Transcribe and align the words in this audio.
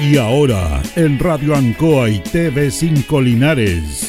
Y 0.00 0.16
ahora, 0.16 0.80
en 0.94 1.18
Radio 1.18 1.56
Ancoa 1.56 2.08
y 2.08 2.20
TV5 2.20 3.20
Linares, 3.20 4.07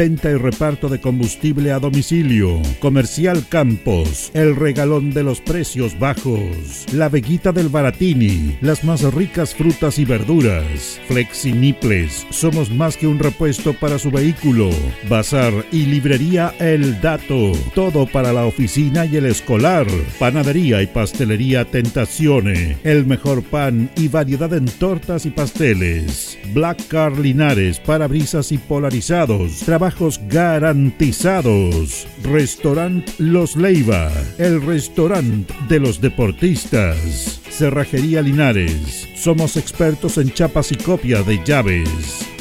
Venta 0.00 0.30
y 0.30 0.34
reparto 0.36 0.88
de 0.88 0.98
combustible 0.98 1.72
a 1.72 1.78
domicilio. 1.78 2.62
Comercial 2.78 3.44
Campos, 3.46 4.30
el 4.32 4.56
regalón 4.56 5.10
de 5.10 5.22
los 5.22 5.42
precios 5.42 5.98
bajos. 5.98 6.86
La 6.94 7.10
Veguita 7.10 7.52
del 7.52 7.68
Baratini, 7.68 8.56
las 8.62 8.82
más 8.82 9.02
ricas 9.12 9.54
frutas 9.54 9.98
y 9.98 10.06
verduras. 10.06 10.98
Flexi 11.06 11.52
Niples, 11.52 12.26
somos 12.30 12.70
más 12.70 12.96
que 12.96 13.06
un 13.06 13.18
repuesto 13.18 13.74
para 13.74 13.98
su 13.98 14.10
vehículo. 14.10 14.70
Bazar 15.06 15.52
y 15.70 15.84
librería 15.84 16.54
El 16.58 16.98
Dato. 17.02 17.52
Todo 17.74 18.06
para 18.06 18.32
la 18.32 18.46
oficina 18.46 19.04
y 19.04 19.16
el 19.18 19.26
escolar. 19.26 19.86
Panadería 20.18 20.80
y 20.80 20.86
pastelería 20.86 21.66
Tentacione. 21.66 22.78
El 22.84 23.04
mejor 23.04 23.42
pan 23.42 23.90
y 23.96 24.08
variedad 24.08 24.54
en 24.54 24.64
tortas 24.64 25.26
y 25.26 25.30
pasteles. 25.30 26.38
Black 26.54 26.88
Car 26.88 27.18
Linares, 27.18 27.78
parabrisas 27.80 28.50
y 28.50 28.56
polarizados. 28.56 29.66
Trabajos 29.90 30.20
garantizados. 30.28 32.06
Restaurant 32.22 33.04
Los 33.18 33.56
Leiva. 33.56 34.08
El 34.38 34.62
restaurante 34.62 35.52
de 35.68 35.80
los 35.80 36.00
deportistas. 36.00 37.40
Cerrajería 37.50 38.22
Linares. 38.22 39.08
Somos 39.16 39.56
expertos 39.56 40.16
en 40.18 40.30
chapas 40.30 40.70
y 40.70 40.76
copia 40.76 41.24
de 41.24 41.42
llaves. 41.44 42.24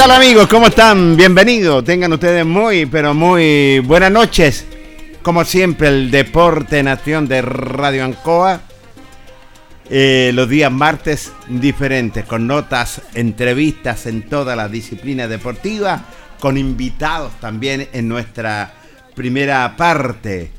Tal 0.00 0.12
amigos? 0.12 0.48
¿Cómo 0.48 0.68
están? 0.68 1.14
Bienvenidos. 1.14 1.84
Tengan 1.84 2.10
ustedes 2.14 2.46
muy, 2.46 2.86
pero 2.86 3.12
muy 3.12 3.80
buenas 3.80 4.10
noches. 4.10 4.64
Como 5.20 5.44
siempre, 5.44 5.88
el 5.88 6.10
Deporte 6.10 6.82
Nación 6.82 7.28
de 7.28 7.42
Radio 7.42 8.06
Ancoa. 8.06 8.62
Eh, 9.90 10.30
los 10.32 10.48
días 10.48 10.72
martes 10.72 11.32
diferentes, 11.48 12.24
con 12.24 12.46
notas, 12.46 13.02
entrevistas 13.12 14.06
en 14.06 14.22
todas 14.22 14.56
las 14.56 14.72
disciplinas 14.72 15.28
deportivas, 15.28 16.00
con 16.40 16.56
invitados 16.56 17.38
también 17.38 17.86
en 17.92 18.08
nuestra 18.08 18.72
primera 19.14 19.76
parte. 19.76 20.50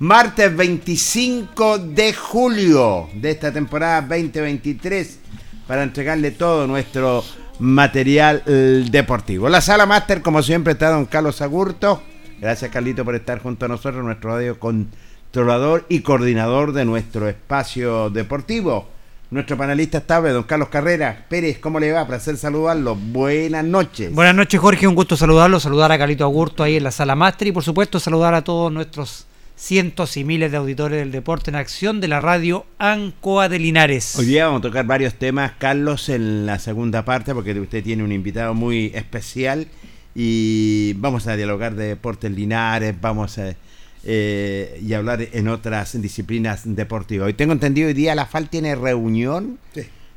Martes 0.00 0.56
25 0.56 1.78
de 1.78 2.14
julio 2.14 3.10
de 3.14 3.30
esta 3.30 3.52
temporada 3.52 4.00
2023, 4.00 5.20
para 5.68 5.84
entregarle 5.84 6.32
todo 6.32 6.66
nuestro 6.66 7.22
material 7.58 8.42
deportivo. 8.90 9.48
La 9.48 9.60
sala 9.60 9.86
máster, 9.86 10.22
como 10.22 10.42
siempre, 10.42 10.74
está 10.74 10.90
don 10.90 11.06
Carlos 11.06 11.40
Agurto. 11.42 12.02
Gracias, 12.40 12.70
Carlito, 12.70 13.04
por 13.04 13.14
estar 13.14 13.40
junto 13.40 13.66
a 13.66 13.68
nosotros, 13.68 14.04
nuestro 14.04 14.30
radio 14.30 14.58
controlador 14.58 15.84
y 15.88 16.00
coordinador 16.00 16.72
de 16.72 16.84
nuestro 16.84 17.28
espacio 17.28 18.10
deportivo. 18.10 18.88
Nuestro 19.30 19.58
panelista 19.58 19.98
estable, 19.98 20.30
don 20.30 20.44
Carlos 20.44 20.70
Carrera. 20.70 21.26
Pérez, 21.28 21.58
¿cómo 21.58 21.78
le 21.78 21.92
va? 21.92 22.06
Placer 22.06 22.38
saludarlo. 22.38 22.94
Buenas 22.94 23.64
noches. 23.64 24.10
Buenas 24.14 24.34
noches, 24.34 24.58
Jorge. 24.58 24.86
Un 24.86 24.94
gusto 24.94 25.18
saludarlo. 25.18 25.60
Saludar 25.60 25.92
a 25.92 25.98
Carlito 25.98 26.24
Agurto 26.24 26.62
ahí 26.62 26.76
en 26.76 26.84
la 26.84 26.90
sala 26.90 27.14
máster 27.14 27.48
y, 27.48 27.52
por 27.52 27.62
supuesto, 27.62 28.00
saludar 28.00 28.32
a 28.32 28.42
todos 28.42 28.72
nuestros 28.72 29.27
cientos 29.58 30.16
y 30.16 30.24
miles 30.24 30.52
de 30.52 30.56
auditores 30.56 31.00
del 31.00 31.10
deporte 31.10 31.50
en 31.50 31.56
acción 31.56 32.00
de 32.00 32.06
la 32.06 32.20
radio 32.20 32.64
Ancoa 32.78 33.48
de 33.48 33.58
Linares. 33.58 34.16
Hoy 34.16 34.26
día 34.26 34.46
vamos 34.46 34.60
a 34.60 34.62
tocar 34.62 34.86
varios 34.86 35.14
temas, 35.14 35.52
Carlos, 35.58 36.08
en 36.08 36.46
la 36.46 36.60
segunda 36.60 37.04
parte, 37.04 37.34
porque 37.34 37.58
usted 37.58 37.82
tiene 37.82 38.04
un 38.04 38.12
invitado 38.12 38.54
muy 38.54 38.92
especial 38.94 39.66
y 40.14 40.92
vamos 40.94 41.26
a 41.26 41.36
dialogar 41.36 41.74
de 41.74 41.88
deportes 41.88 42.30
Linares, 42.30 42.94
vamos 43.00 43.38
a 43.38 43.56
eh, 44.04 44.80
y 44.80 44.92
hablar 44.92 45.26
en 45.32 45.48
otras 45.48 46.00
disciplinas 46.00 46.62
deportivas. 46.64 47.26
Hoy 47.26 47.34
tengo 47.34 47.52
entendido 47.52 47.88
hoy 47.88 47.94
día 47.94 48.14
la 48.14 48.26
FAL 48.26 48.48
tiene 48.48 48.76
reunión. 48.76 49.58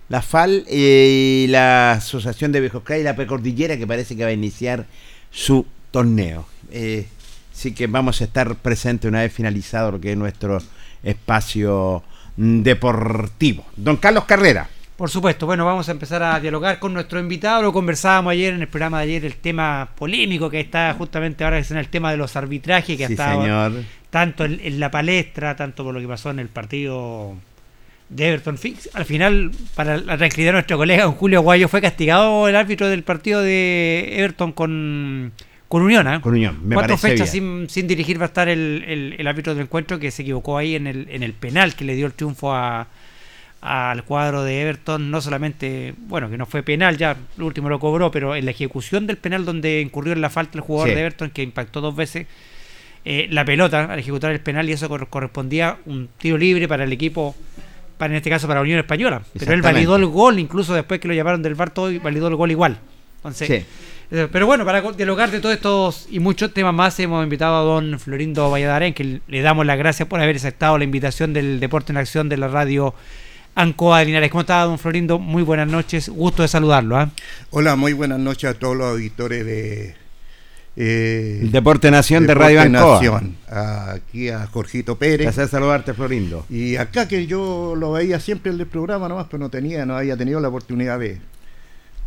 La 0.08 0.22
FAL 0.22 0.66
y 0.70 1.48
la 1.50 1.94
Asociación 1.94 2.52
de 2.52 2.60
Viejos 2.60 2.84
y 2.90 3.04
la 3.04 3.16
Precordillera 3.16 3.78
que 3.78 3.88
parece 3.88 4.16
que 4.16 4.24
va 4.24 4.30
a 4.30 4.34
iniciar 4.34 4.86
su 5.32 5.66
torneo. 5.90 6.46
Eh, 6.72 7.08
Así 7.62 7.76
que 7.76 7.86
vamos 7.86 8.20
a 8.22 8.24
estar 8.24 8.56
presentes 8.56 9.08
una 9.08 9.20
vez 9.20 9.32
finalizado 9.32 9.92
lo 9.92 10.02
que 10.02 10.14
es 10.14 10.18
nuestro 10.18 10.58
espacio 11.04 12.02
deportivo. 12.36 13.64
Don 13.76 13.98
Carlos 13.98 14.26
Carrera. 14.26 14.68
Por 14.98 15.12
supuesto, 15.12 15.46
bueno, 15.46 15.64
vamos 15.64 15.88
a 15.88 15.92
empezar 15.92 16.24
a 16.24 16.40
dialogar 16.40 16.80
con 16.80 16.92
nuestro 16.92 17.20
invitado. 17.20 17.62
Lo 17.62 17.72
conversábamos 17.72 18.32
ayer 18.32 18.56
en 18.56 18.62
el 18.62 18.68
programa 18.68 18.98
de 18.98 19.04
ayer, 19.04 19.26
el 19.26 19.36
tema 19.36 19.90
polémico 19.96 20.50
que 20.50 20.60
está 20.60 20.96
justamente 20.98 21.44
ahora, 21.44 21.60
es 21.60 21.70
en 21.70 21.78
el 21.78 21.88
tema 21.90 22.10
de 22.10 22.18
los 22.18 22.36
arbitrajes 22.36 22.98
que 22.98 23.06
ha 23.06 23.10
estado 23.10 23.72
tanto 24.10 24.44
en, 24.44 24.80
la 24.80 24.90
palestra, 24.90 25.56
tanto 25.56 25.84
por 25.84 25.94
lo 25.94 26.02
que 26.02 26.08
pasó 26.08 26.32
en 26.32 26.40
el 26.40 26.48
partido 26.48 27.36
de 28.10 28.28
Everton 28.28 28.58
Fix. 28.58 28.90
Al 28.96 29.06
final, 29.06 29.52
para 29.76 29.98
la 29.98 30.18
tranquilidad 30.18 30.50
de 30.50 30.54
nuestro 30.54 30.78
colega, 30.78 31.04
don 31.04 31.14
Julio 31.14 31.44
Guayo, 31.44 31.68
fue 31.68 31.80
castigado 31.80 32.48
el 32.48 32.56
árbitro 32.56 32.88
del 32.88 33.04
partido 33.04 33.40
de 33.40 34.16
Everton 34.18 34.52
con 34.52 35.32
con 35.72 35.84
Unión, 35.84 36.06
¿eh? 36.06 36.20
Con 36.20 36.34
Unión, 36.34 36.60
me 36.68 36.76
Cuatro 36.76 36.98
fechas 36.98 37.30
sin, 37.30 37.66
dirigir 37.88 38.20
va 38.20 38.26
a 38.26 38.28
estar 38.28 38.50
el, 38.50 39.26
árbitro 39.26 39.56
del 39.56 39.64
encuentro 39.64 40.00
que 40.00 40.12
se 40.12 40.24
equivocó 40.24 40.58
ahí 40.58 40.76
en 40.76 40.86
el, 40.86 41.08
en 41.10 41.24
el 41.24 41.32
penal 41.32 41.76
que 41.76 41.86
le 41.86 41.96
dio 41.96 42.08
el 42.08 42.12
triunfo 42.12 42.54
a, 42.54 42.88
al 43.62 44.04
cuadro 44.04 44.44
de 44.44 44.64
Everton, 44.64 45.10
no 45.10 45.22
solamente, 45.22 45.94
bueno, 45.98 46.30
que 46.30 46.38
no 46.38 46.46
fue 46.46 46.62
penal, 46.62 46.98
ya 46.98 47.16
el 47.38 47.44
último 47.44 47.70
lo 47.70 47.80
cobró, 47.80 48.12
pero 48.12 48.36
en 48.36 48.44
la 48.44 48.52
ejecución 48.52 49.08
del 49.08 49.16
penal 49.16 49.46
donde 49.46 49.80
incurrió 49.80 50.12
en 50.12 50.20
la 50.20 50.30
falta 50.30 50.58
el 50.58 50.62
jugador 50.62 50.94
de 50.94 51.00
Everton, 51.00 51.30
que 51.30 51.42
impactó 51.42 51.80
dos 51.80 51.96
veces 51.96 52.28
eh, 53.06 53.28
la 53.32 53.46
pelota 53.46 53.86
al 53.86 53.98
ejecutar 53.98 54.34
el 54.34 54.42
penal 54.42 54.70
y 54.70 54.74
eso 54.74 54.90
correspondía 54.90 55.78
un 55.86 56.10
tiro 56.18 56.38
libre 56.38 56.68
para 56.68 56.84
el 56.84 56.92
equipo, 56.92 57.34
para 57.98 58.12
en 58.12 58.18
este 58.18 58.30
caso 58.30 58.46
para 58.46 58.60
la 58.60 58.64
Unión 58.64 58.80
Española. 58.80 59.22
Pero 59.40 59.54
él 59.54 59.62
validó 59.62 59.96
el 59.96 60.06
gol, 60.08 60.38
incluso 60.38 60.74
después 60.74 61.00
que 61.00 61.08
lo 61.08 61.14
llamaron 61.14 61.42
del 61.42 61.56
VAR 61.56 61.70
todo, 61.70 61.98
validó 62.02 62.28
el 62.28 62.36
gol 62.36 62.52
igual. 62.52 62.78
Entonces, 63.20 63.50
eh, 63.50 63.66
pero 64.12 64.46
bueno, 64.46 64.66
para 64.66 64.82
dialogar 64.92 65.32
de 65.32 65.40
todos 65.40 65.56
estos 65.56 66.08
y 66.10 66.20
muchos 66.20 66.54
temas 66.54 66.74
más, 66.74 67.00
hemos 67.00 67.24
invitado 67.24 67.56
a 67.56 67.62
don 67.62 67.98
Florindo 67.98 68.50
Valladares, 68.52 68.94
que 68.94 69.22
le 69.26 69.42
damos 69.42 69.66
las 69.66 69.78
gracias 69.78 70.06
por 70.10 70.20
haber 70.20 70.36
aceptado 70.36 70.78
la 70.78 70.84
invitación 70.84 71.32
del 71.32 71.62
Deporte 71.62 71.94
en 71.94 71.98
Acción 71.98 72.28
de 72.28 72.36
la 72.36 72.50
radio 72.50 72.94
Ancoa 73.56 74.00
de 74.00 74.06
Linares. 74.08 74.30
¿Cómo 74.30 74.42
está, 74.42 74.64
don 74.64 74.78
Florindo? 74.78 75.18
Muy 75.18 75.44
buenas 75.44 75.70
noches, 75.70 76.10
gusto 76.10 76.42
de 76.42 76.50
saludarlo. 76.50 76.98
¿ah? 76.98 77.10
Hola, 77.52 77.78
muy 77.78 77.94
buenas 77.94 78.20
noches 78.20 78.50
a 78.50 78.54
todos 78.54 78.76
los 78.76 78.88
auditores 78.88 79.46
de 79.46 79.96
eh, 80.76 81.48
Deporte 81.50 81.90
Nación 81.90 82.28
de 82.28 82.34
Radio 82.34 82.60
Ancoa. 82.60 83.22
Aquí 83.48 84.28
a 84.28 84.46
Jorgito 84.48 84.98
Pérez. 84.98 85.28
Gracias 85.28 85.52
saludarte, 85.52 85.94
Florindo. 85.94 86.46
Y 86.50 86.76
acá 86.76 87.08
que 87.08 87.28
yo 87.28 87.76
lo 87.78 87.94
veía 87.94 88.20
siempre 88.20 88.52
en 88.52 88.60
el 88.60 88.68
programa 88.68 89.08
nomás, 89.08 89.28
pero 89.32 89.40
no 89.40 89.50
tenía, 89.50 89.86
no 89.86 89.96
había 89.96 90.18
tenido 90.18 90.42
la 90.42 90.50
oportunidad 90.50 91.00
de, 91.00 91.22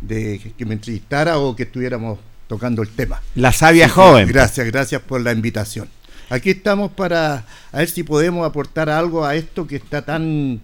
de 0.01 0.53
que 0.57 0.65
me 0.65 0.73
entrevistara 0.73 1.37
o 1.39 1.55
que 1.55 1.63
estuviéramos 1.63 2.19
tocando 2.47 2.81
el 2.81 2.89
tema. 2.89 3.21
La 3.35 3.51
sabia 3.51 3.89
joven. 3.89 4.27
Gracias, 4.27 4.65
gracias 4.67 5.01
por 5.01 5.21
la 5.21 5.31
invitación. 5.31 5.87
Aquí 6.29 6.51
estamos 6.51 6.91
para 6.91 7.45
a 7.71 7.77
ver 7.77 7.89
si 7.89 8.03
podemos 8.03 8.45
aportar 8.47 8.89
algo 8.89 9.25
a 9.25 9.35
esto 9.35 9.67
que 9.67 9.75
está 9.75 10.03
tan 10.03 10.59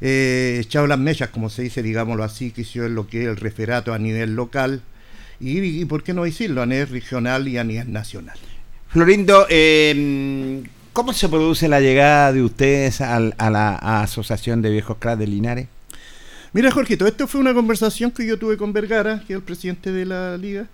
eh, 0.00 0.58
echado 0.60 0.86
las 0.86 0.98
mechas, 0.98 1.30
como 1.30 1.48
se 1.48 1.62
dice, 1.62 1.82
digámoslo 1.82 2.24
así, 2.24 2.50
que 2.50 2.62
es 2.62 2.74
lo 2.76 3.06
que 3.06 3.22
es 3.22 3.28
el 3.28 3.36
referato 3.36 3.92
a 3.92 3.98
nivel 3.98 4.34
local 4.34 4.82
y, 5.40 5.84
por 5.86 6.02
qué 6.02 6.12
no 6.12 6.24
decirlo, 6.24 6.62
a 6.62 6.66
nivel 6.66 6.88
regional 6.88 7.48
y 7.48 7.56
a 7.56 7.64
nivel 7.64 7.90
nacional. 7.92 8.36
Florindo, 8.88 9.46
eh, 9.48 10.62
¿cómo 10.92 11.12
se 11.14 11.28
produce 11.28 11.68
la 11.68 11.80
llegada 11.80 12.32
de 12.32 12.42
ustedes 12.42 13.00
a, 13.00 13.18
la 13.20 14.02
Asociación 14.02 14.60
de 14.60 14.70
Viejos 14.70 14.98
Cracks 14.98 15.18
de 15.18 15.26
Linares? 15.26 15.68
Mira, 16.52 16.70
Jorgito, 16.70 17.06
esto 17.06 17.26
fue 17.26 17.40
una 17.40 17.54
conversación 17.54 18.10
que 18.10 18.26
yo 18.26 18.38
tuve 18.38 18.56
con 18.56 18.72
Vergara, 18.72 19.20
que 19.26 19.34
es 19.34 19.36
el 19.36 19.42
presidente 19.42 19.92
de 19.92 20.04
la 20.04 20.36
liga, 20.36 20.66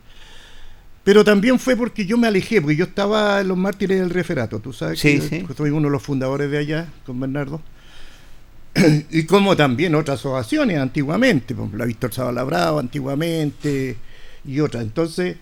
pero 1.04 1.22
también 1.22 1.58
fue 1.58 1.76
porque 1.76 2.06
yo 2.06 2.16
me 2.16 2.26
alejé, 2.26 2.60
porque 2.60 2.76
yo 2.76 2.84
estaba 2.86 3.40
en 3.40 3.48
los 3.48 3.58
mártires 3.58 4.00
del 4.00 4.10
referato, 4.10 4.58
tú 4.58 4.72
sabes 4.72 4.98
sí, 4.98 5.20
que 5.20 5.40
sí. 5.40 5.46
soy 5.56 5.70
uno 5.70 5.88
de 5.88 5.92
los 5.92 6.02
fundadores 6.02 6.50
de 6.50 6.58
allá, 6.58 6.88
con 7.04 7.20
Bernardo. 7.20 7.60
y 9.10 9.24
como 9.24 9.56
también 9.56 9.94
otras 9.94 10.18
asociaciones 10.20 10.78
antiguamente, 10.78 11.54
la 11.74 11.84
Víctor 11.84 12.12
Sabalabrado 12.12 12.78
antiguamente 12.78 13.96
y 14.44 14.60
otras. 14.60 14.82
Entonces, 14.82 15.36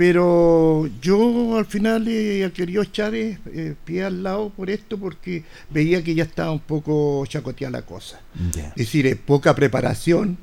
pero 0.00 0.88
yo 1.02 1.58
al 1.58 1.66
final 1.66 2.08
he 2.08 2.50
querido 2.54 2.80
echar 2.80 3.14
eh, 3.14 3.36
pie 3.84 4.02
al 4.02 4.22
lado 4.22 4.48
por 4.48 4.70
esto 4.70 4.96
porque 4.96 5.44
veía 5.68 6.02
que 6.02 6.14
ya 6.14 6.24
estaba 6.24 6.52
un 6.52 6.60
poco 6.60 7.22
chacoteada 7.26 7.80
la 7.80 7.82
cosa. 7.84 8.18
Es 8.54 8.76
decir, 8.76 9.06
eh, 9.06 9.14
poca 9.14 9.54
preparación, 9.54 10.38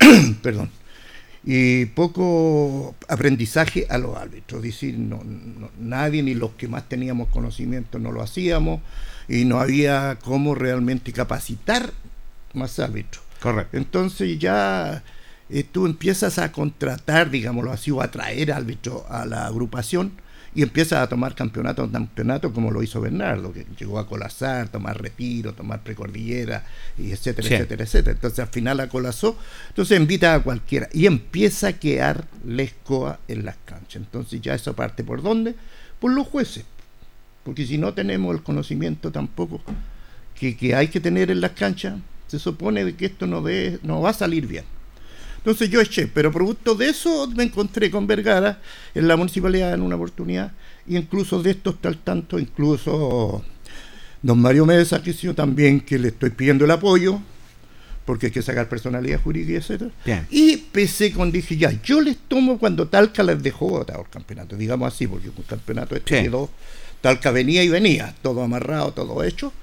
perdón, 0.42 0.70
y 1.44 1.86
poco 1.86 2.96
aprendizaje 3.06 3.86
a 3.88 3.98
los 3.98 4.16
árbitros. 4.16 4.64
Es 4.64 4.72
decir, 4.72 4.98
no, 4.98 5.22
nadie 5.78 6.24
ni 6.24 6.34
los 6.34 6.50
que 6.54 6.66
más 6.66 6.88
teníamos 6.88 7.28
conocimiento 7.28 8.00
no 8.00 8.10
lo 8.10 8.20
hacíamos 8.20 8.80
y 9.28 9.44
no 9.44 9.60
había 9.60 10.18
cómo 10.24 10.56
realmente 10.56 11.12
capacitar 11.12 11.92
más 12.52 12.80
árbitros. 12.80 13.22
Correcto. 13.40 13.76
Entonces 13.76 14.40
ya 14.40 15.04
eh, 15.50 15.64
tú 15.64 15.86
empiezas 15.86 16.38
a 16.38 16.52
contratar, 16.52 17.30
digámoslo 17.30 17.72
así, 17.72 17.90
o 17.90 18.02
a 18.02 18.10
traer 18.10 18.52
árbitro 18.52 19.06
a 19.08 19.26
la 19.26 19.46
agrupación 19.46 20.12
y 20.54 20.62
empiezas 20.62 21.00
a 21.00 21.08
tomar 21.08 21.34
campeonato 21.34 21.88
campeonato 21.90 22.52
como 22.52 22.70
lo 22.70 22.82
hizo 22.82 23.00
Bernardo, 23.00 23.52
que 23.52 23.66
llegó 23.78 23.98
a 23.98 24.06
colazar, 24.06 24.68
tomar 24.68 25.00
retiro, 25.00 25.52
tomar 25.52 25.82
precordillera, 25.82 26.64
y 26.96 27.12
etcétera, 27.12 27.48
etcétera, 27.48 27.84
etcétera. 27.84 28.12
Entonces 28.12 28.38
al 28.40 28.48
final 28.48 28.78
la 28.78 28.88
colazó, 28.88 29.36
entonces 29.68 29.98
invita 29.98 30.34
a 30.34 30.42
cualquiera 30.42 30.88
y 30.92 31.06
empieza 31.06 31.68
a 31.68 31.72
quedar 31.74 32.24
la 32.46 32.62
escoba 32.62 33.20
en 33.28 33.44
las 33.44 33.56
canchas. 33.64 34.02
Entonces 34.02 34.40
ya 34.40 34.54
eso 34.54 34.74
parte 34.74 35.04
por 35.04 35.22
dónde? 35.22 35.54
Por 36.00 36.12
los 36.12 36.26
jueces 36.26 36.64
porque 37.48 37.64
si 37.64 37.78
no 37.78 37.94
tenemos 37.94 38.34
el 38.34 38.42
conocimiento 38.42 39.10
tampoco 39.10 39.62
que, 40.38 40.74
hay 40.74 40.88
que 40.88 41.00
tener 41.00 41.30
en 41.30 41.40
las 41.40 41.52
canchas, 41.52 41.94
se 42.26 42.38
supone 42.38 42.94
que 42.94 43.06
esto 43.06 43.26
no, 43.26 43.42
no 43.82 44.02
va 44.02 44.10
a 44.10 44.12
salir 44.12 44.46
bien. 44.46 44.64
Entonces 45.48 45.70
yo 45.70 45.80
eché, 45.80 46.06
pero 46.06 46.30
producto 46.30 46.74
de 46.74 46.90
eso 46.90 47.26
me 47.34 47.42
encontré 47.42 47.90
con 47.90 48.06
Vergara 48.06 48.60
en 48.94 49.08
la 49.08 49.16
municipalidad 49.16 49.72
en 49.72 49.80
una 49.80 49.96
oportunidad, 49.96 50.52
y 50.86 50.98
incluso 50.98 51.42
de 51.42 51.52
esto 51.52 51.70
está 51.70 51.88
al 51.88 51.96
tanto, 51.96 52.38
incluso 52.38 53.42
don 54.20 54.40
Mario 54.42 54.66
Mesa, 54.66 55.02
que 55.02 55.14
yo 55.14 55.34
también 55.34 55.80
que 55.80 55.98
le 55.98 56.08
estoy 56.08 56.28
pidiendo 56.28 56.66
el 56.66 56.70
apoyo, 56.70 57.18
porque 58.04 58.26
hay 58.26 58.32
que 58.32 58.42
sacar 58.42 58.68
personalidad 58.68 59.22
jurídica, 59.22 59.58
etcétera. 59.58 59.90
Y 60.30 60.52
empecé 60.52 61.12
con, 61.12 61.32
dije, 61.32 61.56
ya, 61.56 61.72
yo 61.82 62.02
les 62.02 62.18
tomo 62.28 62.58
cuando 62.58 62.86
Talca 62.86 63.22
les 63.22 63.42
dejó 63.42 63.80
el 63.80 64.10
campeonato, 64.10 64.54
digamos 64.54 64.92
así, 64.92 65.06
porque 65.06 65.30
un 65.30 65.44
campeonato 65.44 65.96
este 65.96 66.24
quedó 66.24 66.50
Talca 67.00 67.30
venía 67.30 67.64
y 67.64 67.70
venía, 67.70 68.14
todo 68.20 68.42
amarrado, 68.42 68.92
todo 68.92 69.24
hecho, 69.24 69.54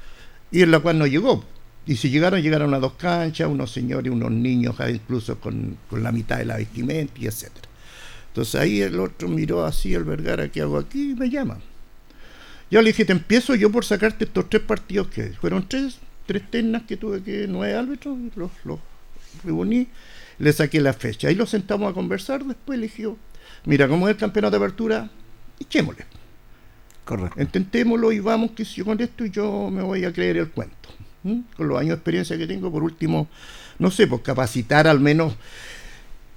y 0.52 0.64
en 0.64 0.72
la 0.72 0.80
cual 0.80 0.98
no 0.98 1.06
llegó. 1.06 1.46
Y 1.88 1.98
si 1.98 2.10
llegaron, 2.10 2.42
llegaron 2.42 2.74
a 2.74 2.80
dos 2.80 2.94
canchas, 2.94 3.48
unos 3.48 3.72
señores, 3.72 4.12
unos 4.12 4.32
niños, 4.32 4.76
incluso 4.90 5.40
con, 5.40 5.78
la 5.92 6.12
mitad 6.12 6.38
de 6.38 6.46
la 6.46 6.58
vestimenta, 6.58 7.14
y 7.20 7.28
etcétera. 7.28 7.68
Entonces 8.30 8.56
ahí 8.56 8.82
el 8.82 9.00
otro 9.00 9.28
miró 9.28 9.64
así, 9.64 9.94
el 9.94 10.04
Vergara, 10.04 10.50
¿qué 10.50 10.62
hago 10.62 10.78
aquí? 10.78 11.12
Y 11.12 11.16
me 11.16 11.30
llama. 11.30 11.60
Yo 12.72 12.82
le 12.82 12.90
dije, 12.90 13.06
te 13.06 13.14
empiezo 13.14 13.56
yo 13.56 13.72
por 13.72 13.86
sacarte 13.86 14.26
estos 14.26 14.50
tres 14.50 14.64
partidos 14.64 15.08
que 15.08 15.30
fueron 15.40 15.70
tres, 15.70 16.00
tres 16.26 16.50
ternas 16.50 16.84
que 16.84 16.98
tuve 16.98 17.22
que, 17.22 17.46
nueve 17.48 17.76
árbitros, 17.76 18.18
los, 18.36 18.52
los 18.64 18.80
reuní, 19.44 19.88
le 20.40 20.52
saqué 20.52 20.82
la 20.82 20.94
fecha. 20.94 21.28
Ahí 21.28 21.36
lo 21.36 21.46
sentamos 21.46 21.90
a 21.90 21.94
conversar, 21.94 22.44
después 22.44 22.80
le 22.80 22.88
dije, 22.88 23.08
mira, 23.66 23.88
como 23.88 24.08
es 24.08 24.16
el 24.16 24.20
campeonato 24.20 24.58
de 24.58 24.66
apertura, 24.66 25.10
echémosle. 25.60 26.06
Correcto. 27.06 27.40
Intentémoslo 27.40 28.12
y 28.12 28.20
vamos 28.20 28.52
que 28.52 28.66
si 28.66 28.78
yo 28.78 28.86
con 28.86 29.00
esto 29.00 29.26
yo 29.28 29.70
me 29.70 29.84
voy 29.84 30.04
a 30.04 30.12
creer 30.12 30.38
el 30.38 30.50
cuento. 30.50 30.90
Con 31.58 31.68
los 31.68 31.80
años 31.80 31.90
de 31.90 31.96
experiencia 31.96 32.38
que 32.38 32.46
tengo, 32.46 32.72
por 32.72 32.84
último, 32.84 33.28
no 33.80 33.90
sé, 33.90 34.08
pues 34.08 34.22
capacitar 34.22 34.88
al 34.88 35.00
menos 35.00 35.36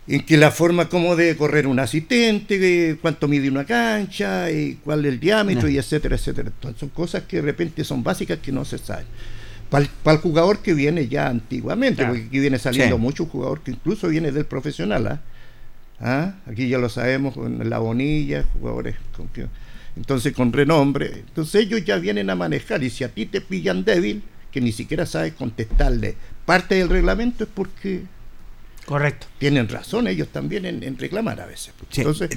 en 0.06 0.24
que 0.24 0.38
la 0.38 0.50
forma 0.50 0.88
como 0.88 1.14
debe 1.16 1.36
correr 1.36 1.66
un 1.66 1.78
asistente, 1.78 2.96
cuánto 3.02 3.28
mide 3.28 3.50
una 3.50 3.66
cancha, 3.66 4.50
y 4.50 4.76
cuál 4.82 5.04
es 5.04 5.12
el 5.12 5.20
diámetro, 5.20 5.68
y 5.68 5.76
etcétera, 5.76 6.16
etcétera. 6.16 6.48
Entonces, 6.48 6.80
son 6.80 6.88
cosas 6.88 7.24
que 7.24 7.36
de 7.36 7.42
repente 7.42 7.84
son 7.84 8.02
básicas 8.02 8.38
que 8.38 8.50
no 8.50 8.64
se 8.64 8.78
saben. 8.78 9.04
Para 9.68 9.84
el, 9.84 10.20
jugador 10.20 10.60
que 10.60 10.72
viene 10.72 11.08
ya 11.08 11.28
antiguamente, 11.28 12.06
porque 12.06 12.24
aquí 12.24 12.38
viene 12.38 12.58
saliendo 12.58 12.96
mucho 12.96 13.26
jugador 13.26 13.60
que 13.60 13.72
incluso 13.72 14.08
viene 14.08 14.32
del 14.32 14.46
profesional. 14.46 15.06
¿ah? 15.06 15.20
¿Ah? 16.00 16.34
Aquí 16.46 16.68
ya 16.68 16.78
lo 16.78 16.88
sabemos, 16.88 17.34
con 17.34 17.68
la 17.68 17.78
bonilla, 17.78 18.44
jugadores 18.54 18.96
con 19.14 19.28
que 19.28 19.46
entonces 19.98 20.32
con 20.32 20.52
renombre. 20.52 21.24
Entonces 21.26 21.66
ellos 21.66 21.84
ya 21.84 21.98
vienen 21.98 22.30
a 22.30 22.34
manejar 22.34 22.82
y 22.82 22.88
si 22.88 23.04
a 23.04 23.08
ti 23.08 23.26
te 23.26 23.40
pillan 23.40 23.84
débil, 23.84 24.22
que 24.50 24.60
ni 24.60 24.72
siquiera 24.72 25.06
sabes 25.06 25.34
contestarle 25.34 26.16
parte 26.48 26.76
del 26.76 26.88
reglamento 26.88 27.44
es 27.44 27.50
porque... 27.52 28.04
Correcto. 28.86 29.26
Tienen 29.36 29.68
razón 29.68 30.08
ellos 30.08 30.28
también 30.28 30.64
en, 30.64 30.96
reclamar 30.96 31.42
a 31.42 31.46
veces. 31.46 31.74
Entonces 31.94 32.30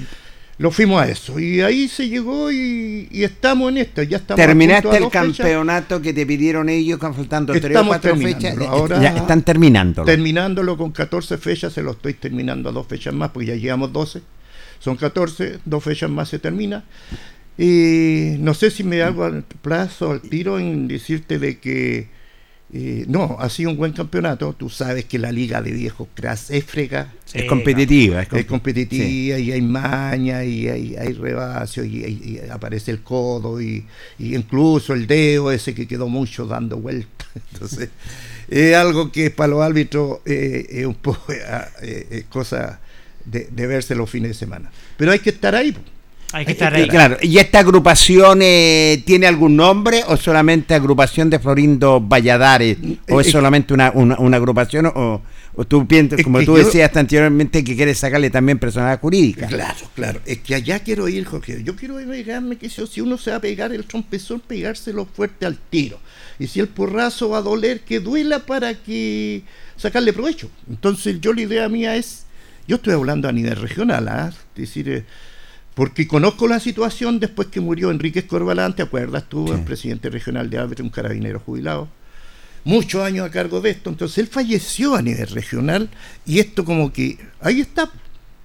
lo 0.58 0.70
fuimos 0.70 1.00
a 1.00 1.08
eso 1.08 1.40
y 1.40 1.62
ahí 1.62 1.88
se 1.88 2.10
llegó 2.10 2.52
y, 2.52 3.08
estamos 3.10 3.70
en 3.70 3.78
esto. 3.78 4.02
Ya 4.02 4.18
estamos 4.18 4.36
Terminaste 4.44 4.98
el 4.98 5.08
campeonato 5.08 6.02
que 6.02 6.12
te 6.12 6.26
pidieron 6.26 6.68
ellos 6.68 6.98
con 6.98 7.14
faltando 7.14 7.54
tres 7.54 7.74
o 7.74 7.86
cuatro 7.86 8.14
fechas. 8.16 8.58
Ahora 8.68 9.00
ya 9.00 9.16
están 9.16 9.42
terminándolo. 9.42 10.04
Terminándolo 10.04 10.76
con 10.76 10.92
14 10.92 11.38
fechas, 11.38 11.72
se 11.72 11.82
lo 11.82 11.92
estoy 11.92 12.12
terminando 12.12 12.68
a 12.68 12.72
dos 12.72 12.86
fechas 12.86 13.14
más 13.14 13.30
porque 13.30 13.46
ya 13.46 13.54
llevamos 13.54 13.94
12. 13.94 14.20
Son 14.78 14.96
14, 14.96 15.60
dos 15.64 15.82
fechas 15.82 16.10
más 16.10 16.28
se 16.28 16.38
termina. 16.38 16.84
Y 17.58 18.36
no 18.38 18.54
sé 18.54 18.70
si 18.70 18.82
me 18.82 19.02
hago 19.02 19.24
al 19.24 19.42
plazo, 19.42 20.12
al 20.12 20.20
tiro 20.22 20.58
en 20.58 20.88
decirte 20.88 21.38
de 21.38 21.58
que 21.58 22.08
eh, 22.74 23.04
no, 23.06 23.36
ha 23.38 23.50
sido 23.50 23.70
un 23.70 23.76
buen 23.76 23.92
campeonato. 23.92 24.54
Tú 24.54 24.70
sabes 24.70 25.04
que 25.04 25.18
la 25.18 25.30
liga 25.30 25.60
de 25.60 25.72
viejos 25.72 26.08
cras 26.14 26.50
es 26.50 26.64
frega. 26.64 27.12
es 27.34 27.44
competitiva. 27.44 28.22
Es, 28.22 28.46
competitiva 28.46 29.38
y 29.38 29.52
hay 29.52 29.60
maña 29.60 30.42
y 30.42 30.68
hay, 30.68 30.96
hay 30.96 31.12
rebacio 31.12 31.84
y, 31.84 32.40
aparece 32.50 32.90
el 32.90 33.02
codo 33.02 33.60
y, 33.60 33.84
incluso 34.18 34.94
el 34.94 35.06
dedo 35.06 35.52
ese 35.52 35.74
que 35.74 35.86
quedó 35.86 36.08
mucho 36.08 36.46
dando 36.46 36.78
vueltas. 36.78 37.28
Entonces, 37.52 37.90
es 38.48 38.74
algo 38.74 39.12
que 39.12 39.30
para 39.30 39.48
los 39.48 39.62
árbitros 39.62 40.20
eh, 40.24 40.66
es 40.70 40.86
un 40.86 40.94
poco 40.94 41.26
eh, 41.82 42.24
cosa 42.30 42.80
de, 43.26 43.48
de 43.50 43.66
verse 43.66 43.94
los 43.94 44.08
fines 44.08 44.30
de 44.30 44.34
semana. 44.34 44.72
Pero 44.96 45.12
hay 45.12 45.18
que 45.18 45.30
estar 45.30 45.54
ahí. 45.54 45.76
Hay 46.32 46.46
que 46.46 46.52
estar 46.52 46.74
ahí. 46.74 46.88
Claro, 46.88 47.16
¿y 47.20 47.38
esta 47.38 47.60
agrupación 47.60 48.40
eh, 48.42 49.02
tiene 49.04 49.26
algún 49.26 49.56
nombre 49.56 50.02
o 50.06 50.16
solamente 50.16 50.74
agrupación 50.74 51.28
de 51.30 51.38
Florindo 51.38 52.00
Valladares? 52.00 52.78
¿O 53.10 53.20
es 53.20 53.30
solamente 53.30 53.74
una, 53.74 53.90
una, 53.92 54.36
agrupación 54.36 54.86
o, 54.86 55.22
tú 55.68 55.86
piensas, 55.86 56.22
como 56.22 56.42
tú 56.42 56.54
decías 56.54 56.96
anteriormente, 56.96 57.62
que 57.62 57.76
quieres 57.76 57.98
sacarle 57.98 58.30
también 58.30 58.58
personalidad 58.58 59.00
jurídica? 59.00 59.46
Claro, 59.46 59.86
claro. 59.94 60.20
Es 60.24 60.38
que 60.38 60.54
allá 60.54 60.80
quiero 60.80 61.08
ir, 61.08 61.24
Jorge. 61.24 61.62
Yo 61.62 61.76
quiero 61.76 61.96
pegarme, 61.96 62.56
que 62.56 62.68
si 62.70 63.00
uno 63.00 63.18
se 63.18 63.30
va 63.30 63.36
a 63.36 63.40
pegar 63.40 63.72
el 63.72 63.84
trompezón, 63.84 64.40
pegárselo 64.40 65.04
fuerte 65.04 65.44
al 65.44 65.58
tiro. 65.58 66.00
Y 66.38 66.46
si 66.46 66.60
el 66.60 66.68
porrazo 66.68 67.28
va 67.28 67.38
a 67.38 67.42
doler, 67.42 67.80
que 67.80 68.00
duela 68.00 68.40
para 68.40 68.74
que 68.74 69.42
sacarle 69.76 70.12
provecho. 70.12 70.50
Entonces 70.68 71.20
yo 71.20 71.32
la 71.32 71.42
idea 71.42 71.68
mía 71.68 71.96
es, 71.96 72.24
yo 72.66 72.76
estoy 72.76 72.94
hablando 72.94 73.28
a 73.28 73.32
nivel 73.32 73.56
regional, 73.56 74.08
¿ah? 74.08 74.28
es 74.30 74.60
decir, 74.60 74.88
eh, 74.88 75.04
porque 75.74 76.06
conozco 76.06 76.46
la 76.46 76.60
situación 76.60 77.18
después 77.18 77.48
que 77.48 77.60
murió 77.60 77.90
Enrique 77.90 78.20
Escorbalán, 78.20 78.76
¿te 78.76 78.82
acuerdas 78.82 79.24
tú? 79.28 79.52
El 79.52 79.62
presidente 79.62 80.10
regional 80.10 80.50
de 80.50 80.58
Árbitro, 80.58 80.84
un 80.84 80.90
carabinero 80.90 81.40
jubilado. 81.40 81.88
Muchos 82.64 83.02
años 83.02 83.26
a 83.26 83.30
cargo 83.30 83.60
de 83.60 83.70
esto, 83.70 83.90
entonces 83.90 84.18
él 84.18 84.26
falleció 84.28 84.94
a 84.94 85.02
nivel 85.02 85.26
regional 85.28 85.88
y 86.24 86.38
esto 86.38 86.64
como 86.64 86.92
que 86.92 87.18
ahí 87.40 87.60
está, 87.60 87.90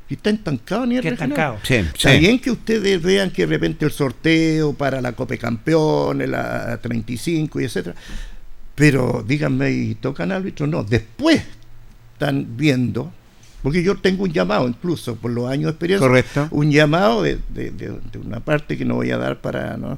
está 0.10 0.32
estancado 0.32 0.84
a 0.84 0.86
nivel 0.88 1.04
regional. 1.04 1.60
Sí, 1.64 1.76
está 1.76 2.14
bien 2.14 2.40
que 2.40 2.50
ustedes 2.50 3.02
vean 3.02 3.30
que 3.30 3.46
de 3.46 3.54
repente 3.54 3.86
el 3.86 3.92
sorteo 3.92 4.74
para 4.74 5.02
la 5.02 5.12
Copa 5.12 5.38
Campeones, 5.38 6.30
la 6.30 6.80
35 6.82 7.60
y 7.60 7.66
etcétera, 7.66 7.96
pero 8.74 9.24
díganme, 9.28 9.72
¿y 9.72 9.96
tocan 9.96 10.32
árbitro? 10.32 10.66
No, 10.66 10.84
después 10.84 11.44
están 12.14 12.58
viendo 12.58 13.14
porque 13.64 13.84
yo 13.84 13.96
tengo 13.98 14.24
un 14.24 14.32
llamado, 14.32 14.68
incluso 14.68 15.16
por 15.16 15.32
los 15.32 15.50
años 15.50 15.66
de 15.66 15.70
experiencia, 15.72 16.08
Correcto. 16.08 16.48
un 16.52 16.72
llamado 16.72 17.24
de, 17.24 17.40
una 18.24 18.40
parte 18.40 18.78
que 18.78 18.86
no 18.86 18.96
voy 18.96 19.12
a 19.12 19.18
dar 19.18 19.42
para... 19.42 19.78
¿no? 19.78 19.98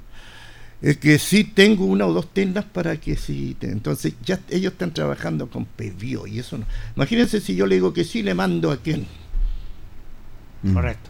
Es 0.82 0.98
que 0.98 1.20
sí 1.20 1.44
tengo 1.44 1.84
una 1.86 2.06
o 2.06 2.14
dos 2.14 2.34
tiendas 2.34 2.64
para 2.64 2.96
que 2.98 3.18
sí. 3.18 3.58
Entonces, 3.60 4.14
ya 4.24 4.40
ellos 4.50 4.72
están 4.72 4.94
trabajando 4.94 5.50
con 5.50 5.66
pedido 5.66 6.26
y 6.26 6.40
eso 6.40 6.58
no. 6.58 6.66
Imagínense 6.96 7.42
si 7.42 7.54
yo 7.56 7.68
le 7.68 7.76
digo 7.76 7.92
que 7.92 8.06
sí, 8.06 8.24
le 8.24 8.34
mando 8.34 8.72
a 8.72 8.78
quién. 8.78 9.06
Correcto. 10.74 11.10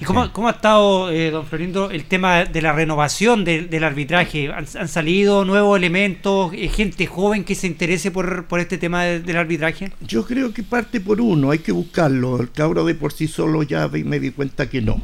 ¿Y 0.00 0.04
cómo, 0.04 0.48
ha 0.48 0.50
estado, 0.50 1.10
eh, 1.10 1.30
don 1.30 1.44
Florindo, 1.44 1.90
el 1.90 2.04
tema 2.04 2.46
de 2.46 2.62
la 2.62 2.72
renovación 2.72 3.44
del 3.44 3.84
arbitraje? 3.84 4.50
¿Han, 4.50 4.88
salido 4.88 5.44
nuevos 5.44 5.76
elementos, 5.76 6.52
eh, 6.54 6.68
gente 6.68 7.06
joven 7.06 7.44
que 7.44 7.54
se 7.54 7.66
interese 7.66 8.10
por, 8.10 8.46
este 8.58 8.78
tema 8.78 9.04
del 9.04 9.36
arbitraje? 9.36 9.92
Yo 10.00 10.24
creo 10.24 10.54
que 10.54 10.62
parte 10.62 11.00
por 11.00 11.20
uno, 11.20 11.50
hay 11.50 11.58
que 11.58 11.72
buscarlo. 11.72 12.40
El 12.40 12.50
cabro 12.50 12.84
de 12.84 12.94
por 12.94 13.12
sí 13.12 13.28
solo 13.28 13.62
ya 13.62 13.86
me 13.88 14.18
di 14.18 14.30
cuenta 14.30 14.70
que 14.70 14.80
no. 14.80 15.02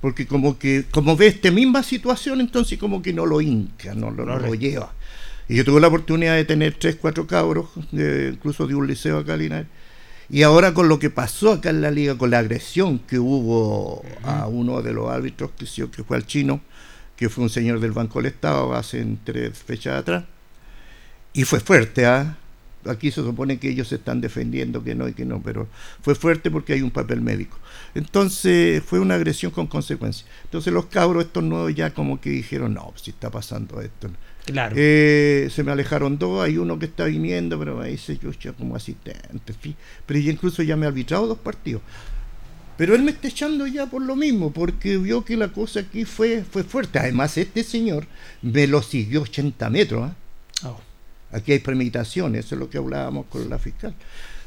Porque 0.00 0.26
como 0.28 0.58
que 0.58 0.84
como 0.92 1.16
ve 1.16 1.26
esta 1.26 1.50
misma 1.50 1.82
situación, 1.82 2.40
entonces 2.40 2.78
como 2.78 3.02
que 3.02 3.12
no 3.12 3.26
lo 3.26 3.40
hinca, 3.40 3.94
no 3.94 4.12
lo, 4.12 4.54
lleva. 4.54 4.92
Y 5.48 5.56
yo 5.56 5.64
tuve 5.64 5.80
la 5.80 5.88
oportunidad 5.88 6.36
de 6.36 6.44
tener 6.44 6.74
tres, 6.74 6.96
cuatro 7.00 7.26
cabros, 7.26 7.66
incluso 7.92 8.68
de 8.68 8.76
un 8.76 8.86
liceo 8.86 9.18
acá 9.18 9.34
en 9.34 9.66
y 10.30 10.42
ahora 10.42 10.74
con 10.74 10.88
lo 10.88 10.98
que 10.98 11.10
pasó 11.10 11.52
acá 11.52 11.70
en 11.70 11.80
la 11.80 11.90
liga, 11.90 12.18
con 12.18 12.30
la 12.30 12.38
agresión 12.38 12.98
que 12.98 13.18
hubo 13.18 14.04
a 14.22 14.46
uno 14.46 14.82
de 14.82 14.92
los 14.92 15.10
árbitros, 15.10 15.52
que, 15.52 15.66
que 15.90 16.04
fue 16.04 16.16
al 16.16 16.26
chino, 16.26 16.60
que 17.16 17.28
fue 17.28 17.44
un 17.44 17.50
señor 17.50 17.80
del 17.80 17.92
Banco 17.92 18.18
del 18.18 18.32
Estado 18.32 18.74
hace 18.74 19.06
tres 19.24 19.58
fechas 19.58 19.98
atrás, 19.98 20.24
y 21.32 21.44
fue 21.44 21.60
fuerte, 21.60 22.06
¿ah? 22.06 22.36
Aquí 22.84 23.10
se 23.10 23.22
supone 23.22 23.58
que 23.58 23.68
ellos 23.70 23.88
se 23.88 23.96
están 23.96 24.20
defendiendo 24.20 24.84
que 24.84 24.94
no 24.94 25.08
y 25.08 25.12
que 25.12 25.24
no, 25.24 25.42
pero 25.42 25.66
fue 26.00 26.14
fuerte 26.14 26.50
porque 26.50 26.74
hay 26.74 26.82
un 26.82 26.90
papel 26.90 27.20
médico. 27.20 27.58
Entonces 27.94 28.82
fue 28.84 29.00
una 29.00 29.16
agresión 29.16 29.50
con 29.50 29.66
consecuencias. 29.66 30.28
Entonces 30.44 30.72
los 30.72 30.86
cabros 30.86 31.24
estos 31.24 31.42
nuevos 31.42 31.74
ya 31.74 31.92
como 31.92 32.20
que 32.20 32.30
dijeron, 32.30 32.74
no, 32.74 32.92
si 32.96 33.10
está 33.10 33.30
pasando 33.30 33.80
esto. 33.80 34.08
Claro. 34.52 34.74
Eh, 34.78 35.48
se 35.50 35.62
me 35.62 35.72
alejaron 35.72 36.18
dos, 36.18 36.42
hay 36.42 36.56
uno 36.56 36.78
que 36.78 36.86
está 36.86 37.04
viniendo, 37.04 37.58
pero 37.58 37.82
ahí 37.82 37.98
se 37.98 38.16
yo 38.16 38.32
ya 38.32 38.52
como 38.52 38.76
asistente. 38.76 39.54
Pero 40.06 40.20
yo 40.20 40.30
incluso 40.30 40.62
ya 40.62 40.74
me 40.74 40.86
ha 40.86 40.88
arbitrado 40.88 41.26
dos 41.26 41.38
partidos. 41.38 41.82
Pero 42.78 42.94
él 42.94 43.02
me 43.02 43.10
está 43.10 43.28
echando 43.28 43.66
ya 43.66 43.86
por 43.86 44.00
lo 44.00 44.16
mismo, 44.16 44.50
porque 44.50 44.96
vio 44.96 45.22
que 45.22 45.36
la 45.36 45.48
cosa 45.48 45.80
aquí 45.80 46.06
fue, 46.06 46.44
fue 46.50 46.62
fuerte. 46.62 46.98
Además, 46.98 47.36
este 47.36 47.62
señor 47.62 48.06
me 48.40 48.66
lo 48.66 48.80
siguió 48.80 49.22
80 49.22 49.68
metros. 49.68 50.10
¿ah? 50.10 50.68
Oh. 50.68 50.80
Aquí 51.32 51.52
hay 51.52 51.58
premeditaciones, 51.58 52.46
eso 52.46 52.54
es 52.54 52.60
lo 52.60 52.70
que 52.70 52.78
hablábamos 52.78 53.26
con 53.26 53.50
la 53.50 53.58
fiscal. 53.58 53.94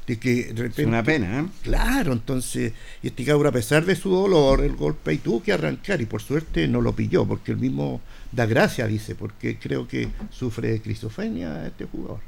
De 0.08 0.18
que 0.18 0.52
es 0.76 0.86
una 0.86 1.04
pena, 1.04 1.42
¿eh? 1.42 1.46
Claro, 1.62 2.14
entonces, 2.14 2.74
y 3.04 3.08
este 3.08 3.24
cabro, 3.24 3.50
a 3.50 3.52
pesar 3.52 3.86
de 3.86 3.96
su 3.96 4.10
dolor, 4.10 4.62
el 4.62 4.76
golpe, 4.76 5.14
y 5.14 5.20
tuvo 5.20 5.44
que 5.44 5.54
arrancar, 5.54 6.02
y 6.02 6.06
por 6.06 6.24
suerte 6.24 6.68
no 6.68 6.82
lo 6.82 6.96
pilló, 6.96 7.26
porque 7.26 7.52
el 7.52 7.60
mismo 7.60 8.02
da 8.32 8.46
gracia, 8.46 8.88
dice, 8.88 9.16
porque 9.16 9.58
creo 9.58 9.88
que 9.88 10.08
sufre 10.30 10.72
de 10.72 10.82
crisofenia 10.82 11.66
este 11.68 11.86
jugador. 11.86 12.20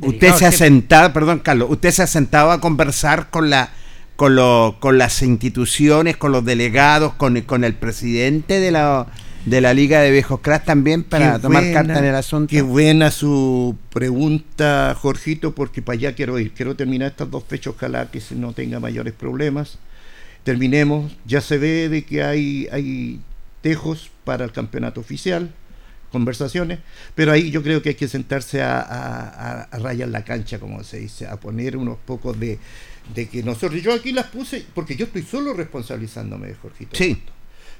Usted 0.00 0.34
se 0.34 0.46
ha 0.46 0.52
sentado, 0.52 1.12
perdón 1.12 1.38
Carlos, 1.38 1.70
usted 1.70 1.90
se 1.90 2.02
ha 2.02 2.06
sentado 2.06 2.50
a 2.50 2.60
conversar 2.60 3.30
con 3.30 3.48
la 3.50 3.70
con, 4.16 4.34
lo, 4.34 4.76
con 4.80 4.98
las 4.98 5.22
instituciones, 5.22 6.16
con 6.16 6.32
los 6.32 6.44
delegados, 6.44 7.14
con, 7.14 7.38
con 7.42 7.64
el 7.64 7.74
presidente 7.74 8.60
de 8.60 8.70
la 8.70 9.06
de 9.46 9.60
la 9.60 9.72
Liga 9.72 10.00
de 10.00 10.10
Viejos 10.10 10.40
Crash 10.40 10.64
también 10.64 11.04
para 11.04 11.38
tomar 11.38 11.72
carta 11.72 11.98
en 12.00 12.04
el 12.04 12.14
asunto. 12.16 12.50
Qué 12.50 12.62
buena 12.62 13.12
su 13.12 13.76
pregunta, 13.92 14.96
Jorgito, 15.00 15.54
porque 15.54 15.82
para 15.82 15.94
allá 15.94 16.14
quiero 16.14 16.38
ir. 16.40 16.52
Quiero 16.52 16.74
terminar 16.74 17.12
estas 17.12 17.30
dos 17.30 17.44
fechas, 17.44 17.74
ojalá 17.76 18.10
que 18.10 18.20
no 18.34 18.52
tenga 18.52 18.80
mayores 18.80 19.14
problemas. 19.14 19.78
Terminemos. 20.42 21.16
Ya 21.26 21.40
se 21.40 21.58
ve 21.58 21.88
de 21.88 22.04
que 22.04 22.24
hay, 22.24 22.66
hay 22.72 23.20
tejos 23.62 24.10
para 24.24 24.44
el 24.44 24.52
campeonato 24.52 25.00
oficial, 25.00 25.52
conversaciones, 26.10 26.78
pero 27.14 27.32
ahí 27.32 27.50
yo 27.50 27.62
creo 27.62 27.82
que 27.82 27.90
hay 27.90 27.94
que 27.94 28.08
sentarse 28.08 28.62
a, 28.62 29.68
rayar 29.72 30.08
la 30.08 30.24
cancha, 30.24 30.58
como 30.58 30.82
se 30.82 31.00
dice, 31.00 31.26
a 31.26 31.36
poner 31.36 31.76
unos 31.76 31.98
pocos 31.98 32.38
de, 32.38 32.58
de 33.14 33.28
que 33.28 33.42
nosotros, 33.42 33.82
yo 33.82 33.92
aquí 33.92 34.12
las 34.12 34.26
puse, 34.26 34.64
porque 34.74 34.96
yo 34.96 35.06
estoy 35.06 35.22
solo 35.22 35.52
responsabilizándome 35.52 36.48
de 36.48 36.54
Jorgito. 36.54 36.96
Sí. 36.96 37.22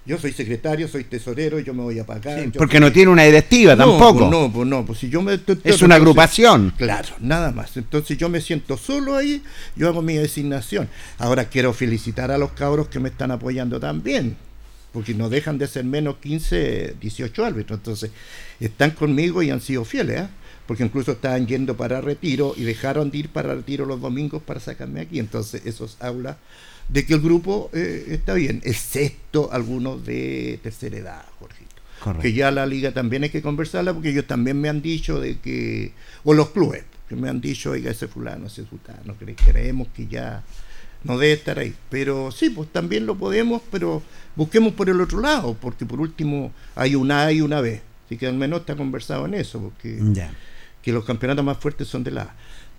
Yo 0.04 0.18
soy 0.18 0.32
secretario, 0.32 0.86
soy 0.86 1.02
tesorero, 1.02 1.58
yo 1.58 1.74
me 1.74 1.82
voy 1.82 1.98
a 1.98 2.06
pagar. 2.06 2.52
porque 2.52 2.78
no 2.78 2.92
tiene 2.92 3.10
una 3.10 3.24
directiva 3.24 3.76
tampoco. 3.76 4.18
Pues 4.18 4.30
no, 4.30 4.52
pues 4.52 4.68
no, 4.68 4.86
pues 4.86 5.00
si 5.00 5.08
yo 5.08 5.20
me. 5.20 5.40
Es 5.64 5.82
una 5.82 5.96
agrupación. 5.96 6.72
Claro, 6.76 7.08
nada 7.18 7.50
más. 7.50 7.76
Entonces 7.76 8.16
yo 8.16 8.28
me 8.28 8.40
siento 8.40 8.76
solo 8.76 9.16
ahí, 9.16 9.42
yo 9.74 9.88
hago 9.88 10.02
mi 10.02 10.14
designación. 10.14 10.88
Ahora 11.18 11.46
quiero 11.46 11.72
felicitar 11.72 12.30
a 12.30 12.38
los 12.38 12.52
cabros 12.52 12.86
que 12.86 13.00
me 13.00 13.08
están 13.08 13.32
apoyando 13.32 13.80
también 13.80 14.36
porque 14.96 15.12
no 15.12 15.28
dejan 15.28 15.58
de 15.58 15.66
ser 15.66 15.84
menos 15.84 16.16
15, 16.22 16.96
18 16.98 17.44
árbitros. 17.44 17.80
Entonces, 17.80 18.12
están 18.60 18.92
conmigo 18.92 19.42
y 19.42 19.50
han 19.50 19.60
sido 19.60 19.84
fieles, 19.84 20.22
¿eh? 20.22 20.28
porque 20.66 20.84
incluso 20.84 21.12
estaban 21.12 21.46
yendo 21.46 21.76
para 21.76 22.00
retiro 22.00 22.54
y 22.56 22.62
dejaron 22.62 23.10
de 23.10 23.18
ir 23.18 23.28
para 23.28 23.54
retiro 23.54 23.84
los 23.84 24.00
domingos 24.00 24.42
para 24.42 24.58
sacarme 24.58 25.02
aquí. 25.02 25.18
Entonces, 25.18 25.66
eso 25.66 25.86
habla 26.00 26.38
de 26.88 27.04
que 27.04 27.12
el 27.12 27.20
grupo 27.20 27.68
eh, 27.74 28.06
está 28.08 28.32
bien, 28.32 28.62
excepto 28.64 29.52
algunos 29.52 30.02
de 30.06 30.60
tercera 30.62 30.96
edad, 30.96 31.26
Jorgito. 31.40 32.22
Que 32.22 32.32
ya 32.32 32.50
la 32.50 32.64
liga 32.64 32.92
también 32.92 33.24
hay 33.24 33.28
que 33.28 33.42
conversarla, 33.42 33.92
porque 33.92 34.08
ellos 34.08 34.26
también 34.26 34.58
me 34.58 34.70
han 34.70 34.80
dicho 34.80 35.20
de 35.20 35.40
que, 35.40 35.92
o 36.24 36.32
los 36.32 36.48
clubes, 36.52 36.84
que 37.06 37.16
me 37.16 37.28
han 37.28 37.42
dicho, 37.42 37.72
oiga, 37.72 37.90
ese 37.90 38.08
fulano, 38.08 38.46
ese 38.46 38.64
fulano, 38.64 39.14
creemos 39.44 39.88
que 39.88 40.06
ya 40.06 40.42
no 41.04 41.18
debe 41.18 41.32
estar 41.32 41.58
ahí. 41.58 41.74
Pero 41.90 42.30
sí, 42.30 42.50
pues 42.50 42.68
también 42.70 43.06
lo 43.06 43.16
podemos, 43.16 43.62
pero 43.70 44.02
busquemos 44.34 44.74
por 44.74 44.88
el 44.90 45.00
otro 45.00 45.20
lado, 45.20 45.56
porque 45.60 45.86
por 45.86 46.00
último 46.00 46.52
hay 46.74 46.94
una 46.94 47.24
A 47.24 47.32
y 47.32 47.40
una 47.40 47.60
B. 47.60 47.80
Así 48.06 48.16
que 48.16 48.26
al 48.26 48.34
menos 48.34 48.60
está 48.60 48.76
conversado 48.76 49.26
en 49.26 49.34
eso, 49.34 49.60
porque 49.60 50.00
que 50.82 50.92
los 50.92 51.04
campeonatos 51.04 51.44
más 51.44 51.58
fuertes 51.58 51.88
son 51.88 52.04
de 52.04 52.12
la 52.12 52.22
A. 52.22 52.34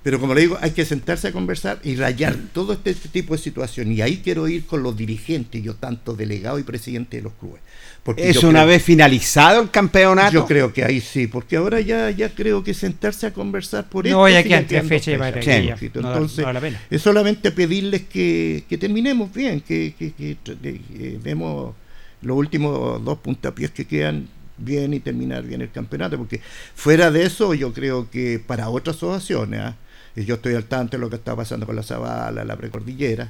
Pero 0.08 0.22
como 0.22 0.34
le 0.34 0.40
digo, 0.40 0.58
hay 0.62 0.72
que 0.72 0.86
sentarse 0.86 1.28
a 1.28 1.32
conversar 1.34 1.82
y 1.84 1.98
rayar 1.98 2.34
todo 2.54 2.72
este, 2.72 2.92
este 2.92 3.10
tipo 3.10 3.36
de 3.36 3.42
situación. 3.42 3.92
Y 3.92 4.00
ahí 4.00 4.22
quiero 4.24 4.48
ir 4.48 4.66
con 4.66 4.82
los 4.82 4.96
dirigentes, 4.96 5.62
yo 5.62 5.76
tanto 5.76 6.14
delegado 6.14 6.58
y 6.60 6.64
presidente 6.64 7.18
de 7.18 7.24
los 7.24 7.34
clubes. 7.34 7.60
¿Es 8.16 8.42
una 8.46 8.64
vez 8.64 8.82
finalizado 8.82 9.62
el 9.62 9.70
campeonato? 9.70 10.32
Yo 10.32 10.46
creo 10.46 10.72
que 10.72 10.86
ahí 10.86 11.02
sí, 11.02 11.28
porque 11.28 11.58
ahora 11.58 11.82
ya, 11.82 12.10
ya 12.12 12.30
creo 12.34 12.64
que 12.64 12.74
sentarse 12.74 13.28
a 13.28 13.34
conversar 13.34 13.90
por 13.90 14.08
esto. 14.08 14.18
No, 14.18 14.30
ya 14.30 14.44
que 14.44 14.82
fecha 14.84 15.12
Entonces, 15.12 16.46
es 16.90 17.02
solamente 17.02 17.52
pedirles 17.52 18.04
que, 18.04 18.64
terminemos 18.80 19.34
bien, 19.34 19.60
que, 19.60 19.94
que, 20.00 20.14
que, 20.14 21.20
demos 21.22 21.76
los 22.22 22.38
últimos 22.38 23.04
dos 23.04 23.18
puntapiés 23.18 23.72
que 23.72 23.84
quedan 23.84 24.30
bien 24.58 24.94
y 24.94 25.02
terminar 25.02 25.44
bien 25.44 25.62
el 25.62 25.72
campeonato, 25.72 26.18
porque 26.18 26.40
fuera 26.76 27.12
de 27.12 27.24
eso 27.24 27.54
yo 27.54 27.74
creo 27.74 28.10
que 28.10 28.40
para 28.40 28.70
otras 28.70 28.96
asociaciones, 28.96 29.60
¿ah? 29.60 29.76
Y 30.18 30.26
yo 30.26 30.36
estoy 30.36 30.56
al 30.56 30.66
tanto 30.66 30.98
de 30.98 31.02
lo 31.02 31.10
que 31.10 31.16
está 31.16 31.36
pasando 31.36 31.66
con 31.66 31.76
la 31.76 31.84
Zabala, 31.84 32.44
la 32.44 32.56
precordillera, 32.56 33.30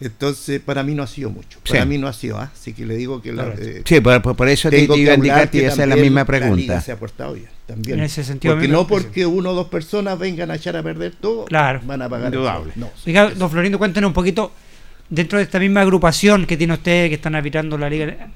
entonces, 0.00 0.60
para 0.60 0.82
mí 0.82 0.94
no 0.94 1.02
ha 1.02 1.06
sido 1.06 1.28
mucho. 1.28 1.58
Para 1.68 1.84
mí 1.84 1.98
no 1.98 2.08
ha 2.08 2.14
sido, 2.14 2.38
¿ah? 2.38 2.50
así 2.54 2.72
que 2.72 2.86
le 2.86 2.96
digo 2.96 3.20
que... 3.20 3.34
La, 3.34 3.48
eh, 3.48 3.82
sí, 3.84 4.00
por, 4.00 4.48
eso 4.48 4.70
te, 4.70 4.80
iba 4.80 5.12
a 5.12 5.16
indicar 5.16 5.50
que 5.50 5.66
esa 5.66 5.82
es 5.82 5.88
la 5.88 5.96
misma 5.96 6.24
pregunta. 6.24 6.74
La 6.74 6.80
se 6.80 6.92
ha 6.92 6.96
portado 6.96 7.34
bien, 7.34 7.48
también. 7.66 7.98
En 7.98 8.04
ese 8.06 8.24
sentido... 8.24 8.54
Porque 8.54 8.68
no 8.68 8.86
porque 8.86 9.26
uno 9.26 9.50
o 9.50 9.54
dos 9.54 9.68
personas 9.68 10.18
vengan 10.18 10.50
a 10.50 10.54
echar 10.54 10.74
a 10.76 10.82
perder 10.82 11.16
todo, 11.20 11.44
claro. 11.44 11.80
van 11.84 12.00
a 12.00 12.08
pagar... 12.08 12.32
Indudable. 12.32 12.72
No, 12.76 12.90
Diga, 13.04 13.30
don 13.30 13.50
Florindo, 13.50 13.78
cuéntenos 13.78 14.08
un 14.08 14.14
poquito 14.14 14.52
dentro 15.10 15.36
de 15.36 15.44
esta 15.44 15.58
misma 15.58 15.82
agrupación 15.82 16.46
que 16.46 16.56
tiene 16.56 16.72
usted, 16.72 17.08
que 17.08 17.16
están 17.16 17.34
arbitrando 17.34 17.76
la 17.76 17.90
liga, 17.90 18.28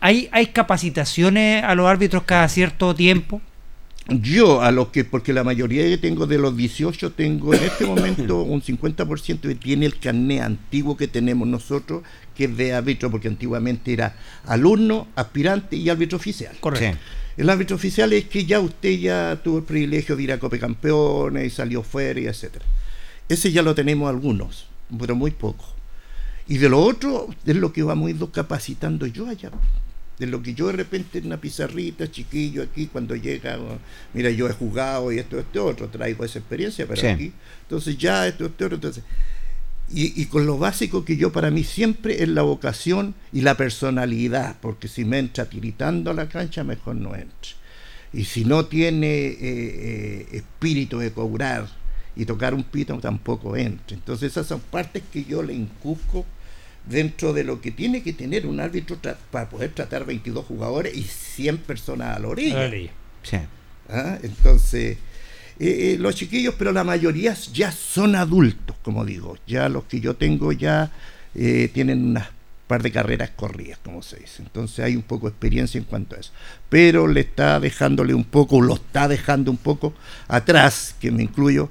¿hay, 0.00 0.28
¿hay 0.30 0.46
capacitaciones 0.48 1.64
a 1.64 1.74
los 1.74 1.88
árbitros 1.88 2.22
cada 2.22 2.48
cierto 2.48 2.94
tiempo? 2.94 3.40
Yo, 4.08 4.60
a 4.60 4.70
los 4.70 4.88
que, 4.88 5.04
porque 5.04 5.32
la 5.32 5.44
mayoría 5.44 5.84
que 5.84 5.96
tengo 5.96 6.26
de 6.26 6.36
los 6.36 6.54
18, 6.56 7.12
tengo 7.12 7.54
en 7.54 7.64
este 7.64 7.86
momento 7.86 8.42
un 8.42 8.60
50% 8.60 9.40
que 9.40 9.54
tiene 9.54 9.86
el 9.86 9.98
carné 9.98 10.42
antiguo 10.42 10.96
que 10.96 11.08
tenemos 11.08 11.48
nosotros, 11.48 12.02
que 12.36 12.44
es 12.44 12.56
de 12.56 12.74
árbitro, 12.74 13.10
porque 13.10 13.28
antiguamente 13.28 13.92
era 13.94 14.16
alumno, 14.44 15.08
aspirante 15.16 15.76
y 15.76 15.88
árbitro 15.88 16.16
oficial. 16.16 16.54
Correcto. 16.60 16.98
El 17.36 17.50
árbitro 17.50 17.76
oficial 17.76 18.12
es 18.12 18.26
que 18.26 18.44
ya 18.44 18.60
usted 18.60 18.98
ya 18.98 19.40
tuvo 19.42 19.58
el 19.58 19.64
privilegio 19.64 20.16
de 20.16 20.22
ir 20.22 20.32
a 20.32 20.38
Copa 20.38 20.58
Campeones 20.58 21.46
y 21.46 21.50
salió 21.50 21.82
fuera 21.82 22.20
y 22.20 22.26
etcétera. 22.26 22.64
Ese 23.28 23.50
ya 23.52 23.62
lo 23.62 23.74
tenemos 23.74 24.08
algunos, 24.08 24.66
pero 24.98 25.16
muy 25.16 25.30
poco. 25.30 25.64
Y 26.46 26.58
de 26.58 26.68
lo 26.68 26.80
otro 26.80 27.28
es 27.46 27.56
lo 27.56 27.72
que 27.72 27.82
vamos 27.82 28.08
a 28.08 28.10
ir 28.10 28.30
capacitando 28.30 29.06
yo 29.06 29.26
allá. 29.28 29.50
De 30.18 30.26
lo 30.26 30.42
que 30.42 30.54
yo 30.54 30.68
de 30.68 30.74
repente 30.74 31.18
en 31.18 31.26
una 31.26 31.40
pizarrita, 31.40 32.10
chiquillo, 32.10 32.62
aquí, 32.62 32.86
cuando 32.86 33.16
llega, 33.16 33.58
mira, 34.12 34.30
yo 34.30 34.48
he 34.48 34.52
jugado 34.52 35.10
y 35.10 35.18
esto, 35.18 35.38
esto, 35.40 35.66
otro, 35.66 35.88
traigo 35.88 36.24
esa 36.24 36.38
experiencia, 36.38 36.86
pero 36.86 37.08
aquí, 37.08 37.32
entonces 37.62 37.98
ya 37.98 38.26
esto, 38.26 38.46
esto, 38.46 38.64
otro, 38.64 38.76
entonces. 38.76 39.04
Y, 39.90 40.20
y, 40.20 40.26
con 40.26 40.46
lo 40.46 40.56
básico 40.56 41.04
que 41.04 41.16
yo 41.16 41.30
para 41.30 41.50
mí 41.50 41.62
siempre 41.62 42.22
es 42.22 42.28
la 42.28 42.42
vocación 42.42 43.14
y 43.32 43.42
la 43.42 43.56
personalidad, 43.56 44.56
porque 44.62 44.88
si 44.88 45.04
me 45.04 45.18
entra 45.18 45.44
tiritando 45.44 46.10
a 46.10 46.14
la 46.14 46.28
cancha, 46.28 46.64
mejor 46.64 46.96
no 46.96 47.14
entre. 47.14 47.50
Y 48.12 48.24
si 48.24 48.44
no 48.44 48.66
tiene 48.66 49.26
eh, 49.26 49.36
eh, 49.40 50.28
espíritu 50.32 51.00
de 51.00 51.12
cobrar, 51.12 51.68
y 52.16 52.24
tocar 52.24 52.54
un 52.54 52.64
pito 52.64 52.98
tampoco 52.98 53.56
entra. 53.56 53.96
Entonces 53.96 54.32
esas 54.32 54.46
son 54.46 54.60
partes 54.60 55.02
que 55.12 55.24
yo 55.24 55.42
le 55.42 55.54
inculco 55.54 56.24
dentro 56.86 57.32
de 57.32 57.44
lo 57.44 57.60
que 57.60 57.70
tiene 57.70 58.02
que 58.02 58.12
tener 58.12 58.46
un 58.46 58.60
árbitro 58.60 58.98
para 59.30 59.48
poder 59.48 59.72
tratar 59.72 60.04
22 60.04 60.44
jugadores 60.44 60.94
y 60.94 61.02
100 61.02 61.58
personas 61.58 62.16
a 62.16 62.20
la 62.20 62.28
orilla. 62.28 62.66
¿Ah? 63.88 64.18
Entonces, 64.22 64.98
eh, 65.58 65.94
eh, 65.94 65.96
los 65.98 66.14
chiquillos, 66.14 66.54
pero 66.58 66.72
la 66.72 66.84
mayoría 66.84 67.34
ya 67.52 67.70
son 67.72 68.16
adultos, 68.16 68.76
como 68.82 69.04
digo. 69.04 69.36
Ya 69.46 69.68
los 69.68 69.84
que 69.84 70.00
yo 70.00 70.14
tengo 70.14 70.52
ya 70.52 70.90
eh, 71.34 71.70
tienen 71.72 72.04
unas 72.04 72.28
par 72.66 72.82
de 72.82 72.90
carreras 72.90 73.30
corridas, 73.30 73.78
como 73.82 74.02
se 74.02 74.18
dice. 74.18 74.42
Entonces 74.42 74.84
hay 74.84 74.96
un 74.96 75.02
poco 75.02 75.26
de 75.26 75.32
experiencia 75.32 75.78
en 75.78 75.84
cuanto 75.84 76.16
a 76.16 76.20
eso. 76.20 76.32
Pero 76.68 77.06
le 77.06 77.20
está 77.20 77.60
dejándole 77.60 78.14
un 78.14 78.24
poco, 78.24 78.60
lo 78.60 78.74
está 78.74 79.06
dejando 79.06 79.50
un 79.50 79.58
poco 79.58 79.94
atrás, 80.28 80.96
que 81.00 81.10
me 81.10 81.22
incluyo, 81.22 81.70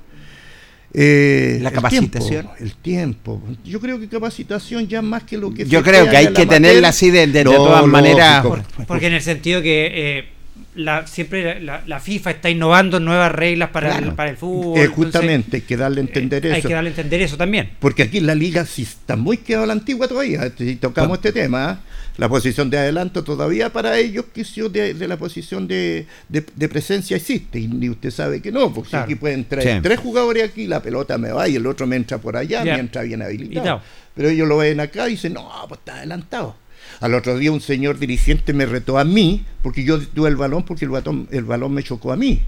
eh, 0.94 1.60
la 1.62 1.72
capacitación. 1.72 2.50
el 2.60 2.74
tiempo. 2.76 3.42
Yo 3.66 3.80
creo 3.80 4.00
que 4.00 4.08
capacitación 4.08 4.88
ya 4.88 5.02
más 5.02 5.24
que 5.24 5.38
lo 5.38 5.54
que... 5.54 5.66
Yo 5.66 5.82
creo 5.82 6.10
que 6.10 6.18
hay 6.18 6.34
que 6.34 6.46
tenerla 6.46 6.90
así 6.90 7.10
de, 7.10 7.28
de, 7.28 7.44
todas 7.44 7.86
maneras. 7.86 8.46
porque 8.88 9.08
en 9.08 9.14
el 9.14 9.22
sentido 9.22 9.62
que... 9.62 9.92
Eh, 9.94 10.33
la, 10.76 11.06
siempre 11.08 11.62
la, 11.62 12.00
FIFA 12.00 12.32
está 12.32 12.50
innovando 12.50 13.00
nuevas 13.00 13.32
reglas 13.32 13.70
para, 13.70 13.98
el, 13.98 14.14
para 14.14 14.32
el 14.32 14.38
fútbol. 14.38 14.80
Eh, 14.80 14.88
justamente, 14.88 15.58
hay 15.58 15.62
que 15.62 15.78
darle 15.78 16.02
a 16.02 16.04
entender 16.04 16.46
eso. 16.46 16.56
Hay 16.56 16.62
que 16.62 16.74
darle 16.74 16.90
a 16.90 16.92
entender 16.92 17.22
eso 17.22 17.38
también. 17.38 17.72
Porque 17.80 18.04
aquí 18.04 18.20
la 18.20 18.36
liga 18.36 18.66
sí 18.66 18.84
está 18.84 19.16
muy 19.16 19.38
quedada 19.38 19.68
la 19.68 19.74
antigua 19.74 20.08
todavía. 20.08 20.52
Si 20.58 20.76
tocamos 20.76 21.18
este 21.18 21.32
tema, 21.32 21.82
la 22.18 22.30
posición 22.30 22.70
de 22.70 22.78
adelanto 22.78 23.24
todavía 23.24 23.72
para 23.72 23.98
ellos 23.98 24.26
que 24.34 24.44
de, 24.70 24.94
de 24.94 25.08
la 25.08 25.18
posición 25.18 25.68
de, 25.68 26.06
de, 26.30 26.70
presencia 26.70 27.18
existe 27.18 27.60
y 27.60 27.90
usted 27.90 28.12
sabe 28.12 28.42
que 28.42 28.52
no, 28.52 28.74
porque 28.74 28.96
aquí 28.96 29.16
pueden 29.16 29.46
traer 29.46 29.82
tres 29.82 30.00
jugadores 30.00 30.50
aquí, 30.50 30.68
la 30.68 30.82
pelota 30.82 31.18
me 31.18 31.32
va 31.32 31.48
y 31.48 31.56
el 31.56 31.66
otro 31.66 31.88
me 31.88 31.96
entra 31.96 32.18
por 32.18 32.38
allá 32.38 32.64
mientras 32.64 33.06
viene 33.06 33.26
habilitado. 33.26 33.82
Pero 34.16 34.30
ellos 34.30 34.48
lo 34.48 34.58
ven 34.58 34.80
acá 34.80 35.08
y 35.08 35.12
dicen, 35.12 35.34
no, 35.34 35.50
pues 35.68 35.80
está 35.80 35.96
adelantado. 35.96 36.56
Al 37.00 37.14
otro 37.14 37.38
día 37.38 37.52
un 37.52 37.62
señor 37.62 38.00
dirigente 38.00 38.54
me 38.54 38.66
retó 38.66 38.98
a 38.98 39.04
mí 39.04 39.46
porque 39.62 39.84
yo 39.84 40.00
tuve 40.00 40.30
el 40.30 40.36
balón 40.36 40.64
porque 40.64 40.86
el 40.86 40.92
balón, 40.92 41.28
el 41.32 41.44
balón 41.44 41.74
me 41.74 41.84
chocó 41.84 42.12
a 42.12 42.16
mí. 42.16 42.42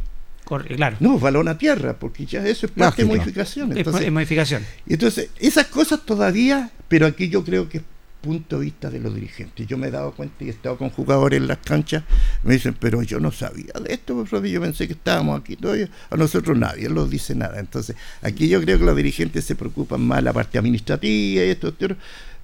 claro. 0.75 0.97
No, 0.99 1.19
balón 1.19 1.47
a 1.47 1.57
tierra, 1.57 1.93
porque 1.97 2.25
ya 2.25 2.45
eso 2.45 2.65
es 2.65 2.71
parte 2.71 3.03
de 3.03 3.07
modificación. 3.07 3.75
es 3.77 4.11
modificación. 4.11 4.63
Entonces, 4.87 5.29
esas 5.39 5.67
cosas 5.67 6.05
todavía, 6.05 6.71
pero 6.87 7.05
aquí 7.07 7.29
yo 7.29 7.43
creo 7.43 7.67
que 7.67 7.81
punto 8.25 8.57
de 8.57 8.65
vista 8.65 8.89
de 8.89 8.99
los 8.99 9.13
dirigentes. 9.13 9.67
Yo 9.67 9.77
me 9.77 9.87
he 9.87 9.91
dado 9.91 10.11
cuenta 10.11 10.43
y 10.43 10.47
he 10.47 10.49
estado 10.49 10.77
con 10.77 10.89
jugadores 10.89 11.39
en 11.39 11.47
las 11.47 11.59
canchas, 11.59 12.03
me 12.43 12.53
dicen, 12.53 12.75
pero 12.79 13.03
yo 13.03 13.19
no 13.19 13.31
sabía 13.31 13.73
de 13.79 13.93
esto, 13.93 14.15
profesor, 14.15 14.43
yo 14.47 14.61
pensé 14.61 14.87
que 14.87 14.93
estábamos 14.93 15.39
aquí 15.39 15.55
todavía, 15.55 15.89
a 16.09 16.17
nosotros 16.17 16.57
nadie 16.57 16.89
nos 16.89 17.09
dice 17.09 17.35
nada. 17.35 17.59
Entonces, 17.59 17.95
aquí 18.23 18.47
yo 18.49 18.59
creo 18.61 18.79
que 18.79 18.85
los 18.85 18.95
dirigentes 18.95 19.45
se 19.45 19.55
preocupan 19.55 20.01
más 20.01 20.23
la 20.23 20.33
parte 20.33 20.57
administrativa 20.57 21.45
y 21.45 21.49
esto, 21.49 21.67
esto 21.67 21.95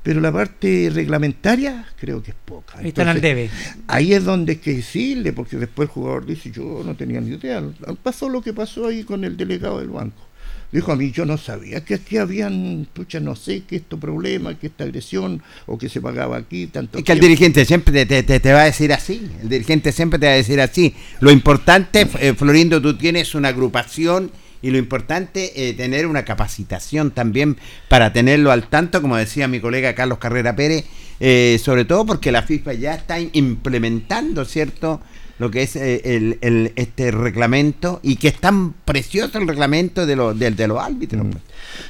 pero 0.04 0.20
la 0.20 0.32
parte 0.32 0.90
reglamentaria 0.92 1.86
creo 2.00 2.24
que 2.24 2.32
es 2.32 2.38
poca. 2.44 2.80
Ahí 2.80 2.88
están 2.88 3.08
al 3.08 3.22
debe. 3.22 3.50
Ahí 3.88 4.14
es 4.14 4.24
donde 4.24 4.54
hay 4.54 4.58
que 4.58 4.74
decirle, 4.74 5.32
porque 5.32 5.58
después 5.58 5.90
el 5.90 5.94
jugador 5.94 6.26
dice, 6.26 6.52
yo 6.52 6.82
no 6.84 6.96
tenía 6.96 7.22
ni 7.22 7.36
idea. 7.36 7.64
Pasó 8.02 8.28
lo 8.28 8.42
que 8.42 8.54
pasó 8.54 8.88
ahí 8.88 9.04
con 9.04 9.24
el 9.24 9.38
delegado 9.38 9.80
del 9.80 9.90
banco. 9.90 10.32
Dijo 10.72 10.94
a 10.94 10.96
mí, 10.96 11.12
yo 11.12 11.26
no 11.26 11.38
sabía 11.38 11.84
que 11.84 11.96
aquí 11.96 12.18
habían, 12.18 12.88
pucha, 12.94 13.20
no 13.20 13.36
sé, 13.36 13.64
que 13.64 13.76
esto 13.76 14.00
problema, 14.00 14.58
que 14.58 14.68
esta 14.68 14.86
agresión, 14.86 15.44
o 15.66 15.78
que 15.78 15.90
se 15.90 16.00
pagaba 16.00 16.38
aquí, 16.38 16.68
tanto. 16.68 16.98
Es 16.98 17.04
que 17.04 17.12
el 17.12 17.20
dirigente 17.20 17.66
siempre 17.66 18.06
te, 18.06 18.24
te, 18.24 18.54
va 18.54 18.62
a 18.62 18.66
decir 18.66 18.94
así, 18.94 19.30
el 19.42 19.50
dirigente 19.50 19.92
siempre 19.92 20.18
te 20.18 20.28
va 20.28 20.32
a 20.32 20.36
decir 20.36 20.62
así. 20.62 20.96
Lo 21.20 21.30
importante, 21.30 22.08
eh, 22.20 22.34
Florindo, 22.34 22.82
tú 22.82 22.98
tienes 22.98 23.36
una 23.36 23.50
agrupación 23.50 24.32
y 24.62 24.72
lo 24.72 24.78
importante 24.78 25.46
es 25.56 25.72
eh, 25.72 25.74
tener 25.74 26.08
una 26.08 26.26
capacitación 26.26 27.12
también 27.12 27.58
para 27.90 28.14
tenerlo 28.14 28.52
al 28.52 28.68
tanto, 28.68 29.02
como 29.02 29.18
decía 29.18 29.48
mi 29.48 29.60
colega 29.60 29.96
Carlos 29.96 30.20
Carrera 30.20 30.56
Pérez, 30.56 30.86
eh, 31.20 31.60
sobre 31.64 31.86
todo 31.86 32.06
porque 32.06 32.32
la 32.32 32.44
FIFA 32.44 32.74
ya 32.74 32.96
está 32.96 33.20
implementando, 33.20 34.46
¿cierto? 34.46 35.02
lo 35.42 35.50
que 35.50 35.64
es 35.64 35.76
eh, 35.76 36.38
el, 36.42 36.72
este 36.76 37.10
reglamento 37.10 38.00
y 38.04 38.18
que 38.18 38.28
es 38.28 38.40
tan 38.40 38.74
precioso 38.74 39.40
el 39.40 39.48
reglamento 39.48 40.06
de, 40.06 40.16
los 40.16 40.38
de, 40.38 40.68
los 40.68 40.80
árbitros. 40.80 41.26
Mm. 41.26 41.32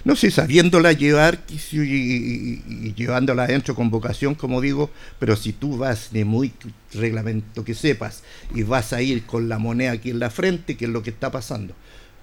No 0.05 0.15
sé, 0.15 0.31
sabiéndola 0.31 0.93
llevar 0.93 1.37
y, 1.49 2.93
llevándola 2.93 3.43
adentro 3.43 3.75
con 3.75 3.89
vocación, 3.89 4.35
como 4.35 4.61
digo, 4.61 4.89
pero 5.19 5.35
si 5.35 5.51
tú 5.51 5.77
vas 5.77 6.13
de 6.13 6.23
muy 6.23 6.53
reglamento 6.93 7.65
que 7.65 7.73
sepas 7.73 8.23
y 8.55 8.63
vas 8.63 8.93
a 8.93 9.01
ir 9.01 9.25
con 9.25 9.49
la 9.49 9.59
moneda 9.59 9.91
aquí 9.91 10.11
en 10.11 10.19
la 10.19 10.29
frente, 10.29 10.77
que 10.77 10.85
es 10.85 10.91
lo 10.91 11.03
que 11.03 11.09
está 11.09 11.29
pasando. 11.29 11.75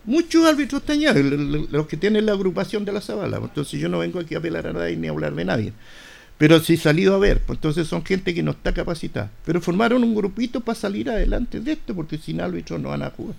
Muchos 0.09 0.47
árbitros 0.47 0.81
están 0.81 1.01
ya, 1.01 1.13
los 1.13 1.87
que 1.87 1.99
tienen 1.99 2.25
la 2.25 2.33
agrupación 2.33 2.83
de 2.87 2.93
la 2.93 3.03
Zabala. 3.03 3.37
Entonces 3.37 3.79
yo 3.79 3.91
no 3.91 3.99
vengo 3.99 4.19
aquí 4.19 4.35
a 4.35 4.39
apelar 4.39 4.67
a 4.67 4.73
nadie 4.73 4.97
ni 4.97 5.07
a 5.07 5.11
hablar 5.11 5.35
de 5.35 5.45
nadie. 5.45 5.73
Pero 6.39 6.61
si 6.61 6.79
salido 6.79 7.15
a 7.15 7.19
ver, 7.19 7.41
pues 7.41 7.59
entonces 7.59 7.87
son 7.87 8.03
gente 8.03 8.33
que 8.33 8.43
no 8.43 8.53
está 8.53 8.73
capacitada. 8.73 9.31
Pero 9.45 9.61
formaron 9.61 10.03
un 10.03 10.15
grupito 10.15 10.63
para 10.63 10.79
salir 10.79 11.11
adelante 11.11 11.61
de 11.61 11.73
esto, 11.73 11.95
porque 11.95 12.17
sin 12.17 12.41
árbitros 12.41 12.81
no 12.81 12.89
van 12.89 13.03
a 13.03 13.11
jugar. 13.11 13.37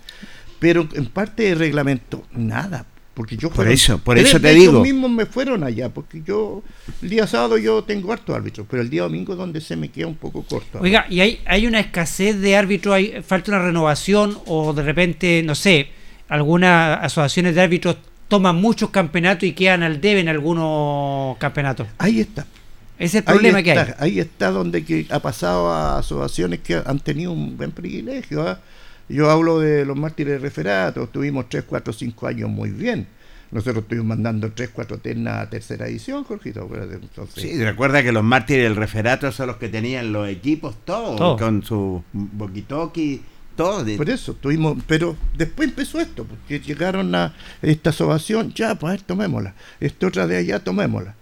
Pero 0.60 0.88
en 0.94 1.08
parte 1.08 1.42
de 1.42 1.56
reglamento, 1.56 2.24
nada. 2.34 2.86
Porque 3.16 3.36
yo 3.36 3.50
por 3.50 3.68
eso, 3.68 3.98
por 3.98 4.20
eso 4.20 4.40
te 4.40 4.54
digo. 4.54 4.74
Ellos 4.74 4.84
mismos 4.84 5.10
me 5.10 5.26
fueron 5.26 5.64
allá, 5.64 5.90
porque 5.90 6.22
yo 6.24 6.62
el 7.02 7.10
día 7.10 7.26
sábado 7.26 7.58
yo 7.58 7.84
tengo 7.84 8.14
harto 8.14 8.36
árbitros, 8.36 8.68
pero 8.70 8.84
el 8.84 8.92
día 8.92 9.02
domingo 9.02 9.34
es 9.34 9.40
donde 9.40 9.60
se 9.60 9.76
me 9.76 9.90
queda 9.90 10.06
un 10.06 10.18
poco 10.18 10.44
corto. 10.44 10.80
Oiga, 10.80 11.08
y 11.10 11.22
hay, 11.22 11.42
hay 11.46 11.66
una 11.66 11.80
escasez 11.80 12.40
de 12.40 12.56
árbitros, 12.56 12.94
hay 12.94 13.24
falta 13.24 13.54
una 13.54 13.64
renovación 13.64 14.38
o 14.46 14.72
de 14.72 14.84
repente, 14.84 15.42
no 15.44 15.56
sé, 15.56 15.98
algunas 16.30 17.04
asociaciones 17.04 17.56
de 17.56 17.62
árbitros 17.62 17.98
toman 18.28 18.56
muchos 18.56 18.92
campeonatos 18.92 19.44
y 19.44 19.54
quedan 19.54 19.84
al 19.84 20.00
debe 20.00 20.22
en 20.22 20.30
algunos 20.30 21.38
campeonatos. 21.40 21.88
Ahí 21.98 22.22
está. 22.22 22.46
Es 22.98 23.16
el 23.16 23.24
problema 23.24 23.64
que 23.64 23.72
hay. 23.72 23.94
Ahí 23.98 24.20
está 24.20 24.52
donde 24.52 24.84
que 24.84 25.08
ha 25.10 25.20
pasado 25.20 25.72
a 25.72 26.00
asociaciones 26.00 26.60
que 26.60 26.82
han 26.86 27.00
tenido 27.00 27.32
un 27.32 27.58
buen 27.58 27.72
privilegio. 27.72 28.48
¿ah? 28.48 28.60
Yo 29.08 29.32
hablo 29.32 29.60
de 29.60 29.86
los 29.86 29.98
mártires 29.98 30.34
de 30.34 30.40
referato, 30.40 31.08
tuvimos 31.08 31.50
3, 31.50 31.64
4, 31.68 31.94
5 31.94 32.28
años 32.28 32.50
muy 32.50 32.70
bien. 32.70 33.08
Nosotros 33.52 33.84
estuvimos 33.84 34.10
mandando 34.10 34.52
3, 34.52 34.70
4 34.72 35.00
ternas 35.00 35.42
a 35.42 35.50
tercera 35.50 35.88
edición, 35.88 36.24
Jorgito. 36.24 36.70
Sí, 37.36 37.64
recuerda 37.64 38.04
que 38.04 38.12
los 38.12 38.24
mártires 38.24 38.66
del 38.66 38.76
referato 38.76 39.32
son 39.32 39.48
los 39.48 39.56
que 39.56 39.70
tenían 39.70 40.14
los 40.14 40.30
equipos 40.30 40.76
todos, 40.86 41.40
con 41.40 41.64
su 41.64 42.04
boquitoki, 42.14 43.22
todo. 43.60 43.98
Por 43.98 44.10
eso, 44.10 44.34
tuvimos, 44.36 44.78
pero 44.88 45.18
después 45.38 45.68
empezó 45.68 46.00
esto, 46.00 46.24
porque 46.24 46.62
llegaron 46.62 47.14
a 47.14 47.34
esta 47.62 47.90
asociación, 47.90 48.54
ya, 48.54 48.76
pues 48.76 49.04
tomémosla. 49.04 49.54
Esta 49.82 50.08
otra 50.08 50.28
de 50.28 50.38
allá, 50.38 50.64
tomémosla. 50.64 51.16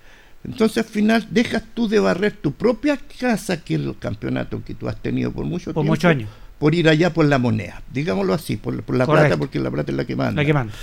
Entonces 0.43 0.85
al 0.85 0.91
final 0.91 1.27
dejas 1.31 1.63
tú 1.73 1.87
de 1.87 1.99
barrer 1.99 2.33
tu 2.33 2.51
propia 2.51 2.95
casa, 3.19 3.63
que 3.63 3.73
es 3.73 3.81
el 3.81 3.97
campeonato 3.97 4.63
que 4.63 4.75
tú 4.75 4.87
has 4.87 5.01
tenido 5.01 5.31
por 5.31 5.45
mucho 5.45 5.73
por 5.73 5.81
tiempo. 5.81 5.91
muchos 5.91 6.11
años. 6.11 6.29
Por 6.59 6.75
ir 6.75 6.87
allá 6.87 7.11
por 7.11 7.25
la 7.25 7.39
moneda, 7.39 7.81
digámoslo 7.91 8.35
así, 8.35 8.55
por, 8.55 8.75
la 8.75 9.05
plata, 9.05 9.37
porque 9.37 9.59
la 9.59 9.71
plata 9.71 9.91
es 9.91 9.97
la 9.97 10.05
que 10.05 10.15
manda. 10.15 10.41
La 10.41 10.45
que 10.45 10.53
manda. 10.53 10.73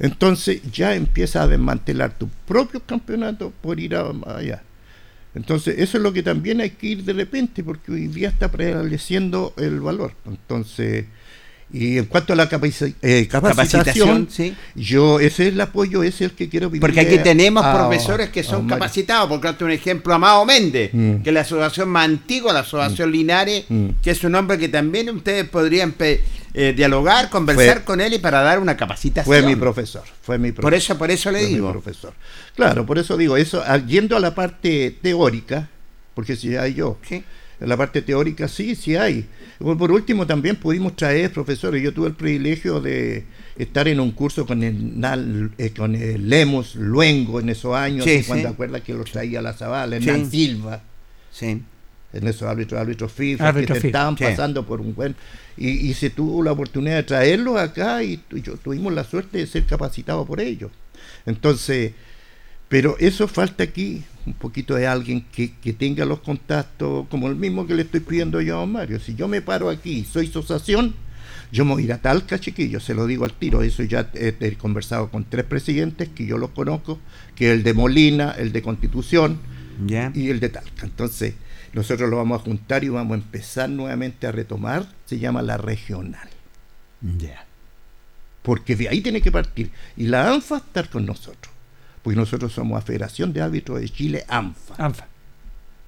Entonces 0.00 0.60
ya 0.72 0.94
empiezas 0.94 1.44
a 1.44 1.46
desmantelar 1.46 2.18
tu 2.18 2.28
propio 2.46 2.80
campeonato 2.80 3.52
por 3.60 3.78
ir 3.78 3.94
allá. 3.94 4.62
Entonces 5.36 5.76
eso 5.78 5.98
es 5.98 6.02
lo 6.02 6.12
que 6.12 6.22
también 6.22 6.60
hay 6.60 6.70
que 6.70 6.86
ir 6.88 7.04
de 7.04 7.12
repente, 7.12 7.62
porque 7.62 7.92
hoy 7.92 8.08
día 8.08 8.30
está 8.30 8.50
prevaleciendo 8.50 9.52
el 9.58 9.80
valor. 9.80 10.12
Entonces 10.26 11.04
Y 11.72 11.98
en 11.98 12.06
cuanto 12.06 12.32
a 12.32 12.36
la 12.36 12.48
eh, 13.02 13.28
capacitación, 13.28 14.28
yo 14.74 15.20
ese 15.20 15.48
es 15.48 15.52
el 15.52 15.60
apoyo, 15.60 16.02
ese 16.02 16.24
es 16.24 16.30
el 16.30 16.36
que 16.36 16.48
quiero 16.48 16.70
vivir. 16.70 16.80
Porque 16.80 17.00
aquí 17.00 17.18
tenemos 17.18 17.66
profesores 17.66 18.30
que 18.30 18.42
son 18.42 18.66
capacitados, 18.66 19.28
por 19.28 19.38
ejemplo, 19.44 19.66
un 19.66 19.72
ejemplo, 19.72 20.14
Amado 20.14 20.44
Méndez, 20.46 20.90
mm. 20.92 21.16
que 21.16 21.30
es 21.30 21.34
la 21.34 21.40
asociación 21.40 21.88
más 21.88 22.04
antigua, 22.06 22.52
la 22.52 22.60
asociación 22.60 23.10
mm. 23.10 23.12
Linares, 23.12 23.64
mm. 23.68 23.88
que 24.02 24.12
es 24.12 24.24
un 24.24 24.34
hombre 24.36 24.58
que 24.58 24.68
también 24.68 25.10
ustedes 25.10 25.48
podrían 25.48 25.92
eh, 26.54 26.72
dialogar, 26.76 27.30
conversar 27.30 27.84
con 27.84 28.00
él 28.00 28.14
y 28.14 28.18
para 28.18 28.42
dar 28.42 28.58
una 28.58 28.76
capacitación. 28.76 29.24
Fue 29.24 29.42
mi 29.46 29.56
profesor, 29.56 30.04
fue 30.22 30.38
mi 30.38 30.52
profesor. 30.52 30.62
Por 30.62 30.74
eso, 30.74 30.98
por 30.98 31.10
eso 31.10 31.30
le 31.30 31.46
digo. 31.46 31.70
profesor. 31.72 32.14
Claro, 32.54 32.86
por 32.86 32.98
eso 32.98 33.16
digo, 33.16 33.36
eso, 33.36 33.62
yendo 33.86 34.16
a 34.16 34.20
la 34.20 34.34
parte 34.34 34.96
teórica, 35.02 35.68
porque 36.14 36.36
si 36.36 36.56
hay 36.56 36.74
yo. 36.74 36.98
¿Sí? 37.06 37.24
En 37.58 37.68
la 37.70 37.76
parte 37.76 38.02
teórica 38.02 38.48
sí, 38.48 38.74
sí 38.74 38.96
hay. 38.96 39.26
Por 39.58 39.90
último, 39.90 40.26
también 40.26 40.56
pudimos 40.56 40.94
traer 40.94 41.32
profesores. 41.32 41.82
Yo 41.82 41.94
tuve 41.94 42.08
el 42.08 42.14
privilegio 42.14 42.80
de 42.80 43.24
estar 43.56 43.88
en 43.88 44.00
un 44.00 44.10
curso 44.10 44.44
con 44.44 44.62
el, 44.62 45.50
eh, 45.56 45.72
con 45.74 45.94
el 45.94 46.28
Lemos 46.28 46.74
Luengo 46.74 47.40
en 47.40 47.48
esos 47.48 47.74
años, 47.74 48.06
cuando 48.26 48.48
acuerdas 48.50 48.82
que 48.82 48.92
lo 48.92 49.04
traía 49.04 49.40
la 49.40 49.54
Zavala, 49.54 49.96
Hernán 49.96 50.30
Silva. 50.30 50.82
Sí. 51.30 51.62
En 52.16 52.26
esos 52.28 52.42
árbitros, 52.42 52.80
árbitros 52.80 53.12
FIFA, 53.12 53.52
que 53.52 53.72
estaban 53.72 54.16
pasando 54.16 54.64
por 54.64 54.80
un 54.80 54.94
buen. 54.94 55.14
Y, 55.56 55.94
se 55.94 56.10
tuvo 56.10 56.42
la 56.42 56.52
oportunidad 56.52 56.96
de 56.96 57.02
traerlos 57.02 57.58
acá 57.58 58.02
y, 58.02 58.20
y 58.32 58.42
yo, 58.42 58.56
tuvimos 58.56 58.92
la 58.92 59.04
suerte 59.04 59.38
de 59.38 59.46
ser 59.46 59.64
capacitados 59.64 60.26
por 60.26 60.40
ellos. 60.40 60.70
Entonces, 61.24 61.92
pero 62.68 62.96
eso 62.98 63.28
falta 63.28 63.62
aquí, 63.62 64.02
un 64.26 64.32
poquito 64.32 64.74
de 64.74 64.86
alguien 64.86 65.24
que, 65.30 65.48
tenga 65.72 66.04
los 66.04 66.20
contactos, 66.20 67.06
como 67.08 67.28
el 67.28 67.36
mismo 67.36 67.66
que 67.66 67.74
le 67.74 67.82
estoy 67.82 68.00
pidiendo 68.00 68.40
yo 68.40 68.60
a 68.60 68.66
Mario. 68.66 68.98
Si 68.98 69.14
yo 69.14 69.28
me 69.28 69.40
paro 69.40 69.70
aquí, 69.70 70.04
soy 70.04 70.26
asociación, 70.26 70.94
yo 71.52 71.64
me 71.64 71.74
voy 71.74 71.82
a 71.82 71.84
ir 71.86 71.92
a 71.92 71.98
Talca, 71.98 72.40
chiquillo, 72.40 72.80
se 72.80 72.94
lo 72.94 73.06
digo 73.06 73.24
al 73.24 73.34
tiro. 73.34 73.62
Eso 73.62 73.84
ya 73.84 74.10
he, 74.14 74.56
conversado 74.56 75.10
con 75.10 75.24
tres 75.24 75.44
presidentes 75.44 76.08
que 76.08 76.26
yo 76.26 76.38
los 76.38 76.50
conozco, 76.50 76.98
que 77.36 77.50
es 77.50 77.52
el 77.52 77.62
de 77.62 77.72
Molina, 77.72 78.34
el 78.36 78.50
de 78.50 78.62
Constitución 78.62 79.38
y 80.14 80.30
el 80.30 80.40
de 80.40 80.48
Talca. 80.48 80.86
Entonces, 80.86 81.34
nosotros 81.72 82.08
lo 82.08 82.16
vamos 82.16 82.40
a 82.40 82.44
juntar 82.44 82.84
y 82.84 82.88
vamos 82.88 83.12
a 83.12 83.22
empezar 83.22 83.68
nuevamente 83.68 84.26
a 84.26 84.32
retomar, 84.32 84.86
se 85.04 85.18
llama 85.18 85.42
la 85.42 85.56
regional. 85.56 86.28
Ya. 87.18 87.44
Porque 88.42 88.76
de 88.76 88.88
ahí 88.88 89.00
tiene 89.00 89.20
que 89.20 89.32
partir. 89.32 89.70
Y 89.96 90.06
la 90.06 90.30
ANFA 90.30 90.58
estar 90.58 90.88
con 90.88 91.04
nosotros 91.04 91.56
porque 92.06 92.20
nosotros 92.20 92.52
somos 92.52 92.76
la 92.76 92.82
Federación 92.82 93.32
de 93.32 93.42
Árbitros 93.42 93.80
de 93.80 93.88
Chile, 93.88 94.24
ANFA. 94.28 94.76
ANFA. 94.78 95.08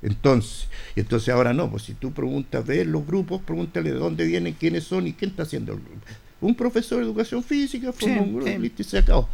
Entonces, 0.02 0.66
entonces 0.96 1.28
ahora 1.32 1.54
no, 1.54 1.70
pues 1.70 1.84
si 1.84 1.94
tú 1.94 2.12
preguntas, 2.12 2.66
ves 2.66 2.84
los 2.88 3.06
grupos, 3.06 3.40
pregúntale 3.42 3.92
de 3.92 3.98
dónde 4.00 4.26
vienen, 4.26 4.54
quiénes 4.54 4.82
son 4.82 5.06
y 5.06 5.12
quién 5.12 5.30
está 5.30 5.44
haciendo 5.44 5.74
el 5.74 5.78
grupo. 5.78 6.00
Un 6.40 6.56
profesor 6.56 6.98
de 6.98 7.04
educación 7.04 7.44
física 7.44 7.92
forma 7.92 8.22
un 8.22 8.34
grupo, 8.34 8.50
y 8.50 8.82
se 8.82 8.98
acabó. 8.98 9.28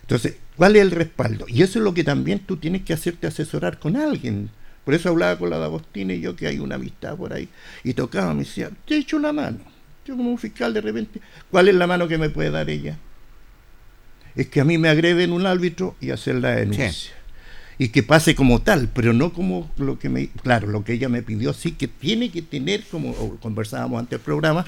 Entonces, 0.00 0.34
¿cuál 0.56 0.74
es 0.74 0.82
el 0.82 0.90
respaldo? 0.90 1.44
Y 1.46 1.62
eso 1.62 1.78
es 1.78 1.84
lo 1.84 1.94
que 1.94 2.02
también 2.02 2.40
tú 2.40 2.56
tienes 2.56 2.82
que 2.82 2.92
hacerte 2.92 3.28
asesorar 3.28 3.78
con 3.78 3.94
alguien. 3.94 4.50
Por 4.86 4.94
eso 4.94 5.10
hablaba 5.10 5.38
con 5.38 5.50
la 5.50 5.58
D'Agostina 5.58 6.14
y 6.14 6.20
yo 6.20 6.34
que 6.34 6.46
hay 6.46 6.58
una 6.58 6.76
amistad 6.76 7.14
por 7.16 7.34
ahí. 7.34 7.50
Y 7.84 7.92
tocaba, 7.92 8.32
me 8.32 8.44
decía, 8.44 8.70
te 8.86 8.96
echo 8.96 9.18
una 9.18 9.34
mano. 9.34 9.58
Yo 10.06 10.16
como 10.16 10.30
un 10.30 10.38
fiscal 10.38 10.72
de 10.72 10.80
repente, 10.80 11.20
¿cuál 11.50 11.68
es 11.68 11.74
la 11.74 11.86
mano 11.86 12.08
que 12.08 12.16
me 12.16 12.30
puede 12.30 12.50
dar 12.50 12.70
ella? 12.70 12.96
es 14.36 14.48
que 14.48 14.60
a 14.60 14.64
mí 14.64 14.78
me 14.78 14.88
agreden 14.88 15.32
un 15.32 15.46
árbitro 15.46 15.96
y 16.00 16.10
hacer 16.10 16.36
la 16.36 16.50
denuncia. 16.50 17.12
Y 17.78 17.88
que 17.88 18.02
pase 18.02 18.34
como 18.34 18.62
tal, 18.62 18.88
pero 18.88 19.12
no 19.12 19.32
como 19.32 19.70
lo 19.76 19.98
que 19.98 20.08
me. 20.08 20.28
Claro, 20.42 20.68
lo 20.68 20.84
que 20.84 20.94
ella 20.94 21.08
me 21.08 21.22
pidió, 21.22 21.52
sí 21.52 21.72
que 21.72 21.88
tiene 21.88 22.30
que 22.30 22.42
tener, 22.42 22.84
como 22.84 23.38
conversábamos 23.38 23.98
antes 23.98 24.18
del 24.18 24.20
programa, 24.20 24.64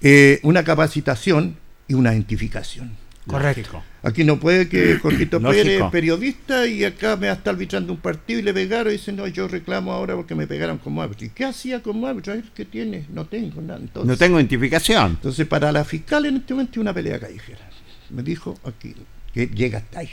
eh, 0.00 0.40
una 0.42 0.64
capacitación 0.64 1.56
y 1.86 1.94
una 1.94 2.12
identificación. 2.12 2.96
Correcto. 3.26 3.82
Aquí 4.02 4.24
no 4.24 4.40
puede 4.40 4.68
que 4.68 4.98
Jorgito 5.02 5.40
Pérez, 5.40 5.82
periodista, 5.92 6.66
y 6.66 6.84
acá 6.84 7.16
me 7.16 7.30
está 7.30 7.50
arbitrando 7.50 7.92
un 7.92 8.00
partido 8.00 8.40
y 8.40 8.42
le 8.42 8.52
pegaron 8.52 8.92
y 8.92 8.96
dice, 8.96 9.12
no, 9.12 9.26
yo 9.28 9.46
reclamo 9.46 9.92
ahora 9.92 10.16
porque 10.16 10.34
me 10.34 10.46
pegaron 10.46 10.78
como 10.78 11.02
árbitro. 11.02 11.26
¿Y 11.26 11.30
qué 11.30 11.44
hacía 11.44 11.82
como 11.82 12.06
árbitro? 12.06 12.34
¿Qué 12.54 12.64
tiene? 12.64 13.06
No 13.12 13.26
tengo 13.26 13.60
nada. 13.60 13.80
no 14.04 14.16
tengo 14.16 14.38
identificación. 14.38 15.12
Entonces, 15.12 15.46
para 15.46 15.70
la 15.70 15.84
fiscal 15.84 16.26
en 16.26 16.38
este 16.38 16.54
momento 16.54 16.80
una 16.80 16.92
pelea 16.92 17.20
callejera 17.20 17.72
me 18.12 18.22
dijo 18.22 18.58
aquí, 18.64 18.94
que 19.32 19.46
llega 19.46 19.78
hasta 19.78 20.00
ahí. 20.00 20.10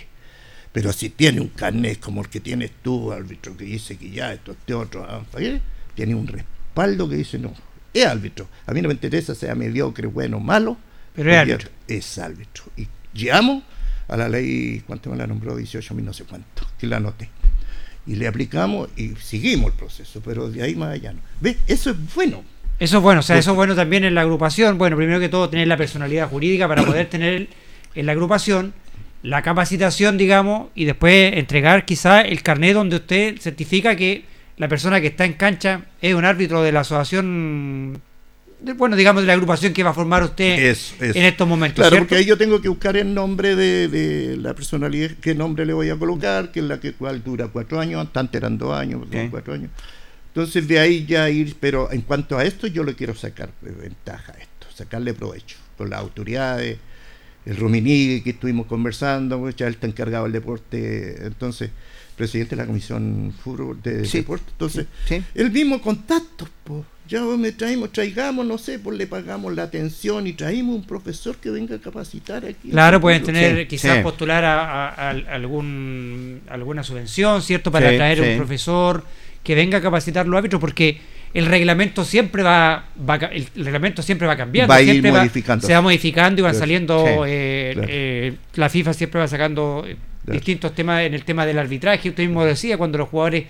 Pero 0.72 0.94
si 0.94 1.10
tiene 1.10 1.42
un 1.42 1.50
carnet 1.50 2.00
como 2.00 2.22
el 2.22 2.30
que 2.30 2.40
tienes 2.40 2.72
tú, 2.82 3.12
árbitro, 3.12 3.56
que 3.58 3.66
dice 3.66 3.98
que 3.98 4.10
ya 4.10 4.34
esto, 4.34 4.52
este 4.52 4.74
otro, 4.74 5.04
ah, 5.04 5.24
tiene 5.96 6.16
un 6.16 6.28
respaldo 6.28 7.10
que 7.10 7.16
dice 7.16 7.40
no, 7.40 7.54
es 7.94 8.06
árbitro. 8.06 8.48
A 8.66 8.74
mí 8.74 8.82
no 8.82 8.88
me 8.88 8.94
interesa 8.94 9.36
sea 9.36 9.56
mediocre, 9.56 10.08
bueno 10.08 10.38
o 10.38 10.40
malo, 10.40 10.78
pero 11.14 11.32
es 11.32 11.38
árbitro. 11.38 11.70
Es 11.88 12.18
árbitro. 12.18 12.64
Y 12.78 12.88
llamo 13.20 13.64
a 14.08 14.18
la 14.18 14.28
ley, 14.28 14.84
¿cuánto 14.86 15.10
me 15.10 15.18
la 15.18 15.28
nombró? 15.28 15.56
18 15.56 15.94
mil 15.94 16.06
no 16.06 16.14
sé 16.14 16.24
cuánto, 16.24 16.66
que 16.78 16.88
la 16.88 16.98
anoté. 16.98 17.30
Y 18.08 18.16
le 18.16 18.28
aplicamos 18.28 18.90
y 18.96 19.10
seguimos 19.22 19.72
el 19.72 19.78
proceso, 19.78 20.22
pero 20.26 20.50
de 20.50 20.64
ahí 20.64 20.76
más 20.76 20.90
allá 20.90 21.14
no. 21.14 21.20
¿Ves? 21.40 21.58
Eso 21.68 21.92
es 21.92 22.16
bueno. 22.16 22.44
Eso 22.80 22.98
es 22.98 23.04
bueno, 23.04 23.20
o 23.20 23.24
sea, 23.24 23.38
eso 23.38 23.52
es 23.52 23.56
bueno 23.58 23.76
también 23.76 24.06
en 24.06 24.16
la 24.16 24.22
agrupación. 24.22 24.78
Bueno, 24.78 24.96
primero 24.96 25.20
que 25.20 25.30
todo, 25.30 25.50
tener 25.50 25.68
la 25.68 25.78
personalidad 25.78 26.30
jurídica 26.30 26.68
para 26.68 26.84
poder 26.84 27.08
tener 27.10 27.50
en 27.94 28.06
la 28.06 28.14
agrupación, 28.14 28.74
la 29.22 29.42
capacitación, 29.42 30.18
digamos, 30.18 30.70
y 30.76 30.86
después 30.86 31.34
entregar 31.36 31.86
quizá 31.86 32.22
el 32.22 32.42
carnet 32.42 32.74
donde 32.74 32.96
usted 32.96 33.38
certifica 33.40 33.96
que 33.96 34.24
la 34.58 34.68
persona 34.68 35.02
que 35.02 35.08
está 35.08 35.26
en 35.26 35.34
cancha 35.34 35.82
es 36.02 36.14
un 36.14 36.26
árbitro 36.26 36.64
de 36.64 36.72
la 36.72 36.82
asociación, 36.82 38.02
bueno, 38.76 38.96
digamos, 38.96 39.24
de 39.24 39.28
la 39.28 39.34
agrupación 39.34 39.74
que 39.74 39.84
va 39.84 39.92
a 39.92 39.94
formar 39.94 40.24
usted 40.24 40.76
en 41.00 41.26
estos 41.26 41.48
momentos. 41.48 41.78
Claro, 41.78 41.98
porque 41.98 42.16
ahí 42.16 42.26
yo 42.26 42.38
tengo 42.38 42.62
que 42.62 42.70
buscar 42.70 42.98
el 42.98 43.14
nombre 43.14 43.56
de, 43.56 44.38
la 44.38 44.54
personalidad, 44.54 45.12
qué 45.22 45.36
nombre 45.36 45.66
le 45.66 45.74
voy 45.74 45.90
a 45.90 45.96
colocar, 45.96 46.52
que 46.52 46.60
es 46.60 46.66
la 46.66 46.80
que 46.80 46.94
cual 46.94 47.24
dura 47.24 47.48
cuatro 47.48 47.80
años, 47.80 48.08
antes 48.14 48.40
eran 48.40 48.58
dos 48.58 48.74
años, 48.74 49.02
cuatro 49.32 49.54
años. 49.54 49.72
Entonces 50.28 50.68
de 50.68 50.80
ahí 50.80 51.06
ya 51.06 51.30
ir, 51.30 51.56
pero 51.60 51.92
en 51.92 52.02
cuanto 52.02 52.38
a 52.38 52.44
esto 52.44 52.68
yo 52.68 52.84
le 52.84 52.96
quiero 52.96 53.16
sacar 53.16 53.50
ventaja 53.62 54.34
a 54.34 54.38
esto, 54.38 54.68
sacarle 54.74 55.14
provecho 55.14 55.58
con 55.78 55.90
las 55.90 56.00
autoridades, 56.00 56.78
el 57.46 57.58
Rumini 57.58 58.22
que 58.22 58.32
estuvimos 58.32 58.68
conversando, 58.68 59.40
pues, 59.40 59.56
ya 59.56 59.68
él 59.68 59.74
está 59.74 59.88
encargado 59.88 60.26
del 60.26 60.34
deporte, 60.34 61.26
entonces, 61.26 61.72
presidente 62.16 62.56
de 62.56 62.62
la 62.62 62.68
Comisión 62.68 63.34
de 63.82 64.02
Deporte, 64.04 64.46
entonces, 64.52 64.86
el 65.34 65.52
mismo 65.52 65.82
contacto, 65.82 66.48
pues, 66.64 66.84
ya 67.10 67.24
me 67.24 67.52
traemos, 67.52 67.92
traigamos, 67.92 68.46
no 68.46 68.60
sé, 68.60 68.78
pues 68.78 68.96
le 68.96 69.08
pagamos 69.08 69.56
la 69.56 69.64
atención 69.64 70.28
y 70.28 70.34
traímos 70.34 70.76
un 70.76 70.84
profesor 70.84 71.38
que 71.38 71.50
venga 71.50 71.76
a 71.76 71.80
capacitar 71.80 72.46
aquí. 72.46 72.70
Claro, 72.70 73.02
pueden 73.02 73.24
tener, 73.24 73.68
quizás 73.68 74.04
postular 74.04 74.46
a, 74.46 75.10
algún, 75.10 76.42
alguna 76.50 76.84
subvención, 76.84 77.42
¿cierto? 77.42 77.72
Para 77.72 77.90
traer 77.96 78.22
un 78.22 78.38
profesor 78.38 79.04
que 79.44 79.56
venga 79.56 79.80
a 79.80 79.82
capacitar 79.82 80.28
los 80.28 80.38
árbitros, 80.38 80.62
porque 80.62 81.00
el 81.34 81.48
reglamento 81.48 82.06
siempre 82.06 82.44
va, 82.44 82.90
el 83.32 83.48
reglamento 83.56 84.04
siempre 84.04 84.28
va 84.28 84.38
cambiando, 84.38 84.72
va 84.72 84.80
siempre 84.80 85.12
modificando. 85.12 85.66
se 85.66 85.74
va 85.74 85.82
modificando 85.82 86.42
y 86.42 86.44
van 86.44 86.56
saliendo 86.56 87.26
eh, 87.26 87.76
eh, 87.88 88.34
la 88.54 88.70
FIFA 88.70 88.94
siempre 88.94 89.20
va 89.20 89.28
sacando 89.28 89.84
eh, 89.88 89.96
distintos 90.26 90.76
temas 90.76 91.02
en 91.02 91.16
el 91.16 91.24
tema 91.24 91.48
del 91.48 91.58
arbitraje. 91.58 92.10
Usted 92.10 92.24
mismo 92.24 92.46
decía 92.46 92.78
cuando 92.78 93.00
los 93.00 93.10
jugadores 93.10 93.46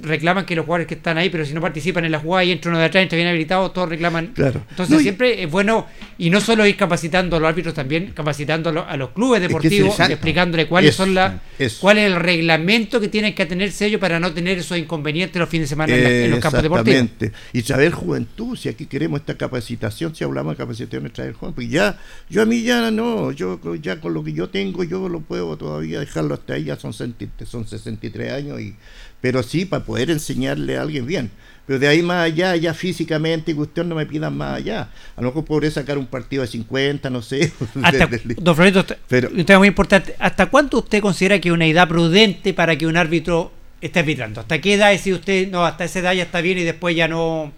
reclaman 0.00 0.44
que 0.44 0.56
los 0.56 0.64
jugadores 0.64 0.86
que 0.86 0.94
están 0.94 1.18
ahí, 1.18 1.30
pero 1.30 1.44
si 1.44 1.52
no 1.54 1.60
participan 1.60 2.04
en 2.04 2.12
la 2.12 2.18
jugada 2.18 2.44
y 2.44 2.52
entra 2.52 2.70
uno 2.70 2.78
de 2.78 2.86
atrás, 2.86 3.02
entra 3.02 3.16
bien 3.16 3.28
habilitado, 3.28 3.70
todos 3.70 3.88
reclaman. 3.88 4.32
Entonces 4.36 5.02
siempre 5.02 5.42
es 5.42 5.50
bueno, 5.50 5.86
y 6.18 6.30
no 6.30 6.40
solo 6.40 6.66
ir 6.66 6.76
capacitando 6.76 7.36
a 7.36 7.40
los 7.40 7.48
árbitros, 7.48 7.74
también 7.74 8.12
capacitando 8.14 8.70
a 8.70 8.96
los, 8.96 9.10
clubes 9.10 9.40
deportivos, 9.40 9.98
explicándole 10.00 10.66
cuáles 10.66 10.94
son 10.94 11.14
las, 11.14 11.34
cuál 11.80 11.98
es 11.98 12.06
el 12.06 12.16
reglamento 12.16 13.00
que 13.00 13.08
tienen 13.08 13.34
que 13.34 13.46
tenerse 13.46 13.86
ellos 13.86 14.00
para 14.00 14.18
no 14.18 14.32
tener 14.32 14.58
esos 14.58 14.78
inconvenientes 14.78 15.38
los 15.38 15.48
fines 15.48 15.68
de 15.68 15.68
semana 15.68 15.94
en, 15.94 16.30
los 16.30 16.40
campos 16.40 16.62
deportivos. 16.62 17.08
Y 17.52 17.62
saber 17.62 17.92
juventud, 17.92 18.56
si 18.56 18.68
aquí 18.68 18.86
queremos 18.86 19.20
esta 19.20 19.36
capacitación, 19.36 20.14
si 20.14 20.24
hablamos 20.24 20.54
de 20.54 20.56
capacitación 20.58 21.10
traer 21.10 21.34
joven, 21.34 21.54
pues 21.54 21.68
ya, 21.68 21.98
yo 22.30 22.42
a 22.42 22.46
mí 22.46 22.62
ya 22.62 22.90
no, 22.90 23.32
yo 23.32 23.60
ya 23.76 24.00
con 24.00 24.14
lo 24.14 24.24
que 24.24 24.32
yo 24.32 24.48
tengo, 24.48 24.84
yo 24.84 25.08
lo 25.08 25.20
puedo 25.20 25.56
todavía 25.56 26.00
dejarlo 26.00 26.34
hasta 26.34 26.54
ahí, 26.54 26.64
ya 26.64 26.76
son, 26.76 26.92
son 26.92 27.66
63 27.66 28.32
años 28.32 28.60
y 28.60 28.74
pero 29.22 29.42
sí 29.42 29.64
para 29.64 29.84
poder 29.84 30.10
enseñarle 30.10 30.76
a 30.76 30.82
alguien 30.82 31.06
bien. 31.06 31.30
Pero 31.64 31.78
de 31.78 31.86
ahí 31.86 32.02
más 32.02 32.24
allá, 32.24 32.56
ya 32.56 32.74
físicamente, 32.74 33.54
que 33.54 33.60
usted 33.60 33.84
no 33.84 33.94
me 33.94 34.04
pidan 34.04 34.36
más 34.36 34.56
allá. 34.56 34.88
A 35.14 35.22
lo 35.22 35.28
mejor 35.28 35.44
podré 35.44 35.70
sacar 35.70 35.96
un 35.96 36.06
partido 36.06 36.42
de 36.42 36.48
50, 36.48 37.08
no 37.08 37.22
sé. 37.22 37.52
Hasta, 37.82 38.08
don 38.36 38.56
Florito, 38.56 38.84
pero, 39.08 39.28
usted 39.28 39.54
es 39.54 39.58
muy 39.58 39.68
importante. 39.68 40.16
¿Hasta 40.18 40.46
cuánto 40.46 40.78
usted 40.78 41.00
considera 41.00 41.40
que 41.40 41.52
una 41.52 41.64
edad 41.66 41.88
prudente 41.88 42.52
para 42.52 42.76
que 42.76 42.86
un 42.86 42.96
árbitro 42.96 43.52
esté 43.80 44.00
arbitrando? 44.00 44.40
¿Hasta 44.40 44.60
qué 44.60 44.74
edad 44.74 44.92
si 44.98 45.12
usted, 45.12 45.48
no, 45.48 45.64
hasta 45.64 45.84
esa 45.84 46.00
edad 46.00 46.14
ya 46.14 46.24
está 46.24 46.40
bien 46.40 46.58
y 46.58 46.64
después 46.64 46.96
ya 46.96 47.06
no... 47.06 47.52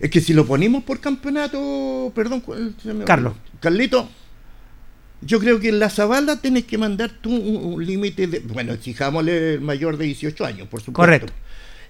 Es 0.00 0.10
que 0.10 0.20
si 0.20 0.32
lo 0.32 0.44
ponemos 0.44 0.82
por 0.82 1.00
campeonato, 1.00 2.12
perdón, 2.14 2.42
Carlos. 3.04 3.34
Carlito, 3.60 4.08
yo 5.20 5.40
creo 5.40 5.60
que 5.60 5.68
en 5.68 5.78
la 5.78 5.90
Zavala 5.90 6.40
tienes 6.40 6.64
que 6.64 6.78
mandar 6.78 7.10
tú 7.10 7.34
un, 7.34 7.84
límite 7.84 8.26
de. 8.26 8.40
Bueno, 8.40 8.72
exijámosle 8.72 9.54
el 9.54 9.60
mayor 9.60 9.96
de 9.96 10.06
18 10.06 10.44
años, 10.44 10.68
por 10.68 10.80
supuesto. 10.80 10.94
Correcto. 10.94 11.32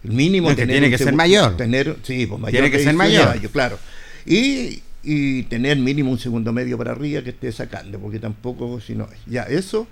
El 0.05 0.13
mínimo 0.13 0.55
que 0.55 0.67
tiene 0.67 0.91
que 0.91 0.99
ser 0.99 1.15
mayor. 1.15 1.57
Tener, 1.57 1.97
sí, 2.03 2.27
pues 2.27 2.41
mayor. 2.41 2.53
Tiene 2.53 2.71
que 2.71 2.83
ser 2.83 2.95
mayor. 2.95 3.39
claro. 3.51 3.79
Y, 4.25 4.83
y 5.03 5.43
tener 5.45 5.79
mínimo 5.79 6.11
un 6.11 6.19
segundo 6.19 6.53
medio 6.53 6.79
para 6.79 6.93
arriba 6.93 7.23
que 7.23 7.31
esté 7.31 7.51
sacando, 7.53 7.99
porque 7.99 8.19
tampoco, 8.19 8.81
si 8.81 8.95
no, 8.95 9.09
ya 9.27 9.43
eso, 9.45 9.87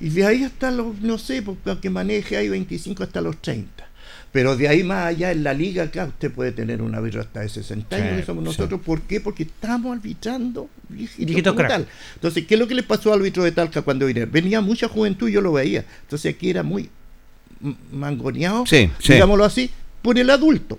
y 0.00 0.10
de 0.10 0.26
ahí 0.26 0.44
hasta 0.44 0.70
los, 0.70 1.00
no 1.00 1.18
sé, 1.18 1.42
porque 1.42 1.78
que 1.80 1.90
maneje 1.90 2.36
hay 2.36 2.48
25 2.48 3.02
hasta 3.02 3.20
los 3.20 3.40
30. 3.40 3.86
Pero 4.36 4.54
de 4.54 4.68
ahí 4.68 4.84
más 4.84 5.06
allá 5.06 5.32
en 5.32 5.42
la 5.42 5.54
liga 5.54 5.84
acá 5.84 6.04
usted 6.04 6.30
puede 6.30 6.52
tener 6.52 6.82
un 6.82 6.94
árbitro 6.94 7.22
hasta 7.22 7.40
de 7.40 7.48
60 7.48 7.96
años, 7.96 8.20
que 8.20 8.26
somos 8.26 8.44
nosotros. 8.44 8.82
¿Por 8.82 9.00
qué? 9.00 9.18
Porque 9.18 9.44
estamos 9.44 9.96
arbitrando 9.96 10.68
Entonces, 12.16 12.46
¿qué 12.46 12.52
es 12.52 12.60
lo 12.60 12.68
que 12.68 12.74
le 12.74 12.82
pasó 12.82 13.14
al 13.14 13.20
árbitro 13.20 13.44
de 13.44 13.52
Talca 13.52 13.80
cuando 13.80 14.04
vine? 14.04 14.26
Venía 14.26 14.60
mucha 14.60 14.88
juventud, 14.88 15.30
yo 15.30 15.40
lo 15.40 15.52
veía. 15.52 15.86
Entonces 16.02 16.34
aquí 16.34 16.50
era 16.50 16.62
muy 16.62 16.90
mangoneado, 17.90 18.64
digámoslo 19.08 19.42
así, 19.42 19.70
por 20.02 20.18
el 20.18 20.28
adulto. 20.28 20.78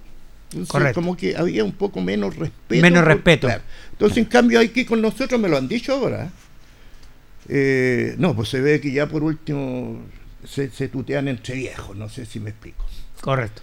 como 0.94 1.18
que 1.18 1.36
había 1.36 1.64
un 1.64 1.72
poco 1.72 2.00
menos 2.00 2.36
respeto. 2.36 2.80
Menos 2.84 3.04
respeto. 3.06 3.50
Entonces, 3.92 4.20
en 4.20 4.26
cambio, 4.26 4.60
hay 4.60 4.70
que 4.70 4.86
con 4.86 5.02
nosotros, 5.02 5.42
me 5.42 5.50
lo 5.50 5.58
han 5.58 5.68
dicho 5.68 5.94
ahora. 5.94 6.30
Eh, 7.50 8.14
no, 8.20 8.36
pues 8.36 8.50
se 8.50 8.62
ve 8.62 8.80
que 8.80 8.92
ya 8.92 9.08
por 9.08 9.24
último 9.24 10.04
se, 10.48 10.70
se 10.70 10.88
tutean 10.88 11.28
entre 11.28 11.56
viejos, 11.56 11.96
no 11.96 12.10
sé 12.10 12.26
si 12.26 12.40
me 12.40 12.52
explico. 12.52 12.86
Correcto. 13.22 13.62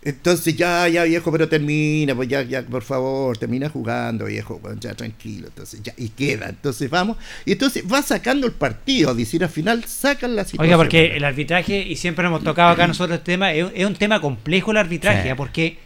Entonces 0.00 0.56
ya, 0.56 0.86
ya 0.88 1.02
viejo, 1.04 1.32
pero 1.32 1.48
termina, 1.48 2.14
pues 2.14 2.28
ya, 2.28 2.42
ya, 2.42 2.62
por 2.62 2.82
favor, 2.82 3.36
termina 3.36 3.68
jugando, 3.68 4.26
viejo, 4.26 4.60
ya 4.78 4.94
tranquilo, 4.94 5.48
entonces 5.48 5.82
ya, 5.82 5.92
y 5.96 6.10
queda, 6.10 6.48
entonces 6.48 6.88
vamos, 6.88 7.16
y 7.44 7.52
entonces 7.52 7.82
va 7.92 8.00
sacando 8.00 8.46
el 8.46 8.52
partido, 8.52 9.12
decir 9.12 9.42
al 9.42 9.50
final 9.50 9.84
sacan 9.84 10.36
la 10.36 10.44
situación. 10.44 10.66
Oiga, 10.66 10.76
porque 10.76 11.16
el 11.16 11.24
arbitraje, 11.24 11.82
y 11.82 11.96
siempre 11.96 12.24
hemos 12.26 12.44
tocado 12.44 12.70
acá 12.70 12.86
nosotros 12.86 13.18
este 13.18 13.32
tema, 13.32 13.52
es, 13.52 13.84
un 13.84 13.96
tema 13.96 14.20
complejo 14.20 14.70
el 14.70 14.76
arbitraje, 14.76 15.34
porque 15.34 15.78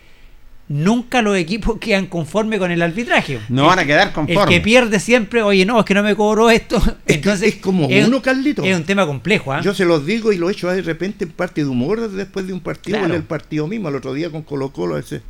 nunca 0.68 1.22
los 1.22 1.37
equipos 1.37 1.79
quedan 1.81 2.07
conformes 2.07 2.59
con 2.59 2.70
el 2.70 2.83
arbitraje. 2.83 3.40
No 3.48 3.66
van 3.66 3.79
a 3.79 3.85
quedar 3.85 4.12
conformes. 4.12 4.44
El 4.44 4.48
que 4.48 4.61
pierde 4.61 5.01
siempre, 5.01 5.42
oye, 5.42 5.64
no, 5.64 5.79
es 5.81 5.85
que 5.85 5.94
no 5.94 6.03
me 6.03 6.14
cobró 6.14 6.51
esto. 6.51 6.83
Entonces, 7.07 7.55
es 7.55 7.61
como 7.61 7.87
uno, 7.87 8.22
Carlito. 8.22 8.62
Es 8.62 8.77
un 8.77 8.85
tema 8.85 9.07
complejo. 9.07 9.53
¿ah? 9.53 9.61
Yo 9.62 9.75
se 9.75 9.85
los 9.85 10.07
digo 10.07 10.33
y 10.33 10.38
lo 10.38 10.48
he 10.48 10.53
hecho 10.53 10.68
de 10.68 10.83
repente 10.83 11.25
en 11.25 11.31
parte 11.31 11.62
de 11.62 11.68
humor 11.68 12.11
después 12.11 12.46
de 12.46 12.53
un 12.53 12.61
partido, 12.61 12.98
en 12.98 13.12
el 13.12 13.25
partido 13.25 13.66
mismo, 13.66 13.88
el 13.88 13.96
otro 13.96 14.14
día 14.14 14.31
con 14.31 14.42
Colo 14.42 14.72
Colo. 14.72 14.98
Ese, 14.98 15.22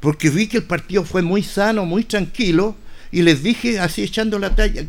porque 0.00 0.30
vi 0.30 0.48
que 0.48 0.58
el 0.58 0.64
partido 0.64 1.04
fue 1.04 1.22
muy 1.22 1.42
sano, 1.42 1.86
muy 1.86 2.04
tranquilo, 2.04 2.76
y 3.10 3.22
les 3.22 3.42
dije 3.42 3.78
así 3.78 4.02
echando 4.02 4.38
la 4.38 4.54
talla. 4.54 4.84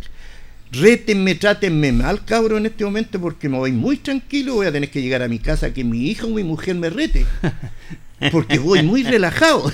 Rétenme, 0.72 1.36
trátenme 1.36 1.92
mal, 1.92 2.26
cabrón, 2.26 2.60
en 2.60 2.66
este 2.66 2.84
momento 2.84 3.22
porque 3.22 3.48
me 3.48 3.58
voy 3.58 3.72
muy 3.72 3.98
tranquilo. 3.98 4.56
Voy 4.56 4.68
a 4.68 4.72
tener 4.72 4.90
que 4.90 5.02
llegar 5.02 5.22
a 5.22 5.28
mi 5.28 5.40
casa 5.40 5.74
que 5.74 5.84
mi 5.84 6.10
hija 6.10 6.26
o 6.26 6.30
mi 6.32 6.44
mujer 6.44 6.76
me 6.76 6.90
rete. 6.90 7.26
porque 8.32 8.60
voy 8.60 8.84
muy 8.84 9.04
relajado. 9.04 9.72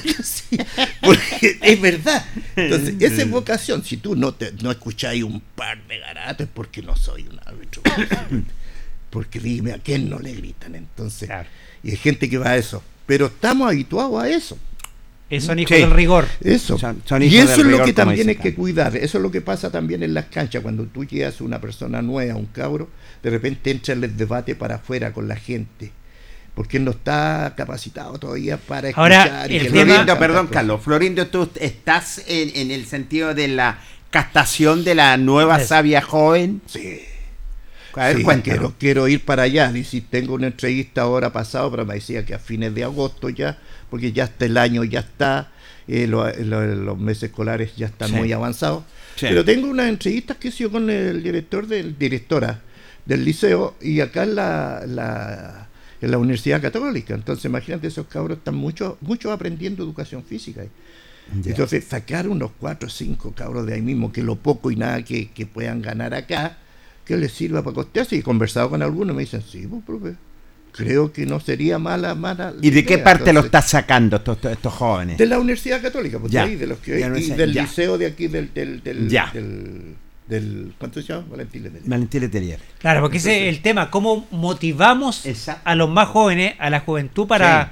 porque 1.01 1.57
es 1.61 1.81
verdad. 1.81 2.25
Entonces, 2.55 2.95
esa 2.99 3.21
es 3.21 3.29
vocación. 3.29 3.83
Si 3.83 3.97
tú 3.97 4.15
no, 4.15 4.33
te, 4.33 4.51
no 4.61 4.71
escucháis 4.71 5.23
un 5.23 5.41
par 5.55 5.85
de 5.87 5.99
garatos, 5.99 6.47
es 6.47 6.51
porque 6.53 6.81
no 6.81 6.95
soy 6.95 7.27
un 7.27 7.39
árbitro. 7.45 7.81
porque 9.09 9.39
dime 9.39 9.73
a 9.73 9.77
quién 9.77 10.09
no 10.09 10.19
le 10.19 10.33
gritan. 10.33 10.75
Entonces, 10.75 11.29
y 11.83 11.91
hay 11.91 11.97
gente 11.97 12.29
que 12.29 12.37
va 12.37 12.51
a 12.51 12.57
eso. 12.57 12.83
Pero 13.05 13.27
estamos 13.27 13.67
habituados 13.67 14.23
a 14.23 14.29
eso. 14.29 14.57
Son 15.39 15.57
hijos 15.59 15.77
del 15.77 15.91
rigor. 15.91 16.27
Eso. 16.41 16.77
y 17.21 17.37
eso 17.37 17.61
es 17.61 17.65
lo 17.65 17.85
que 17.85 17.93
también 17.93 18.27
hay 18.27 18.35
que 18.35 18.53
cuidar. 18.53 18.97
Eso 18.97 19.17
es 19.17 19.21
lo 19.21 19.31
que 19.31 19.39
pasa 19.39 19.71
también 19.71 20.03
en 20.03 20.13
las 20.13 20.25
canchas. 20.25 20.61
Cuando 20.61 20.85
tú 20.87 21.05
llegas 21.05 21.39
a 21.39 21.43
una 21.45 21.61
persona 21.61 22.01
nueva, 22.01 22.35
un 22.35 22.47
cabro, 22.47 22.89
de 23.23 23.29
repente 23.29 23.71
entra 23.71 23.93
el 23.93 24.17
debate 24.17 24.55
para 24.55 24.75
afuera 24.75 25.13
con 25.13 25.29
la 25.29 25.37
gente 25.37 25.93
porque 26.55 26.79
no 26.79 26.91
está 26.91 27.53
capacitado 27.55 28.17
todavía 28.19 28.57
para 28.57 28.89
escuchar. 28.89 29.49
Ahora, 29.49 30.19
perdón, 30.19 30.47
Carlos, 30.47 30.81
Florindo, 30.83 31.27
tú 31.27 31.49
estás 31.55 32.23
en, 32.27 32.71
el 32.71 32.85
sentido 32.85 33.33
de 33.33 33.47
la 33.47 33.79
castación 34.09 34.83
de 34.83 34.95
la 34.95 35.17
nueva 35.17 35.59
sabia 35.59 36.01
joven. 36.01 36.61
Sí. 36.65 37.01
A 37.93 38.07
ver, 38.07 38.41
quiero, 38.41 38.73
quiero, 38.77 39.07
ir 39.07 39.23
para 39.23 39.43
allá. 39.43 39.71
Y 39.75 39.83
si 39.83 40.01
tengo 40.01 40.33
una 40.33 40.47
entrevista 40.47 41.01
ahora 41.01 41.31
pasado, 41.31 41.71
pero 41.71 41.85
me 41.85 41.95
decía 41.95 42.25
que 42.25 42.33
a 42.33 42.39
fines 42.39 42.73
de 42.73 42.83
agosto 42.83 43.29
ya, 43.29 43.57
porque 43.89 44.11
ya 44.11 44.25
está 44.25 44.45
el 44.45 44.57
año, 44.57 44.83
ya 44.83 45.01
está, 45.01 45.51
eh, 45.87 46.07
los 46.07 46.97
meses 46.97 47.23
escolares 47.23 47.75
ya 47.75 47.87
están 47.87 48.11
muy 48.11 48.31
avanzados. 48.31 48.83
Pero 49.19 49.43
tengo 49.45 49.67
unas 49.67 49.87
entrevistas 49.87 50.37
que 50.37 50.49
he 50.49 50.69
con 50.69 50.89
el 50.89 51.21
director 51.21 51.67
del 51.67 51.97
directora 51.97 52.61
del 53.05 53.25
liceo 53.25 53.75
y 53.81 53.99
acá 53.99 54.25
la 54.25 55.67
en 56.01 56.11
la 56.11 56.17
Universidad 56.17 56.61
Católica. 56.61 57.13
Entonces, 57.13 57.45
imagínate, 57.45 57.87
esos 57.87 58.07
cabros 58.07 58.39
están 58.39 58.55
muchos 58.55 58.95
mucho 59.01 59.31
aprendiendo 59.31 59.83
educación 59.83 60.23
física. 60.23 60.63
Entonces, 61.45 61.85
sacar 61.85 62.27
unos 62.27 62.51
cuatro 62.59 62.87
o 62.87 62.91
cinco 62.91 63.31
cabros 63.33 63.65
de 63.65 63.75
ahí 63.75 63.81
mismo, 63.81 64.11
que 64.11 64.23
lo 64.23 64.35
poco 64.35 64.71
y 64.71 64.75
nada 64.75 65.03
que, 65.03 65.49
puedan 65.53 65.81
ganar 65.81 66.13
acá, 66.13 66.57
que 67.05 67.15
les 67.15 67.31
sirva 67.31 67.63
para 67.63 67.75
costearse. 67.75 68.15
Y 68.15 68.19
he 68.19 68.23
conversado 68.23 68.69
con 68.69 68.81
algunos, 68.81 69.15
me 69.15 69.21
dicen, 69.21 69.41
sí, 69.41 69.65
pues, 69.67 69.83
profe, 69.85 70.15
creo 70.73 71.13
que 71.13 71.25
no 71.25 71.39
sería 71.39 71.79
mala 71.79 72.15
mala 72.15 72.53
¿Y 72.61 72.69
de 72.69 72.85
qué 72.85 72.97
parte 72.97 73.33
lo 73.33 73.41
estás 73.41 73.69
sacando 73.69 74.17
estos, 74.17 74.43
estos 74.45 74.73
jóvenes? 74.73 75.17
De 75.17 75.25
la 75.25 75.39
Universidad 75.39 75.81
Católica, 75.81 76.19
pues 76.19 76.35
ahí, 76.35 76.55
de 76.55 76.67
los 76.67 76.79
que 76.79 76.99
y 76.99 77.29
del 77.31 77.53
liceo 77.53 77.97
de 77.97 78.07
aquí 78.07 78.27
del, 78.27 78.53
del, 78.53 78.81
del, 78.81 79.07
del 79.09 79.95
del 80.27 80.73
¿cuánto 80.77 81.01
se 81.01 81.07
llama? 81.07 81.25
Valentín 81.29 81.63
Letelier. 81.63 81.89
Valentín 81.89 82.21
Letelier. 82.21 82.59
Claro, 82.79 83.01
porque 83.01 83.17
ese 83.17 83.47
es 83.47 83.55
el 83.55 83.61
tema, 83.61 83.89
cómo 83.89 84.27
motivamos 84.31 85.23
a 85.63 85.75
los 85.75 85.89
más 85.89 86.07
jóvenes, 86.07 86.55
a 86.59 86.69
la 86.69 86.79
juventud 86.81 87.27
para, 87.27 87.71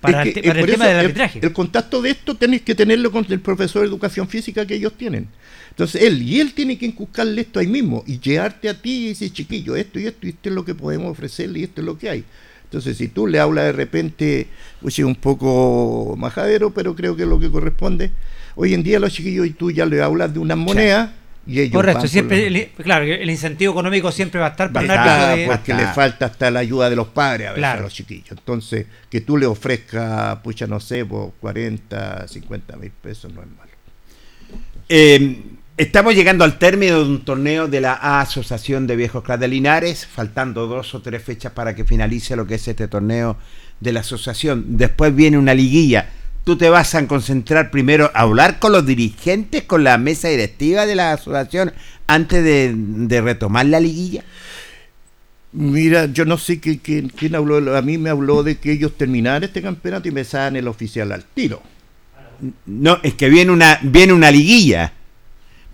para, 0.00 0.22
el, 0.22 0.32
tema 0.32 0.86
del 0.86 0.98
arbitraje. 0.98 1.40
El, 1.42 1.52
contacto 1.52 2.02
de 2.02 2.10
esto 2.10 2.34
tenéis 2.34 2.62
que 2.62 2.74
tenerlo 2.74 3.12
con 3.12 3.24
el 3.28 3.40
profesor 3.40 3.82
de 3.82 3.88
educación 3.88 4.28
física 4.28 4.66
que 4.66 4.74
ellos 4.74 4.94
tienen. 4.96 5.28
Entonces 5.70 6.02
él 6.02 6.20
y 6.22 6.40
él 6.40 6.52
tiene 6.54 6.76
que 6.76 6.86
inculcarle 6.86 7.42
esto 7.42 7.60
ahí 7.60 7.66
mismo 7.66 8.04
y 8.06 8.18
llegarte 8.18 8.68
a 8.68 8.74
ti 8.74 9.04
y 9.04 9.08
decir, 9.08 9.32
chiquillo, 9.32 9.76
esto 9.76 9.98
y 9.98 10.06
esto 10.06 10.26
y 10.26 10.30
esto 10.30 10.48
es 10.48 10.54
lo 10.54 10.64
que 10.64 10.74
podemos 10.74 11.10
ofrecerle 11.10 11.60
y 11.60 11.62
esto 11.64 11.80
es 11.80 11.86
lo 11.86 11.96
que 11.96 12.10
hay. 12.10 12.24
Entonces, 12.64 12.96
si 12.96 13.08
tú 13.08 13.26
le 13.26 13.38
hablas 13.38 13.66
de 13.66 13.72
repente, 13.72 14.46
pues 14.80 14.98
un 15.00 15.14
poco 15.14 16.14
majadero, 16.16 16.72
pero 16.72 16.96
creo 16.96 17.14
que 17.14 17.24
es 17.24 17.28
lo 17.28 17.38
que 17.38 17.50
corresponde. 17.50 18.10
Hoy 18.54 18.72
en 18.72 18.82
día 18.82 18.98
los 18.98 19.12
chiquillos 19.12 19.46
y 19.46 19.50
tú 19.50 19.70
ya 19.70 19.84
le 19.84 20.00
hablas 20.02 20.32
de 20.32 20.38
unas 20.38 20.56
monedas, 20.56 21.10
Correcto, 21.72 22.06
siempre, 22.06 22.70
claro, 22.76 23.04
el 23.04 23.28
incentivo 23.28 23.72
económico 23.72 24.12
siempre 24.12 24.40
va 24.40 24.46
a 24.46 24.50
estar 24.50 24.72
para 24.72 25.34
el 25.34 25.46
Porque 25.46 25.74
le 25.74 25.86
falta 25.88 26.26
hasta 26.26 26.50
la 26.52 26.60
ayuda 26.60 26.88
de 26.88 26.94
los 26.94 27.08
padres 27.08 27.48
a, 27.48 27.52
veces 27.52 27.64
a 27.64 27.80
los 27.80 27.92
chiquillos. 27.92 28.30
Entonces, 28.30 28.86
que 29.10 29.22
tú 29.22 29.36
le 29.36 29.46
ofrezcas, 29.46 30.36
pucha, 30.38 30.68
no 30.68 30.78
sé, 30.78 31.04
por 31.04 31.32
40, 31.40 32.28
50 32.28 32.76
mil 32.76 32.90
pesos 32.92 33.32
no 33.32 33.42
es 33.42 33.48
malo. 33.48 33.72
Eh, 34.88 35.42
estamos 35.76 36.14
llegando 36.14 36.44
al 36.44 36.58
término 36.58 37.02
de 37.02 37.10
un 37.10 37.24
torneo 37.24 37.66
de 37.66 37.80
la 37.80 37.94
Asociación 38.20 38.86
de 38.86 38.94
Viejos 38.94 39.24
Clubes 39.24 39.40
de 39.40 39.48
Linares, 39.48 40.06
faltando 40.06 40.68
dos 40.68 40.94
o 40.94 41.02
tres 41.02 41.24
fechas 41.24 41.52
para 41.52 41.74
que 41.74 41.84
finalice 41.84 42.36
lo 42.36 42.46
que 42.46 42.54
es 42.54 42.68
este 42.68 42.86
torneo 42.86 43.36
de 43.80 43.92
la 43.92 44.00
asociación. 44.00 44.76
Después 44.76 45.12
viene 45.12 45.38
una 45.38 45.54
liguilla 45.54 46.08
tú 46.44 46.56
te 46.56 46.68
vas 46.68 46.94
a 46.94 47.06
concentrar 47.06 47.70
primero 47.70 48.10
a 48.14 48.20
hablar 48.20 48.58
con 48.58 48.72
los 48.72 48.84
dirigentes, 48.84 49.62
con 49.62 49.84
la 49.84 49.98
mesa 49.98 50.28
directiva 50.28 50.86
de 50.86 50.96
la 50.96 51.12
asociación, 51.12 51.72
antes 52.06 52.42
de, 52.44 53.20
retomar 53.20 53.66
la 53.66 53.80
liguilla? 53.80 54.24
Mira, 55.52 56.06
yo 56.06 56.24
no 56.24 56.38
sé 56.38 56.60
quién, 56.60 57.34
habló, 57.34 57.76
a 57.76 57.82
mí 57.82 57.98
me 57.98 58.10
habló 58.10 58.42
de 58.42 58.56
que 58.56 58.72
ellos 58.72 58.92
terminaran 58.96 59.44
este 59.44 59.60
campeonato 59.60 60.08
y 60.08 60.10
me 60.10 60.24
salen 60.24 60.56
el 60.56 60.68
oficial 60.68 61.12
al 61.12 61.24
tiro. 61.24 61.62
No, 62.66 62.98
es 63.02 63.14
que 63.14 63.28
viene 63.28 63.52
una, 63.52 63.78
viene 63.82 64.12
una 64.12 64.30
liguilla. 64.30 64.94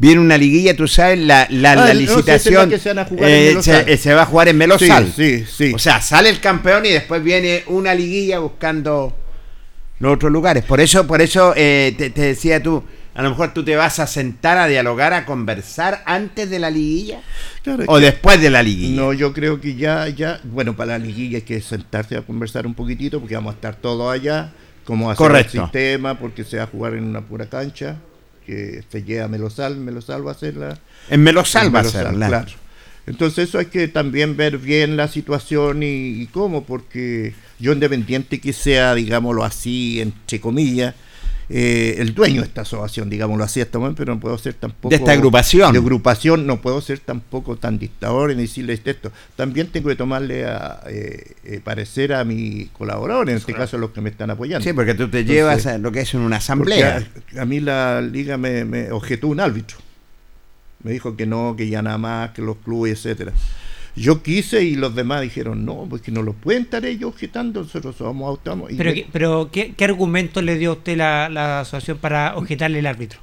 Viene 0.01 0.21
una 0.21 0.37
liguilla, 0.37 0.77
tú 0.77 0.87
sabes, 0.87 1.19
la, 1.19 1.49
la, 1.51 1.73
ah, 1.73 1.93
licitación 1.95 2.71
se, 2.79 2.95
va 2.95 4.23
a 4.23 4.27
jugar 4.27 4.49
en 4.49 4.57
Melosal. 4.57 5.13
Sí, 5.15 5.45
sí, 5.45 5.73
O 5.75 5.79
sea, 5.79 6.01
sale 6.01 6.29
el 6.29 6.39
campeón 6.39 6.87
y 6.87 6.91
después 6.91 7.23
viene 7.23 7.65
una 7.67 7.95
liguilla 7.95 8.39
buscando 8.39 9.17
los 9.99 10.15
otros 10.15 10.33
lugares. 10.33 10.65
Por 10.65 10.81
eso, 10.81 11.07
por 11.07 11.21
eso 11.21 11.53
eh, 11.57 11.95
te, 11.97 12.11
decía 12.11 12.63
tú, 12.63 12.85
a 13.15 13.23
lo 13.23 13.31
mejor 13.31 13.53
tú 13.53 13.65
te 13.65 13.77
vas 13.77 13.99
a 13.99 14.07
sentar 14.07 14.59
a 14.59 14.67
dialogar, 14.67 15.13
a 15.13 15.25
conversar 15.25 16.03
antes 16.07 16.49
de 16.51 16.59
la 16.59 16.71
liguilla 16.71 17.21
o 17.87 17.99
después 17.99 18.41
de 18.41 18.51
la 18.51 18.63
liguilla. 18.63 19.03
No, 19.03 19.13
yo 19.13 19.33
creo 19.33 19.61
que 19.61 19.75
ya, 19.75 20.09
ya, 20.09 20.41
bueno, 20.45 20.77
para 20.77 20.99
la 20.99 21.05
liguilla 21.05 21.39
hay 21.39 21.43
que 21.43 21.61
sentarse 21.61 22.17
a 22.17 22.23
conversar 22.23 22.67
un 22.67 22.75
poquitito 22.75 23.21
porque 23.21 23.35
vamos 23.35 23.53
a 23.53 23.55
estar 23.55 23.77
todos 23.77 24.13
allá, 24.13 24.53
cómo 24.85 25.11
hacer 25.11 25.35
el 25.35 25.49
sistema, 25.49 26.19
porque 26.19 26.45
se 26.45 26.59
va 26.59 26.65
a 26.65 26.67
jugar 26.67 26.95
en 26.95 27.05
una 27.05 27.23
pura 27.23 27.47
cancha, 27.47 27.97
que 28.47 28.83
se 28.89 29.03
llega 29.03 29.25
a 29.25 29.29
Melosal, 29.29 29.77
Melosal 29.77 30.27
va 30.27 30.33
a 30.33 30.35
ser 30.35 30.57
la... 30.57 30.79
En 31.11 31.23
Melosal, 31.23 31.75
va 31.75 31.81
a 31.81 31.85
ser, 31.85 32.07
claro. 32.09 32.47
Entonces 33.09 33.49
eso 33.49 33.59
hay 33.59 33.67
que 33.67 33.89
también 33.89 34.37
ver 34.37 34.59
bien 34.59 34.97
la 34.97 35.09
situación 35.09 35.83
y, 35.83 36.27
cómo, 36.27 36.65
porque 36.65 37.35
yo 37.59 37.73
independiente 37.73 38.39
que 38.39 38.53
sea, 38.53 38.95
digámoslo 38.95 39.45
así, 39.45 40.01
entre 40.01 40.41
comillas, 40.41 40.95
eh, 41.49 41.95
el 41.99 42.13
dueño 42.13 42.43
de 42.43 42.49
esta 42.49 42.61
asociación, 42.61 43.09
digámoslo 43.09 43.43
así, 43.43 43.63
hasta 43.63 43.79
momento, 43.79 43.97
pero 44.01 44.15
no 44.15 44.21
puedo 44.21 44.37
ser 44.37 44.53
tampoco... 44.55 44.91
De 44.91 44.97
esta 44.97 45.13
agrupación. 45.13 45.73
De 45.73 45.79
agrupación, 45.79 46.47
no 46.47 46.61
puedo 46.61 46.83
ser 46.83 46.99
tampoco 46.99 47.57
tan 47.57 47.79
dictador 47.79 48.31
en 48.31 48.37
decirle 48.37 48.79
esto. 48.85 49.11
También 49.35 49.69
tengo 49.69 49.89
que 49.89 49.97
tomarle 49.97 50.45
a, 50.45 50.83
eh, 50.89 51.33
eh, 51.45 51.61
parecer 51.65 52.13
a 52.13 52.25
mi 52.25 52.67
colaborador, 52.75 53.31
en 53.31 53.39
este 53.39 53.55
caso 53.55 53.79
los 53.79 53.91
que 53.91 54.03
me 54.03 54.11
están 54.11 54.29
apoyando. 54.29 54.63
Sí, 54.63 54.75
porque 54.75 54.93
tú 54.93 55.09
te 55.09 55.25
llevas 55.25 55.65
a 55.65 55.79
lo 55.79 55.91
que 55.91 56.01
es 56.01 56.13
en 56.13 56.21
una 56.21 56.37
asamblea. 56.37 57.09
A, 57.39 57.45
mí 57.47 57.61
la 57.61 58.03
liga 58.03 58.37
me, 58.37 58.67
me 58.67 58.93
objetó 58.93 59.29
un 59.29 59.41
árbitro. 59.41 59.79
Me 60.83 60.93
dijo 60.93 61.17
que 61.17 61.27
no, 61.27 61.55
que 61.57 61.69
ya 61.69 61.83
nada 61.83 61.99
más, 61.99 62.31
que 62.31 62.43
los 62.43 62.57
clubes, 62.59 62.93
etcétera. 62.93 63.33
Yo 63.97 64.23
quise 64.23 64.63
y 64.63 64.77
los 64.77 64.95
demás 64.95 65.23
dijeron, 65.23 65.65
no, 65.65 65.87
pues 65.91 66.03
que 66.03 66.13
no 66.13 66.23
lo 66.23 66.33
pueden 66.33 66.63
estar 66.63 66.85
ellos 66.85 67.11
objetando, 67.13 67.63
nosotros 67.63 67.97
somos 67.97 68.29
autónomos. 68.29 68.71
Pero, 68.77 68.93
pero 69.13 69.51
¿qué, 69.51 69.75
¿qué, 69.75 69.85
argumento 69.85 70.41
le 70.41 70.57
dio 70.57 70.71
a 70.71 70.73
usted 70.75 70.97
la, 70.97 71.29
la 71.29 71.61
asociación 71.61 71.99
para 71.99 72.37
objetarle 72.37 72.79
el 72.79 72.87
árbitro? 72.87 73.21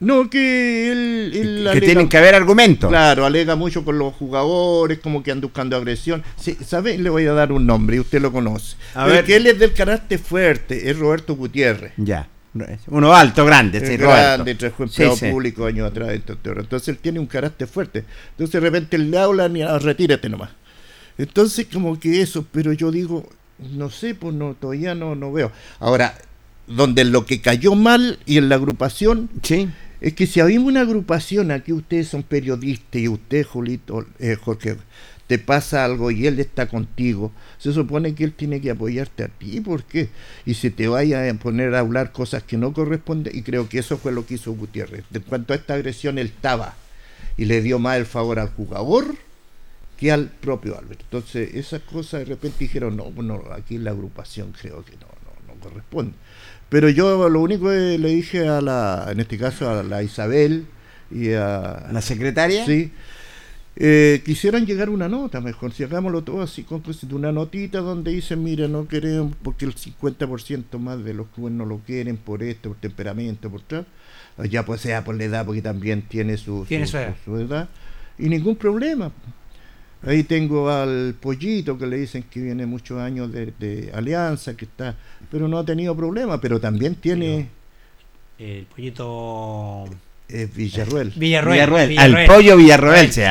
No, 0.00 0.28
que 0.28 0.92
él... 0.92 1.70
que 1.72 1.80
tienen 1.80 2.08
que 2.08 2.18
haber 2.18 2.34
argumentos. 2.34 2.90
Claro, 2.90 3.24
alega 3.24 3.56
mucho 3.56 3.84
con 3.84 3.98
los 3.98 4.12
jugadores, 4.12 4.98
como 4.98 5.22
que 5.22 5.30
anda 5.30 5.46
buscando 5.46 5.76
agresión. 5.76 6.22
Sí, 6.36 6.56
¿Sabe? 6.62 6.98
Le 6.98 7.08
voy 7.08 7.26
a 7.26 7.32
dar 7.32 7.52
un 7.52 7.66
nombre 7.66 7.96
y 7.96 8.00
usted 8.00 8.20
lo 8.20 8.30
conoce. 8.30 8.76
A 8.94 9.06
ver. 9.06 9.24
Que 9.24 9.36
él 9.36 9.46
es 9.46 9.58
del 9.58 9.72
carácter 9.72 10.18
fuerte, 10.18 10.90
es 10.90 10.98
Roberto 10.98 11.36
Gutiérrez. 11.36 11.92
Ya. 11.96 12.28
Uno 12.88 13.12
alto, 13.12 13.44
grande, 13.44 13.84
sí, 13.84 13.96
grande, 13.96 14.54
trajo 14.54 14.84
empleado 14.84 15.16
público 15.16 15.66
años 15.66 15.90
atrás. 15.90 16.10
Entonces 16.12 16.88
él 16.88 16.98
tiene 16.98 17.18
un 17.18 17.26
carácter 17.26 17.66
fuerte. 17.66 18.04
Entonces 18.30 18.52
de 18.52 18.60
repente 18.60 18.96
le 18.96 19.18
hablan 19.18 19.56
y 19.56 19.62
ah, 19.62 19.78
retírate 19.78 20.28
nomás. 20.28 20.50
Entonces 21.18 21.66
como 21.72 21.98
que 21.98 22.22
eso, 22.22 22.46
pero 22.52 22.72
yo 22.72 22.90
digo, 22.90 23.28
no 23.58 23.90
sé, 23.90 24.14
pues 24.14 24.34
no, 24.34 24.54
todavía 24.54 24.94
no, 24.94 25.14
no 25.16 25.32
veo. 25.32 25.50
Ahora, 25.80 26.14
donde 26.66 27.04
lo 27.04 27.26
que 27.26 27.40
cayó 27.40 27.74
mal 27.74 28.18
y 28.24 28.38
en 28.38 28.48
la 28.48 28.54
agrupación 28.54 29.30
sí. 29.42 29.68
es 30.00 30.14
que 30.14 30.26
si 30.26 30.40
había 30.40 30.60
una 30.60 30.82
agrupación, 30.82 31.50
aquí 31.50 31.72
ustedes 31.72 32.08
son 32.08 32.22
periodistas 32.22 33.02
y 33.02 33.08
usted, 33.08 33.44
Julito, 33.44 34.06
eh, 34.18 34.36
Jorge, 34.40 34.76
te 35.26 35.38
pasa 35.38 35.84
algo 35.84 36.10
y 36.10 36.26
él 36.26 36.38
está 36.38 36.68
contigo, 36.68 37.32
se 37.58 37.72
supone 37.72 38.14
que 38.14 38.24
él 38.24 38.32
tiene 38.32 38.60
que 38.60 38.70
apoyarte 38.70 39.24
a 39.24 39.28
ti, 39.28 39.60
¿por 39.60 39.84
qué? 39.84 40.10
Y 40.44 40.54
si 40.54 40.70
te 40.70 40.86
vaya 40.88 41.28
a 41.28 41.34
poner 41.34 41.74
a 41.74 41.80
hablar 41.80 42.12
cosas 42.12 42.42
que 42.42 42.58
no 42.58 42.72
corresponden, 42.72 43.34
y 43.34 43.42
creo 43.42 43.68
que 43.68 43.78
eso 43.78 43.96
fue 43.96 44.12
lo 44.12 44.26
que 44.26 44.34
hizo 44.34 44.52
Gutiérrez. 44.52 45.04
En 45.12 45.22
cuanto 45.22 45.52
a 45.52 45.56
esta 45.56 45.74
agresión, 45.74 46.18
él 46.18 46.26
estaba 46.26 46.74
y 47.36 47.46
le 47.46 47.62
dio 47.62 47.78
más 47.78 47.96
el 47.96 48.06
favor 48.06 48.38
al 48.38 48.50
jugador 48.50 49.16
que 49.98 50.12
al 50.12 50.28
propio 50.28 50.78
Albert. 50.78 51.00
Entonces, 51.00 51.54
esas 51.54 51.80
cosas 51.82 52.20
de 52.20 52.26
repente 52.26 52.58
dijeron, 52.58 52.96
no, 52.96 53.04
bueno, 53.10 53.42
aquí 53.52 53.78
la 53.78 53.92
agrupación 53.92 54.52
creo 54.60 54.84
que 54.84 54.92
no, 54.92 55.06
no, 55.06 55.54
no 55.54 55.60
corresponde. 55.60 56.12
Pero 56.68 56.88
yo 56.90 57.28
lo 57.28 57.40
único 57.40 57.70
que 57.70 57.98
le 57.98 58.08
dije 58.08 58.46
a 58.46 58.60
la, 58.60 59.06
en 59.10 59.20
este 59.20 59.38
caso 59.38 59.70
a 59.70 59.82
la 59.82 60.02
Isabel 60.02 60.66
y 61.10 61.32
a... 61.32 61.88
¿La 61.92 62.02
secretaria? 62.02 62.66
Sí 62.66 62.92
eh, 63.76 64.22
quisieran 64.24 64.66
llegar 64.66 64.86
a 64.86 64.92
una 64.92 65.08
nota 65.08 65.40
mejor, 65.40 65.72
si 65.72 65.82
hagámoslo 65.82 66.22
todo 66.22 66.42
así, 66.42 66.62
con 66.62 66.82
una 67.10 67.32
notita 67.32 67.80
donde 67.80 68.12
dicen, 68.12 68.44
mira, 68.44 68.68
no 68.68 68.86
queremos, 68.86 69.34
porque 69.42 69.64
el 69.64 69.74
50% 69.74 70.78
más 70.78 71.02
de 71.02 71.12
los 71.12 71.26
clubes 71.28 71.54
no 71.54 71.66
lo 71.66 71.78
quieren 71.78 72.16
por 72.16 72.44
esto, 72.44 72.68
por 72.70 72.78
temperamento, 72.78 73.50
por 73.50 73.62
tal, 73.62 73.84
ya 74.48 74.64
pues 74.64 74.80
sea 74.80 75.02
por 75.02 75.16
la 75.16 75.24
edad, 75.24 75.44
porque 75.44 75.60
también 75.60 76.02
tiene 76.02 76.36
su, 76.36 76.64
su, 76.66 77.36
edad. 77.36 77.68
y 78.16 78.28
ningún 78.28 78.54
problema. 78.54 79.10
Ahí 80.02 80.22
tengo 80.22 80.68
al 80.68 81.14
pollito 81.18 81.78
que 81.78 81.86
le 81.86 81.96
dicen 81.96 82.24
que 82.30 82.40
viene 82.40 82.66
muchos 82.66 83.00
años 83.00 83.32
de, 83.32 83.90
alianza, 83.92 84.56
que 84.56 84.66
está, 84.66 84.96
pero 85.30 85.48
no 85.48 85.58
ha 85.58 85.64
tenido 85.64 85.96
problema, 85.96 86.40
pero 86.40 86.60
también 86.60 86.94
tiene... 86.94 87.48
el 88.38 88.66
pollito 88.66 89.86
es 90.28 90.54
Villarruel. 90.54 91.12
Villarruel. 91.16 91.98
Al 91.98 92.26
pollo 92.26 92.56
Villarruel 92.56 93.12
se 93.12 93.26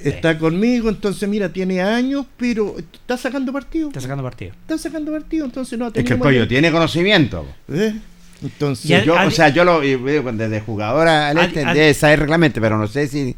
Está 0.00 0.38
conmigo, 0.38 0.88
entonces 0.88 1.28
mira, 1.28 1.52
tiene 1.52 1.80
años, 1.80 2.26
pero 2.36 2.76
está 2.78 3.16
sacando 3.16 3.52
partido. 3.52 3.88
Está 3.88 4.00
sacando 4.00 4.22
partido. 4.22 4.52
Está 4.52 4.78
sacando 4.78 5.12
partido, 5.12 5.44
entonces 5.44 5.78
no 5.78 5.88
Es 5.88 6.04
que 6.04 6.12
el 6.12 6.18
pollo 6.18 6.46
tiene 6.46 6.70
conocimiento. 6.70 7.46
¿Eh? 7.68 7.94
Entonces, 8.42 9.04
yo, 9.04 9.14
o 9.14 9.30
sea, 9.30 9.48
yo 9.48 9.64
lo 9.64 9.80
desde 9.80 10.60
jugadora 10.60 11.28
al 11.28 11.38
este, 11.38 11.64
de 11.64 11.94
saber 11.94 12.20
reglamento, 12.20 12.60
pero 12.60 12.76
no 12.76 12.86
sé 12.86 13.08
si. 13.08 13.34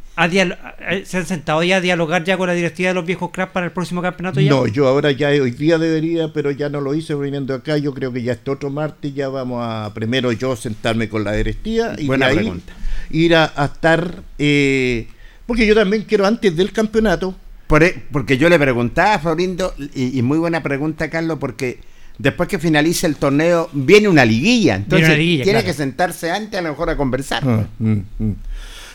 ¿Se 1.04 1.16
han 1.16 1.26
sentado 1.26 1.62
ya 1.62 1.76
a 1.76 1.80
dialogar 1.80 2.24
ya 2.24 2.36
con 2.36 2.48
la 2.48 2.54
directiva 2.54 2.88
de 2.88 2.94
los 2.94 3.06
viejos 3.06 3.30
cracks 3.30 3.52
para 3.52 3.66
el 3.66 3.72
próximo 3.72 4.02
campeonato? 4.02 4.40
Ya? 4.40 4.50
No, 4.50 4.66
yo 4.66 4.88
ahora 4.88 5.12
ya 5.12 5.28
hoy 5.28 5.52
día 5.52 5.78
debería, 5.78 6.32
pero 6.32 6.50
ya 6.50 6.68
no 6.68 6.80
lo 6.80 6.94
hice 6.94 7.14
viniendo 7.14 7.54
acá. 7.54 7.78
Yo 7.78 7.94
creo 7.94 8.12
que 8.12 8.22
ya 8.22 8.32
este 8.32 8.50
otro 8.50 8.70
martes 8.70 9.14
ya 9.14 9.28
vamos 9.28 9.60
a 9.62 9.92
primero 9.94 10.32
yo 10.32 10.56
sentarme 10.56 11.08
con 11.08 11.22
la 11.22 11.32
directiva 11.32 11.94
y 11.96 12.06
Buena 12.06 12.28
pregunta 12.30 12.72
ir 13.10 13.34
a, 13.34 13.52
estar... 13.64 14.22
Eh, 14.38 15.08
porque 15.46 15.66
yo 15.66 15.74
también 15.74 16.04
quiero 16.04 16.26
antes 16.26 16.56
del 16.56 16.72
campeonato... 16.72 17.34
Por, 17.66 17.82
e, 17.82 18.02
porque 18.10 18.38
yo 18.38 18.48
le 18.48 18.58
preguntaba 18.58 19.14
a 19.14 19.18
Florindo, 19.18 19.74
y, 19.94 20.22
muy 20.22 20.38
buena 20.38 20.62
pregunta, 20.62 21.10
Carlos, 21.10 21.36
porque 21.38 21.80
después 22.18 22.48
que 22.48 22.58
finalice 22.58 23.06
el 23.06 23.16
torneo 23.16 23.70
viene 23.72 24.08
una 24.08 24.24
liguilla. 24.24 24.76
Entonces 24.76 25.16
tiene 25.16 25.64
que 25.64 25.72
sentarse 25.72 26.30
antes 26.30 26.58
a 26.58 26.62
lo 26.62 26.70
mejor 26.70 26.90
a 26.90 26.96
conversar. 26.96 27.42
Ah, 27.46 27.66
mm, 27.78 27.98
mm. 28.18 28.34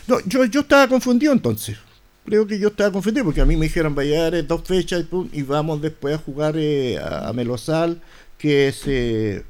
No, 0.06 0.20
yo, 0.26 0.44
yo 0.44 0.60
estaba 0.60 0.86
confundido 0.88 1.32
entonces. 1.32 1.78
Creo 2.26 2.46
que 2.46 2.58
yo 2.58 2.68
estaba 2.68 2.90
confundido 2.90 3.24
porque 3.24 3.40
a 3.40 3.44
mí 3.44 3.56
me 3.56 3.66
dijeron 3.66 3.94
vaya 3.94 4.30
dos 4.42 4.62
fechas 4.64 5.04
y, 5.32 5.42
vamos 5.42 5.82
después 5.82 6.14
a 6.14 6.18
jugar 6.18 6.54
eh, 6.56 6.98
a, 6.98 7.32
Melosal, 7.34 8.00
que 8.38 8.68
es 8.68 8.82
eh, 8.86 9.44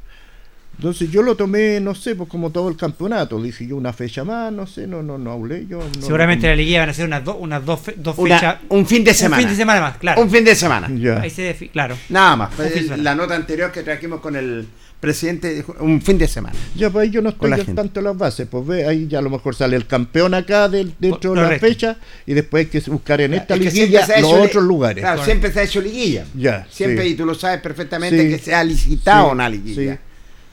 entonces 0.76 1.10
yo 1.10 1.22
lo 1.22 1.36
tomé, 1.36 1.80
no 1.80 1.94
sé, 1.94 2.14
pues 2.14 2.28
como 2.28 2.50
todo 2.50 2.68
el 2.68 2.76
campeonato. 2.76 3.40
Dije 3.40 3.66
yo 3.66 3.76
una 3.76 3.92
fecha 3.92 4.24
más, 4.24 4.52
no 4.52 4.66
sé, 4.66 4.86
no 4.86 5.02
no 5.02 5.18
no 5.18 5.32
hablé 5.32 5.66
yo. 5.66 5.80
Seguramente 6.00 6.46
la 6.46 6.56
liguilla 6.56 6.80
van 6.80 6.90
a 6.90 6.94
ser 6.94 7.06
unas, 7.06 7.22
unas 7.38 7.64
dos, 7.64 7.80
dos 7.96 8.16
fechas. 8.16 8.58
Un 8.68 8.86
fin 8.86 9.04
de 9.04 9.14
semana. 9.14 9.36
Un 9.36 9.42
fin 9.42 9.50
de 9.50 9.56
semana 9.56 9.80
más, 9.80 9.98
claro. 9.98 10.22
Un 10.22 10.30
fin 10.30 10.44
de 10.44 10.54
semana. 10.54 10.88
Ahí 11.20 11.30
se 11.30 11.54
claro. 11.72 11.96
Nada 12.08 12.36
más. 12.36 12.50
La 12.98 13.14
nota 13.14 13.34
anterior 13.34 13.70
que 13.72 13.82
trajimos 13.82 14.20
con 14.20 14.36
el 14.36 14.66
presidente, 15.04 15.62
un 15.80 16.00
fin 16.00 16.16
de 16.16 16.26
semana. 16.26 16.56
Ya, 16.74 16.88
pues 16.88 17.04
ahí 17.04 17.10
yo 17.10 17.20
no 17.20 17.28
estoy 17.28 17.50
tanto 17.74 18.00
las 18.00 18.16
bases. 18.16 18.48
Pues 18.50 18.66
ve, 18.66 18.86
ahí 18.86 19.06
ya 19.06 19.18
a 19.18 19.22
lo 19.22 19.28
mejor 19.28 19.54
sale 19.54 19.76
el 19.76 19.86
campeón 19.86 20.32
acá 20.32 20.68
dentro 20.68 21.34
de 21.34 21.42
la 21.42 21.58
fecha 21.58 21.98
y 22.26 22.32
después 22.32 22.64
hay 22.64 22.70
que 22.70 22.90
buscar 22.90 23.20
en 23.20 23.34
esta 23.34 23.54
liguilla 23.54 24.06
los 24.20 24.32
otros 24.32 24.64
lugares. 24.64 25.02
Claro, 25.02 25.22
siempre 25.24 25.52
se 25.52 25.60
ha 25.60 25.62
hecho 25.62 25.80
liguilla. 25.80 26.24
Ya. 26.34 26.66
Siempre, 26.70 27.06
y 27.06 27.14
tú 27.14 27.26
lo 27.26 27.34
sabes 27.34 27.60
perfectamente, 27.60 28.28
que 28.28 28.38
se 28.38 28.54
ha 28.54 28.64
licitado 28.64 29.30
una 29.30 29.48
liguilla. 29.48 29.98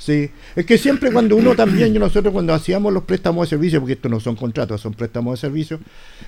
Sí, 0.01 0.31
es 0.55 0.65
que 0.65 0.79
siempre 0.79 1.11
cuando 1.11 1.35
uno 1.35 1.53
también, 1.53 1.93
nosotros 1.93 2.33
cuando 2.33 2.55
hacíamos 2.55 2.91
los 2.91 3.03
préstamos 3.03 3.45
de 3.45 3.51
servicio, 3.51 3.79
porque 3.79 3.93
estos 3.93 4.09
no 4.09 4.19
son 4.19 4.35
contratos, 4.35 4.81
son 4.81 4.95
préstamos 4.95 5.39
de 5.39 5.47
servicio, 5.47 5.79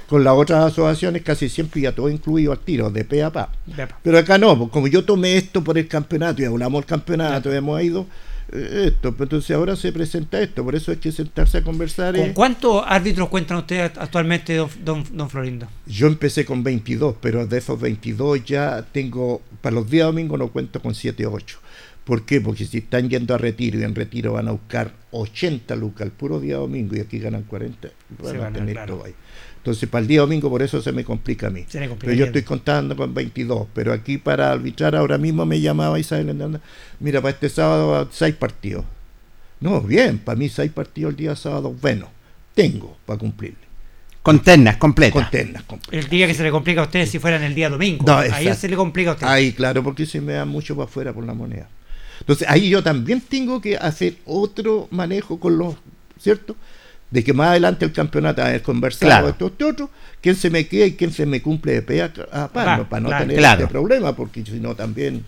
con 0.08 0.24
las 0.24 0.36
otras 0.36 0.66
asociaciones 0.66 1.24
casi 1.24 1.50
siempre 1.50 1.82
ya 1.82 1.92
todo 1.92 2.08
incluido 2.08 2.52
al 2.52 2.60
tiro, 2.60 2.92
de 2.92 3.04
pe 3.04 3.24
a 3.24 3.32
pa. 3.32 3.52
Pero 4.04 4.20
acá 4.20 4.38
no, 4.38 4.56
pues 4.56 4.70
como 4.70 4.86
yo 4.86 5.04
tomé 5.04 5.38
esto 5.38 5.64
por 5.64 5.76
el 5.80 5.88
campeonato 5.88 6.44
y 6.44 6.46
hablamos 6.46 6.82
del 6.82 6.86
campeonato, 6.86 7.52
y 7.52 7.56
hemos 7.56 7.82
ido 7.82 8.06
eh, 8.52 8.90
esto, 8.90 9.12
pues 9.12 9.26
entonces 9.26 9.56
ahora 9.56 9.76
se 9.76 9.92
presenta 9.92 10.40
esto, 10.40 10.64
por 10.64 10.76
eso 10.76 10.92
hay 10.92 10.98
que 10.98 11.12
sentarse 11.12 11.58
a 11.58 11.64
conversar. 11.64 12.16
¿Con 12.16 12.34
cuántos 12.34 12.84
árbitros 12.86 13.28
cuentan 13.30 13.58
ustedes 13.58 13.92
actualmente, 13.98 14.56
don, 14.84 15.04
don, 15.14 15.30
Florindo? 15.32 15.68
Yo 15.88 16.06
empecé 16.06 16.46
con 16.46 16.64
22, 16.64 17.16
pero 17.20 17.48
de 17.48 17.58
esos 17.58 17.82
22 17.82 18.46
ya 18.46 18.86
tengo, 18.92 19.42
para 19.62 19.74
los 19.74 19.90
días 19.90 20.06
domingos 20.06 20.38
no 20.38 20.50
cuento 20.50 20.80
con 20.80 20.94
7 20.94 21.26
o 21.26 21.32
8 21.32 21.58
¿Por 22.04 22.26
qué? 22.26 22.42
Porque 22.42 22.66
si 22.66 22.80
están 22.80 23.10
yendo 23.10 23.34
a 23.34 23.38
retiro 23.38 23.80
y 23.80 23.84
en 23.84 23.96
retiro 23.96 24.34
van 24.34 24.50
a 24.50 24.52
buscar 24.52 24.92
80 25.12 25.76
lucas 25.76 26.06
el 26.06 26.12
puro 26.12 26.40
día 26.40 26.58
domingo 26.58 26.96
y 26.96 27.00
aquí 27.00 27.20
ganan 27.20 27.44
40, 27.44 27.90
van 28.22 28.42
a 28.42 28.52
tener 28.52 28.86
todo 28.86 29.06
ahí. 29.06 29.16
Entonces, 29.58 29.88
para 29.88 30.02
el 30.02 30.08
día 30.10 30.20
domingo, 30.20 30.50
por 30.50 30.62
eso 30.62 30.82
se 30.82 30.92
me 30.92 31.06
complica 31.06 31.48
a 31.48 31.50
mí. 31.50 31.66
pero 31.72 32.12
yo 32.12 32.26
estoy 32.26 32.42
contando 32.42 32.98
con 32.98 33.14
22. 33.14 33.68
Pero 33.74 33.94
aquí 33.94 34.18
para 34.18 34.52
arbitrar, 34.52 34.94
ahora 34.94 35.18
mismo 35.18 35.46
me 35.46 35.62
llamaba 35.62 35.98
Isabel 35.98 36.60
Mira, 37.00 37.22
para 37.22 37.34
este 37.34 37.48
sábado, 37.48 38.10
seis 38.12 38.36
partidos. 38.36 38.84
No, 39.62 39.80
bien, 39.80 40.18
para 40.18 40.38
mí 40.38 40.50
seis 40.50 40.70
partidos 40.70 41.12
el 41.12 41.16
día 41.16 41.38
sábado, 41.38 41.74
bueno, 41.82 42.10
tengo 42.54 42.98
para 43.06 43.18
cumplirle. 43.18 43.64
Con 44.22 44.40
ternas 44.42 44.76
completas. 44.76 45.30
Con 45.64 45.80
El 45.92 46.10
día 46.10 46.28
que 46.28 46.34
se 46.34 46.44
le 46.44 46.52
complica 46.52 46.82
a 46.82 46.84
ustedes 46.84 47.10
si 47.10 47.20
fuera 47.20 47.38
en 47.38 47.44
el 47.44 47.56
día 47.56 47.70
domingo. 47.70 48.06
ahí 48.14 48.54
se 48.56 48.68
le 48.68 48.76
complica 48.76 49.12
a 49.12 49.14
ustedes. 49.14 49.32
Ahí, 49.32 49.54
claro, 49.54 49.82
porque 49.82 50.06
se 50.06 50.20
me 50.20 50.34
da 50.34 50.44
mucho 50.44 50.76
para 50.76 50.90
afuera 50.90 51.14
por 51.14 51.26
la 51.26 51.34
moneda. 51.34 51.70
Entonces 52.24 52.48
ahí 52.50 52.70
yo 52.70 52.82
también 52.82 53.20
tengo 53.20 53.60
que 53.60 53.76
hacer 53.76 54.16
otro 54.26 54.88
manejo 54.92 55.42
con 55.42 55.58
los, 55.58 55.76
¿cierto? 56.18 56.56
De 57.12 57.22
que 57.22 57.34
más 57.34 57.50
adelante 57.50 57.84
el 57.84 57.92
campeonato 57.92 58.42
a 58.42 58.58
conversar 58.60 59.10
claro. 59.10 59.28
esto, 59.28 59.48
este 59.48 59.66
otro, 59.66 59.90
quién 60.22 60.38
se 60.38 60.50
me 60.50 60.66
queda 60.66 60.86
y 60.86 60.94
quién 60.94 61.12
se 61.12 61.26
me 61.26 61.42
cumple 61.42 61.74
de 61.74 61.82
pe 61.82 62.02
a, 62.02 62.14
para 62.48 62.78
no 63.02 63.10
tener 63.10 63.38
este 63.38 63.68
problema, 63.68 64.16
porque 64.16 64.46
si 64.46 64.54
no 64.54 64.74
también 64.74 65.26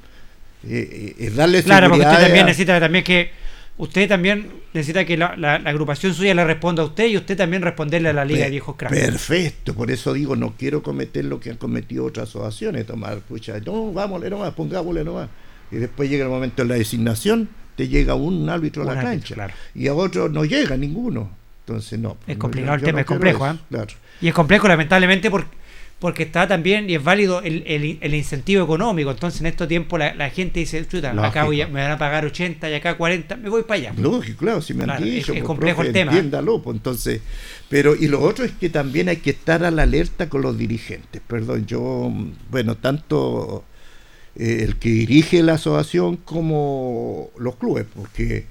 eh, 0.63 1.15
eh, 1.19 1.25
es 1.25 1.35
darle 1.35 1.61
Claro, 1.63 1.89
porque 1.89 2.05
usted 2.05 2.21
también 2.21 2.45
necesita 2.45 2.79
también 2.79 3.03
que 3.03 3.29
usted 3.77 4.07
también 4.07 4.49
necesita 4.71 5.03
que 5.03 5.17
la, 5.17 5.33
agrupación 5.65 6.13
suya 6.13 6.33
le 6.33 6.45
responda 6.45 6.81
a 6.81 6.85
usted 6.85 7.07
y 7.07 7.17
usted 7.17 7.35
también 7.35 7.61
responderle 7.61 8.07
a 8.07 8.13
la 8.13 8.23
Liga 8.23 8.45
de 8.45 8.51
Viejos 8.51 8.77
Cracks. 8.77 8.97
Perfecto, 8.97 9.73
por 9.73 9.91
eso 9.91 10.13
digo, 10.13 10.37
no 10.37 10.55
quiero 10.57 10.81
cometer 10.81 11.25
lo 11.25 11.41
que 11.41 11.49
han 11.49 11.57
cometido 11.57 12.05
otras 12.05 12.29
asociaciones, 12.29 12.85
tomar, 12.85 13.19
pucha, 13.19 13.59
no, 13.59 13.91
vámonos 13.91 14.29
nomás, 14.29 14.53
pongámosle 14.53 15.03
nomás 15.03 15.27
y 15.75 15.79
después 15.79 16.09
llega 16.09 16.23
el 16.23 16.31
momento 16.31 16.63
de 16.63 16.69
la 16.69 16.75
designación, 16.75 17.49
te 17.75 17.89
llega 17.89 18.15
un 18.15 18.49
árbitro 18.49 18.83
a 18.83 18.93
la 18.93 19.01
cancha 19.01 19.49
y 19.73 19.87
a 19.87 19.93
otro 19.93 20.29
no 20.29 20.45
llega 20.45 20.77
ninguno. 20.77 21.29
Entonces 21.65 21.99
no. 21.99 22.17
Es 22.27 22.37
complicado 22.37 22.75
el 22.75 22.81
tema, 22.81 23.01
es 23.01 23.05
complejo. 23.05 23.45
¿eh? 23.47 23.57
Y 24.21 24.27
es 24.27 24.33
complejo 24.33 24.67
lamentablemente 24.67 25.29
porque 25.29 25.65
porque 25.99 26.23
está 26.23 26.47
también 26.47 26.89
y 26.89 26.95
es 26.95 27.03
válido 27.03 27.41
el, 27.41 27.63
el, 27.65 28.13
incentivo 28.13 28.63
económico. 28.63 29.11
Entonces, 29.11 29.39
en 29.41 29.47
estos 29.47 29.67
tiempos 29.67 29.97
la, 29.97 30.29
gente 30.29 30.59
dice, 30.59 30.85
chuta, 30.85 31.11
acá 31.25 31.45
me 31.47 31.65
van 31.65 31.91
a 31.91 31.97
pagar 31.97 32.25
80 32.25 32.69
y 32.69 32.73
acá 32.73 32.95
40, 32.97 33.37
me 33.37 33.49
voy 33.49 33.63
para 33.63 33.79
allá. 33.79 33.93
Lógico, 33.97 34.39
claro, 34.39 34.61
si 34.61 34.73
me 34.73 34.83
han 34.83 35.01
dicho, 35.01 35.31
es, 35.31 35.39
pues, 35.39 35.43
complejo 35.43 35.81
el 35.83 35.93
tema. 35.93 36.11
Entiéndalo, 36.11 36.61
pues, 36.61 36.75
entonces, 36.75 37.21
pero 37.69 37.95
y 37.95 38.07
lo 38.07 38.21
otro 38.21 38.43
es 38.43 38.51
que 38.51 38.69
también 38.69 39.07
hay 39.07 39.17
que 39.17 39.31
estar 39.31 39.63
a 39.63 39.71
la 39.71 39.83
alerta 39.83 40.29
con 40.29 40.41
los 40.41 40.57
dirigentes. 40.57 41.21
Perdón, 41.25 41.65
yo, 41.65 42.13
bueno, 42.51 42.75
tanto 42.75 43.63
eh, 44.35 44.63
el 44.63 44.77
que 44.77 44.89
dirige 44.89 45.43
la 45.43 45.53
asociación 45.53 46.17
como 46.17 47.31
los 47.37 47.55
clubes, 47.55 47.85
porque 47.93 48.45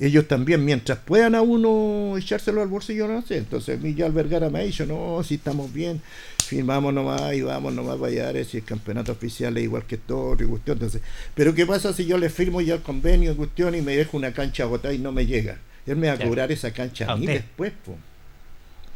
ellos 0.00 0.28
también, 0.28 0.64
mientras 0.64 0.98
puedan 0.98 1.34
a 1.34 1.42
uno 1.42 2.16
echárselo 2.16 2.62
al 2.62 2.68
bolsillo, 2.68 3.08
no 3.08 3.20
sé. 3.22 3.38
Entonces, 3.38 3.80
Miguel 3.80 4.12
Vergara 4.12 4.48
me 4.48 4.60
ha 4.60 4.62
dicho, 4.62 4.86
no, 4.86 5.22
si 5.24 5.34
estamos 5.34 5.72
bien, 5.72 6.00
firmamos 6.38 6.94
nomás 6.94 7.34
y 7.34 7.42
vamos 7.42 7.74
nomás 7.74 8.00
a 8.00 8.06
allá, 8.06 8.44
si 8.44 8.58
el 8.58 8.64
campeonato 8.64 9.12
oficial 9.12 9.56
es 9.56 9.64
igual 9.64 9.84
que 9.84 9.96
todo, 9.96 10.34
y 10.42 10.46
cuestión. 10.46 10.76
Entonces, 10.76 11.02
pero 11.34 11.52
¿qué 11.52 11.66
pasa 11.66 11.92
si 11.92 12.06
yo 12.06 12.16
le 12.16 12.30
firmo 12.30 12.60
ya 12.60 12.74
el 12.74 12.82
convenio, 12.82 13.36
cuestión, 13.36 13.74
y 13.74 13.82
me 13.82 13.96
dejo 13.96 14.16
una 14.16 14.32
cancha 14.32 14.62
agotada 14.62 14.94
y 14.94 14.98
no 14.98 15.10
me 15.10 15.26
llega? 15.26 15.58
Él 15.84 15.96
me 15.96 16.06
va 16.06 16.14
a 16.14 16.18
cobrar 16.18 16.52
esa 16.52 16.70
cancha 16.70 17.10
a, 17.10 17.16
mí 17.16 17.26
después, 17.26 17.72
pues. 17.84 17.96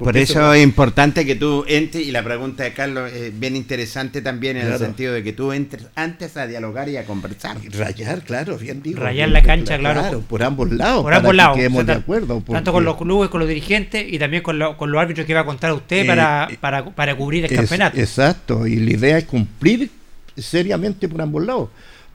Por 0.02 0.16
eso 0.16 0.52
es 0.54 0.62
importante 0.62 1.24
que 1.24 1.34
tú 1.34 1.64
entres, 1.68 2.06
y 2.06 2.10
la 2.10 2.22
pregunta 2.22 2.64
de 2.64 2.72
Carlos 2.72 3.12
es 3.12 3.38
bien 3.38 3.56
interesante 3.56 4.22
también 4.22 4.56
en 4.56 4.66
el 4.70 4.78
sentido 4.78 5.12
de 5.12 5.22
que 5.22 5.32
tú 5.32 5.52
entres 5.52 5.86
antes 5.94 6.36
a 6.36 6.46
dialogar 6.46 6.88
y 6.88 6.96
a 6.96 7.04
conversar. 7.04 7.58
Rayar, 7.70 8.22
claro, 8.22 8.58
bien 8.58 8.82
digo. 8.82 9.00
Rayar 9.00 9.28
la 9.28 9.42
cancha, 9.42 9.78
claro. 9.78 10.20
por 10.20 10.42
ambos 10.42 10.70
lados. 10.70 11.02
Por 11.02 11.14
ambos 11.14 11.34
lados. 11.34 11.56
de 11.56 11.92
acuerdo. 11.92 12.42
Tanto 12.50 12.72
con 12.72 12.84
los 12.84 12.96
clubes, 12.96 13.30
con 13.30 13.40
los 13.40 13.48
dirigentes 13.48 14.04
y 14.08 14.18
también 14.18 14.42
con, 14.42 14.58
con 14.76 14.90
los 14.90 15.00
árbitros 15.00 15.26
que 15.26 15.34
va 15.34 15.40
a 15.40 15.46
contar 15.46 15.72
usted 15.72 16.04
eh, 16.04 16.06
para, 16.06 16.48
eh, 16.50 16.58
para, 16.60 16.84
para, 16.84 17.14
cubrir 17.16 17.44
el 17.44 17.54
campeonato. 17.54 17.98
Exacto, 17.98 18.66
y 18.66 18.76
la 18.76 18.90
idea 18.92 19.18
es 19.18 19.24
cumplir 19.24 19.90
seriamente 20.36 21.08
por 21.08 21.20
ambos 21.20 21.44
lados 21.44 21.68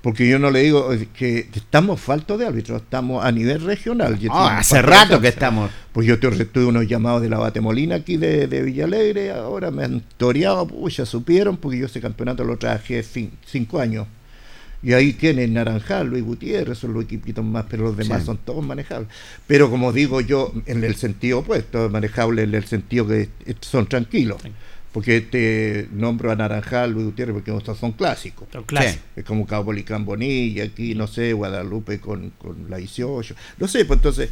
porque 0.07 0.25
yo 0.25 0.39
no 0.39 0.51
le 0.51 0.63
digo 0.63 0.89
que 1.13 1.49
estamos 1.53 1.99
faltos 1.99 2.39
de 2.39 2.47
árbitros, 2.47 2.81
estamos 2.81 3.25
a 3.25 3.29
nivel 3.29 3.59
regional. 3.59 4.17
Ah, 4.31 4.59
hace 4.59 4.81
rato 4.81 5.19
que 5.19 5.27
estamos. 5.27 5.69
Pues 5.91 6.07
yo 6.07 6.17
te 6.17 6.45
tuve 6.45 6.63
unos 6.63 6.87
llamados 6.87 7.21
de 7.21 7.27
la 7.27 7.39
Batemolina 7.39 7.95
aquí 7.95 8.15
de, 8.15 8.47
de 8.47 8.61
Villalegre, 8.61 9.31
ahora 9.31 9.69
me 9.69 9.83
han 9.83 10.01
toreado, 10.15 10.65
pues 10.65 10.95
ya 10.95 11.05
supieron, 11.05 11.57
porque 11.57 11.79
yo 11.79 11.87
ese 11.87 11.99
campeonato 11.99 12.45
lo 12.45 12.57
traje 12.57 13.03
cinco 13.03 13.81
años. 13.81 14.07
Y 14.81 14.93
ahí 14.93 15.11
tienen 15.11 15.53
Naranjal, 15.55 16.07
Luis 16.07 16.23
Gutiérrez, 16.23 16.77
son 16.77 16.93
los 16.93 17.03
equipitos 17.03 17.43
más, 17.43 17.65
pero 17.69 17.83
los 17.83 17.97
demás 17.97 18.23
son 18.23 18.37
todos 18.37 18.65
manejables. 18.65 19.09
Pero 19.45 19.69
como 19.69 19.91
digo 19.91 20.21
yo, 20.21 20.53
en 20.67 20.85
el 20.85 20.95
sentido 20.95 21.39
opuesto, 21.39 21.89
manejables 21.89 22.45
en 22.45 22.55
el 22.55 22.63
sentido 22.63 23.09
que 23.09 23.27
son 23.59 23.87
tranquilos 23.87 24.41
porque 24.97 25.21
te 25.21 25.87
nombro 25.91 26.31
a 26.31 26.35
Naranjal, 26.35 26.89
Luis 26.91 27.05
Gutiérrez, 27.05 27.35
porque 27.35 27.55
estos 27.55 27.77
son 27.77 27.91
clásicos. 27.91 28.47
Son 28.51 28.63
clásicos. 28.63 29.05
Es 29.15 29.23
como 29.25 29.45
Cabo 29.45 29.71
Bonilla, 29.99 30.63
aquí, 30.63 30.95
no 30.95 31.05
sé, 31.05 31.33
Guadalupe 31.33 31.99
con, 31.99 32.31
con 32.31 32.67
la 32.67 32.77
18. 32.77 33.35
No 33.59 33.67
sé, 33.67 33.85
pues 33.85 33.99
entonces, 33.99 34.31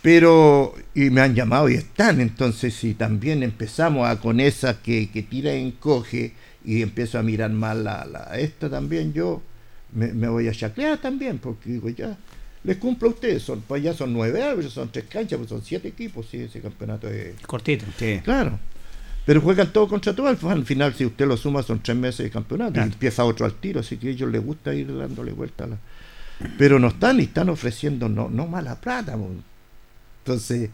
pero, 0.00 0.72
y 0.94 1.10
me 1.10 1.20
han 1.20 1.34
llamado 1.34 1.68
y 1.68 1.74
están, 1.74 2.20
entonces 2.20 2.74
si 2.74 2.94
también 2.94 3.42
empezamos 3.42 4.08
a 4.08 4.20
con 4.20 4.38
esa 4.38 4.80
que, 4.80 5.10
que 5.10 5.24
tira 5.24 5.52
y 5.52 5.64
encoge 5.64 6.32
y 6.64 6.82
empiezo 6.82 7.18
a 7.18 7.24
mirar 7.24 7.50
mal 7.50 7.82
la, 7.82 8.04
la 8.04 8.38
esta 8.38 8.70
también, 8.70 9.12
yo 9.12 9.42
me, 9.92 10.28
voy 10.28 10.46
a 10.46 10.52
chaclear 10.52 10.98
también, 10.98 11.38
porque 11.38 11.70
digo, 11.70 11.88
ya, 11.88 12.16
les 12.62 12.76
cumplo 12.76 13.08
a 13.08 13.10
ustedes, 13.14 13.42
son, 13.42 13.62
pues 13.62 13.82
ya 13.82 13.92
son 13.94 14.12
nueve 14.12 14.44
árbitros, 14.44 14.74
son 14.74 14.92
tres 14.92 15.06
canchas, 15.06 15.38
pues 15.38 15.50
son 15.50 15.64
siete 15.64 15.88
equipos, 15.88 16.28
sí, 16.30 16.42
ese 16.42 16.60
campeonato 16.60 17.08
es... 17.08 17.34
Cortito. 17.44 17.84
Sí. 17.98 18.20
Claro. 18.22 18.60
Pero 19.28 19.42
juegan 19.42 19.70
todo 19.74 19.86
contra 19.86 20.14
todo. 20.14 20.26
Al 20.26 20.64
final, 20.64 20.94
si 20.94 21.04
usted 21.04 21.26
lo 21.26 21.36
suma, 21.36 21.62
son 21.62 21.82
tres 21.82 21.94
meses 21.98 22.24
de 22.24 22.30
campeonato. 22.30 22.80
Y 22.80 22.82
empieza 22.82 23.26
otro 23.26 23.44
al 23.44 23.52
tiro, 23.52 23.80
así 23.80 23.98
que 23.98 24.08
a 24.08 24.10
ellos 24.12 24.30
les 24.32 24.42
gusta 24.42 24.72
ir 24.72 24.86
dándole 24.96 25.32
vuelta 25.32 25.64
a 25.64 25.66
la. 25.66 25.76
Pero 26.56 26.78
no 26.78 26.88
están 26.88 27.20
y 27.20 27.24
están 27.24 27.50
ofreciendo 27.50 28.08
no, 28.08 28.30
no 28.30 28.46
mala 28.46 28.76
plata. 28.76 29.18
Entonces, 30.24 30.70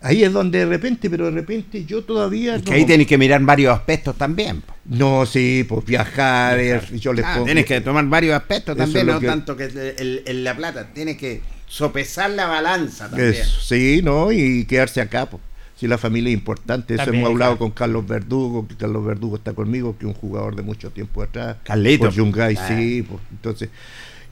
ahí 0.00 0.24
es 0.24 0.32
donde 0.32 0.58
de 0.58 0.66
repente, 0.66 1.08
pero 1.08 1.26
de 1.26 1.30
repente 1.30 1.84
yo 1.84 2.02
todavía. 2.02 2.60
que 2.60 2.72
ahí 2.72 2.84
tienes 2.84 3.06
que 3.06 3.16
mirar 3.16 3.40
varios 3.42 3.72
aspectos 3.72 4.16
también. 4.18 4.60
No, 4.84 5.24
sí, 5.24 5.64
pues 5.68 5.84
viajar, 5.84 6.58
yo 6.96 7.12
les 7.12 7.24
pongo, 7.24 7.44
Tienes 7.44 7.64
que 7.64 7.80
tomar 7.80 8.04
varios 8.06 8.34
aspectos 8.34 8.76
también, 8.76 9.06
no 9.06 9.20
tanto 9.20 9.56
que 9.56 9.94
el, 9.96 10.42
la 10.42 10.56
plata. 10.56 10.88
Tienes 10.92 11.16
que 11.16 11.42
sopesar 11.68 12.30
la 12.30 12.48
balanza 12.48 13.08
también. 13.08 13.36
sí, 13.60 14.00
¿no? 14.02 14.32
Y 14.32 14.64
quedarse 14.64 15.00
acá, 15.00 15.26
pues 15.26 15.40
si 15.78 15.86
la 15.86 15.96
familia 15.96 16.30
es 16.30 16.34
importante. 16.34 16.94
Eso 16.94 17.10
hemos 17.12 17.30
hablado 17.30 17.56
con 17.56 17.70
Carlos 17.70 18.06
Verdugo, 18.06 18.66
que 18.66 18.74
Carlos 18.74 19.04
Verdugo 19.04 19.36
está 19.36 19.52
conmigo, 19.52 19.96
que 19.96 20.06
es 20.06 20.08
un 20.08 20.20
jugador 20.20 20.56
de 20.56 20.62
mucho 20.62 20.90
tiempo 20.90 21.22
atrás. 21.22 21.58
Carlito. 21.62 22.06
Por 22.06 22.14
Yungay, 22.14 22.56
ah. 22.58 22.68
sí. 22.68 23.04
Pues, 23.08 23.20
entonces, 23.30 23.68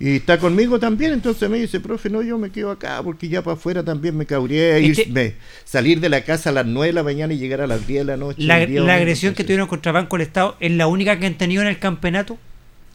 y 0.01 0.17
está 0.17 0.39
conmigo 0.39 0.79
también, 0.81 1.13
entonces 1.13 1.49
me 1.49 1.59
dice, 1.59 1.79
profe, 1.79 2.11
no, 2.11 2.21
yo 2.21 2.37
me 2.37 2.51
quedo 2.51 2.71
acá 2.71 3.01
porque 3.03 3.29
ya 3.29 3.43
para 3.43 3.55
afuera 3.55 3.83
también 3.85 4.17
me 4.17 4.27
cabré 4.27 4.81
irme, 4.81 5.35
salir 5.65 6.01
de 6.01 6.09
la 6.09 6.23
casa 6.23 6.51
a 6.51 6.53
las 6.53 6.67
9 6.67 6.89
de 6.89 6.93
la 6.93 7.03
mañana 7.03 7.33
y 7.33 7.39
llegar 7.39 7.61
a 7.61 7.67
las 7.67 7.87
10 7.87 8.01
de 8.01 8.05
la 8.05 8.17
noche. 8.17 8.43
¿La, 8.43 8.57
agresión 8.95 9.35
que 9.35 9.45
tuvieron 9.45 9.69
contra 9.69 9.93
Banco 9.93 10.17
del 10.19 10.27
Estado 10.27 10.57
es 10.59 10.73
la 10.73 10.89
única 10.89 11.19
que 11.19 11.27
han 11.27 11.39
tenido 11.39 11.63
en 11.63 11.69
el 11.69 11.79
campeonato? 11.79 12.37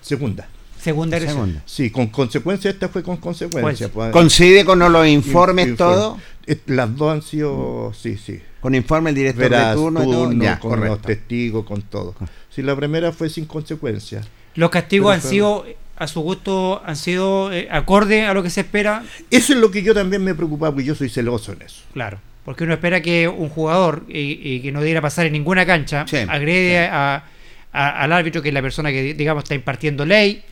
Segunda. 0.02 0.48
Segunda. 0.82 1.20
Sí, 1.66 1.92
con 1.92 2.08
consecuencia, 2.08 2.72
esta 2.72 2.90
fue 2.90 3.04
con 3.04 3.18
consecuencia. 3.18 3.90
Pues, 3.90 4.12
pues. 4.12 4.12
¿Coincide 4.12 4.66
con 4.66 4.80
los 4.80 5.08
informes 5.08 5.76
todo? 5.76 6.18
Eh, 6.48 6.60
las 6.66 6.96
dos 6.96 7.14
han 7.14 7.22
sido, 7.22 7.94
sí, 7.94 8.18
sí. 8.18 8.42
Con 8.60 8.74
informe 8.74 9.12
el 9.12 9.16
director 9.16 9.50
de 9.50 9.74
turno, 9.74 10.60
con 10.60 10.84
los 10.84 11.02
testigos, 11.02 11.66
con 11.66 11.84
todo. 11.84 12.16
Si 12.50 12.62
la 12.62 12.76
primera 12.76 13.12
fue 13.12 13.30
sin 13.30 13.46
consecuencia. 13.46 14.22
¿Los 14.56 14.70
castigos 14.70 15.14
han 15.14 15.22
sido, 15.22 15.66
a 15.96 16.08
su 16.08 16.22
gusto, 16.22 16.82
han 16.86 16.96
sido 16.96 17.54
eh, 17.54 17.68
acorde 17.72 18.26
a 18.26 18.34
lo 18.34 18.44
que 18.44 18.50
se 18.50 18.62
espera? 18.62 19.04
Eso 19.30 19.54
es 19.54 19.60
lo 19.60 19.72
que 19.72 19.84
yo 19.84 19.94
también 19.94 20.24
me 20.24 20.36
preocupaba, 20.36 20.72
porque 20.72 20.86
yo 20.86 20.96
soy 20.96 21.10
celoso 21.10 21.54
en 21.54 21.62
eso. 21.62 21.84
Claro, 21.94 22.20
porque 22.44 22.64
uno 22.64 22.74
espera 22.74 23.02
que 23.02 23.28
un 23.28 23.50
jugador 23.50 24.04
y, 24.10 24.60
que 24.62 24.72
no 24.72 24.80
debiera 24.80 25.02
pasar 25.02 25.28
en 25.28 25.34
ninguna 25.34 25.66
cancha 25.66 26.06
agrede 26.28 26.88
A, 26.88 27.24
al 27.72 28.12
árbitro, 28.12 28.42
que 28.42 28.50
es 28.50 28.54
la 28.54 28.62
persona 28.62 28.92
que, 28.92 29.14
digamos, 29.14 29.44
está 29.44 29.56
impartiendo 29.56 30.06
ley, 30.06 30.44